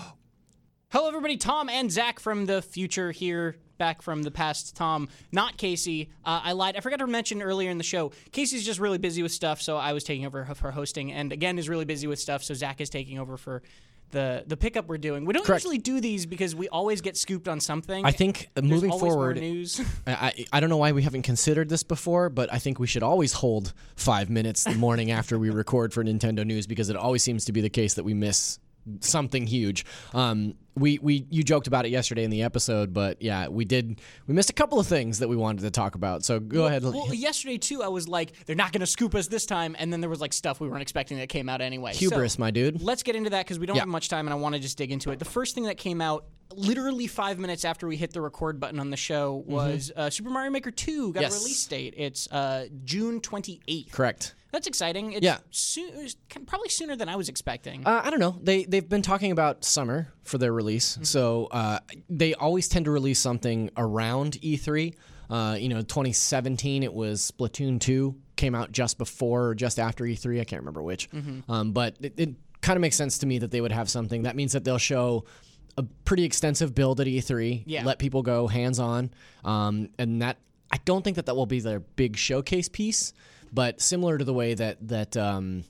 Hello, 0.90 1.08
everybody. 1.08 1.38
Tom 1.38 1.70
and 1.70 1.92
Zach 1.92 2.20
from 2.20 2.46
the 2.46 2.62
future 2.62 3.12
here, 3.12 3.56
back 3.80 4.04
from 4.04 4.22
the 4.22 4.30
past. 4.30 4.76
Tom, 4.76 5.10
not 5.32 5.58
Casey. 5.58 6.12
Uh, 6.24 6.42
I 6.44 6.52
lied. 6.52 6.78
I 6.78 6.82
forgot 6.82 7.00
to 7.00 7.08
mention 7.08 7.42
earlier 7.42 7.72
in 7.72 7.80
the 7.80 7.84
show. 7.84 8.12
Casey's 8.32 8.64
just 8.64 8.80
really 8.80 9.00
busy 9.00 9.24
with 9.24 9.32
stuff, 9.32 9.60
so 9.60 9.76
I 9.76 9.94
was 9.94 10.04
taking 10.04 10.24
over 10.24 10.46
for 10.54 10.70
hosting, 10.70 11.12
and 11.12 11.34
again 11.34 11.58
is 11.58 11.68
really 11.68 11.86
busy 11.86 12.06
with 12.06 12.20
stuff, 12.20 12.44
so 12.44 12.54
Zach 12.54 12.80
is 12.80 12.92
taking 12.92 13.18
over 13.18 13.38
for 13.38 13.64
the 14.14 14.44
the 14.48 14.56
pickup 14.56 14.88
we're 14.88 14.98
doing. 14.98 15.26
We 15.26 15.34
don't 15.34 15.46
Correct. 15.46 15.64
usually 15.66 15.80
do 15.80 16.00
these 16.00 16.26
because 16.26 16.56
we 16.56 16.70
always 16.70 17.02
get 17.02 17.18
scooped 17.18 17.50
on 17.50 17.60
something. 17.60 18.06
I 18.06 18.12
think 18.12 18.50
There's 18.54 18.66
moving 18.66 18.92
forward, 18.92 19.38
news. 19.38 19.82
I, 20.08 20.14
I 20.14 20.46
I 20.54 20.60
don't 20.62 20.70
know 20.70 20.78
why 20.78 20.94
we 20.94 21.04
haven't 21.04 21.24
considered 21.24 21.68
this 21.68 21.84
before, 21.84 22.30
but 22.30 22.52
I 22.54 22.60
think 22.60 22.80
we 22.80 22.88
should 22.88 23.04
always 23.04 23.34
hold 23.34 23.74
five 23.98 24.30
minutes 24.30 24.64
the 24.64 24.76
morning 24.76 25.12
after 25.12 25.38
we 25.38 25.50
record 25.50 25.94
for 25.94 26.04
Nintendo 26.04 26.46
News 26.46 26.66
because 26.68 26.90
it 26.90 26.96
always 26.96 27.24
seems 27.24 27.44
to 27.46 27.52
be 27.52 27.60
the 27.60 27.70
case 27.70 27.96
that 27.96 28.04
we 28.04 28.14
miss 28.14 28.60
something 29.00 29.48
huge. 29.48 29.86
Um, 30.14 30.56
we 30.76 30.98
we 31.00 31.28
you 31.30 31.44
joked 31.44 31.68
about 31.68 31.86
it 31.86 31.90
yesterday 31.90 32.24
in 32.24 32.32
the 32.32 32.42
episode, 32.42 32.94
but 32.94 33.22
yeah, 33.22 33.48
we 33.48 33.64
did. 33.64 34.02
We 34.26 34.34
missed 34.34 34.50
a 34.50 34.54
couple 34.54 34.80
of 34.80 34.88
things 34.88 35.20
that 35.20 35.28
we 35.30 35.36
wanted 35.36 35.62
to 35.62 35.70
talk 35.72 35.94
about. 35.94 36.24
So 36.26 36.40
go 36.40 36.66
ahead. 36.66 36.84
Well, 36.84 37.14
yesterday 37.14 37.60
too, 37.60 37.84
I 37.84 37.90
was 37.90 38.08
like, 38.08 38.46
they're 38.46 38.56
not 38.56 38.72
going 38.72 38.80
to 38.82 38.88
scoop 38.88 39.14
us 39.14 39.28
this 39.28 39.46
time, 39.46 39.76
and 39.78 39.94
then 39.94 40.02
there 40.02 40.10
was 40.10 40.20
like 40.20 40.34
stuff 40.34 40.60
we 40.60 40.68
weren't 40.68 40.82
expecting 40.82 41.18
that 41.20 41.30
came 41.30 41.48
out 41.48 41.62
anyway. 41.62 41.94
So- 41.94 42.00
Hubris, 42.00 42.40
my 42.40 42.50
dude. 42.50 42.82
Let's 42.82 43.04
get 43.04 43.16
into 43.16 43.30
that 43.30 43.46
because 43.46 43.60
we 43.60 43.68
don't 43.68 43.76
Yeah. 43.76 43.82
have 43.84 43.90
much 43.90 44.10
time, 44.10 44.26
and 44.26 44.34
I 44.34 44.38
want 44.38 44.56
to 44.56 44.60
just 44.62 44.78
dig 44.78 44.92
into 44.92 45.12
it. 45.12 45.20
The 45.20 45.26
first 45.26 45.54
thing 45.54 45.66
that 45.66 45.78
came 45.78 46.02
out, 46.02 46.26
literally 46.56 47.06
five 47.06 47.38
minutes 47.38 47.66
after 47.66 47.88
we 47.88 47.96
hit 47.96 48.12
the 48.12 48.22
record 48.22 48.60
button 48.60 48.80
on 48.80 48.90
the 48.90 48.98
show, 48.98 49.44
was 49.46 49.92
uh, 49.96 50.10
Super 50.10 50.32
Mario 50.32 50.50
Maker 50.50 50.72
2 50.72 51.14
got 51.14 51.20
Mm-hmm. 51.20 51.22
Yes. 51.22 51.36
a 51.36 51.40
release 51.40 51.66
date. 51.68 51.94
It's 51.98 52.28
uh, 52.32 52.66
June 52.84 53.22
28th. 53.22 53.92
Correct. 53.92 54.34
That's 54.54 54.68
exciting. 54.68 55.14
It's 55.14 55.26
Yeah. 55.26 55.40
probably 56.46 56.70
sooner 56.70 56.96
than 56.96 57.10
I 57.10 57.16
was 57.16 57.28
expecting. 57.28 57.86
Uh, 57.86 58.02
I 58.06 58.10
don't 58.12 58.20
know. 58.20 58.38
They 58.42 58.64
they've 58.66 58.88
been 58.88 59.02
talking 59.02 59.32
about 59.32 59.66
summer 59.66 60.14
for 60.24 60.38
their 60.38 60.54
release, 60.54 61.00
so 61.02 61.48
uh, 61.52 61.80
they 62.08 62.36
always 62.36 62.68
tend 62.70 62.86
to 62.86 62.92
release 62.92 63.20
something 63.20 63.72
around 63.76 64.34
E3. 64.42 64.94
Uh, 65.30 65.58
you 65.60 65.70
know, 65.70 65.82
2017 65.82 66.84
it 66.84 66.94
was 66.94 67.32
Splatoon 67.32 67.80
2 67.80 68.16
came 68.36 68.54
out 68.54 68.72
just 68.72 68.98
before 69.00 69.48
or 69.48 69.56
just 69.56 69.80
after 69.80 70.04
E3. 70.04 70.40
I 70.40 70.44
can't 70.44 70.62
remember 70.62 70.84
which, 70.84 71.10
um, 71.50 71.72
but 71.72 71.96
it, 72.00 72.14
it 72.18 72.30
kind 72.62 72.78
of 72.78 72.82
makes 72.82 72.96
sense 72.96 73.18
to 73.20 73.26
me 73.26 73.40
that 73.40 73.50
they 73.50 73.60
would 73.60 73.72
have 73.72 73.90
something. 73.90 74.24
That 74.24 74.36
means 74.36 74.52
that 74.54 74.64
they'll 74.64 74.78
show 74.78 75.26
a 75.78 75.84
pretty 76.06 76.26
extensive 76.26 76.76
build 76.76 77.00
at 77.02 77.08
E3. 77.08 77.64
Yeah. 77.66 77.84
Let 77.86 77.98
people 77.98 78.22
go 78.22 78.46
hands 78.48 78.78
on, 78.78 79.10
um, 79.44 79.90
and 79.98 80.22
that 80.22 80.38
I 80.72 80.78
don't 80.86 81.04
think 81.04 81.16
that 81.16 81.26
that 81.26 81.36
will 81.36 81.48
be 81.48 81.60
their 81.60 81.80
big 81.80 82.16
showcase 82.18 82.70
piece, 82.70 83.14
but 83.54 83.82
similar 83.82 84.18
to 84.18 84.26
the 84.26 84.34
way 84.34 84.54
that 84.54 84.88
that. 84.88 85.18
Um, 85.18 85.64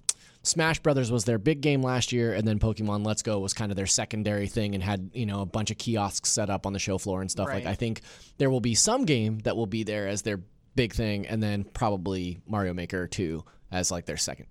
Smash 0.46 0.80
Brothers 0.80 1.10
was 1.10 1.24
their 1.24 1.38
big 1.38 1.62
game 1.62 1.82
last 1.82 2.12
year, 2.12 2.34
and 2.34 2.46
then 2.46 2.60
Pokemon 2.60 3.06
Let's 3.06 3.22
Go 3.22 3.40
was 3.40 3.54
kind 3.54 3.72
of 3.72 3.78
their 3.78 3.88
secondary 3.88 4.48
thing, 4.48 4.76
and 4.76 4.84
had 4.84 5.12
you 5.14 5.26
know 5.26 5.40
a 5.40 5.46
bunch 5.46 5.72
of 5.72 5.78
kiosks 5.78 6.30
set 6.30 6.50
up 6.50 6.66
on 6.66 6.74
the 6.74 6.80
show 6.80 6.98
floor 6.98 7.22
and 7.22 7.32
stuff. 7.32 7.48
Right. 7.48 7.64
Like 7.64 7.72
I 7.72 7.76
think 7.76 8.02
there 8.40 8.50
will 8.50 8.60
be 8.60 8.76
some 8.76 9.06
game 9.06 9.40
that 9.40 9.56
will 9.56 9.68
be 9.68 9.84
there 9.84 10.06
as 10.06 10.24
their 10.24 10.42
big 10.76 10.94
thing, 10.94 11.28
and 11.28 11.42
then 11.42 11.64
probably 11.64 12.42
Mario 12.46 12.74
Maker 12.74 13.08
Two 13.08 13.46
as 13.72 13.90
like 13.90 14.06
their 14.06 14.18
second. 14.18 14.48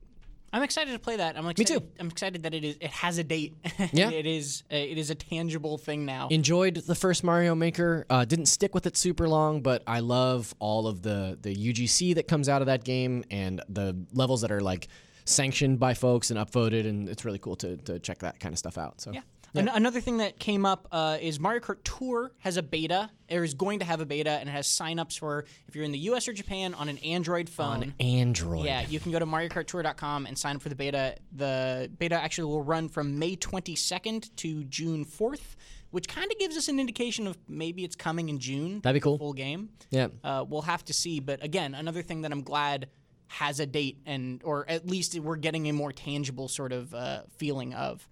I'm 0.53 0.63
excited 0.63 0.93
to 0.93 0.99
play 0.99 1.17
that. 1.17 1.37
I'm 1.39 1.47
excited. 1.49 1.81
too. 1.81 1.87
I'm 1.99 2.09
excited 2.09 2.43
that 2.43 2.53
it 2.55 2.63
is. 2.65 2.77
It 2.81 2.91
has 2.91 3.19
a 3.19 3.25
date. 3.25 3.55
Yeah. 3.93 4.11
it 4.11 4.27
is. 4.27 4.63
It 4.71 4.99
is 4.99 5.11
a 5.11 5.15
tangible 5.15 5.79
thing 5.79 6.05
now. 6.05 6.29
Enjoyed 6.31 6.77
the 6.77 6.95
first 6.95 7.25
Mario 7.25 7.55
Maker. 7.55 8.07
Uh, 8.11 8.25
didn't 8.25 8.47
stick 8.47 8.75
with 8.75 8.87
it 8.87 8.97
super 8.97 9.29
long, 9.29 9.63
but 9.63 9.83
I 9.87 10.01
love 10.01 10.55
all 10.59 10.87
of 10.87 11.03
the 11.03 11.39
the 11.41 11.55
UGC 11.55 12.15
that 12.17 12.29
comes 12.29 12.49
out 12.49 12.61
of 12.63 12.67
that 12.67 12.85
game 12.85 13.25
and 13.31 13.63
the 13.69 13.97
levels 14.13 14.43
that 14.43 14.51
are 14.53 14.61
like 14.61 14.89
sanctioned 15.25 15.79
by 15.79 15.95
folks 15.95 16.31
and 16.31 16.39
upvoted, 16.39 16.87
and 16.87 17.09
it's 17.09 17.25
really 17.25 17.39
cool 17.39 17.57
to 17.57 17.77
to 17.79 17.99
check 17.99 18.19
that 18.21 18.39
kind 18.41 18.53
of 18.53 18.59
stuff 18.59 18.77
out. 18.79 19.01
So 19.01 19.13
Yeah. 19.13 19.21
An- 19.55 19.69
another 19.69 20.01
thing 20.01 20.19
that 20.19 20.39
came 20.39 20.65
up 20.65 20.89
uh, 20.93 21.19
is 21.21 21.39
Mario 21.39 21.61
Kart 21.61 21.79
Tour 21.85 22.33
has 22.39 22.57
a 22.57 22.63
beta, 22.63 23.11
or 23.31 23.45
is 23.45 23.55
going 23.55 23.81
to 23.81 23.85
have 23.85 24.01
a 24.01 24.07
beta, 24.07 24.31
and 24.31 24.49
it 24.49 24.53
has 24.53 24.67
signups 24.67 25.19
for 25.19 25.45
if 25.69 25.77
you're 25.77 25.85
in 25.85 25.93
the 25.93 25.99
U.S. 25.99 26.27
or 26.27 26.33
Japan 26.33 26.75
on 26.75 26.89
an 26.89 26.99
Android 26.99 27.49
phone. 27.49 27.95
Android. 28.01 28.65
Yeah, 28.65 28.83
you 28.89 28.99
can 28.99 29.13
go 29.13 29.19
to 29.19 29.27
MarioKartTour.com 29.27 30.27
and 30.27 30.39
sign 30.39 30.57
up 30.57 30.63
for 30.63 30.69
the 30.69 30.75
beta. 30.75 31.17
The 31.33 31.91
beta 31.99 32.15
actually 32.15 32.45
will 32.51 32.63
run 32.63 32.89
from 32.89 33.19
May 33.19 33.37
22nd 33.37 34.35
to 34.37 34.65
June 34.65 35.05
4th, 35.05 35.57
which 35.91 36.09
kind 36.09 36.31
of 36.33 36.39
gives 36.39 36.57
us 36.57 36.69
an 36.69 36.81
indication 36.81 37.27
of 37.27 37.37
maybe 37.49 37.85
it's 37.85 37.97
coming 37.97 38.29
in 38.31 38.39
June. 38.39 38.81
That'd 38.81 38.95
be 39.01 39.05
cool. 39.05 39.19
Full 39.19 39.35
game. 39.35 39.69
Yeah. 39.91 40.09
Uh, 40.25 40.45
we'll 40.49 40.63
have 40.63 40.85
to 40.87 40.93
see. 40.93 41.21
But 41.21 41.45
again, 41.45 41.75
another 41.75 42.03
thing 42.03 42.23
that 42.23 42.33
I'm 42.33 42.43
glad 42.43 42.89
has 43.29 43.61
a 43.61 43.67
date, 43.67 43.99
and 44.07 44.43
or 44.45 44.65
at 44.69 44.87
least 44.87 45.19
we're 45.19 45.37
getting 45.37 45.69
a 45.69 45.73
more 45.73 45.93
tangible 45.93 46.49
sort 46.49 46.73
of 46.73 46.95
uh, 46.95 47.23
feeling 47.37 47.75
of. 47.75 48.09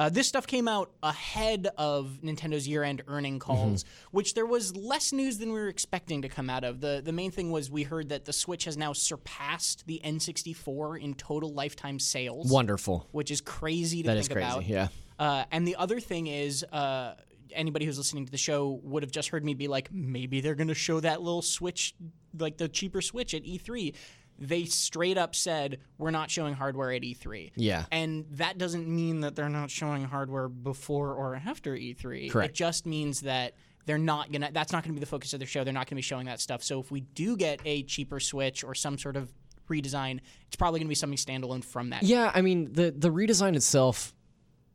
Uh, 0.00 0.08
this 0.08 0.26
stuff 0.26 0.46
came 0.46 0.66
out 0.66 0.90
ahead 1.02 1.68
of 1.76 2.20
Nintendo's 2.24 2.66
year-end 2.66 3.02
earning 3.06 3.38
calls, 3.38 3.84
which 4.12 4.32
there 4.32 4.46
was 4.46 4.74
less 4.74 5.12
news 5.12 5.36
than 5.36 5.52
we 5.52 5.60
were 5.60 5.68
expecting 5.68 6.22
to 6.22 6.28
come 6.30 6.48
out 6.48 6.64
of. 6.64 6.80
the 6.80 7.02
The 7.04 7.12
main 7.12 7.30
thing 7.30 7.50
was 7.50 7.70
we 7.70 7.82
heard 7.82 8.08
that 8.08 8.24
the 8.24 8.32
Switch 8.32 8.64
has 8.64 8.78
now 8.78 8.94
surpassed 8.94 9.86
the 9.86 10.00
N64 10.02 11.02
in 11.02 11.12
total 11.12 11.52
lifetime 11.52 11.98
sales, 11.98 12.50
Wonderful. 12.50 13.08
which 13.12 13.30
is 13.30 13.42
crazy 13.42 14.00
to 14.02 14.06
That 14.06 14.12
think 14.14 14.20
is 14.22 14.28
crazy. 14.28 14.46
about. 14.46 14.66
Yeah. 14.66 14.88
Uh, 15.18 15.44
and 15.52 15.68
the 15.68 15.76
other 15.76 16.00
thing 16.00 16.28
is, 16.28 16.64
uh, 16.72 17.16
anybody 17.52 17.84
who's 17.84 17.98
listening 17.98 18.24
to 18.24 18.32
the 18.32 18.38
show 18.38 18.80
would 18.82 19.02
have 19.02 19.12
just 19.12 19.28
heard 19.28 19.44
me 19.44 19.52
be 19.52 19.68
like, 19.68 19.92
maybe 19.92 20.40
they're 20.40 20.54
going 20.54 20.68
to 20.68 20.74
show 20.74 21.00
that 21.00 21.20
little 21.20 21.42
Switch, 21.42 21.94
like 22.38 22.56
the 22.56 22.68
cheaper 22.68 23.02
Switch 23.02 23.34
at 23.34 23.42
E3. 23.44 23.94
They 24.40 24.64
straight 24.64 25.18
up 25.18 25.34
said, 25.34 25.78
we're 25.98 26.10
not 26.10 26.30
showing 26.30 26.54
hardware 26.54 26.92
at 26.92 27.02
E3. 27.02 27.52
Yeah. 27.56 27.84
And 27.92 28.24
that 28.32 28.56
doesn't 28.56 28.88
mean 28.88 29.20
that 29.20 29.36
they're 29.36 29.50
not 29.50 29.70
showing 29.70 30.04
hardware 30.04 30.48
before 30.48 31.12
or 31.12 31.36
after 31.36 31.76
E3. 31.76 32.30
Correct. 32.30 32.50
It 32.50 32.54
just 32.54 32.86
means 32.86 33.20
that 33.20 33.54
they're 33.84 33.98
not 33.98 34.32
going 34.32 34.42
to, 34.42 34.50
that's 34.52 34.72
not 34.72 34.82
going 34.82 34.94
to 34.94 34.98
be 34.98 35.00
the 35.00 35.06
focus 35.06 35.34
of 35.34 35.40
their 35.40 35.46
show. 35.46 35.62
They're 35.62 35.74
not 35.74 35.80
going 35.80 35.88
to 35.88 35.94
be 35.96 36.02
showing 36.02 36.26
that 36.26 36.40
stuff. 36.40 36.62
So 36.62 36.80
if 36.80 36.90
we 36.90 37.00
do 37.00 37.36
get 37.36 37.60
a 37.64 37.82
cheaper 37.82 38.18
Switch 38.18 38.64
or 38.64 38.74
some 38.74 38.96
sort 38.96 39.16
of 39.16 39.30
redesign, 39.68 40.20
it's 40.46 40.56
probably 40.56 40.80
going 40.80 40.86
to 40.86 40.90
be 40.90 40.94
something 40.94 41.16
standalone 41.16 41.64
from 41.64 41.90
that. 41.90 42.02
Yeah, 42.02 42.30
I 42.34 42.42
mean 42.42 42.72
the 42.72 42.90
the 42.90 43.10
redesign 43.10 43.56
itself 43.56 44.14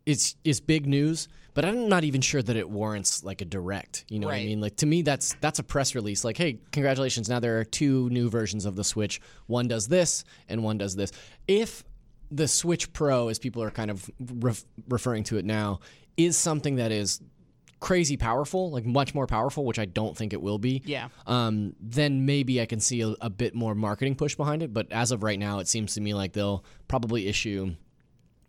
is 0.05 0.36
is 0.43 0.61
big 0.61 0.88
news, 0.88 1.28
but 1.56 1.66
I'm 1.66 1.89
not 1.89 2.03
even 2.03 2.22
sure 2.22 2.43
that 2.43 2.56
it 2.56 2.70
warrants 2.70 3.24
like 3.24 3.41
a 3.41 3.45
direct. 3.45 4.06
You 4.10 4.20
know 4.20 4.28
what 4.28 4.36
I 4.36 4.45
mean? 4.45 4.62
Like 4.62 4.76
to 4.78 4.86
me, 4.86 5.01
that's 5.01 5.36
that's 5.41 5.58
a 5.58 5.64
press 5.64 5.95
release. 5.95 6.24
Like, 6.24 6.38
hey, 6.38 6.60
congratulations! 6.72 7.28
Now 7.28 7.39
there 7.39 7.60
are 7.60 7.64
two 7.64 8.10
new 8.12 8.30
versions 8.30 8.66
of 8.66 8.76
the 8.76 8.84
Switch. 8.84 9.20
One 9.47 9.68
does 9.68 9.88
this, 9.88 10.24
and 10.47 10.64
one 10.64 10.78
does 10.78 10.95
this. 10.95 11.12
If 11.47 11.84
the 12.30 12.47
Switch 12.47 12.91
Pro, 12.93 13.30
as 13.30 13.39
people 13.39 13.64
are 13.64 13.72
kind 13.72 13.89
of 13.89 14.10
ref- 14.20 14.66
referring 14.89 15.24
to 15.26 15.38
it 15.38 15.45
now, 15.45 15.80
is 16.18 16.38
something 16.38 16.76
that 16.76 16.91
is 16.91 17.22
crazy 17.80 18.18
powerful, 18.18 18.72
like 18.72 18.86
much 18.86 19.14
more 19.14 19.28
powerful, 19.28 19.64
which 19.64 19.80
I 19.80 19.86
don't 19.86 20.18
think 20.18 20.34
it 20.34 20.41
will 20.41 20.58
be. 20.58 20.82
Yeah. 20.86 21.10
Um, 21.28 21.76
then 21.80 22.26
maybe 22.26 22.60
I 22.60 22.66
can 22.66 22.80
see 22.80 23.01
a, 23.01 23.14
a 23.22 23.30
bit 23.30 23.53
more 23.53 23.76
marketing 23.76 24.16
push 24.16 24.36
behind 24.36 24.64
it. 24.64 24.74
But 24.74 24.91
as 24.91 25.12
of 25.12 25.24
right 25.24 25.39
now, 25.39 25.60
it 25.60 25.68
seems 25.68 25.93
to 25.93 26.01
me 26.01 26.14
like 26.14 26.34
they'll 26.34 26.66
probably 26.88 27.28
issue, 27.28 27.76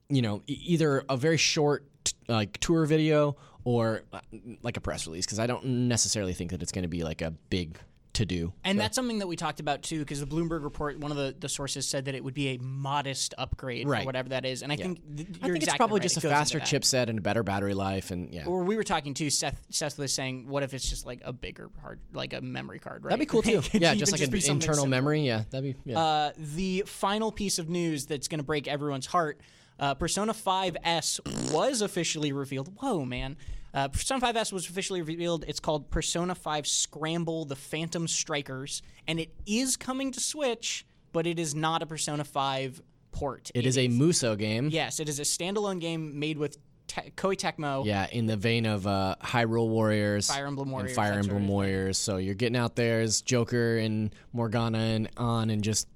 you 0.08 0.22
know, 0.22 0.42
e- 0.46 0.58
either 0.64 1.04
a 1.08 1.16
very 1.16 1.36
short 1.36 1.86
like 2.28 2.58
tour 2.58 2.86
video 2.86 3.36
or 3.64 4.02
uh, 4.12 4.20
like 4.62 4.76
a 4.76 4.80
press 4.80 5.06
release 5.06 5.26
because 5.26 5.38
I 5.38 5.46
don't 5.46 5.64
necessarily 5.88 6.32
think 6.32 6.50
that 6.50 6.62
it's 6.62 6.72
going 6.72 6.82
to 6.84 6.88
be 6.88 7.02
like 7.02 7.22
a 7.22 7.32
big 7.50 7.78
to 8.16 8.24
do. 8.24 8.52
And 8.64 8.78
that's 8.80 8.94
something 8.94 9.18
that 9.18 9.26
we 9.26 9.36
talked 9.36 9.60
about 9.60 9.82
too, 9.82 10.00
because 10.00 10.20
the 10.20 10.26
Bloomberg 10.26 10.62
report, 10.64 10.98
one 10.98 11.10
of 11.10 11.16
the, 11.16 11.34
the 11.38 11.48
sources 11.48 11.86
said 11.86 12.06
that 12.06 12.14
it 12.14 12.24
would 12.24 12.34
be 12.34 12.48
a 12.48 12.58
modest 12.58 13.34
upgrade, 13.38 13.86
or 13.86 13.96
whatever 14.02 14.30
that 14.30 14.44
is. 14.44 14.62
And 14.62 14.72
I 14.72 14.76
think 14.76 15.00
th- 15.16 15.28
I 15.42 15.48
think 15.48 15.62
it's 15.62 15.76
probably 15.76 15.96
right. 15.96 16.02
just 16.02 16.16
It 16.16 16.24
a 16.24 16.28
faster 16.30 16.58
chipset 16.58 17.08
and 17.08 17.18
a 17.18 17.22
better 17.22 17.42
battery 17.42 17.74
life, 17.74 18.10
and 18.10 18.32
yeah, 18.32 18.46
Or 18.46 18.64
we 18.64 18.76
were 18.76 18.84
talking 18.84 19.14
too. 19.14 19.30
Seth 19.30 19.60
Seth 19.70 19.98
was 19.98 20.12
saying, 20.12 20.48
what 20.48 20.62
if 20.62 20.74
it's 20.74 20.88
just 20.88 21.06
like 21.06 21.20
a 21.24 21.32
bigger 21.32 21.70
hard, 21.80 22.00
like 22.12 22.32
a 22.32 22.40
memory 22.40 22.78
card, 22.78 23.04
right? 23.04 23.10
that'd 23.10 23.20
be 23.20 23.26
cool 23.26 23.42
too. 23.42 23.62
Yeah, 23.76 23.94
just 23.94 24.12
like 24.12 24.22
an 24.22 24.34
internal 24.34 24.60
simple. 24.60 24.86
memory. 24.86 25.20
Yeah, 25.20 25.44
that'd 25.50 25.74
be 25.74 25.90
yeah. 25.90 25.98
Uh, 25.98 26.32
the 26.38 26.84
final 26.86 27.30
piece 27.30 27.58
of 27.58 27.68
news 27.68 28.06
that's 28.06 28.28
going 28.28 28.38
to 28.38 28.44
break 28.44 28.66
everyone's 28.66 29.06
heart 29.06 29.40
uh, 29.78 29.94
Persona 29.94 30.32
5S 30.32 31.52
was 31.52 31.82
officially 31.82 32.32
revealed. 32.32 32.72
Whoa, 32.80 33.04
man. 33.04 33.36
Uh, 33.74 33.88
Persona 33.88 34.20
5S 34.20 34.52
was 34.52 34.68
officially 34.68 35.02
revealed. 35.02 35.44
It's 35.46 35.60
called 35.60 35.90
Persona 35.90 36.34
5 36.34 36.66
Scramble 36.66 37.44
the 37.44 37.56
Phantom 37.56 38.08
Strikers, 38.08 38.80
and 39.06 39.20
it 39.20 39.30
is 39.46 39.76
coming 39.76 40.12
to 40.12 40.20
Switch, 40.20 40.86
but 41.12 41.26
it 41.26 41.38
is 41.38 41.54
not 41.54 41.82
a 41.82 41.86
Persona 41.86 42.24
5 42.24 42.80
port. 43.12 43.50
it 43.54 43.66
is 43.66 43.76
a 43.76 43.88
Musou 43.88 44.36
game. 44.38 44.68
Yes, 44.70 44.98
it 45.00 45.08
is 45.08 45.18
a 45.20 45.24
standalone 45.24 45.80
game 45.80 46.18
made 46.18 46.38
with 46.38 46.56
te- 46.86 47.10
Koei 47.16 47.36
Tecmo. 47.36 47.84
Yeah, 47.84 48.06
in 48.10 48.26
the 48.26 48.36
vein 48.36 48.64
of 48.64 48.86
uh, 48.86 49.16
Hyrule 49.22 49.68
Warriors, 49.68 50.28
Fire 50.28 50.46
Emblem 50.46 50.70
Warriors, 50.70 50.92
and 50.92 50.96
Fire 50.96 51.12
sort 51.12 51.24
Emblem 51.24 51.42
of. 51.44 51.48
Warriors. 51.50 51.98
So 51.98 52.16
you're 52.16 52.34
getting 52.34 52.56
out 52.56 52.76
there 52.76 53.00
as 53.00 53.20
Joker 53.20 53.76
and 53.76 54.14
Morgana 54.32 54.78
and 54.78 55.10
on, 55.18 55.50
and 55.50 55.62
just 55.62 55.86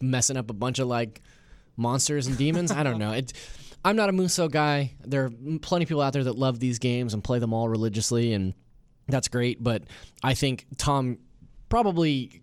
messing 0.00 0.36
up 0.36 0.50
a 0.50 0.54
bunch 0.54 0.78
of 0.78 0.88
like 0.88 1.20
monsters 1.80 2.26
and 2.26 2.36
demons. 2.38 2.70
I 2.70 2.82
don't 2.82 2.98
know. 2.98 3.12
It. 3.12 3.32
I'm 3.84 3.96
not 3.96 4.08
a 4.10 4.12
Musou 4.12 4.50
guy. 4.50 4.92
There 5.04 5.24
are 5.24 5.30
plenty 5.62 5.84
of 5.84 5.88
people 5.88 6.02
out 6.02 6.12
there 6.12 6.24
that 6.24 6.36
love 6.36 6.60
these 6.60 6.78
games 6.78 7.14
and 7.14 7.24
play 7.24 7.38
them 7.38 7.52
all 7.54 7.68
religiously, 7.68 8.32
and 8.34 8.54
that's 9.08 9.28
great. 9.28 9.62
But 9.64 9.84
I 10.22 10.34
think 10.34 10.66
Tom 10.76 11.18
probably 11.70 12.42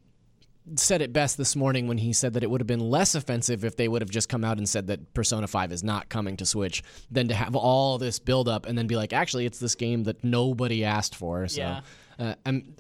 said 0.76 1.02
it 1.02 1.14
best 1.14 1.38
this 1.38 1.56
morning 1.56 1.88
when 1.88 1.98
he 1.98 2.12
said 2.12 2.34
that 2.34 2.44
it 2.44 2.50
would 2.50 2.60
have 2.60 2.68
been 2.68 2.82
less 2.82 3.16
offensive 3.16 3.64
if 3.64 3.78
they 3.78 3.88
would 3.88 4.02
have 4.02 4.10
just 4.10 4.28
come 4.28 4.44
out 4.44 4.58
and 4.58 4.68
said 4.68 4.88
that 4.88 5.14
Persona 5.14 5.48
5 5.48 5.72
is 5.72 5.82
not 5.82 6.10
coming 6.10 6.36
to 6.38 6.46
Switch 6.46 6.84
than 7.10 7.30
to 7.30 7.34
have 7.34 7.56
all 7.56 7.98
this 7.98 8.20
build 8.20 8.50
up 8.50 8.66
and 8.66 8.78
then 8.78 8.86
be 8.86 8.96
like, 8.98 9.14
actually, 9.14 9.46
it's 9.46 9.60
this 9.60 9.76
game 9.76 10.04
that 10.04 10.24
nobody 10.26 10.84
asked 10.84 11.16
for. 11.16 11.48
So 11.48 11.62
Yeah. 11.62 11.82
uh, 12.20 12.36
I'm 12.46 12.74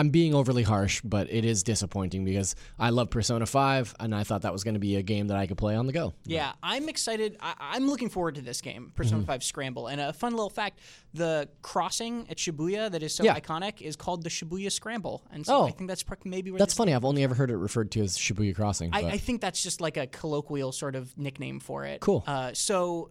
I'm 0.00 0.08
being 0.08 0.34
overly 0.34 0.62
harsh, 0.62 1.02
but 1.04 1.30
it 1.30 1.44
is 1.44 1.62
disappointing 1.62 2.24
because 2.24 2.54
I 2.78 2.88
love 2.88 3.10
Persona 3.10 3.44
5 3.44 3.94
and 4.00 4.14
I 4.14 4.24
thought 4.24 4.42
that 4.42 4.52
was 4.52 4.64
going 4.64 4.72
to 4.74 4.80
be 4.80 4.96
a 4.96 5.02
game 5.02 5.28
that 5.28 5.36
I 5.36 5.46
could 5.46 5.58
play 5.58 5.76
on 5.76 5.86
the 5.86 5.92
go. 5.92 6.14
Yeah, 6.24 6.52
I'm 6.62 6.88
excited. 6.88 7.36
I, 7.40 7.52
I'm 7.58 7.86
looking 7.86 8.08
forward 8.08 8.36
to 8.36 8.40
this 8.40 8.62
game, 8.62 8.92
Persona 8.94 9.18
Mm-hmm. 9.18 9.26
5 9.26 9.44
Scramble. 9.44 9.88
And 9.88 10.00
a 10.00 10.14
fun 10.14 10.32
little 10.32 10.48
fact 10.48 10.78
the 11.12 11.50
crossing 11.60 12.26
at 12.30 12.38
Shibuya 12.38 12.90
that 12.92 13.02
is 13.02 13.14
so 13.14 13.24
Yeah. 13.24 13.38
iconic 13.38 13.82
is 13.82 13.94
called 13.94 14.22
the 14.24 14.30
Shibuya 14.30 14.72
Scramble. 14.72 15.22
And 15.30 15.44
so 15.44 15.54
Oh. 15.58 15.66
I 15.66 15.70
think 15.72 15.88
that's 15.88 16.04
maybe 16.24 16.50
where 16.50 16.58
That's 16.58 16.72
funny. 16.72 16.94
I've 16.94 17.04
only 17.04 17.22
ever 17.22 17.34
heard 17.34 17.50
it 17.50 17.56
referred 17.58 17.90
to 17.92 18.00
as 18.00 18.16
Shibuya 18.16 18.54
Crossing. 18.56 18.90
I, 18.94 19.00
I 19.00 19.18
think 19.18 19.42
that's 19.42 19.62
just 19.62 19.82
like 19.82 19.98
a 19.98 20.06
colloquial 20.06 20.72
sort 20.72 20.96
of 20.96 21.16
nickname 21.18 21.60
for 21.60 21.84
it. 21.84 22.00
Cool. 22.00 22.24
Uh, 22.26 22.52
so. 22.54 23.10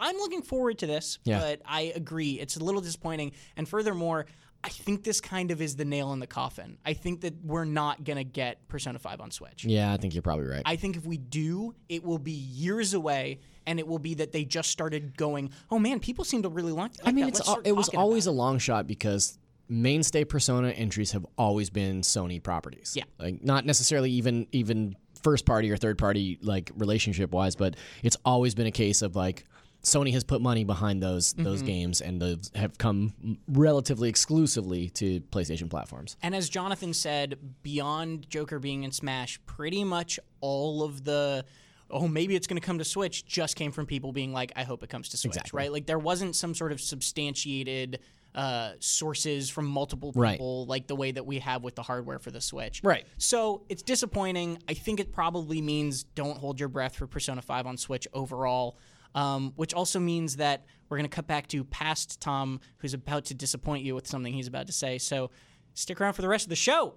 I'm 0.00 0.16
looking 0.16 0.42
forward 0.42 0.78
to 0.78 0.88
this, 0.88 1.20
Yeah. 1.22 1.38
but 1.38 1.62
I 1.64 1.92
agree 1.94 2.32
it's 2.40 2.56
a 2.56 2.64
little 2.64 2.80
disappointing. 2.80 3.30
And 3.56 3.68
furthermore, 3.68 4.26
I 4.64 4.70
think 4.70 5.04
this 5.04 5.20
kind 5.20 5.50
of 5.50 5.62
is 5.62 5.76
the 5.76 5.84
nail 5.84 6.12
in 6.12 6.18
the 6.18 6.26
coffin. 6.26 6.78
I 6.84 6.92
think 6.92 7.20
that 7.20 7.34
we're 7.44 7.64
not 7.64 8.04
gonna 8.04 8.24
get 8.24 8.66
Persona 8.68 8.98
5 8.98 9.20
on 9.20 9.30
Switch. 9.30 9.64
yeah, 9.64 9.92
I 9.92 9.96
think 9.96 10.14
you're 10.14 10.22
probably 10.22 10.46
right. 10.46 10.62
I 10.66 10.76
think 10.76 10.96
if 10.96 11.06
we 11.06 11.16
do, 11.16 11.74
it 11.88 12.04
will 12.04 12.18
be 12.18 12.32
years 12.32 12.94
away, 12.94 13.40
and 13.66 13.78
it 13.78 13.86
will 13.86 13.98
be 13.98 14.14
that 14.14 14.32
they 14.32 14.44
just 14.44 14.70
started 14.70 15.16
going. 15.16 15.50
Oh 15.70 15.78
man, 15.78 16.00
people 16.00 16.24
seem 16.24 16.42
to 16.42 16.48
really 16.48 16.72
like. 16.72 16.92
I 17.04 17.12
mean, 17.12 17.26
that. 17.26 17.38
it's 17.38 17.54
it 17.64 17.72
was 17.72 17.88
always 17.90 18.26
a 18.26 18.32
long 18.32 18.58
shot 18.58 18.86
because 18.86 19.38
mainstay 19.68 20.24
Persona 20.24 20.70
entries 20.70 21.12
have 21.12 21.26
always 21.36 21.70
been 21.70 22.00
Sony 22.00 22.42
properties. 22.42 22.94
Yeah. 22.96 23.04
like 23.18 23.42
not 23.42 23.64
necessarily 23.66 24.10
even 24.12 24.46
even 24.52 24.96
first 25.22 25.44
party 25.44 25.70
or 25.70 25.76
third 25.76 25.98
party 25.98 26.38
like 26.42 26.70
relationship 26.76 27.32
wise, 27.32 27.56
but 27.56 27.76
it's 28.02 28.16
always 28.24 28.54
been 28.54 28.66
a 28.66 28.72
case 28.72 29.02
of 29.02 29.14
like 29.16 29.44
Sony 29.82 30.12
has 30.12 30.24
put 30.24 30.40
money 30.40 30.64
behind 30.64 31.02
those 31.02 31.32
Mm-hmm. 31.34 31.44
those 31.44 31.62
games 31.62 32.00
and 32.00 32.20
those 32.20 32.50
have 32.54 32.76
come 32.78 33.38
relatively 33.48 34.08
exclusively 34.08 34.88
to 34.90 35.20
PlayStation 35.20 35.70
platforms. 35.70 36.16
And 36.22 36.34
as 36.34 36.48
Jonathan 36.48 36.92
said, 36.92 37.38
beyond 37.62 38.28
Joker 38.28 38.58
being 38.58 38.82
in 38.84 38.90
Smash, 38.92 39.40
pretty 39.46 39.84
much 39.84 40.18
all 40.40 40.82
of 40.82 41.04
the 41.04 41.44
oh 41.90 42.06
maybe 42.06 42.36
it's 42.36 42.46
going 42.46 42.60
to 42.60 42.66
come 42.66 42.78
to 42.78 42.84
Switch 42.84 43.24
just 43.24 43.56
came 43.56 43.72
from 43.72 43.86
people 43.86 44.12
being 44.12 44.32
like 44.32 44.52
I 44.56 44.64
hope 44.64 44.82
it 44.82 44.88
comes 44.90 45.08
to 45.10 45.16
Switch, 45.16 45.36
Exactly. 45.36 45.56
right? 45.58 45.72
Like 45.72 45.86
there 45.86 45.98
wasn't 45.98 46.36
some 46.36 46.54
sort 46.54 46.72
of 46.72 46.80
substantiated 46.80 48.00
uh, 48.34 48.72
sources 48.78 49.48
from 49.48 49.66
multiple 49.66 50.12
Right. 50.14 50.32
people 50.32 50.66
like 50.66 50.86
the 50.86 50.94
way 50.94 51.10
that 51.12 51.24
we 51.26 51.38
have 51.38 51.62
with 51.64 51.74
the 51.76 51.82
hardware 51.82 52.18
for 52.18 52.30
the 52.30 52.40
Switch. 52.40 52.80
Right. 52.84 53.06
So 53.16 53.62
it's 53.68 53.82
disappointing. 53.82 54.58
I 54.68 54.74
think 54.74 55.00
it 55.00 55.12
probably 55.12 55.62
means 55.62 56.02
don't 56.04 56.36
hold 56.38 56.60
your 56.60 56.68
breath 56.68 56.94
for 56.96 57.06
Persona 57.06 57.40
5 57.42 57.66
on 57.66 57.76
Switch 57.78 58.06
overall, 58.12 58.76
um, 59.14 59.52
which 59.56 59.74
also 59.74 59.98
means 59.98 60.36
that 60.36 60.64
we're 60.88 60.96
going 60.96 61.08
to 61.08 61.14
cut 61.14 61.26
back 61.26 61.46
to 61.48 61.64
past 61.64 62.20
Tom, 62.20 62.60
who's 62.78 62.94
about 62.94 63.26
to 63.26 63.34
disappoint 63.34 63.84
you 63.84 63.94
with 63.94 64.06
something 64.06 64.32
he's 64.32 64.48
about 64.48 64.66
to 64.66 64.72
say. 64.72 64.98
So 64.98 65.30
stick 65.74 66.00
around 66.00 66.14
for 66.14 66.22
the 66.22 66.28
rest 66.28 66.44
of 66.46 66.50
the 66.50 66.56
show. 66.56 66.94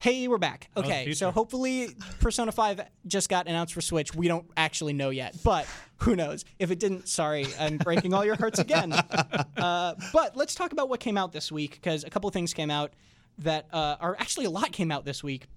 Hey, 0.00 0.28
we're 0.28 0.38
back. 0.38 0.70
Okay, 0.76 1.12
so 1.12 1.32
hopefully 1.32 1.88
Persona 2.20 2.52
5 2.52 2.82
just 3.08 3.28
got 3.28 3.48
announced 3.48 3.74
for 3.74 3.80
Switch. 3.80 4.14
We 4.14 4.28
don't 4.28 4.46
actually 4.56 4.92
know 4.92 5.10
yet, 5.10 5.34
but 5.42 5.66
who 5.96 6.14
knows? 6.14 6.44
If 6.60 6.70
it 6.70 6.78
didn't, 6.78 7.08
sorry, 7.08 7.46
I'm 7.58 7.78
breaking 7.78 8.14
all 8.14 8.24
your 8.24 8.36
hearts 8.36 8.58
again. 8.58 8.94
Uh, 9.56 9.94
but 10.12 10.36
let's 10.36 10.54
talk 10.54 10.70
about 10.70 10.88
what 10.88 11.00
came 11.00 11.18
out 11.18 11.32
this 11.32 11.50
week 11.50 11.72
because 11.72 12.04
a 12.04 12.10
couple 12.10 12.28
of 12.28 12.32
things 12.32 12.54
came 12.54 12.70
out 12.70 12.92
that 13.38 13.66
uh, 13.72 13.96
are 14.00 14.16
actually 14.20 14.46
a 14.46 14.50
lot 14.50 14.70
came 14.70 14.92
out 14.92 15.04
this 15.04 15.22
week. 15.22 15.48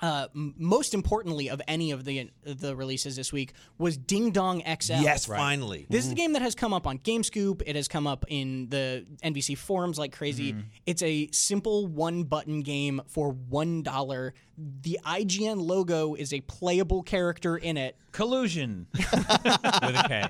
Uh, 0.00 0.26
m- 0.34 0.54
most 0.58 0.92
importantly 0.92 1.48
of 1.48 1.62
any 1.66 1.90
of 1.90 2.04
the 2.04 2.30
the 2.44 2.76
releases 2.76 3.16
this 3.16 3.32
week 3.32 3.52
was 3.78 3.96
Ding 3.96 4.30
Dong 4.30 4.60
XL. 4.60 4.94
Yes, 4.94 5.24
finally. 5.26 5.86
This 5.88 6.04
is 6.04 6.12
a 6.12 6.14
game 6.14 6.34
that 6.34 6.42
has 6.42 6.54
come 6.54 6.74
up 6.74 6.86
on 6.86 6.98
GameScoop. 6.98 7.62
It 7.64 7.76
has 7.76 7.88
come 7.88 8.06
up 8.06 8.24
in 8.28 8.68
the 8.68 9.06
NVC 9.24 9.56
forums 9.56 9.98
like 9.98 10.12
crazy. 10.12 10.54
It's 10.84 11.02
a 11.02 11.28
simple 11.32 11.86
one 11.86 12.24
button 12.24 12.60
game 12.60 13.00
for 13.08 13.30
one 13.30 13.82
dollar. 13.82 14.34
The 14.82 14.98
IGN 15.04 15.62
logo 15.66 16.14
is 16.14 16.32
a 16.32 16.40
playable 16.42 17.02
character 17.02 17.56
in 17.56 17.76
it. 17.76 17.96
Collusion 18.12 18.86
with 18.94 19.04
a 19.14 20.04
K. 20.08 20.24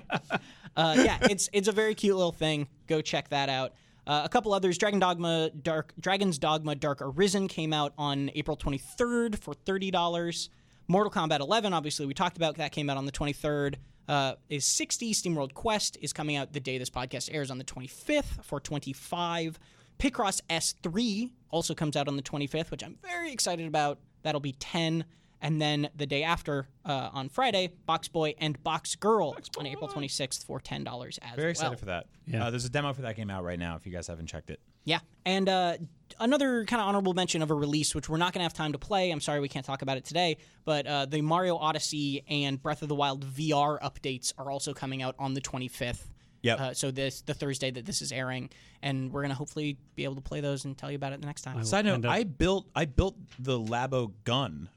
Uh, 0.76 0.94
yeah, 0.98 1.18
it's 1.22 1.48
it's 1.52 1.68
a 1.68 1.72
very 1.72 1.94
cute 1.94 2.16
little 2.16 2.32
thing. 2.32 2.68
Go 2.86 3.00
check 3.00 3.30
that 3.30 3.48
out. 3.48 3.72
Uh, 4.06 4.22
a 4.24 4.28
couple 4.28 4.54
others, 4.54 4.78
Dragon 4.78 5.00
Dogma 5.00 5.50
Dark 5.50 5.92
Dragon's 5.98 6.38
Dogma 6.38 6.74
Dark 6.74 6.98
Arisen 7.02 7.48
came 7.48 7.72
out 7.72 7.92
on 7.98 8.30
April 8.34 8.56
23rd 8.56 9.38
for 9.38 9.54
thirty 9.54 9.90
dollars. 9.90 10.48
Mortal 10.88 11.10
Kombat 11.10 11.40
11, 11.40 11.72
obviously 11.72 12.06
we 12.06 12.14
talked 12.14 12.36
about 12.36 12.56
that 12.58 12.70
came 12.70 12.88
out 12.88 12.96
on 12.96 13.06
the 13.06 13.12
23rd. 13.12 13.74
Uh, 14.08 14.34
is 14.48 14.64
60. 14.64 15.12
SteamWorld 15.14 15.52
Quest 15.52 15.98
is 16.00 16.12
coming 16.12 16.36
out 16.36 16.52
the 16.52 16.60
day 16.60 16.78
this 16.78 16.90
podcast 16.90 17.28
airs 17.32 17.50
on 17.50 17.58
the 17.58 17.64
25th 17.64 18.44
for 18.44 18.60
25. 18.60 19.58
Picross 19.98 20.40
S3 20.48 21.32
also 21.50 21.74
comes 21.74 21.96
out 21.96 22.06
on 22.06 22.14
the 22.16 22.22
25th, 22.22 22.70
which 22.70 22.84
I'm 22.84 22.96
very 23.02 23.32
excited 23.32 23.66
about. 23.66 23.98
That'll 24.22 24.40
be 24.40 24.52
10. 24.52 25.04
And 25.40 25.60
then 25.60 25.90
the 25.94 26.06
day 26.06 26.22
after, 26.22 26.66
uh, 26.84 27.10
on 27.12 27.28
Friday, 27.28 27.70
Box 27.84 28.08
Boy 28.08 28.34
and 28.38 28.62
Box 28.62 28.94
Girl 28.94 29.36
on 29.58 29.66
April 29.66 29.88
26th 29.88 30.44
for 30.44 30.60
$10 30.60 30.86
as 30.86 30.86
Very 30.86 30.86
well. 30.86 31.36
Very 31.36 31.50
excited 31.50 31.78
for 31.78 31.84
that. 31.86 32.06
Yeah. 32.26 32.46
Uh, 32.46 32.50
there's 32.50 32.64
a 32.64 32.70
demo 32.70 32.92
for 32.92 33.02
that 33.02 33.16
game 33.16 33.30
out 33.30 33.44
right 33.44 33.58
now 33.58 33.76
if 33.76 33.86
you 33.86 33.92
guys 33.92 34.06
haven't 34.06 34.26
checked 34.26 34.50
it. 34.50 34.60
Yeah. 34.84 35.00
And 35.24 35.48
uh, 35.48 35.76
another 36.18 36.64
kind 36.64 36.80
of 36.80 36.88
honorable 36.88 37.12
mention 37.12 37.42
of 37.42 37.50
a 37.50 37.54
release, 37.54 37.94
which 37.94 38.08
we're 38.08 38.16
not 38.16 38.32
going 38.32 38.40
to 38.40 38.44
have 38.44 38.54
time 38.54 38.72
to 38.72 38.78
play. 38.78 39.10
I'm 39.10 39.20
sorry 39.20 39.40
we 39.40 39.48
can't 39.48 39.66
talk 39.66 39.82
about 39.82 39.96
it 39.96 40.04
today, 40.04 40.38
but 40.64 40.86
uh, 40.86 41.06
the 41.06 41.20
Mario 41.20 41.56
Odyssey 41.56 42.24
and 42.28 42.62
Breath 42.62 42.82
of 42.82 42.88
the 42.88 42.94
Wild 42.94 43.26
VR 43.26 43.80
updates 43.80 44.32
are 44.38 44.50
also 44.50 44.72
coming 44.72 45.02
out 45.02 45.16
on 45.18 45.34
the 45.34 45.40
25th. 45.40 46.04
Yep. 46.42 46.60
Uh, 46.60 46.74
so 46.74 46.92
this 46.92 47.22
the 47.22 47.34
Thursday 47.34 47.72
that 47.72 47.84
this 47.84 48.00
is 48.02 48.12
airing, 48.12 48.50
and 48.80 49.12
we're 49.12 49.22
gonna 49.22 49.34
hopefully 49.34 49.78
be 49.96 50.04
able 50.04 50.14
to 50.14 50.20
play 50.20 50.40
those 50.40 50.64
and 50.64 50.78
tell 50.78 50.90
you 50.90 50.96
about 50.96 51.12
it 51.12 51.20
the 51.20 51.26
next 51.26 51.42
time. 51.42 51.64
Side 51.64 51.86
note, 51.86 52.04
I 52.04 52.22
built 52.22 52.68
I 52.72 52.84
built 52.84 53.16
the 53.40 53.58
Labo 53.58 54.12
gun 54.22 54.68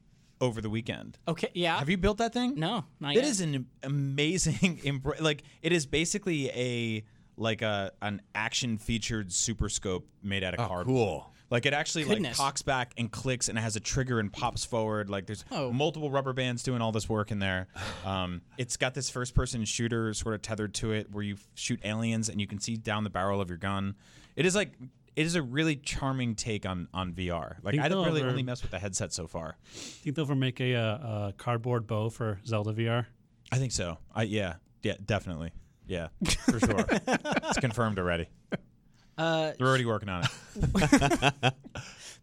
over 0.41 0.61
the 0.61 0.69
weekend. 0.69 1.17
Okay. 1.27 1.49
Yeah. 1.53 1.77
Have 1.79 1.89
you 1.89 1.97
built 1.97 2.17
that 2.19 2.33
thing? 2.33 2.55
No, 2.59 2.85
not 2.99 3.11
It 3.13 3.17
yet. 3.23 3.25
is 3.25 3.41
an 3.41 3.65
amazing 3.83 4.77
embr- 4.83 5.19
like 5.21 5.43
it 5.61 5.71
is 5.71 5.85
basically 5.85 6.49
a 6.49 7.03
like 7.37 7.61
a 7.61 7.91
an 8.01 8.21
action 8.35 8.77
featured 8.77 9.31
super 9.31 9.69
scope 9.69 10.07
made 10.23 10.43
out 10.43 10.53
of 10.53 10.59
cardboard. 10.67 10.87
cool. 10.87 11.33
Like 11.51 11.65
it 11.65 11.73
actually 11.73 12.03
like 12.03 12.17
Goodness. 12.17 12.37
cocks 12.37 12.61
back 12.61 12.93
and 12.97 13.11
clicks 13.11 13.49
and 13.49 13.57
it 13.57 13.61
has 13.61 13.75
a 13.75 13.79
trigger 13.79 14.19
and 14.19 14.31
pops 14.31 14.65
forward. 14.65 15.09
Like 15.09 15.25
there's 15.25 15.43
Oh. 15.49 15.71
multiple 15.71 16.11
rubber 16.11 16.31
bands 16.33 16.61
doing 16.61 16.79
all 16.81 16.91
this 16.91 17.09
work 17.09 17.31
in 17.31 17.39
there. 17.39 17.67
Um, 18.05 18.41
it's 18.57 18.77
got 18.77 18.93
this 18.93 19.09
first 19.09 19.35
person 19.35 19.65
shooter 19.65 20.13
sort 20.13 20.33
of 20.35 20.41
tethered 20.41 20.73
to 20.75 20.91
it 20.93 21.11
where 21.11 21.23
you 21.23 21.37
shoot 21.55 21.79
aliens 21.83 22.29
and 22.29 22.39
you 22.39 22.47
can 22.47 22.59
see 22.59 22.75
down 22.77 23.03
the 23.03 23.09
barrel 23.09 23.41
of 23.41 23.49
your 23.49 23.57
gun. 23.57 23.95
It 24.35 24.45
is 24.45 24.55
like 24.55 24.71
it 25.19 25.25
is 25.25 25.35
a 25.35 25.41
really 25.41 25.75
charming 25.75 26.33
take 26.35 26.65
on 26.65 26.87
on 26.93 27.11
VR. 27.13 27.57
Like 27.61 27.73
Think 27.73 27.83
I 27.83 27.89
don't 27.89 28.05
really 28.05 28.21
ever- 28.21 28.29
only 28.29 28.43
mess 28.43 28.61
with 28.61 28.71
the 28.71 28.79
headset 28.79 29.11
so 29.11 29.27
far. 29.27 29.57
think 29.73 30.15
they'll 30.15 30.23
ever 30.25 30.35
make 30.35 30.59
a, 30.61 30.75
uh, 30.75 31.27
a 31.29 31.33
cardboard 31.37 31.87
bow 31.87 32.09
for 32.09 32.39
Zelda 32.45 32.71
VR. 32.71 33.05
I 33.51 33.57
think 33.57 33.71
so. 33.73 33.97
I 34.15 34.23
yeah 34.23 34.55
yeah 34.81 34.93
definitely 35.05 35.51
yeah 35.87 36.07
for 36.49 36.59
sure. 36.67 36.85
it's 36.89 37.59
confirmed 37.59 37.99
already. 37.99 38.27
Uh, 39.17 39.51
They're 39.57 39.67
already 39.67 39.85
working 39.85 40.07
on 40.07 40.23
it. 40.55 41.53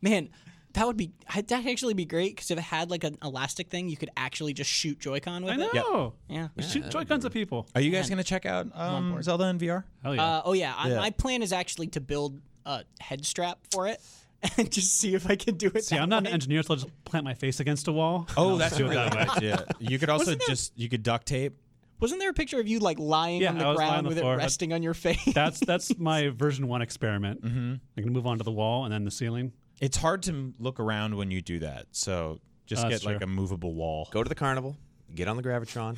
man, 0.00 0.30
that 0.72 0.86
would 0.86 0.96
be 0.96 1.12
that'd 1.34 1.52
actually 1.68 1.94
be 1.94 2.04
great 2.06 2.34
because 2.36 2.50
if 2.50 2.58
it 2.58 2.62
had 2.62 2.90
like 2.90 3.04
an 3.04 3.18
elastic 3.22 3.68
thing, 3.68 3.88
you 3.88 3.96
could 3.96 4.10
actually 4.16 4.52
just 4.54 4.70
shoot 4.70 4.98
Joy-Con 4.98 5.44
with 5.44 5.58
I 5.58 5.64
it. 5.64 5.74
know. 5.74 6.14
Yeah. 6.28 6.48
Shoot 6.60 6.88
Joy 6.90 7.04
Cons 7.04 7.24
at 7.24 7.32
people. 7.32 7.66
Are 7.74 7.80
you 7.80 7.90
guys 7.90 8.08
gonna 8.08 8.24
check 8.24 8.46
out 8.46 8.68
um, 8.74 9.22
Zelda 9.22 9.44
in 9.48 9.58
VR? 9.58 9.84
Hell 10.02 10.14
yeah. 10.14 10.24
Uh, 10.24 10.42
oh 10.46 10.52
yeah. 10.54 10.74
I, 10.76 10.88
Yeah. 10.90 10.96
My 10.96 11.10
plan 11.10 11.42
is 11.42 11.52
actually 11.52 11.88
to 11.88 12.00
build 12.00 12.40
a 12.66 12.84
head 13.00 13.24
strap 13.24 13.58
for 13.72 13.86
it 13.86 14.00
and 14.58 14.70
just 14.70 14.98
see 14.98 15.14
if 15.14 15.30
I 15.30 15.36
can 15.36 15.56
do 15.56 15.70
it. 15.74 15.84
See, 15.84 15.94
that 15.96 16.02
I'm 16.02 16.08
not 16.10 16.24
way. 16.24 16.28
an 16.28 16.34
engineer, 16.34 16.62
so 16.62 16.74
I'll 16.74 16.80
just 16.80 17.04
plant 17.04 17.24
my 17.24 17.32
face 17.34 17.60
against 17.60 17.88
a 17.88 17.92
wall. 17.92 18.26
Oh, 18.36 18.58
that's 18.58 18.78
I'll 18.78 18.86
a 18.90 18.92
do 18.92 18.92
it 18.92 18.96
really 18.96 19.08
that 19.10 19.14
way. 19.16 19.24
good 19.24 19.54
idea. 19.60 19.66
You 19.80 19.98
could 19.98 20.10
also 20.10 20.34
there- 20.34 20.46
just 20.46 20.72
you 20.78 20.88
could 20.90 21.02
duct 21.02 21.26
tape. 21.26 21.56
Wasn't 21.98 22.20
there 22.20 22.28
a 22.28 22.34
picture 22.34 22.60
of 22.60 22.68
you 22.68 22.78
like 22.80 22.98
lying 22.98 23.40
Yeah, 23.40 23.48
on 23.52 23.58
the 23.58 23.64
I 23.64 23.68
was 23.70 23.78
lying 23.78 23.88
on 23.88 23.94
ground 23.94 24.04
the 24.04 24.08
with 24.10 24.18
floor, 24.18 24.34
it 24.34 24.36
resting 24.36 24.74
on 24.74 24.82
your 24.82 24.92
face? 24.92 25.24
That's 25.34 25.60
that's 25.60 25.96
my 25.98 26.28
version 26.28 26.68
one 26.68 26.82
experiment. 26.82 27.42
Mm-hmm. 27.42 27.56
I'm 27.72 27.80
gonna 27.96 28.10
move 28.10 28.26
on 28.26 28.36
to 28.36 28.44
the 28.44 28.50
wall 28.50 28.84
and 28.84 28.92
then 28.92 29.04
the 29.04 29.10
ceiling. 29.10 29.52
It's 29.80 29.96
hard 29.96 30.22
to 30.24 30.52
look 30.58 30.78
around 30.78 31.16
when 31.16 31.30
you 31.30 31.40
do 31.40 31.60
that, 31.60 31.86
so 31.92 32.40
just 32.66 32.80
Oh, 32.84 32.88
get 32.88 32.92
that's 32.96 33.04
like 33.06 33.18
true. 33.18 33.24
a 33.24 33.26
movable 33.28 33.72
wall. 33.74 34.08
Go 34.10 34.22
to 34.22 34.28
the 34.28 34.34
carnival, 34.34 34.76
get 35.14 35.26
on 35.28 35.38
the 35.38 35.42
Gravitron. 35.42 35.96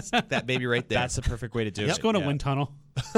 Stick 0.00 0.28
that 0.28 0.46
baby 0.46 0.66
right 0.66 0.88
there. 0.88 0.98
That's 1.00 1.16
the 1.16 1.22
perfect 1.22 1.54
way 1.56 1.64
to 1.64 1.70
do 1.72 1.82
Just 1.82 1.86
it. 1.86 1.88
Just 1.88 2.02
go 2.02 2.10
in 2.10 2.16
a 2.16 2.20
yeah. 2.20 2.26
wind 2.26 2.38
tunnel. 2.40 2.72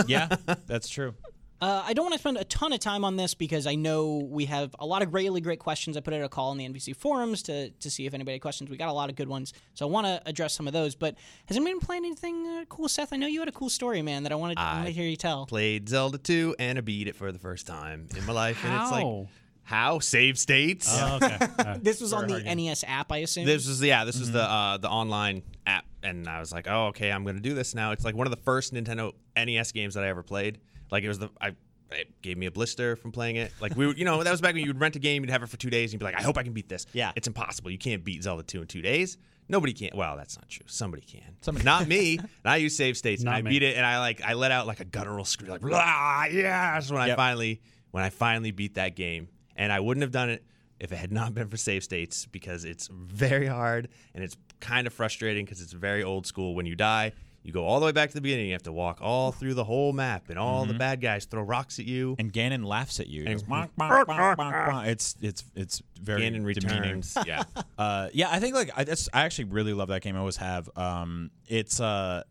Yeah, 0.07 0.29
that's 0.67 0.89
true. 0.89 1.15
Uh, 1.61 1.83
I 1.85 1.93
don't 1.93 2.05
want 2.05 2.13
to 2.13 2.21
spend 2.21 2.37
a 2.37 2.45
ton 2.45 2.73
of 2.73 2.79
time 2.79 3.05
on 3.05 3.17
this 3.17 3.35
because 3.35 3.67
I 3.67 3.75
know 3.75 4.29
we 4.31 4.45
have 4.45 4.77
a 4.79 4.87
lot 4.87 5.03
of 5.03 5.13
really 5.13 5.41
great 5.41 5.59
questions. 5.59 5.97
I 5.97 6.01
put 6.01 6.15
out 6.15 6.23
a 6.23 6.29
call 6.29 6.53
in 6.53 6.59
the 6.59 6.69
NVC 6.69 6.95
forums 6.95 7.43
to, 7.45 7.71
to 7.71 7.91
see 7.91 8.07
if 8.07 8.15
anybody 8.15 8.35
had 8.35 8.43
questions. 8.43 8.71
We 8.71 8.77
got 8.77 8.89
a 8.89 8.93
lot 8.93 9.11
of 9.11 9.17
good 9.17 9.27
ones, 9.29 9.53
so 9.75 9.87
I 9.87 9.91
want 9.91 10.07
to 10.07 10.23
address 10.25 10.55
some 10.55 10.69
of 10.69 10.73
those. 10.73 10.95
But 10.95 11.17
has 11.47 11.57
anybody 11.57 11.75
been 11.75 11.81
playing 11.81 12.05
anything 12.05 12.47
uh, 12.47 12.65
cool, 12.69 12.89
Seth? 12.89 13.13
I 13.13 13.17
know 13.17 13.27
you 13.27 13.41
had 13.41 13.49
a 13.49 13.53
cool 13.53 13.71
story, 13.71 14.03
man, 14.03 14.23
that 14.23 14.31
I 14.31 14.37
wanted, 14.37 14.59
I 14.59 14.75
wanted 14.75 14.87
to 14.87 14.93
hear 14.93 15.07
you 15.07 15.17
tell. 15.17 15.47
Played 15.47 15.89
Zelda 15.89 16.19
2 16.19 16.57
and 16.61 16.79
I 16.79 16.81
beat 16.81 17.09
it 17.09 17.17
for 17.17 17.33
the 17.33 17.41
first 17.41 17.67
time 17.67 18.09
in 18.17 18.25
my 18.25 18.33
life. 18.33 18.65
And 18.65 18.73
it's 18.81 18.93
like, 18.93 19.03
How? 19.05 19.29
how? 19.65 19.99
Save 19.99 20.39
states? 20.39 20.89
Oh, 20.91 21.19
okay. 21.21 21.39
Uh, 21.59 21.77
This 21.83 22.01
was 22.01 22.13
on 22.13 22.29
the 22.29 22.35
hard 22.35 22.45
game. 22.45 22.57
NES 22.67 22.85
app, 22.87 23.11
I 23.11 23.19
assume. 23.19 23.45
This 23.47 23.67
was 23.67 23.83
yeah, 23.83 24.05
this 24.05 24.21
was 24.21 24.31
the 24.31 24.43
uh, 24.43 24.77
the 24.77 24.89
online 24.89 25.43
app, 25.67 25.85
and 26.05 26.29
I 26.29 26.39
was 26.39 26.53
like, 26.53 26.69
oh 26.69 26.87
okay, 26.87 27.11
I'm 27.11 27.25
gonna 27.25 27.41
do 27.41 27.53
this 27.55 27.75
now. 27.75 27.91
It's 27.91 28.05
like 28.05 28.15
one 28.15 28.29
of 28.29 28.31
the 28.31 28.41
first 28.43 28.73
Nintendo 28.73 29.13
NES 29.37 29.73
games 29.73 29.95
that 29.95 30.05
I 30.05 30.09
ever 30.09 30.23
played. 30.23 30.61
Like 30.91 31.05
it 31.05 31.09
was 31.09 31.19
the 31.19 31.31
I. 31.41 31.55
It 31.91 32.21
gave 32.21 32.37
me 32.37 32.45
a 32.45 32.51
blister 32.51 32.97
from 32.97 33.13
playing 33.13 33.37
it. 33.37 33.51
Like 33.63 33.75
we, 33.75 33.87
would, 33.87 33.99
you 33.99 34.05
know, 34.05 34.23
that 34.23 34.31
was 34.31 34.43
back 34.43 34.53
when 34.53 34.63
you 34.63 34.69
would 34.69 34.79
rent 34.81 34.95
a 34.97 34.99
game, 34.99 35.23
you'd 35.23 35.31
have 35.31 35.43
it 35.43 35.49
for 35.49 35.57
two 35.57 35.71
days, 35.71 35.91
and 35.91 35.95
you'd 35.95 36.01
be 36.01 36.05
like, 36.05 36.19
"I 36.19 36.23
hope 36.23 36.37
I 36.37 36.43
can 36.43 36.53
beat 36.53 36.69
this." 36.69 36.85
Yeah. 36.93 37.13
it's 37.17 37.27
impossible. 37.27 37.71
You 37.71 37.79
can't 37.79 38.05
beat 38.05 38.23
Zelda 38.23 38.43
two 38.43 38.61
in 38.61 38.67
two 38.67 38.83
days. 38.83 39.17
Nobody 39.49 39.73
can. 39.73 39.91
Well, 39.95 40.15
that's 40.19 40.37
not 40.37 40.51
true. 40.51 40.67
Somebody 40.67 41.03
can. 41.03 41.37
Somebody, 41.41 41.65
not 41.65 41.89
me. 41.95 42.19
And 42.19 42.29
I 42.45 42.57
use 42.57 42.77
save 42.77 42.99
states, 42.99 43.23
and 43.23 43.31
I 43.31 43.41
me. 43.41 43.53
beat 43.53 43.63
it, 43.63 43.77
and 43.79 43.87
I 43.87 44.01
like 44.01 44.21
I 44.23 44.35
let 44.35 44.53
out 44.53 44.67
like 44.67 44.81
a 44.81 44.85
guttural 44.85 45.25
scream, 45.25 45.51
like 45.51 45.63
"Blah, 45.63 46.27
yes!" 46.31 46.91
When 46.91 47.01
I 47.01 47.15
finally 47.15 47.63
when 47.91 48.05
I 48.05 48.11
finally 48.11 48.51
beat 48.51 48.75
that 48.75 48.95
game, 48.95 49.29
and 49.57 49.73
I 49.73 49.81
wouldn't 49.81 50.03
have 50.03 50.13
done 50.13 50.29
it 50.29 50.45
if 50.79 50.93
it 50.93 50.97
had 50.97 51.11
not 51.11 51.33
been 51.35 51.49
for 51.49 51.57
save 51.57 51.83
states 51.83 52.27
because 52.27 52.65
it's 52.67 52.89
very 52.93 53.47
hard 53.47 53.89
and 54.15 54.23
it's 54.23 54.37
kind 54.61 54.87
of 54.87 54.93
frustrating 54.93 55.45
because 55.45 55.61
it's 55.63 55.73
very 55.73 56.05
old 56.05 56.27
school. 56.27 56.55
When 56.55 56.67
you 56.67 56.77
die, 56.77 57.13
you 57.49 57.55
go 57.55 57.65
all 57.65 57.81
the 57.81 57.87
way 57.87 57.93
back 57.93 58.11
to 58.11 58.15
the 58.15 58.21
beginning. 58.21 58.45
You 58.49 58.53
have 58.53 58.65
to 58.65 58.73
walk 58.73 58.99
all 59.01 59.33
through 59.33 59.55
the 59.55 59.65
whole 59.65 59.95
map, 59.95 60.29
and 60.29 60.39
all 60.39 60.67
the 60.67 60.75
bad 60.75 61.01
guys 61.01 61.25
throw 61.25 61.41
rocks 61.41 61.79
at 61.79 61.87
you. 61.87 62.15
And 62.19 62.31
Ganon 62.31 62.63
laughs 62.63 63.01
at 63.01 63.07
you. 63.07 63.25
And- 63.25 63.41
"Bonk, 63.41 63.71
bonk, 63.81 64.05
bonk, 64.05 64.37
bonk, 64.37 64.69
bonk." 64.69 64.87
It's 64.89 65.17
it's 65.23 65.45
it's 65.57 65.83
very 65.99 66.21
Ganon 66.21 66.33
demeaning. 66.45 66.45
returns. 66.45 67.17
yeah, 67.27 67.45
Uh, 67.79 68.11
yeah, 68.13 68.29
I 68.31 68.39
think 68.39 68.55
like 68.55 68.71
I, 68.77 68.85
that's, 68.85 69.09
I 69.15 69.23
actually 69.23 69.45
really 69.47 69.73
love 69.73 69.89
that 69.89 70.03
game. 70.03 70.15
I 70.15 70.19
always 70.19 70.37
have. 70.37 70.69
Um, 70.77 71.31
it's 71.47 71.81
uh 71.81 72.23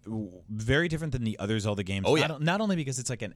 very 0.50 0.88
different 0.88 1.14
than 1.14 1.24
the 1.24 1.40
other 1.40 1.60
Zelda 1.60 1.82
games. 1.82 2.06
Oh, 2.08 2.16
yeah. 2.16 2.28
not, 2.28 2.42
not 2.44 2.62
only 2.62 2.76
because 2.76 3.00
it's 3.00 3.10
like 3.10 3.24
an 3.24 3.34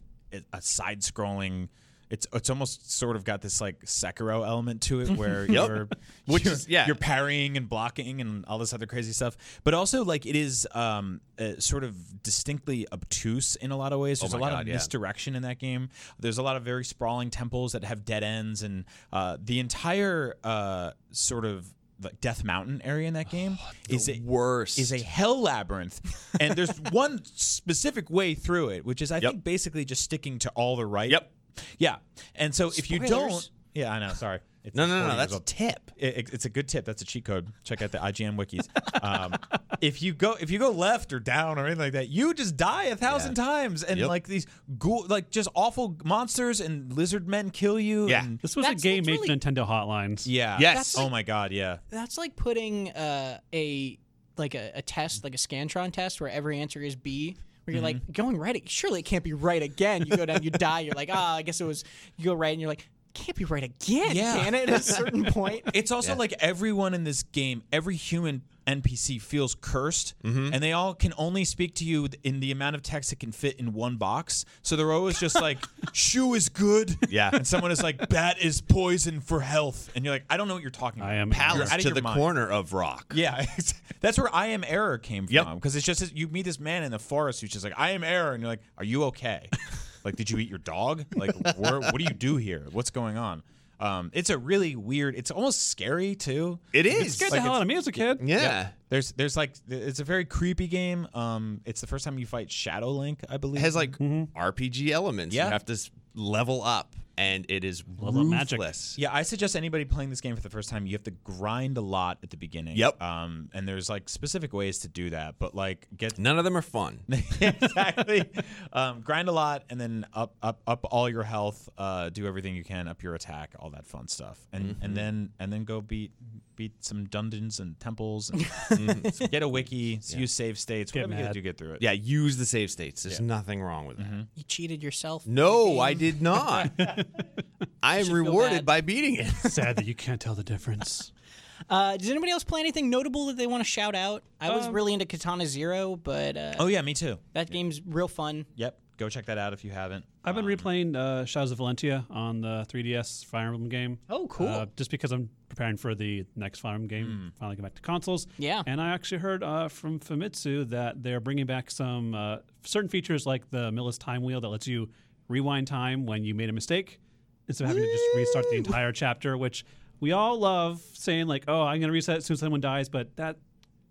a 0.53 0.61
side 0.61 1.01
scrolling. 1.01 1.69
It's 2.11 2.27
it's 2.33 2.49
almost 2.49 2.91
sort 2.91 3.15
of 3.15 3.23
got 3.23 3.41
this 3.41 3.59
like 3.61 3.85
Sekiro 3.85 4.45
element 4.45 4.81
to 4.83 4.99
it 4.99 5.09
where 5.17 5.45
you're 5.49 5.87
Which 6.27 6.43
you're, 6.45 6.53
is- 6.53 6.67
yeah. 6.67 6.85
you're 6.85 6.95
parrying 6.95 7.57
and 7.57 7.67
blocking 7.67 8.21
and 8.21 8.45
all 8.45 8.57
this 8.59 8.73
other 8.73 8.85
crazy 8.85 9.13
stuff. 9.13 9.37
But 9.63 9.73
also 9.73 10.03
like 10.03 10.25
it 10.25 10.35
is 10.35 10.67
um 10.73 11.21
uh, 11.39 11.53
sort 11.59 11.83
of 11.83 12.21
distinctly 12.21 12.85
obtuse 12.91 13.55
in 13.55 13.71
a 13.71 13.77
lot 13.77 13.93
of 13.93 13.99
ways. 13.99 14.19
There's 14.19 14.33
Oh 14.33 14.37
a 14.37 14.39
lot 14.39 14.51
God, 14.51 14.61
of 14.63 14.67
yeah. 14.67 14.73
misdirection 14.73 15.35
in 15.35 15.41
that 15.43 15.57
game. 15.57 15.89
There's 16.19 16.37
a 16.37 16.43
lot 16.43 16.57
of 16.57 16.63
very 16.63 16.83
sprawling 16.85 17.29
temples 17.31 17.71
that 17.71 17.83
have 17.85 18.05
dead 18.05 18.23
ends 18.23 18.61
and 18.61 18.83
uh, 19.13 19.37
the 19.43 19.59
entire 19.59 20.35
uh, 20.43 20.91
sort 21.11 21.45
of 21.45 21.65
like 22.03 22.19
Death 22.19 22.43
Mountain 22.43 22.81
area 22.83 23.07
in 23.07 23.13
that 23.13 23.29
game 23.37 23.57
is 23.87 24.09
a, 24.09 24.19
worst. 24.25 24.79
is 24.79 24.91
a 24.91 24.99
hell 24.99 25.39
labyrinth, 25.41 26.01
and 26.39 26.55
there's 26.55 26.75
one 26.91 27.21
specific 27.23 28.09
way 28.09 28.33
through 28.33 28.69
it, 28.69 28.85
which 28.85 29.01
is 29.01 29.11
I 29.11 29.17
Yep. 29.19 29.31
think 29.31 29.43
basically 29.43 29.85
just 29.85 30.01
sticking 30.03 30.39
to 30.39 30.49
all 30.55 30.75
the 30.75 30.85
right. 30.85 31.09
Yep. 31.09 31.31
Yeah, 31.77 31.97
and 32.35 32.53
so 32.53 32.67
if 32.69 32.89
you 32.91 32.99
don't, 32.99 33.29
Spoilers. 33.29 33.51
yeah, 33.73 33.91
I 33.91 33.99
know. 33.99 34.13
Sorry. 34.13 34.39
It's 34.63 34.75
no, 34.75 34.85
no, 34.85 34.93
no, 34.93 35.01
40 35.05 35.11
no. 35.13 35.17
That's 35.17 35.31
a 35.31 35.35
old. 35.37 35.45
tip. 35.47 35.91
It- 35.97 36.17
it- 36.17 36.33
it's 36.33 36.45
a 36.45 36.49
good 36.49 36.67
tip. 36.67 36.85
That's 36.85 37.01
a 37.01 37.05
cheat 37.05 37.25
code. 37.25 37.47
Check 37.63 37.81
out 37.81 37.91
the 37.91 37.97
IGN 37.97 38.35
wikis. 38.37 38.67
Um, 39.01 39.33
if 39.81 40.03
you 40.03 40.13
go 40.13 40.33
if 40.39 40.51
you 40.51 40.59
go 40.59 40.69
left 40.69 41.11
or 41.13 41.19
down 41.19 41.57
or 41.57 41.65
anything 41.65 41.79
like 41.81 41.93
that, 41.93 42.09
you 42.09 42.31
just 42.35 42.57
die 42.57 42.83
a 42.83 42.95
thousand 42.95 43.35
Yeah. 43.39 43.43
times, 43.43 43.81
and 43.83 43.99
Yep. 43.99 44.07
like 44.09 44.27
these 44.27 44.45
ghoul, 44.77 45.07
like 45.09 45.31
just 45.31 45.49
awful 45.55 45.97
monsters 46.03 46.61
and 46.61 46.93
lizard 46.93 47.27
men 47.27 47.49
kill 47.49 47.79
you. 47.79 48.07
Yeah. 48.07 48.23
and- 48.23 48.37
This 48.39 48.55
was 48.55 48.65
That's- 48.67 48.79
a 48.79 48.83
game 48.83 48.97
that's 49.03 49.07
made 49.07 49.13
really- 49.27 49.39
for 49.39 49.51
Nintendo 49.51 49.67
hotlines. 49.67 50.23
yeah. 50.27 50.57
Yes. 50.59 50.75
That's 50.75 50.97
oh 50.99 51.03
like- 51.03 51.11
my 51.11 51.23
god. 51.23 51.51
Yeah. 51.51 51.77
That's 51.89 52.19
like 52.19 52.35
putting 52.35 52.91
uh, 52.91 53.39
a 53.51 53.97
like 54.37 54.53
a, 54.53 54.71
a 54.75 54.81
test, 54.83 55.23
like 55.23 55.33
a 55.33 55.37
Scantron 55.37 55.91
test, 55.91 56.21
where 56.21 56.29
every 56.29 56.59
answer 56.59 56.79
is 56.81 56.95
B. 56.95 57.35
Where 57.65 57.75
you're 57.75 57.83
like 57.83 58.11
going 58.11 58.37
right, 58.37 58.61
surely 58.69 58.99
it 59.01 59.03
can't 59.03 59.23
be 59.23 59.33
right 59.33 59.61
again. 59.61 60.05
You 60.05 60.17
go 60.17 60.25
down, 60.25 60.41
you 60.43 60.49
die. 60.51 60.79
You're 60.81 60.95
like, 60.95 61.09
ah, 61.11 61.35
I 61.35 61.41
guess 61.43 61.61
it 61.61 61.65
was. 61.65 61.83
You 62.17 62.25
go 62.25 62.33
right, 62.33 62.51
and 62.51 62.59
you're 62.59 62.69
like, 62.69 62.87
can't 63.13 63.37
be 63.37 63.45
right 63.45 63.63
again, 63.63 64.15
Yeah. 64.15 64.43
can 64.43 64.55
it? 64.55 64.69
At 64.69 64.79
a 64.79 64.83
certain 64.83 65.25
point. 65.33 65.63
It's 65.73 65.91
also 65.91 66.15
like 66.15 66.33
everyone 66.39 66.93
in 66.93 67.03
this 67.03 67.23
game, 67.23 67.61
every 67.71 67.95
human 67.95 68.41
NPC 68.67 69.21
feels 69.21 69.55
cursed, 69.59 70.13
Mm-hmm. 70.23 70.53
and 70.53 70.63
they 70.63 70.71
all 70.73 70.93
can 70.93 71.13
only 71.17 71.43
speak 71.45 71.75
to 71.75 71.85
you 71.85 72.07
in 72.23 72.39
the 72.39 72.51
amount 72.51 72.75
of 72.75 72.81
text 72.83 73.11
it 73.11 73.19
can 73.19 73.31
fit 73.31 73.59
in 73.59 73.73
one 73.73 73.97
box. 73.97 74.45
So 74.61 74.75
they're 74.75 74.91
always 74.91 75.19
just 75.19 75.35
like, 75.39 75.57
"Shoe 75.93 76.33
is 76.35 76.49
good," 76.49 76.95
Yeah. 77.09 77.29
and 77.33 77.45
someone 77.45 77.71
is 77.71 77.81
like, 77.81 78.09
"Bat 78.09 78.37
is 78.41 78.61
poison 78.61 79.19
for 79.21 79.41
health," 79.41 79.89
and 79.95 80.05
you're 80.05 80.13
like, 80.13 80.25
"I 80.29 80.37
don't 80.37 80.47
know 80.47 80.53
what 80.53 80.61
you're 80.63 80.71
talking 80.71 81.01
about." 81.01 81.11
I 81.11 81.15
am 81.15 81.29
Palace 81.31 81.71
out 81.71 81.77
of 81.77 81.81
to 81.83 81.87
your 81.89 81.95
the 81.95 82.01
mind. 82.01 82.17
corner 82.19 82.47
of 82.47 82.73
rock. 82.73 83.13
Yeah, 83.15 83.45
that's 84.01 84.17
where 84.17 84.33
I 84.33 84.47
am 84.47 84.63
error 84.67 84.97
came 84.97 85.27
Yep. 85.29 85.43
from. 85.45 85.55
Because 85.55 85.75
it's 85.75 85.85
just 85.85 86.15
you 86.15 86.27
meet 86.27 86.43
this 86.43 86.59
man 86.59 86.83
in 86.83 86.91
the 86.91 86.99
forest 86.99 87.41
who's 87.41 87.49
just 87.51 87.63
like, 87.63 87.73
I 87.77 87.91
am 87.91 88.03
error, 88.03 88.33
and 88.33 88.41
you're 88.41 88.49
like, 88.51 88.61
Are 88.77 88.83
you 88.85 89.05
okay? 89.05 89.49
like, 90.03 90.15
did 90.15 90.29
you 90.29 90.37
eat 90.37 90.49
your 90.49 90.59
dog? 90.59 91.05
Like, 91.15 91.35
where, 91.57 91.79
what 91.79 91.97
do 91.97 92.03
you 92.03 92.13
do 92.13 92.37
here? 92.37 92.65
What's 92.71 92.89
going 92.91 93.17
on? 93.17 93.43
Um, 93.81 94.11
it's 94.13 94.29
a 94.29 94.37
really 94.37 94.75
weird. 94.75 95.15
It's 95.15 95.31
almost 95.31 95.69
scary 95.69 96.15
too. 96.15 96.59
It 96.71 96.85
is. 96.85 96.93
It 96.93 96.97
Like, 96.97 97.05
is. 97.07 97.15
Scared 97.15 97.31
like 97.31 97.37
the 97.39 97.41
hell 97.41 97.55
out 97.55 97.61
of 97.61 97.67
me 97.67 97.75
as 97.75 97.87
a 97.87 97.91
kid. 97.91 98.19
Yeah. 98.23 98.41
yeah. 98.41 98.67
There's 98.89 99.11
there's 99.13 99.35
like 99.37 99.51
it's 99.67 99.99
a 99.99 100.03
very 100.03 100.25
creepy 100.25 100.67
game. 100.67 101.07
Um, 101.13 101.61
it's 101.65 101.81
the 101.81 101.87
first 101.87 102.05
time 102.05 102.19
you 102.19 102.25
fight 102.25 102.51
Shadow 102.51 102.89
Link, 102.91 103.21
I 103.29 103.37
believe. 103.37 103.57
It 103.57 103.61
has 103.61 103.75
like 103.75 103.97
RPG 103.97 104.89
elements. 104.91 105.35
Yeah. 105.35 105.45
You 105.45 105.51
have 105.51 105.65
to 105.65 105.77
level 106.13 106.61
up, 106.63 106.95
and 107.17 107.45
it 107.49 107.63
is 107.63 107.83
Level 107.99 108.21
up 108.21 108.27
magic. 108.27 108.59
ruthless. 108.59 108.95
Yeah, 108.97 109.13
I 109.13 109.23
suggest 109.23 109.55
anybody 109.55 109.85
playing 109.85 110.09
this 110.09 110.21
game 110.21 110.35
for 110.35 110.41
the 110.41 110.49
first 110.49 110.69
time, 110.69 110.85
you 110.85 110.93
have 110.93 111.03
to 111.03 111.11
grind 111.11 111.77
a 111.77 111.81
lot 111.81 112.17
at 112.23 112.29
the 112.29 112.37
beginning. 112.37 112.77
Yep. 112.77 113.01
Um, 113.01 113.49
and 113.53 113.67
there's 113.67 113.89
like 113.89 114.09
specific 114.09 114.53
ways 114.53 114.79
to 114.79 114.87
do 114.87 115.09
that, 115.11 115.35
but 115.39 115.53
like 115.55 115.87
get 115.95 116.17
None 116.17 116.37
of 116.37 116.43
them 116.45 116.55
are 116.57 116.61
fun. 116.61 116.99
exactly. 117.41 118.29
Um, 118.73 119.01
grind 119.01 119.27
a 119.27 119.31
lot 119.31 119.63
and 119.69 119.79
then 119.79 120.05
up 120.13 120.35
up 120.41 120.61
up 120.67 120.85
all 120.91 121.09
your 121.09 121.23
health. 121.23 121.69
Uh, 121.77 122.09
do 122.09 122.25
everything 122.27 122.55
you 122.55 122.63
can, 122.63 122.87
up 122.87 123.03
your 123.03 123.15
attack, 123.15 123.53
all 123.59 123.69
that 123.71 123.85
fun 123.85 124.07
stuff, 124.07 124.39
and 124.53 124.61
Mm-hmm. 124.61 124.85
and 124.85 124.95
then 124.97 125.29
and 125.39 125.51
then 125.51 125.63
go 125.63 125.81
beat 125.81 126.11
beat 126.55 126.83
some 126.83 127.05
dungeons 127.05 127.59
and 127.59 127.79
temples. 127.79 128.29
And 128.29 128.41
Mm-hmm. 128.71 129.25
get 129.25 129.43
a 129.43 129.47
wiki, 129.47 129.99
use 130.09 130.31
save 130.31 130.57
states, 130.59 130.91
Get 130.91 131.01
whatever 131.01 131.13
mad. 131.15 131.21
gotta 131.29 131.33
do, 131.33 131.41
get 131.41 131.57
through 131.57 131.73
it. 131.73 131.81
Yeah, 131.81 131.91
use 131.91 132.37
the 132.37 132.45
save 132.45 132.69
states. 132.71 133.03
There's 133.03 133.19
nothing 133.19 133.61
wrong 133.61 133.85
with 133.85 133.97
that. 133.97 134.27
You 134.35 134.43
cheated 134.43 134.81
yourself. 134.83 135.25
No, 135.27 135.79
I 135.79 135.93
did 135.93 136.21
not. 136.21 136.71
I 137.83 137.99
am 137.99 138.09
rewarded 138.11 138.65
by 138.65 138.81
beating 138.81 139.15
it. 139.15 139.27
Sad 139.51 139.75
that 139.77 139.85
you 139.85 139.95
can't 139.95 140.19
tell 140.21 140.35
the 140.35 140.43
difference. 140.43 141.11
Uh, 141.69 141.95
does 141.95 142.09
anybody 142.09 142.31
else 142.31 142.43
play 142.43 142.59
anything 142.59 142.89
notable 142.89 143.27
that 143.27 143.37
they 143.37 143.45
want 143.45 143.63
to 143.63 143.69
shout 143.69 143.93
out? 143.93 144.23
I 144.41 144.49
was 144.49 144.65
Um, 144.65 144.73
really 144.73 144.93
into 144.93 145.05
Katana 145.05 145.45
Zero, 145.45 145.95
but 145.95 146.35
uh, 146.35 146.53
Oh 146.57 146.65
yeah, 146.65 146.81
me 146.81 146.95
too. 146.95 147.19
that 147.33 147.51
game's 147.51 147.79
real 147.85 148.07
fun. 148.07 148.47
Yep. 148.55 148.79
Go 148.97 149.09
check 149.09 149.27
that 149.27 149.37
out 149.37 149.53
if 149.53 149.63
you 149.63 149.69
haven't. 149.69 150.03
I've 150.25 150.33
been 150.33 150.45
replaying 150.45 150.95
uh, 150.95 151.23
Shadows 151.25 151.51
of 151.51 151.59
Valentia 151.59 152.07
on 152.09 152.41
the 152.41 152.65
3DS 152.67 153.25
Fire 153.25 153.49
Emblem 153.49 153.69
game. 153.69 153.99
Oh, 154.09 154.25
cool. 154.27 154.47
Uh, 154.47 154.65
just 154.75 154.89
because 154.89 155.11
I'm 155.11 155.29
preparing 155.49 155.77
for 155.77 155.93
the 155.93 156.25
next 156.35 156.59
Fire 156.61 156.73
Emblem 156.73 156.87
game, 156.87 157.31
finally 157.39 157.55
get 157.55 157.61
back 157.61 157.75
to 157.75 157.81
consoles. 157.83 158.25
Yeah. 158.39 158.63
And 158.65 158.81
I 158.81 158.89
actually 158.89 159.19
heard 159.19 159.43
uh, 159.43 159.67
from 159.67 159.99
Famitsu 159.99 160.67
that 160.69 161.03
they're 161.03 161.19
bringing 161.19 161.45
back 161.45 161.69
some 161.69 162.15
uh, 162.15 162.37
certain 162.63 162.89
features 162.89 163.27
like 163.27 163.49
the 163.51 163.71
Mila's 163.71 163.99
Turnwheel 163.99 164.41
that 164.41 164.49
lets 164.49 164.67
you 164.67 164.89
rewind 165.31 165.67
time 165.67 166.05
when 166.05 166.23
you 166.23 166.33
made 166.35 166.49
a 166.49 166.53
mistake 166.53 166.99
instead 167.47 167.63
of 167.65 167.69
having 167.69 167.83
to 167.83 167.89
just 167.91 168.03
restart 168.15 168.45
the 168.51 168.57
entire 168.57 168.91
chapter, 168.91 169.37
which 169.37 169.65
we 169.99 170.11
all 170.11 170.37
love 170.39 170.81
saying 170.93 171.27
like, 171.27 171.45
"Oh, 171.47 171.61
I'm 171.63 171.79
going 171.79 171.89
to 171.89 171.91
reset 171.91 172.17
as 172.17 172.25
soon 172.25 172.33
as 172.35 172.39
someone 172.39 172.61
dies," 172.61 172.89
but 172.89 173.15
that 173.17 173.37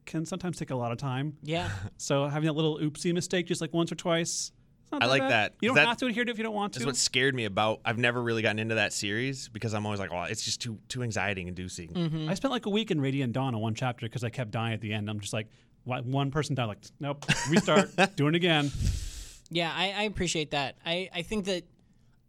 can 0.06 0.24
sometimes 0.26 0.56
take 0.58 0.70
a 0.70 0.74
lot 0.76 0.92
of 0.92 0.98
time. 0.98 1.36
Yeah. 1.42 1.70
So 1.98 2.26
having 2.26 2.46
that 2.46 2.54
little 2.54 2.78
oopsie 2.78 3.12
mistake 3.14 3.46
just 3.46 3.60
like 3.60 3.72
once 3.72 3.92
or 3.92 3.94
twice. 3.96 4.52
I 4.92 5.06
like 5.06 5.20
bad. 5.22 5.30
that. 5.30 5.54
You 5.60 5.68
don't 5.68 5.76
That- 5.76 5.86
have 5.86 5.98
to 5.98 6.06
adhere 6.06 6.24
to 6.24 6.30
it 6.30 6.32
if 6.32 6.38
you 6.38 6.42
don't 6.42 6.54
want 6.54 6.72
That's 6.72 6.82
to. 6.82 6.88
what 6.88 6.96
scared 6.96 7.32
me 7.32 7.44
about. 7.44 7.80
I've 7.84 7.98
never 7.98 8.20
really 8.20 8.42
gotten 8.42 8.58
into 8.58 8.74
that 8.74 8.92
series 8.92 9.48
because 9.48 9.72
I'm 9.72 9.86
always 9.86 10.00
like, 10.00 10.10
oh, 10.12 10.22
it's 10.24 10.42
just 10.44 10.60
too 10.60 10.78
too 10.88 11.04
anxiety 11.04 11.42
inducing. 11.46 11.90
Mm-hmm. 11.90 12.28
I 12.28 12.34
spent 12.34 12.50
like 12.50 12.66
a 12.66 12.70
week 12.70 12.90
in 12.90 13.00
Radiant 13.00 13.32
Dawn 13.32 13.54
on 13.54 13.60
one 13.60 13.74
chapter 13.76 14.06
because 14.06 14.24
I 14.24 14.30
kept 14.30 14.50
dying 14.50 14.74
at 14.74 14.80
the 14.80 14.92
end. 14.92 15.08
I'm 15.08 15.20
just 15.20 15.32
like, 15.32 15.46
why, 15.84 16.00
one 16.00 16.32
person 16.32 16.56
died. 16.56 16.64
Like, 16.64 16.78
nope, 16.98 17.24
restart, 17.48 17.90
doing 18.16 18.34
it 18.34 18.36
again. 18.38 18.72
Yeah, 19.50 19.72
I, 19.74 19.92
I 19.96 20.02
appreciate 20.04 20.52
that. 20.52 20.76
I, 20.86 21.10
I 21.14 21.22
think 21.22 21.46
that 21.46 21.64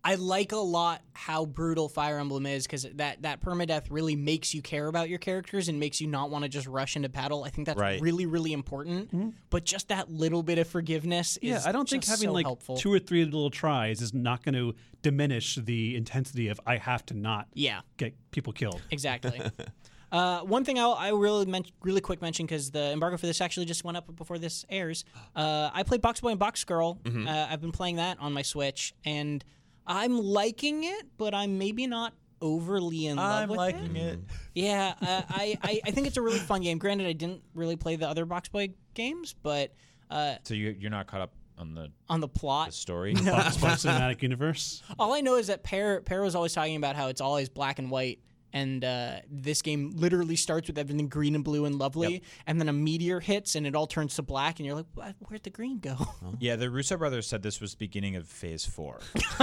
I 0.04 0.16
like 0.16 0.52
a 0.52 0.56
lot 0.58 1.04
how 1.14 1.46
brutal 1.46 1.88
Fire 1.88 2.18
Emblem 2.18 2.48
is 2.48 2.64
because 2.66 2.88
that, 2.96 3.22
that 3.22 3.40
permadeath 3.42 3.86
really 3.92 4.16
makes 4.16 4.52
you 4.52 4.64
care 4.64 4.88
about 4.88 5.10
your 5.10 5.20
characters 5.20 5.68
and 5.68 5.80
makes 5.80 6.02
you 6.02 6.08
not 6.08 6.32
want 6.32 6.42
to 6.44 6.50
just 6.50 6.66
rush 6.66 6.96
into 6.96 7.08
battle. 7.10 7.44
I 7.44 7.50
think 7.52 7.68
that's 7.68 7.80
Right. 7.80 8.02
really, 8.02 8.26
really 8.26 8.52
important. 8.54 9.36
But 9.52 9.64
just 9.64 9.90
that 9.90 10.10
little 10.10 10.42
bit 10.42 10.58
of 10.58 10.68
forgiveness 10.68 11.38
is 11.38 11.44
Mm-hmm. 11.44 11.48
Yeah, 11.64 11.70
I 11.70 11.72
don't 11.72 11.88
think 11.88 12.04
having 12.06 12.30
so 12.30 12.34
like 12.34 12.46
helpful. 12.48 12.78
two 12.78 12.92
or 12.92 12.98
three 12.98 13.24
little 13.26 13.52
tries 13.52 14.02
is 14.02 14.12
not 14.12 14.44
going 14.44 14.56
to 14.56 14.74
diminish 15.04 15.56
the 15.56 15.96
intensity 15.96 16.48
of 16.48 16.60
I 16.66 16.78
have 16.78 17.06
to 17.08 17.14
not 17.14 17.48
yeah, 17.54 17.82
get 17.98 18.16
people 18.32 18.54
killed. 18.54 18.82
exactly. 18.90 19.40
Uh, 20.12 20.42
one 20.42 20.66
thing 20.66 20.78
I'll, 20.78 20.94
I 20.94 21.10
really 21.10 21.46
men- 21.46 21.64
really 21.82 22.02
quick 22.02 22.22
mention 22.22 22.46
because 22.46 22.72
the 22.72 22.92
embargo 22.92 23.18
for 23.18 23.26
this 23.28 23.40
actually 23.42 23.66
just 23.66 23.84
went 23.84 23.98
up 23.98 24.14
before 24.16 24.38
this 24.38 24.66
airs. 24.70 25.06
Uh, 25.36 25.70
I 25.74 25.84
played 25.84 26.02
Box 26.02 26.20
Boy 26.20 26.30
and 26.30 26.40
Box 26.40 26.64
Girl. 26.64 26.96
Mm-hmm. 27.04 27.28
Uh, 27.28 27.48
I've 27.50 27.62
been 27.62 27.72
playing 27.72 27.96
that 27.98 28.18
on 28.20 28.34
my 28.34 28.42
Switch, 28.42 28.94
and 29.06 29.44
I'm 29.88 30.18
liking 30.20 30.84
it, 30.84 31.06
but 31.18 31.34
I'm 31.34 31.58
maybe 31.58 31.88
not 31.88 32.14
overly 32.42 33.06
in 33.06 33.18
love 33.18 33.44
I'm 33.44 33.50
with 33.50 33.58
liking 33.58 33.96
it. 33.96 34.14
it. 34.14 34.20
Yeah, 34.56 34.96
uh, 35.02 35.22
I, 35.30 35.58
I 35.64 35.82
I 35.86 35.92
think 35.92 36.08
it's 36.08 36.18
a 36.18 36.22
really 36.22 36.40
fun 36.40 36.62
game. 36.62 36.78
Granted, 36.78 37.08
I 37.08 37.14
didn't 37.14 37.42
really 37.54 37.76
play 37.76 37.96
the 37.96 38.10
other 38.10 38.26
Box 38.26 38.50
Boy 38.50 38.74
games, 38.94 39.34
but 39.44 39.74
uh, 40.10 40.36
So 40.44 40.54
you 40.56 40.76
you're 40.78 40.92
not 40.92 41.08
caught 41.08 41.22
up 41.22 41.34
on 41.58 41.74
the, 41.76 41.92
on 42.10 42.20
the 42.20 42.28
the 42.28 42.34
plot, 42.34 42.74
story. 42.74 43.14
Box 43.26 43.58
Box 43.58 43.86
Cinematic 43.86 44.22
Universe. 44.24 44.82
all 45.00 45.14
I 45.14 45.22
know 45.22 45.36
is 45.36 45.48
that 45.48 45.64
Peer 45.64 46.02
Peer 46.02 46.22
was 46.24 46.36
always 46.36 46.54
talking 46.54 46.76
about 46.76 46.96
how 46.96 47.08
it's 47.08 47.22
always 47.22 47.48
black 47.50 47.78
and 47.80 47.90
white. 47.92 48.20
And 48.54 48.84
uh, 48.84 49.20
this 49.30 49.62
game 49.62 49.92
literally 49.96 50.36
starts 50.36 50.68
with 50.68 50.78
everything 50.78 51.08
green 51.08 51.36
and 51.36 51.44
blue 51.44 51.66
and 51.66 51.76
lovely, 51.80 52.22
and 52.46 52.60
then 52.60 52.68
a 52.68 52.74
meteor 52.74 53.20
hits 53.22 53.56
and 53.56 53.66
it 53.66 53.76
all 53.76 53.88
turns 53.88 54.16
to 54.16 54.22
black, 54.22 54.60
and 54.60 54.66
you're 54.66 54.76
like, 54.76 54.88
"Wha- 54.96 55.14
"Where'd 55.20 55.44
the 55.44 55.50
green 55.50 55.80
go?" 55.80 55.96
Yeah, 56.40 56.56
the 56.58 56.70
Russo 56.70 56.98
brothers 56.98 57.28
said 57.28 57.44
this 57.44 57.62
was 57.62 57.72
the 57.72 57.78
beginning 57.78 58.16
of 58.18 58.28
Phase 58.28 58.66
Four. 58.66 59.00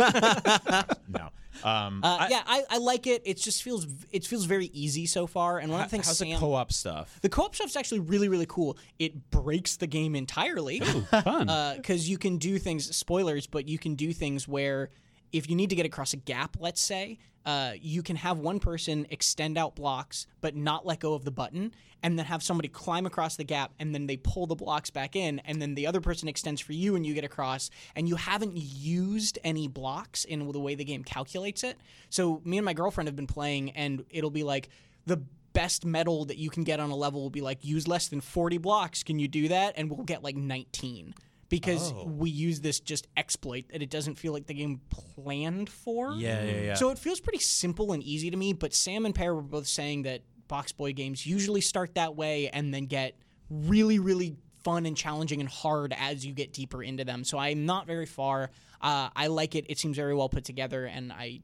no, 1.08 1.30
um, 1.64 2.00
Uh, 2.04 2.18
I- 2.20 2.28
yeah, 2.30 2.42
I, 2.46 2.62
I 2.70 2.78
like 2.78 3.06
it. 3.06 3.22
It 3.24 3.38
just 3.38 3.62
feels 3.62 3.86
it 4.10 4.26
feels 4.26 4.44
very 4.44 4.66
easy 4.66 5.06
so 5.06 5.26
far. 5.26 5.58
And 5.58 5.70
one 5.72 5.80
of 5.80 5.86
the 5.86 5.90
things 5.90 6.06
how's 6.06 6.18
Sam, 6.18 6.30
the 6.30 6.36
co-op 6.38 6.72
stuff? 6.72 7.18
the 7.22 7.28
co-op 7.28 7.54
stuff's 7.54 7.76
actually 7.76 8.00
really 8.00 8.28
really 8.28 8.46
cool. 8.46 8.76
It 8.98 9.30
breaks 9.30 9.76
the 9.76 9.86
game 9.86 10.14
entirely. 10.14 10.80
Fun. 11.10 11.46
because 11.76 12.08
you 12.08 12.18
can 12.18 12.38
do 12.38 12.58
things 12.58 12.94
spoilers 12.94 13.46
but 13.46 13.68
you 13.68 13.78
can 13.78 13.94
do 13.94 14.12
things 14.12 14.46
where 14.46 14.90
if 15.32 15.48
you 15.48 15.56
need 15.56 15.70
to 15.70 15.76
get 15.76 15.86
across 15.86 16.12
a 16.12 16.16
gap 16.16 16.56
let's 16.60 16.80
say 16.80 17.18
uh, 17.48 17.72
you 17.80 18.02
can 18.02 18.14
have 18.14 18.38
one 18.38 18.60
person 18.60 19.06
extend 19.08 19.56
out 19.56 19.74
blocks 19.74 20.26
but 20.42 20.54
not 20.54 20.84
let 20.84 21.00
go 21.00 21.14
of 21.14 21.24
the 21.24 21.30
button 21.30 21.74
and 22.02 22.18
then 22.18 22.26
have 22.26 22.42
somebody 22.42 22.68
climb 22.68 23.06
across 23.06 23.36
the 23.36 23.42
gap 23.42 23.72
and 23.78 23.94
then 23.94 24.06
they 24.06 24.18
pull 24.18 24.46
the 24.46 24.54
blocks 24.54 24.90
back 24.90 25.16
in 25.16 25.38
and 25.46 25.62
then 25.62 25.74
the 25.74 25.86
other 25.86 26.02
person 26.02 26.28
extends 26.28 26.60
for 26.60 26.74
you 26.74 26.94
and 26.94 27.06
you 27.06 27.14
get 27.14 27.24
across 27.24 27.70
and 27.96 28.06
you 28.06 28.16
haven't 28.16 28.52
used 28.54 29.38
any 29.44 29.66
blocks 29.66 30.26
in 30.26 30.46
the 30.52 30.60
way 30.60 30.74
the 30.74 30.84
game 30.84 31.02
calculates 31.02 31.64
it. 31.64 31.78
So 32.10 32.42
me 32.44 32.58
and 32.58 32.66
my 32.66 32.74
girlfriend 32.74 33.08
have 33.08 33.16
been 33.16 33.26
playing 33.26 33.70
and 33.70 34.04
it'll 34.10 34.28
be 34.28 34.44
like 34.44 34.68
the 35.06 35.22
best 35.54 35.86
medal 35.86 36.26
that 36.26 36.36
you 36.36 36.50
can 36.50 36.64
get 36.64 36.80
on 36.80 36.90
a 36.90 36.96
level 36.96 37.22
will 37.22 37.30
be 37.30 37.40
like 37.40 37.64
use 37.64 37.88
less 37.88 38.08
than 38.08 38.20
40 38.20 38.58
blocks 38.58 39.02
can 39.02 39.18
you 39.18 39.26
do 39.26 39.48
that? 39.48 39.72
And 39.78 39.90
we'll 39.90 40.04
get 40.04 40.22
like 40.22 40.36
19 40.36 41.14
because 41.48 41.92
Oh. 41.92 42.04
we 42.04 42.30
use 42.30 42.60
this 42.60 42.80
just 42.80 43.06
exploit 43.16 43.68
that 43.70 43.82
it 43.82 43.90
doesn't 43.90 44.16
feel 44.16 44.32
like 44.32 44.46
the 44.46 44.54
game 44.54 44.80
planned 44.90 45.68
for 45.70 46.12
Yeah, 46.14 46.42
yeah, 46.44 46.60
yeah. 46.60 46.74
so 46.74 46.90
it 46.90 46.98
feels 46.98 47.20
pretty 47.20 47.38
simple 47.38 47.92
and 47.92 48.02
easy 48.02 48.30
to 48.30 48.36
me 48.36 48.52
but 48.52 48.74
sam 48.74 49.06
and 49.06 49.14
peer 49.14 49.34
were 49.34 49.42
both 49.42 49.66
saying 49.66 50.02
that 50.02 50.22
box 50.48 50.72
boy 50.72 50.92
games 50.92 51.26
usually 51.26 51.60
start 51.60 51.94
that 51.94 52.16
way 52.16 52.48
and 52.50 52.72
then 52.74 52.86
get 52.86 53.16
really 53.50 53.98
really 53.98 54.36
fun 54.62 54.84
and 54.86 54.96
challenging 54.96 55.40
and 55.40 55.48
hard 55.48 55.94
as 55.98 56.26
you 56.26 56.32
get 56.34 56.52
deeper 56.52 56.82
into 56.82 57.04
them 57.04 57.24
so 57.24 57.38
i'm 57.38 57.64
not 57.66 57.86
very 57.86 58.06
far 58.06 58.50
uh, 58.82 59.08
i 59.16 59.26
like 59.28 59.54
it 59.54 59.64
it 59.68 59.78
seems 59.78 59.96
very 59.96 60.14
well 60.14 60.28
put 60.28 60.44
together 60.44 60.84
and 60.86 61.12
i 61.12 61.40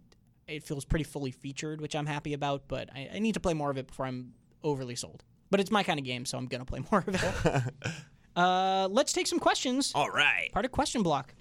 it 0.47 0.63
feels 0.63 0.85
pretty 0.85 1.05
fully 1.05 1.31
featured, 1.31 1.81
which 1.81 1.97
I'm 1.97 2.05
happy 2.05 2.35
about. 2.35 2.69
But 2.69 2.91
I, 2.95 3.09
I 3.15 3.19
need 3.19 3.33
to 3.33 3.41
play 3.41 3.55
more 3.55 3.71
of 3.71 3.79
it 3.79 3.87
before 3.87 4.05
I'm 4.05 4.35
overly 4.63 4.95
sold. 4.95 5.25
But 5.49 5.59
it's 5.59 5.71
my 5.71 5.83
kind 5.83 5.99
of 5.99 6.05
game, 6.05 6.27
so 6.27 6.37
I'm 6.37 6.45
gonna 6.45 6.67
play 6.67 6.81
more 6.91 7.03
of 7.07 7.15
it. 7.15 7.75
uh, 8.37 8.89
let's 8.91 9.13
take 9.13 9.27
some 9.27 9.39
questions. 9.39 9.93
All 9.95 10.11
right. 10.11 10.51
Part 10.53 10.65
of 10.65 10.73
question 10.73 11.03
block. 11.03 11.35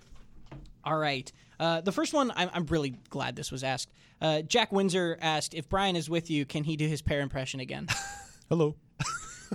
All 0.84 0.98
right. 0.98 1.32
Uh, 1.60 1.82
the 1.82 1.92
first 1.92 2.14
one, 2.14 2.32
I'm, 2.36 2.50
I'm 2.54 2.66
really 2.66 2.96
glad 3.10 3.36
this 3.36 3.52
was 3.52 3.64
asked. 3.64 3.92
Uh, 4.22 4.42
Jack 4.42 4.72
Windsor 4.72 5.18
asked 5.22 5.54
if 5.54 5.70
Brian 5.70 5.96
is 5.96 6.10
with 6.10 6.30
you, 6.30 6.46
can 6.46 6.64
he 6.64 6.76
do 6.76 6.88
his 6.88 7.02
Peer 7.02 7.22
impression 7.22 7.60
again? 7.60 7.88
Hello. 8.50 8.76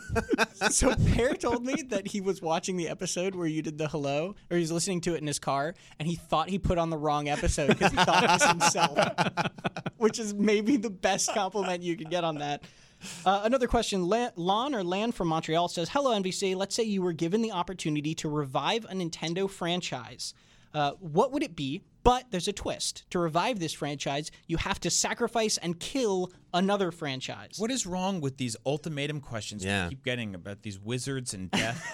so 0.70 0.94
Peer 1.12 1.34
told 1.34 1.64
me 1.64 1.82
that 1.88 2.06
he 2.06 2.20
was 2.20 2.40
watching 2.40 2.76
the 2.76 2.88
episode 2.88 3.34
where 3.34 3.46
you 3.46 3.62
did 3.62 3.78
the 3.78 3.88
hello, 3.88 4.34
or 4.50 4.56
he's 4.56 4.70
listening 4.70 5.00
to 5.02 5.14
it 5.14 5.20
in 5.20 5.26
his 5.26 5.38
car, 5.38 5.74
and 5.98 6.06
he 6.08 6.14
thought 6.14 6.48
he 6.48 6.58
put 6.58 6.78
on 6.78 6.90
the 6.90 6.96
wrong 6.96 7.28
episode 7.28 7.68
because 7.68 7.90
he 7.90 7.96
thought 7.98 8.24
it 8.24 8.30
was 8.30 8.44
himself, 8.44 8.98
which 9.96 10.18
is 10.18 10.34
maybe 10.34 10.76
the 10.76 10.90
best 10.90 11.32
compliment 11.34 11.82
you 11.82 11.96
could 11.96 12.10
get 12.10 12.24
on 12.24 12.36
that. 12.36 12.62
Uh, 13.24 13.42
another 13.44 13.66
question, 13.66 14.08
Lon 14.08 14.74
or 14.74 14.82
Lan 14.82 15.12
from 15.12 15.28
Montreal 15.28 15.68
says, 15.68 15.90
"Hello 15.90 16.12
NVC. 16.12 16.54
Let's 16.54 16.74
say 16.74 16.82
you 16.82 17.02
were 17.02 17.12
given 17.12 17.42
the 17.42 17.52
opportunity 17.52 18.14
to 18.16 18.28
revive 18.28 18.84
a 18.84 18.94
Nintendo 18.94 19.48
franchise. 19.48 20.34
Uh, 20.74 20.92
what 21.00 21.32
would 21.32 21.42
it 21.42 21.56
be? 21.56 21.82
But 22.08 22.30
there's 22.30 22.48
a 22.48 22.54
twist. 22.54 23.04
To 23.10 23.18
revive 23.18 23.58
this 23.58 23.74
franchise, 23.74 24.30
you 24.46 24.56
have 24.56 24.80
to 24.80 24.88
sacrifice 24.88 25.58
and 25.58 25.78
kill 25.78 26.32
another 26.54 26.90
franchise. 26.90 27.56
What 27.58 27.70
is 27.70 27.86
wrong 27.86 28.22
with 28.22 28.38
these 28.38 28.56
ultimatum 28.64 29.20
questions 29.20 29.62
Yeah. 29.62 29.84
we 29.84 29.90
keep 29.90 30.04
getting 30.04 30.34
about 30.34 30.62
these 30.62 30.80
wizards 30.80 31.34
and 31.34 31.50
death? 31.50 31.84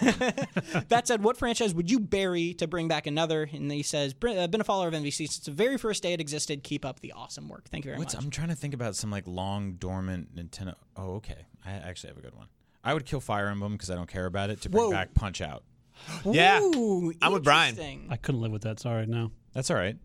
That 0.87 1.05
said, 1.07 1.21
what 1.21 1.35
franchise 1.35 1.75
would 1.75 1.91
you 1.91 1.99
bury 1.99 2.53
to 2.55 2.65
bring 2.67 2.87
back 2.87 3.07
another? 3.07 3.49
And 3.51 3.69
he 3.69 3.83
says, 3.83 4.13
"Br- 4.13 4.29
uh, 4.29 4.47
been 4.47 4.61
a 4.61 4.63
follower 4.63 4.87
of 4.87 4.93
NVC 4.93 5.27
since 5.27 5.39
the 5.39 5.51
very 5.51 5.77
first 5.77 6.01
day 6.01 6.13
it 6.13 6.21
existed. 6.21 6.63
Keep 6.63 6.85
up 6.85 7.01
the 7.01 7.11
awesome 7.11 7.49
work. 7.49 7.67
Thank 7.67 7.83
you 7.83 7.89
very 7.91 7.99
What's, 7.99 8.15
much. 8.15 8.23
I'm 8.23 8.29
trying 8.29 8.47
to 8.49 8.55
think 8.55 8.73
about 8.73 8.95
some 8.95 9.11
like 9.11 9.27
long 9.27 9.73
dormant 9.73 10.33
Nintendo. 10.33 10.75
Oh, 10.95 11.15
okay. 11.15 11.45
I 11.65 11.71
actually 11.71 12.11
have 12.11 12.17
a 12.17 12.21
good 12.21 12.35
one. 12.35 12.47
I 12.85 12.93
would 12.93 13.05
kill 13.05 13.19
Fire 13.19 13.49
Emblem 13.49 13.73
because 13.73 13.89
I 13.91 13.95
don't 13.95 14.07
care 14.07 14.27
about 14.27 14.49
it 14.49 14.61
to 14.61 14.69
bring 14.69 14.85
Whoa. 14.85 14.91
back 14.91 15.13
Punch 15.13 15.41
Out. 15.41 15.63
Yeah. 16.23 16.61
Ooh, 16.61 17.11
I'm 17.21 17.33
with 17.33 17.43
Brian. 17.43 18.07
I 18.09 18.15
couldn't 18.15 18.39
live 18.39 18.51
with 18.53 18.61
that. 18.63 18.79
Sorry, 18.79 19.05
no. 19.07 19.31
That's 19.55 19.71
all 19.71 19.77
right. 19.77 19.97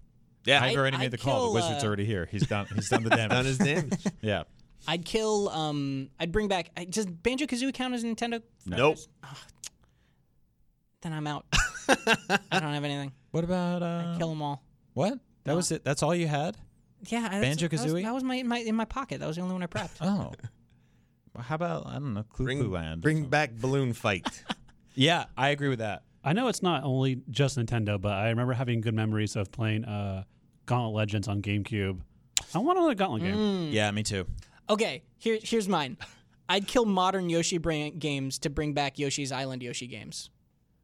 Yeah, 0.47 0.63
I've 0.65 0.75
already 0.77 0.97
I'd 0.97 1.01
made 1.01 1.11
the 1.11 1.19
call. 1.19 1.35
kill, 1.35 1.49
The 1.53 1.55
wizard's 1.57 1.85
uh, 1.85 1.87
already 1.87 2.07
here. 2.07 2.27
He's 2.31 2.47
done. 2.47 2.67
He's 2.75 2.89
done 2.89 3.03
the 3.05 3.11
damage. 3.11 3.31
done 3.31 3.45
his 3.45 3.59
damage. 3.59 4.03
yeah. 4.23 4.45
I'd 4.89 5.05
kill. 5.05 5.51
Um, 5.51 6.09
I'd 6.19 6.33
bring 6.33 6.49
back. 6.49 6.71
I- 6.79 6.85
Does 6.85 7.05
Banjo 7.05 7.45
Kazooie 7.45 7.75
count 7.75 7.93
as 7.93 8.03
a 8.03 8.07
Nintendo? 8.07 8.41
nope. 8.65 8.97
Then 11.03 11.13
I'm 11.13 11.27
out. 11.27 11.45
I 11.89 12.61
don't 12.61 12.73
have 12.75 12.85
anything. 12.85 13.13
What 13.33 13.45
about 13.45 13.83
uh? 13.83 14.15
Kill 14.19 14.29
them 14.31 14.43
all. 14.43 14.63
What? 14.95 15.19
That 15.45 15.57
was 15.57 15.71
it. 15.73 15.85
That's 15.85 16.03
all 16.03 16.15
you 16.15 16.27
had? 16.29 16.57
Yeah, 17.07 17.19
I- 17.19 17.23
that's- 17.23 17.31
That 17.59 17.73
was, 17.73 17.81
Banjo-Kazooie? 17.83 18.03
that 18.05 18.15
was 18.15 18.23
my 18.25 18.35
in 18.37 18.49
my 18.49 18.59
in 18.59 18.75
my 18.75 18.85
pocket. 18.85 19.21
That 19.21 19.27
was 19.27 19.37
the 19.37 19.43
only 19.43 19.55
one 19.55 19.63
I 19.63 19.67
prepped. 19.67 19.97
Oh. 20.01 20.33
Well, 21.35 21.45
how 21.45 21.55
about 21.55 21.87
I 21.87 21.95
don't 21.95 22.15
know, 22.15 22.23
Clue 22.25 22.47
Bring, 22.47 22.59
Clue 22.61 22.71
Land? 22.71 23.01
or 23.01 23.03
bring 23.03 23.17
something. 23.19 23.31
back 23.31 23.53
Balloon 23.53 23.93
Fight. 23.93 24.43
Yeah, 24.95 25.27
I 25.37 25.51
agree 25.51 25.69
with 25.69 25.79
that. 25.79 26.03
I 26.23 26.33
know 26.33 26.49
it's 26.49 26.63
not 26.63 26.85
only 26.85 27.23
just 27.31 27.57
Nintendo, 27.59 28.01
but 28.01 28.13
I 28.13 28.29
remember 28.29 28.53
having 28.53 28.81
good 28.81 28.95
memories 28.95 29.37
of 29.37 29.51
playing 29.51 29.85
uh, 29.85 30.25
Gauntlet 30.67 30.95
Legends 30.95 31.29
on 31.29 31.41
GameCube. 31.41 32.01
I 32.55 32.59
want 32.59 32.79
another 32.79 32.95
Gauntlet 32.95 33.23
game. 33.23 33.71
Yeah, 33.73 33.91
me 33.91 34.03
too. 34.03 34.27
Okay, 34.69 35.03
here 35.19 35.39
here's 35.43 35.69
mine. 35.69 35.97
I'd 36.49 36.67
kill 36.67 36.85
modern 36.85 37.31
Yoshi 37.31 37.59
bring, 37.59 37.99
games 37.99 38.41
to 38.41 38.51
bring 38.51 38.75
back 38.75 38.99
Yoshi's 38.99 39.31
Island 39.31 39.63
Yoshi 39.63 39.87
games. 39.87 40.31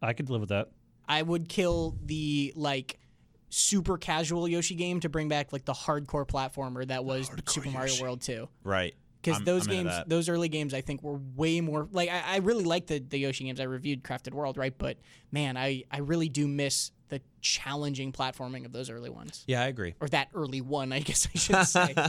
I 0.01 0.13
could 0.13 0.31
live 0.31 0.41
with 0.41 0.51
that. 0.51 0.71
I 1.09 1.23
would 1.23 1.49
kill 1.49 1.97
the 2.05 2.53
like 2.55 3.01
super 3.49 3.99
casual 3.99 4.47
Yoshi 4.49 4.75
game 4.75 5.01
to 5.01 5.09
bring 5.09 5.29
back 5.29 5.53
like 5.53 5.65
the 5.65 5.73
hardcore 5.73 6.27
platformer 6.27 6.87
that 6.87 7.05
was 7.05 7.31
Super 7.47 7.71
Mario 7.71 8.01
World 8.01 8.21
2. 8.21 8.49
Right. 8.65 8.95
Because 9.27 9.43
those 9.45 9.67
I'm 9.67 9.73
games, 9.73 9.93
those 10.07 10.29
early 10.29 10.49
games, 10.49 10.73
I 10.75 10.81
think 10.81 11.03
were 11.03 11.21
way 11.35 11.61
more 11.61 11.89
like 11.93 12.09
I, 12.09 12.23
I 12.27 12.37
really 12.39 12.65
like 12.65 12.87
the 12.87 12.99
the 12.99 13.19
Yoshi 13.19 13.45
games. 13.45 13.61
I 13.61 13.65
reviewed 13.65 14.03
Crafted 14.03 14.33
World, 14.33 14.57
right? 14.57 14.77
But 14.77 14.99
man, 15.31 15.57
I 15.57 15.85
I 15.91 15.99
really 15.99 16.29
do 16.29 16.49
miss 16.49 16.93
the 17.09 17.21
challenging 17.41 18.11
platforming 18.13 18.65
of 18.65 18.73
those 18.73 18.91
early 18.91 19.11
ones, 19.11 19.45
Yeah, 19.47 19.63
I 19.63 19.67
agree. 19.67 19.95
or 20.01 20.09
that 20.09 20.29
early 20.35 20.61
one, 20.61 20.93
I 20.93 21.01
guess 21.01 21.29
I 21.33 21.39
should 21.39 21.67
say. 21.67 21.95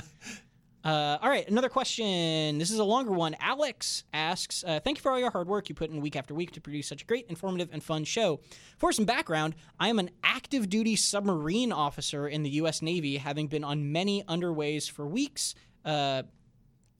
Uh, 0.83 1.17
all 1.21 1.29
right, 1.29 1.49
another 1.49 1.67
question. 1.67 2.57
This 2.59 2.71
is 2.71 2.79
a 2.79 2.83
longer 2.83 3.11
one. 3.11 3.35
Alex 3.41 4.05
asks, 4.13 4.63
uh, 4.65 4.79
"Thank 4.79 4.97
you 4.97 5.01
for 5.01 5.11
all 5.11 5.19
your 5.19 5.31
hard 5.31 5.49
work 5.49 5.67
you 5.67 5.75
put 5.75 5.89
in 5.89 5.99
week 5.99 6.15
after 6.15 6.33
week 6.33 6.51
to 6.51 6.61
produce 6.61 6.87
such 6.87 7.01
a 7.01 7.05
great, 7.05 7.25
informative, 7.27 7.67
and 7.73 7.83
fun 7.83 8.05
show. 8.05 8.39
For 8.77 8.93
some 8.93 9.03
background, 9.03 9.55
I 9.81 9.89
am 9.89 9.99
an 9.99 10.11
active 10.23 10.69
duty 10.69 10.95
submarine 10.95 11.73
officer 11.73 12.25
in 12.25 12.43
the 12.43 12.51
U.S. 12.51 12.81
Navy, 12.81 13.17
having 13.17 13.47
been 13.47 13.65
on 13.65 13.91
many 13.91 14.23
underways 14.29 14.89
for 14.89 15.05
weeks 15.05 15.55
uh, 15.83 16.23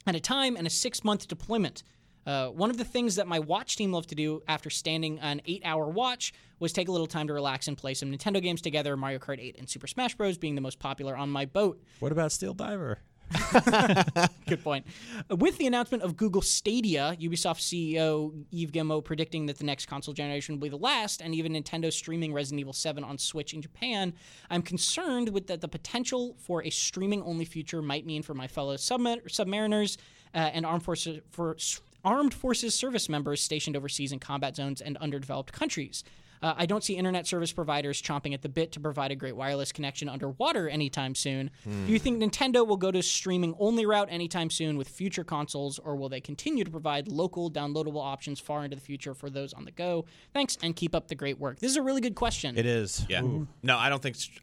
at 0.08 0.16
a 0.16 0.20
time 0.20 0.56
and 0.56 0.66
a 0.66 0.70
six-month 0.70 1.28
deployment." 1.28 1.84
Uh, 2.26 2.50
one 2.50 2.70
of 2.70 2.78
the 2.78 2.84
things 2.84 3.16
that 3.16 3.26
my 3.26 3.40
watch 3.40 3.78
team 3.78 3.94
loved 3.94 4.10
to 4.10 4.16
do 4.16 4.42
after 4.50 4.70
standing 4.70 5.18
an 5.20 5.42
eight-hour 5.46 5.88
watch 5.88 6.34
was 6.60 6.74
take 6.74 6.90
a 6.90 6.92
little 6.92 7.08
time 7.08 7.28
to 7.28 7.34
relax 7.34 7.68
and 7.70 7.78
play 7.78 7.94
some 7.94 8.12
Nintendo 8.12 8.42
games 8.42 8.62
together. 8.62 8.98
Mario 8.98 9.20
Kart 9.20 9.40
8 9.40 9.56
and 9.58 9.70
Super 9.70 9.88
Smash 9.88 10.16
Bros. 10.16 10.38
being 10.38 10.56
the 10.56 10.62
most 10.62 10.78
popular 10.78 11.16
on 11.16 11.30
my 11.30 11.46
boat. 11.46 11.82
What 12.00 12.12
about 12.12 12.32
Steel 12.34 12.54
Diver? 12.54 13.00
Good 14.48 14.64
point. 14.64 14.86
With 15.30 15.58
the 15.58 15.68
announcement 15.68 16.04
of 16.04 16.16
Google 16.16 16.42
Stadia, 16.42 17.16
Ubisoft 17.20 17.60
CEO 17.60 18.32
Yves 18.52 18.72
Guillemot 18.72 19.04
predicting 19.04 19.46
that 19.48 19.58
the 19.58 19.66
next 19.66 19.88
console 19.88 20.14
generation 20.14 20.56
will 20.56 20.62
be 20.62 20.70
the 20.70 20.78
last, 20.78 21.22
and 21.22 21.36
even 21.36 21.54
Nintendo 21.54 21.92
streaming 21.92 22.34
Resident 22.34 22.62
Evil 22.62 22.74
7 22.74 23.04
on 23.04 23.18
Switch 23.18 23.54
in 23.54 23.62
Japan, 23.62 24.14
I'm 24.50 24.62
concerned 24.62 25.30
with 25.30 25.48
that 25.48 25.62
the 25.62 25.68
potential 25.68 26.36
for 26.40 26.64
a 26.64 26.70
streaming-only 26.70 27.46
future 27.46 27.82
might 27.82 28.06
mean 28.06 28.24
for 28.24 28.34
my 28.34 28.48
fellow 28.48 28.76
subma- 28.76 29.24
submariners 29.28 29.98
uh, 30.34 30.38
and 30.54 30.66
armed 30.66 30.84
forces 30.84 31.20
for 31.32 31.58
armed 32.06 32.34
forces 32.34 32.74
service 32.74 33.10
members 33.10 33.42
stationed 33.42 33.76
overseas 33.76 34.12
in 34.12 34.20
combat 34.20 34.56
zones 34.56 34.82
and 34.82 34.96
underdeveloped 34.98 35.52
countries. 35.52 36.04
Uh, 36.42 36.54
I 36.58 36.66
don't 36.66 36.84
see 36.84 36.96
internet 36.96 37.26
service 37.28 37.52
providers 37.52 38.02
chomping 38.02 38.34
at 38.34 38.42
the 38.42 38.50
bit 38.50 38.72
to 38.74 38.80
provide 38.80 39.12
a 39.12 39.16
great 39.16 39.36
wireless 39.36 39.72
connection 39.72 40.08
underwater 40.10 40.70
anytime 40.70 41.16
soon. 41.16 41.50
Do 41.66 41.92
you 41.92 42.00
think 42.00 42.22
Nintendo 42.22 42.66
will 42.68 42.78
go 42.78 42.92
to 42.92 43.02
streaming 43.02 43.56
only 43.60 43.86
route 43.86 44.08
anytime 44.12 44.50
soon 44.50 44.78
with 44.78 44.88
future 44.88 45.24
consoles, 45.24 45.80
or 45.80 45.96
will 45.96 46.10
they 46.10 46.22
continue 46.22 46.64
to 46.64 46.72
provide 46.72 47.08
local 47.08 47.50
downloadable 47.52 48.04
options 48.04 48.40
far 48.40 48.64
into 48.64 48.76
the 48.76 48.82
future 48.82 49.14
for 49.14 49.30
those 49.30 49.54
on 49.54 49.66
the 49.66 49.72
go? 49.72 50.06
Thanks, 50.34 50.58
and 50.62 50.76
keep 50.76 50.94
up 50.96 51.08
the 51.08 51.16
great 51.16 51.40
work. 51.40 51.60
This 51.60 51.72
is 51.72 51.78
a 51.78 51.82
really 51.82 52.02
good 52.02 52.16
question. 52.16 52.58
It 52.58 52.66
is. 52.66 53.06
Yeah. 53.10 53.22
No, 53.64 53.78
I 53.78 53.90
don't 53.90 54.02
think 54.02 54.16
str- 54.16 54.40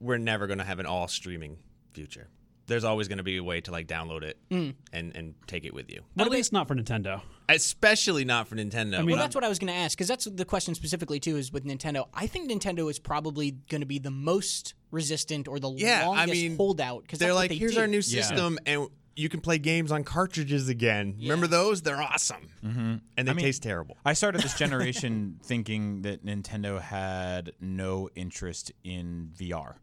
we're 0.00 0.18
never 0.18 0.46
going 0.46 0.58
to 0.58 0.64
have 0.64 0.78
an 0.78 0.86
all 0.86 1.06
streaming 1.08 1.58
future. 1.92 2.28
There's 2.66 2.84
always 2.84 3.08
going 3.08 3.18
to 3.18 3.24
be 3.24 3.36
a 3.38 3.44
way 3.44 3.60
to 3.62 3.70
like 3.70 3.86
download 3.86 4.22
it 4.22 4.38
and 4.50 4.74
and 4.92 5.34
take 5.46 5.64
it 5.64 5.74
with 5.74 5.90
you. 5.90 6.02
At 6.18 6.30
least 6.30 6.52
not 6.52 6.68
for 6.68 6.74
Nintendo. 6.74 7.20
Especially 7.48 8.24
not 8.24 8.48
for 8.48 8.56
Nintendo. 8.56 8.94
I 8.94 8.98
mean- 8.98 9.06
Well, 9.10 9.16
that's 9.16 9.34
what 9.34 9.44
I 9.44 9.48
was 9.48 9.58
going 9.58 9.72
to 9.72 9.78
ask 9.78 9.96
because 9.96 10.08
that's 10.08 10.24
the 10.24 10.44
question 10.44 10.74
specifically 10.74 11.20
too. 11.20 11.36
Is 11.36 11.52
with 11.52 11.64
Nintendo, 11.64 12.06
I 12.14 12.26
think 12.26 12.50
Nintendo 12.50 12.88
is 12.90 12.98
probably 12.98 13.50
going 13.68 13.80
to 13.82 13.86
be 13.86 13.98
the 13.98 14.10
most 14.10 14.74
resistant 14.90 15.48
or 15.48 15.58
the 15.58 15.70
Yeah, 15.70 16.02
I 16.02 16.06
longest 16.06 16.30
mean, 16.42 16.56
holdout 16.56 17.02
because 17.02 17.18
they're 17.18 17.34
like, 17.34 17.50
they 17.50 17.56
here's 17.56 17.74
do. 17.74 17.80
our 17.80 17.86
new 17.86 18.00
system, 18.02 18.58
and 18.64 18.88
you 19.16 19.28
can 19.28 19.40
play 19.40 19.58
games 19.58 19.92
on 19.92 20.04
cartridges 20.04 20.68
again. 20.70 21.16
Remember 21.20 21.46
those? 21.46 21.82
They're 21.82 22.00
awesome, 22.00 22.48
mm-hmm. 22.64 22.94
and 23.16 23.28
they 23.28 23.32
mean- 23.34 23.44
taste 23.44 23.62
terrible. 23.62 23.98
I 24.06 24.14
started 24.14 24.40
this 24.42 24.54
generation 24.58 25.38
thinking 25.42 26.02
that 26.02 26.24
Nintendo 26.24 26.80
had 26.80 27.52
no 27.60 28.08
interest 28.14 28.72
in 28.84 29.30
VR. 29.38 29.74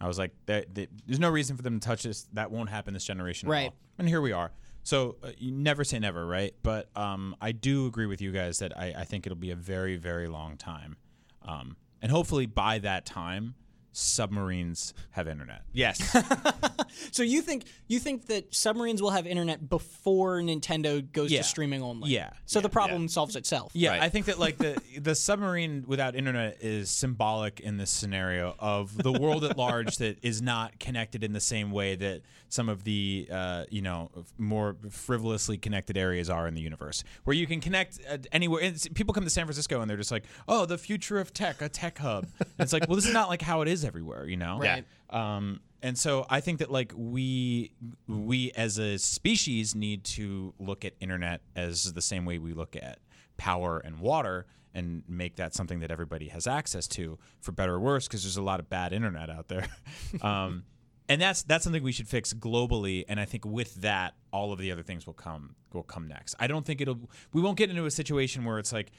I 0.00 0.06
was 0.06 0.18
like, 0.18 0.32
that, 0.46 0.74
that- 0.74 0.90
there's 1.06 1.18
no 1.20 1.28
reason 1.30 1.56
for 1.56 1.62
them 1.62 1.80
to 1.80 1.86
touch 1.86 2.02
this. 2.04 2.28
That 2.32 2.50
won't 2.50 2.70
happen 2.70 2.94
this 2.94 3.04
generation. 3.04 3.48
at 3.48 3.52
Right. 3.52 3.66
all. 3.70 3.74
And 3.98 4.08
here 4.08 4.20
we 4.20 4.32
are. 4.32 4.52
So 4.84 5.16
uh, 5.22 5.32
you 5.36 5.50
never 5.52 5.84
say 5.84 5.98
never, 5.98 6.24
right? 6.26 6.54
But 6.62 6.88
um, 6.96 7.34
I 7.40 7.52
do 7.52 7.86
agree 7.86 8.06
with 8.06 8.20
you 8.22 8.32
guys 8.32 8.60
that 8.60 8.76
I, 8.78 8.94
I 8.98 9.04
think 9.04 9.26
it'll 9.26 9.36
be 9.36 9.50
a 9.50 9.56
very, 9.56 9.96
very 9.96 10.28
long 10.28 10.56
time. 10.56 10.96
Um, 11.42 11.76
and 12.00 12.10
hopefully 12.12 12.46
by 12.46 12.78
that 12.78 13.04
time, 13.04 13.54
submarines 13.98 14.94
have 15.10 15.28
internet. 15.28 15.62
Yes, 15.72 15.98
So 17.12 17.22
you 17.22 17.42
think 17.42 17.64
you 17.86 17.98
think 17.98 18.26
that 18.26 18.54
submarines 18.54 19.02
will 19.02 19.10
have 19.10 19.26
internet 19.26 19.68
before 19.68 20.40
Nintendo 20.40 21.00
goes 21.12 21.30
Yeah. 21.30 21.38
to 21.42 21.44
streaming 21.44 21.82
only? 21.82 22.10
Yeah. 22.10 22.30
So 22.46 22.60
the 22.60 22.68
problem 22.68 23.08
solves 23.08 23.36
itself. 23.36 23.72
Yeah, 23.74 23.90
Right. 23.90 24.02
I 24.02 24.08
think 24.08 24.26
that 24.26 24.38
like 24.38 24.56
the 24.58 24.80
the 25.00 25.14
submarine 25.14 25.84
without 25.86 26.14
internet 26.14 26.58
is 26.62 26.90
symbolic 26.90 27.60
in 27.60 27.76
this 27.76 27.90
scenario 27.90 28.54
of 28.58 28.96
the 29.02 29.12
world 29.12 29.44
at 29.44 29.56
large 29.58 29.98
that 29.98 30.18
is 30.22 30.40
not 30.42 30.78
connected 30.78 31.22
in 31.24 31.32
the 31.32 31.40
same 31.40 31.70
way 31.70 31.96
that 31.96 32.22
some 32.48 32.68
of 32.68 32.84
the 32.84 33.28
uh, 33.30 33.64
you 33.70 33.82
know 33.82 34.10
more 34.38 34.76
frivolously 34.90 35.58
connected 35.58 35.96
areas 35.96 36.30
are 36.30 36.46
in 36.48 36.54
the 36.54 36.60
universe, 36.62 37.04
where 37.24 37.34
you 37.36 37.46
can 37.46 37.60
connect 37.60 38.00
uh, 38.10 38.18
anywhere. 38.32 38.62
And 38.62 38.74
s- 38.74 38.88
people 38.94 39.12
come 39.14 39.24
to 39.24 39.30
San 39.30 39.44
Francisco 39.44 39.80
and 39.80 39.88
they're 39.90 39.96
just 39.96 40.10
like, 40.10 40.24
oh, 40.48 40.64
the 40.66 40.78
future 40.78 41.18
of 41.18 41.32
tech, 41.34 41.60
a 41.60 41.68
tech 41.68 41.98
hub. 41.98 42.26
And 42.40 42.48
it's 42.58 42.72
like, 42.72 42.88
well, 42.88 42.96
this 42.96 43.06
is 43.06 43.12
not 43.12 43.28
like 43.28 43.42
how 43.42 43.60
it 43.62 43.68
is 43.68 43.84
everywhere, 43.88 44.26
you 44.26 44.36
know? 44.36 44.60
Right. 44.60 44.84
Um, 45.10 45.60
and 45.82 45.96
so 45.96 46.26
I 46.28 46.40
think 46.40 46.58
that 46.58 46.70
like 46.70 46.92
we 46.96 47.72
we 48.06 48.52
as 48.52 48.78
a 48.78 48.98
species 48.98 49.74
need 49.74 50.04
to 50.04 50.54
look 50.58 50.84
at 50.84 50.94
internet 51.00 51.40
as 51.54 51.92
the 51.92 52.02
same 52.02 52.24
way 52.24 52.38
we 52.38 52.52
look 52.52 52.76
at 52.76 52.98
power 53.36 53.78
and 53.78 54.00
water 54.00 54.46
and 54.74 55.02
make 55.08 55.36
that 55.36 55.54
something 55.54 55.80
that 55.80 55.90
everybody 55.90 56.28
has 56.28 56.46
access 56.46 56.86
to 56.88 57.18
for 57.40 57.52
better 57.52 57.74
or 57.74 57.80
worse 57.80 58.06
because 58.06 58.22
there's 58.22 58.36
a 58.36 58.42
lot 58.42 58.60
of 58.60 58.68
bad 58.68 58.92
internet 58.92 59.30
out 59.30 59.48
there. 59.48 59.66
um, 60.22 60.64
and 61.08 61.22
that's 61.22 61.42
that's 61.42 61.64
something 61.64 61.82
we 61.82 61.92
should 61.92 62.08
fix 62.08 62.34
globally 62.34 63.04
and 63.08 63.18
I 63.18 63.24
think 63.24 63.44
with 63.46 63.76
that 63.76 64.14
all 64.32 64.52
of 64.52 64.58
the 64.58 64.72
other 64.72 64.82
things 64.82 65.06
will 65.06 65.14
come 65.14 65.54
will 65.72 65.84
come 65.84 66.08
next. 66.08 66.34
I 66.40 66.48
don't 66.48 66.66
think 66.66 66.80
it'll 66.80 66.98
we 67.32 67.40
won't 67.40 67.56
get 67.56 67.70
into 67.70 67.86
a 67.86 67.90
situation 67.90 68.44
where 68.44 68.58
it's 68.58 68.72
like 68.72 68.90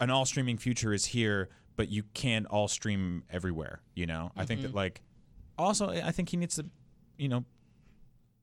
an 0.00 0.10
all 0.10 0.26
streaming 0.26 0.58
future 0.58 0.92
is 0.92 1.06
here 1.06 1.48
but 1.80 1.88
you 1.88 2.02
can't 2.12 2.44
all 2.48 2.68
stream 2.68 3.24
everywhere, 3.30 3.80
you 3.94 4.04
know? 4.04 4.30
I 4.36 4.44
think 4.44 4.60
that 4.60 4.74
like 4.74 5.00
also, 5.56 5.88
I 5.88 6.10
think 6.10 6.28
he 6.28 6.36
needs 6.36 6.56
to, 6.56 6.66
you 7.16 7.30
know, 7.30 7.46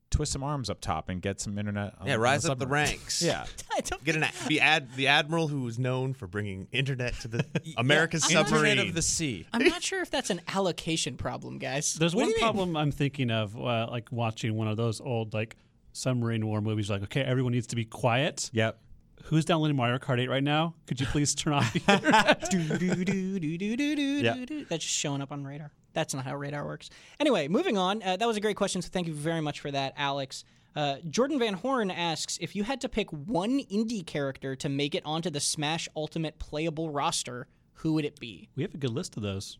twist 0.09 0.31
some 0.31 0.41
arms 0.41 0.71
up 0.71 0.81
top 0.81 1.07
and 1.07 1.21
get 1.21 1.39
some 1.39 1.55
internet. 1.59 1.93
On, 1.99 2.07
yeah. 2.07 2.15
on 2.15 2.19
Rise 2.19 2.47
up 2.47 2.57
the 2.57 2.65
ranks. 2.65 3.21
Yeah, 3.27 3.45
I 3.77 3.81
don't 3.81 4.03
Get 4.03 4.15
an 4.15 4.25
the 4.47 4.59
ad 4.59 4.91
the 4.95 5.05
admiral 5.09 5.49
who 5.49 5.61
was 5.61 5.77
known 5.77 6.15
for 6.15 6.25
bringing 6.25 6.67
internet 6.71 7.13
to 7.19 7.27
the 7.27 7.45
America's 7.77 8.23
Internet 8.23 8.47
submarine. 8.49 8.79
of 8.79 8.95
the 8.95 9.03
sea. 9.03 9.45
I'm 9.53 9.65
not 9.65 9.83
sure 9.83 10.01
if 10.01 10.09
that's 10.09 10.31
an 10.31 10.41
allocation 10.47 11.15
problem, 11.15 11.59
guys. 11.59 11.93
There's 11.93 12.15
What 12.15 12.21
one 12.21 12.29
you 12.31 12.37
mean? 12.37 12.43
problem 12.43 12.75
I'm 12.75 12.91
thinking 12.91 13.29
of, 13.29 13.55
uh, 13.55 13.85
like 13.91 14.11
watching 14.11 14.55
one 14.55 14.67
of 14.67 14.77
those 14.77 14.99
old 14.99 15.35
like 15.35 15.57
submarine 15.93 16.43
war 16.47 16.59
movies. 16.59 16.89
Like, 16.89 17.03
okay, 17.03 17.21
everyone 17.21 17.53
needs 17.53 17.67
to 17.67 17.75
be 17.75 17.85
quiet. 17.85 18.49
Yep. 18.51 18.79
Who's 19.27 19.43
downloading 19.45 19.75
Mario 19.75 19.97
Kart 19.97 20.21
8 20.21 20.29
right 20.29 20.43
now? 20.43 20.73
Could 20.87 21.01
you 21.01 21.05
please 21.07 21.35
turn 21.35 21.53
off 21.53 21.73
the 21.73 21.79
do, 22.49 22.63
do, 22.77 23.03
do, 23.03 23.39
do, 23.39 23.57
do, 23.57 23.75
do, 23.77 23.95
do, 23.95 24.01
Yeah. 24.01 24.33
do, 24.35 24.45
do. 24.45 24.65
That's 24.65 24.83
just 24.85 24.95
showing 24.97 25.21
up 25.21 25.31
on 25.33 25.43
radar. 25.43 25.71
That's 25.93 26.13
not 26.13 26.23
how 26.23 26.35
radar 26.35 26.65
works. 26.65 26.89
Anyway, 27.19 27.47
moving 27.49 27.77
on. 27.77 28.01
Uh, 28.03 28.15
that 28.15 28.25
was 28.27 28.37
a 28.37 28.39
great 28.39 28.55
question, 28.55 28.81
so 28.81 28.89
thank 28.89 29.07
you 29.07 29.13
very 29.13 29.41
much 29.41 29.59
for 29.59 29.69
that, 29.71 29.93
Alex. 29.97 30.45
Uh, 30.77 30.97
Jordan 31.09 31.39
Van 31.39 31.55
Horn 31.55 31.91
asks 31.91 32.37
if 32.39 32.55
you 32.55 32.63
had 32.63 32.79
to 32.81 32.89
pick 32.89 33.09
one 33.11 33.59
indie 33.71 34.05
character 34.05 34.55
to 34.55 34.69
make 34.69 34.95
it 34.95 35.01
onto 35.05 35.29
the 35.29 35.39
Smash 35.39 35.89
Ultimate 35.95 36.39
playable 36.39 36.89
roster, 36.91 37.47
who 37.73 37.93
would 37.93 38.05
it 38.05 38.19
be? 38.19 38.47
We 38.55 38.63
have 38.63 38.73
a 38.75 38.77
good 38.77 38.91
list 38.91 39.17
of 39.17 39.23
those 39.23 39.57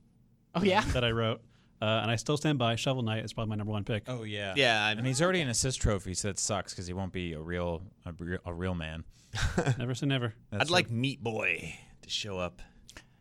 Oh 0.56 0.64
yeah, 0.64 0.82
that 0.94 1.04
I 1.04 1.12
wrote, 1.12 1.42
uh, 1.82 1.86
and 2.02 2.10
I 2.12 2.16
still 2.16 2.38
stand 2.38 2.58
by. 2.58 2.76
Shovel 2.76 3.04
Knight 3.04 3.24
is 3.24 3.34
probably 3.34 3.50
my 3.50 3.56
number 3.56 3.72
one 3.74 3.84
pick. 3.84 4.04
Oh 4.08 4.24
yeah, 4.24 4.54
Yeah, 4.56 4.86
I 4.86 4.92
And 4.92 5.06
he's 5.06 5.22
already 5.22 5.42
an 5.42 5.50
assist 5.50 5.82
trophy, 5.82 6.14
so 6.14 6.28
that 6.30 6.40
sucks 6.40 6.74
because 6.74 6.88
he 6.88 6.94
won't 6.94 7.14
be 7.14 7.34
a 7.34 7.40
real 7.40 7.84
a 8.06 8.14
real, 8.14 8.40
a 8.46 8.54
real 8.54 8.76
man. 8.76 9.04
Never 9.78 9.94
say 9.94 10.06
never. 10.08 10.34
That's 10.52 10.64
I'd 10.64 10.70
like 10.70 10.90
Meat 10.90 11.22
Boy 11.24 11.76
to 12.02 12.10
show 12.10 12.40
up. 12.40 12.62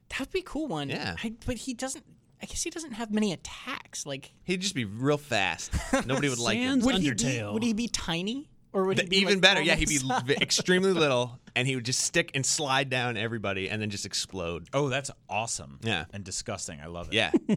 that 0.09 0.21
would 0.21 0.31
be 0.33 0.39
a 0.41 0.43
cool 0.43 0.67
one. 0.69 0.89
Yeah. 0.89 1.17
I, 1.23 1.33
but 1.45 1.57
he 1.57 1.75
doesn't. 1.75 2.05
I 2.43 2.47
guess 2.47 2.63
he 2.63 2.71
doesn't 2.71 2.93
have 2.93 3.11
many 3.11 3.33
attacks. 3.33 4.05
Like, 4.05 4.33
He'd 4.45 4.61
just 4.61 4.75
be 4.75 4.85
real 4.85 5.17
fast. 5.17 5.73
Nobody 6.07 6.29
would 6.29 6.39
like 6.39 6.59
him. 6.59 6.81
Sans 6.83 6.85
would 6.85 6.97
he 6.97 7.11
be? 7.11 7.17
Undertale. 7.17 7.53
Would 7.55 7.63
he 7.63 7.73
be 7.73 7.89
tiny? 7.89 8.51
Or 8.75 8.85
would 8.85 9.01
he 9.01 9.07
be 9.07 9.17
even 9.19 9.35
like, 9.35 9.41
better, 9.41 9.63
yeah, 9.63 9.75
he'd 9.75 9.89
be 9.89 9.97
v- 9.99 10.35
extremely 10.43 10.93
little, 10.93 11.39
and 11.55 11.67
he 11.67 11.75
would 11.77 11.87
just 11.87 12.01
stick 12.03 12.31
and 12.35 12.45
slide 12.45 12.91
down 12.91 13.17
everybody, 13.17 13.71
and 13.71 13.81
then 13.81 13.89
just 13.89 14.05
explode. 14.05 14.69
Oh, 14.75 14.91
that's 14.91 15.11
awesome. 15.31 15.79
Yeah. 15.83 16.05
and 16.13 16.23
disgusting. 16.25 16.79
I 16.83 16.87
love 16.89 17.09
it. 17.09 17.15
Yeah, 17.15 17.31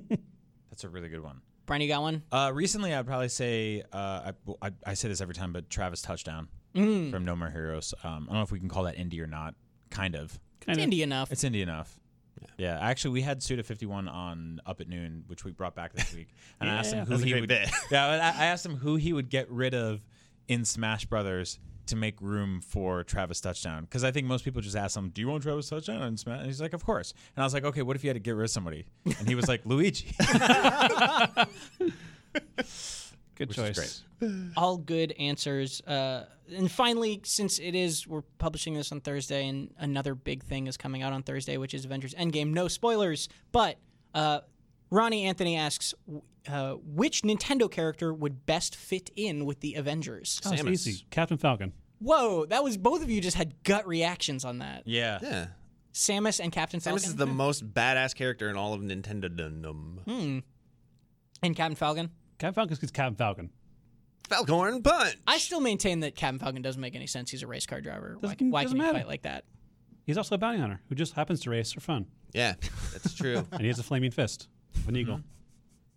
that's 0.70 0.84
a 0.84 0.90
really 0.90 1.10
good 1.10 1.22
one. 1.24 1.42
Brian, 1.66 1.82
you 1.82 1.88
got 1.88 2.02
one? 2.02 2.24
Uh, 2.32 2.52
recently, 2.54 2.94
I'd 2.94 3.06
probably 3.06 3.30
say 3.30 3.84
uh, 3.94 4.32
I, 4.62 4.68
I, 4.68 4.72
I 4.88 4.94
say 4.96 5.08
this 5.08 5.22
every 5.22 5.36
time, 5.36 5.54
but 5.54 5.70
Travis 5.70 6.02
Touchdown 6.02 6.48
Mm. 6.76 7.10
from 7.12 7.26
No 7.26 7.36
More 7.36 7.50
Heroes. 7.50 7.94
Um, 8.04 8.24
I 8.30 8.34
don't 8.34 8.36
know 8.36 8.42
if 8.44 8.52
we 8.52 8.60
can 8.60 8.70
call 8.70 8.84
that 8.84 8.96
indie 8.98 9.20
or 9.22 9.28
not. 9.28 9.56
Kind 9.90 10.16
of. 10.16 10.40
Kind 10.62 10.78
It's 10.78 10.86
of. 10.86 10.92
indie 10.92 11.02
enough. 11.02 11.32
It's 11.32 11.44
indie 11.44 11.62
enough. 11.64 12.00
Yeah. 12.58 12.78
actually, 12.80 13.12
we 13.12 13.22
had 13.22 13.42
Suda 13.44 13.64
Fifty 13.64 13.86
One 13.86 14.08
on 14.08 14.62
Up 14.66 14.80
at 14.82 14.88
Noon, 14.88 15.24
which 15.28 15.44
we 15.44 15.52
brought 15.52 15.76
back 15.76 15.94
this 15.94 16.14
week, 16.14 16.28
and 16.62 16.70
I 16.70 16.74
asked 16.78 16.94
him 16.94 17.06
who 17.06 17.12
That's 17.18 17.24
he 17.24 17.34
would. 17.40 17.50
Yeah, 17.92 18.06
I 18.06 18.44
I 18.44 18.46
asked 18.48 18.66
him 18.66 18.76
who 18.76 18.96
he 18.98 19.14
would 19.14 19.30
get 19.30 19.50
rid 19.50 19.74
of 19.74 20.02
in 20.48 20.64
Smash 20.66 21.06
Brothers 21.06 21.60
to 21.90 21.96
make 21.96 22.20
room 22.22 22.62
for 22.62 23.04
Travis 23.04 23.40
Touchdown, 23.42 23.84
because 23.84 24.04
I 24.04 24.12
think 24.12 24.26
most 24.28 24.44
people 24.44 24.62
just 24.62 24.76
ask 24.76 24.98
him, 24.98 25.10
"Do 25.10 25.22
you 25.22 25.28
want 25.28 25.44
Travis 25.44 25.70
Touchdown?" 25.70 26.02
And 26.02 26.20
Smash, 26.20 26.38
and 26.40 26.46
he's 26.48 26.62
like, 26.62 26.74
"Of 26.74 26.84
course." 26.86 27.14
And 27.36 27.44
I 27.44 27.46
was 27.46 27.54
like, 27.54 27.64
"Okay, 27.64 27.82
what 27.82 27.96
if 27.96 28.04
you 28.04 28.10
had 28.10 28.16
to 28.16 28.20
get 28.20 28.32
rid 28.36 28.46
of 28.46 28.50
somebody?" 28.52 28.86
And 29.06 29.28
he 29.28 29.36
was 29.36 29.48
like, 29.48 29.66
"Luigi." 29.66 30.14
Good 33.36 33.48
Which 33.48 33.56
choice. 33.58 34.04
all 34.58 34.78
good 34.78 35.14
answers. 35.14 35.80
Uh, 35.82 36.26
and 36.54 36.70
finally, 36.70 37.22
since 37.24 37.58
it 37.58 37.74
is, 37.74 38.06
we're 38.06 38.24
publishing 38.38 38.74
this 38.74 38.92
on 38.92 39.00
Thursday, 39.00 39.48
and 39.48 39.74
another 39.78 40.14
big 40.14 40.44
thing 40.44 40.68
is 40.68 40.76
coming 40.76 41.04
out 41.04 41.14
on 41.14 41.24
Thursday, 41.24 41.56
which 41.56 41.74
is 41.74 41.86
Avengers 41.86 42.14
Endgame. 42.16 42.50
No 42.52 42.68
spoilers, 42.68 43.30
but 43.54 43.78
uh, 44.14 44.42
Ronnie 44.92 45.24
Anthony 45.24 45.56
asks, 45.56 45.94
uh, 46.50 46.74
which 46.84 47.22
Nintendo 47.22 47.72
character 47.72 48.14
would 48.14 48.46
best 48.46 48.76
fit 48.76 49.10
in 49.16 49.46
with 49.46 49.62
the 49.62 49.76
Avengers? 49.76 50.42
Oh, 50.46 50.52
Samus. 50.52 50.72
easy. 50.72 51.06
Captain 51.10 51.38
Falcon. 51.38 51.72
Whoa, 52.00 52.46
that 52.46 52.64
was 52.64 52.78
both 52.78 53.02
of 53.04 53.10
you 53.10 53.20
just 53.22 53.36
had 53.38 53.62
gut 53.64 53.88
reactions 53.88 54.46
on 54.46 54.60
that. 54.60 54.84
yeah. 54.86 55.20
yeah. 55.22 55.48
Samus 55.94 56.40
and 56.40 56.52
Captain 56.52 56.80
Falcon. 56.80 57.02
Samus 57.02 57.08
is 57.08 57.16
the 57.16 57.26
most 57.26 57.74
badass 57.74 58.16
character 58.16 58.50
in 58.50 58.56
all 58.56 58.74
of 58.74 58.82
Nintendo. 58.82 59.36
Dum. 59.36 60.00
Hmm. 60.06 60.40
and 61.44 61.56
Captain 61.56 61.76
Falcon. 61.76 62.12
Captain 62.38 62.54
Falcon 62.54 62.78
is 62.82 62.92
Captain 62.92 63.16
Falcon. 63.16 63.50
Falcon 64.30 64.82
Punch. 64.84 65.16
I 65.28 65.40
still 65.40 65.60
maintain 65.60 66.02
that 66.02 66.16
Captain 66.16 66.38
Falcon 66.40 66.62
doesn't 66.62 66.80
make 66.80 66.96
any 66.96 67.08
sense. 67.08 67.32
He's 67.32 67.42
a 67.44 67.48
race 67.48 67.66
car 67.66 67.82
driver. 67.82 68.18
Why, 68.20 68.30
Doesn't- 68.34 68.52
why 68.52 68.64
doesn't 68.64 68.78
can 68.78 68.86
he 68.86 68.92
matter. 68.94 69.00
fight 69.04 69.08
like 69.10 69.24
that? 69.24 69.46
He's 70.06 70.18
also 70.18 70.36
a 70.36 70.38
bounty 70.38 70.60
hunter 70.60 70.80
who 70.90 70.96
just 70.96 71.14
happens 71.14 71.42
to 71.42 71.50
race 71.50 71.72
for 71.72 71.82
fun, 71.82 72.06
yeah, 72.34 72.54
that's 72.94 73.14
true. 73.14 73.46
and 73.52 73.62
he 73.62 73.68
has 73.68 73.78
a 73.80 73.84
flaming 73.84 74.12
fist 74.12 74.48
of 74.76 74.88
an 74.88 74.96
eagle. 74.96 75.22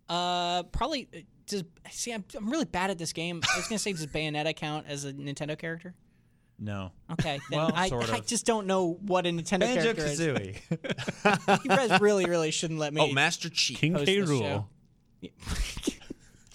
Uh, 0.09 0.63
probably. 0.63 1.07
Does 1.53 1.63
see? 1.91 2.11
I'm, 2.11 2.23
I'm 2.35 2.49
really 2.49 2.65
bad 2.65 2.89
at 2.89 2.97
this 2.97 3.13
game. 3.13 3.41
I 3.53 3.57
was 3.57 3.67
gonna 3.67 3.79
say, 3.79 3.93
does 3.93 4.05
Bayonetta 4.07 4.55
count 4.55 4.85
as 4.87 5.05
a 5.05 5.13
Nintendo 5.13 5.57
character? 5.57 5.93
No. 6.59 6.91
Okay, 7.11 7.39
then 7.49 7.59
Well, 7.59 7.71
I, 7.73 7.89
sort 7.89 8.11
I 8.13 8.19
just 8.19 8.45
don't 8.45 8.67
know 8.67 8.93
what 9.01 9.25
a 9.25 9.29
Nintendo 9.29 9.61
Banjo 9.61 9.93
character 9.93 10.05
is. 10.05 10.19
Kazooie. 10.19 11.59
You 11.63 11.69
guys 11.69 11.99
really, 11.99 12.25
really 12.25 12.51
shouldn't 12.51 12.79
let 12.79 12.93
me. 12.93 13.01
Oh, 13.01 13.11
Master 13.11 13.49
Chief. 13.49 13.77
King 13.77 13.93
Post 13.93 14.05
K. 14.05 14.19
this 14.19 14.29
Rule. 14.29 14.69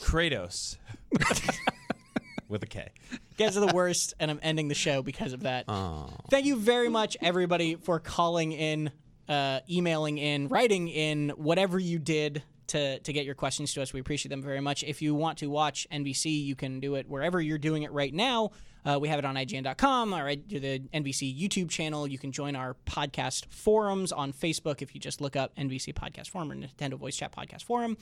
Kratos. 0.00 0.76
With 2.48 2.62
a 2.62 2.66
K. 2.66 2.90
You 3.12 3.18
guys 3.36 3.56
are 3.56 3.66
the 3.66 3.74
worst, 3.74 4.14
and 4.18 4.30
I'm 4.30 4.40
ending 4.42 4.68
the 4.68 4.74
show 4.74 5.02
because 5.02 5.32
of 5.32 5.40
that. 5.42 5.66
Oh. 5.68 6.08
Thank 6.30 6.46
you 6.46 6.56
very 6.56 6.88
much, 6.88 7.16
everybody, 7.20 7.74
for 7.74 8.00
calling 8.00 8.52
in, 8.52 8.90
uh, 9.28 9.60
emailing 9.68 10.16
in, 10.16 10.48
writing 10.48 10.88
in, 10.88 11.30
whatever 11.30 11.78
you 11.78 11.98
did 11.98 12.42
to, 12.69 12.99
to 13.01 13.12
get 13.12 13.24
your 13.24 13.35
questions 13.35 13.73
to 13.74 13.82
us. 13.82 13.93
We 13.93 14.01
appreciate 14.01 14.31
them 14.31 14.43
very 14.43 14.61
much. 14.61 14.85
If 14.85 15.03
you 15.03 15.15
want 15.15 15.39
to 15.39 15.49
watch 15.49 15.86
NVC, 15.93 16.45
you 16.45 16.55
can 16.55 16.81
do 16.81 16.95
it 16.95 17.09
wherever 17.09 17.40
you're 17.40 17.59
doing 17.59 17.82
it 17.82 17.93
right 17.93 18.12
now. 18.12 18.51
Uh, 18.85 18.99
we 18.99 19.09
have 19.09 19.19
it 19.19 19.24
on 19.24 19.35
IGN.com 19.35 20.15
or 20.15 20.35
do 20.35 20.61
the 20.61 20.78
NVC 20.95 21.39
YouTube 21.39 21.69
channel. 21.69 22.07
You 22.07 22.19
can 22.19 22.32
join 22.32 22.57
our 22.57 22.77
podcast 22.86 23.47
forums 23.47 24.12
on 24.12 24.32
Facebook 24.32 24.81
if 24.81 24.95
you 24.95 25.01
just 25.01 25.20
look 25.20 25.36
up 25.36 25.55
NVC 25.57 25.93
Podcast 25.93 26.31
Forum 26.31 26.53
or 26.53 26.55
Nintendo 26.55 26.95
Voice 26.95 27.16
Chat 27.16 27.32
Podcast 27.32 27.65
Forum. 27.65 27.97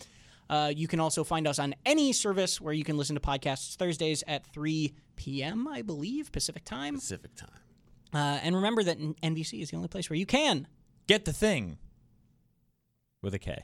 Uh, 0.48 0.72
you 0.74 0.86
can 0.86 1.00
also 1.00 1.24
find 1.24 1.48
us 1.48 1.58
on 1.58 1.74
any 1.84 2.12
service 2.12 2.60
where 2.60 2.74
you 2.74 2.84
can 2.84 2.96
listen 2.96 3.16
to 3.16 3.20
podcasts 3.20 3.74
Thursdays 3.74 4.22
at 4.28 4.46
3 4.46 4.94
p.m., 5.16 5.66
I 5.66 5.82
believe, 5.82 6.30
Pacific 6.30 6.64
time. 6.64 6.96
Pacific 6.96 7.34
time. 7.34 7.48
Uh, 8.14 8.38
and 8.42 8.54
remember 8.54 8.84
that 8.84 8.98
NBC 8.98 9.60
is 9.60 9.70
the 9.70 9.76
only 9.76 9.88
place 9.88 10.08
where 10.08 10.16
you 10.16 10.26
can 10.26 10.68
Get 11.06 11.24
the 11.24 11.32
thing. 11.32 11.78
With 13.22 13.34
a 13.34 13.38
K. 13.38 13.62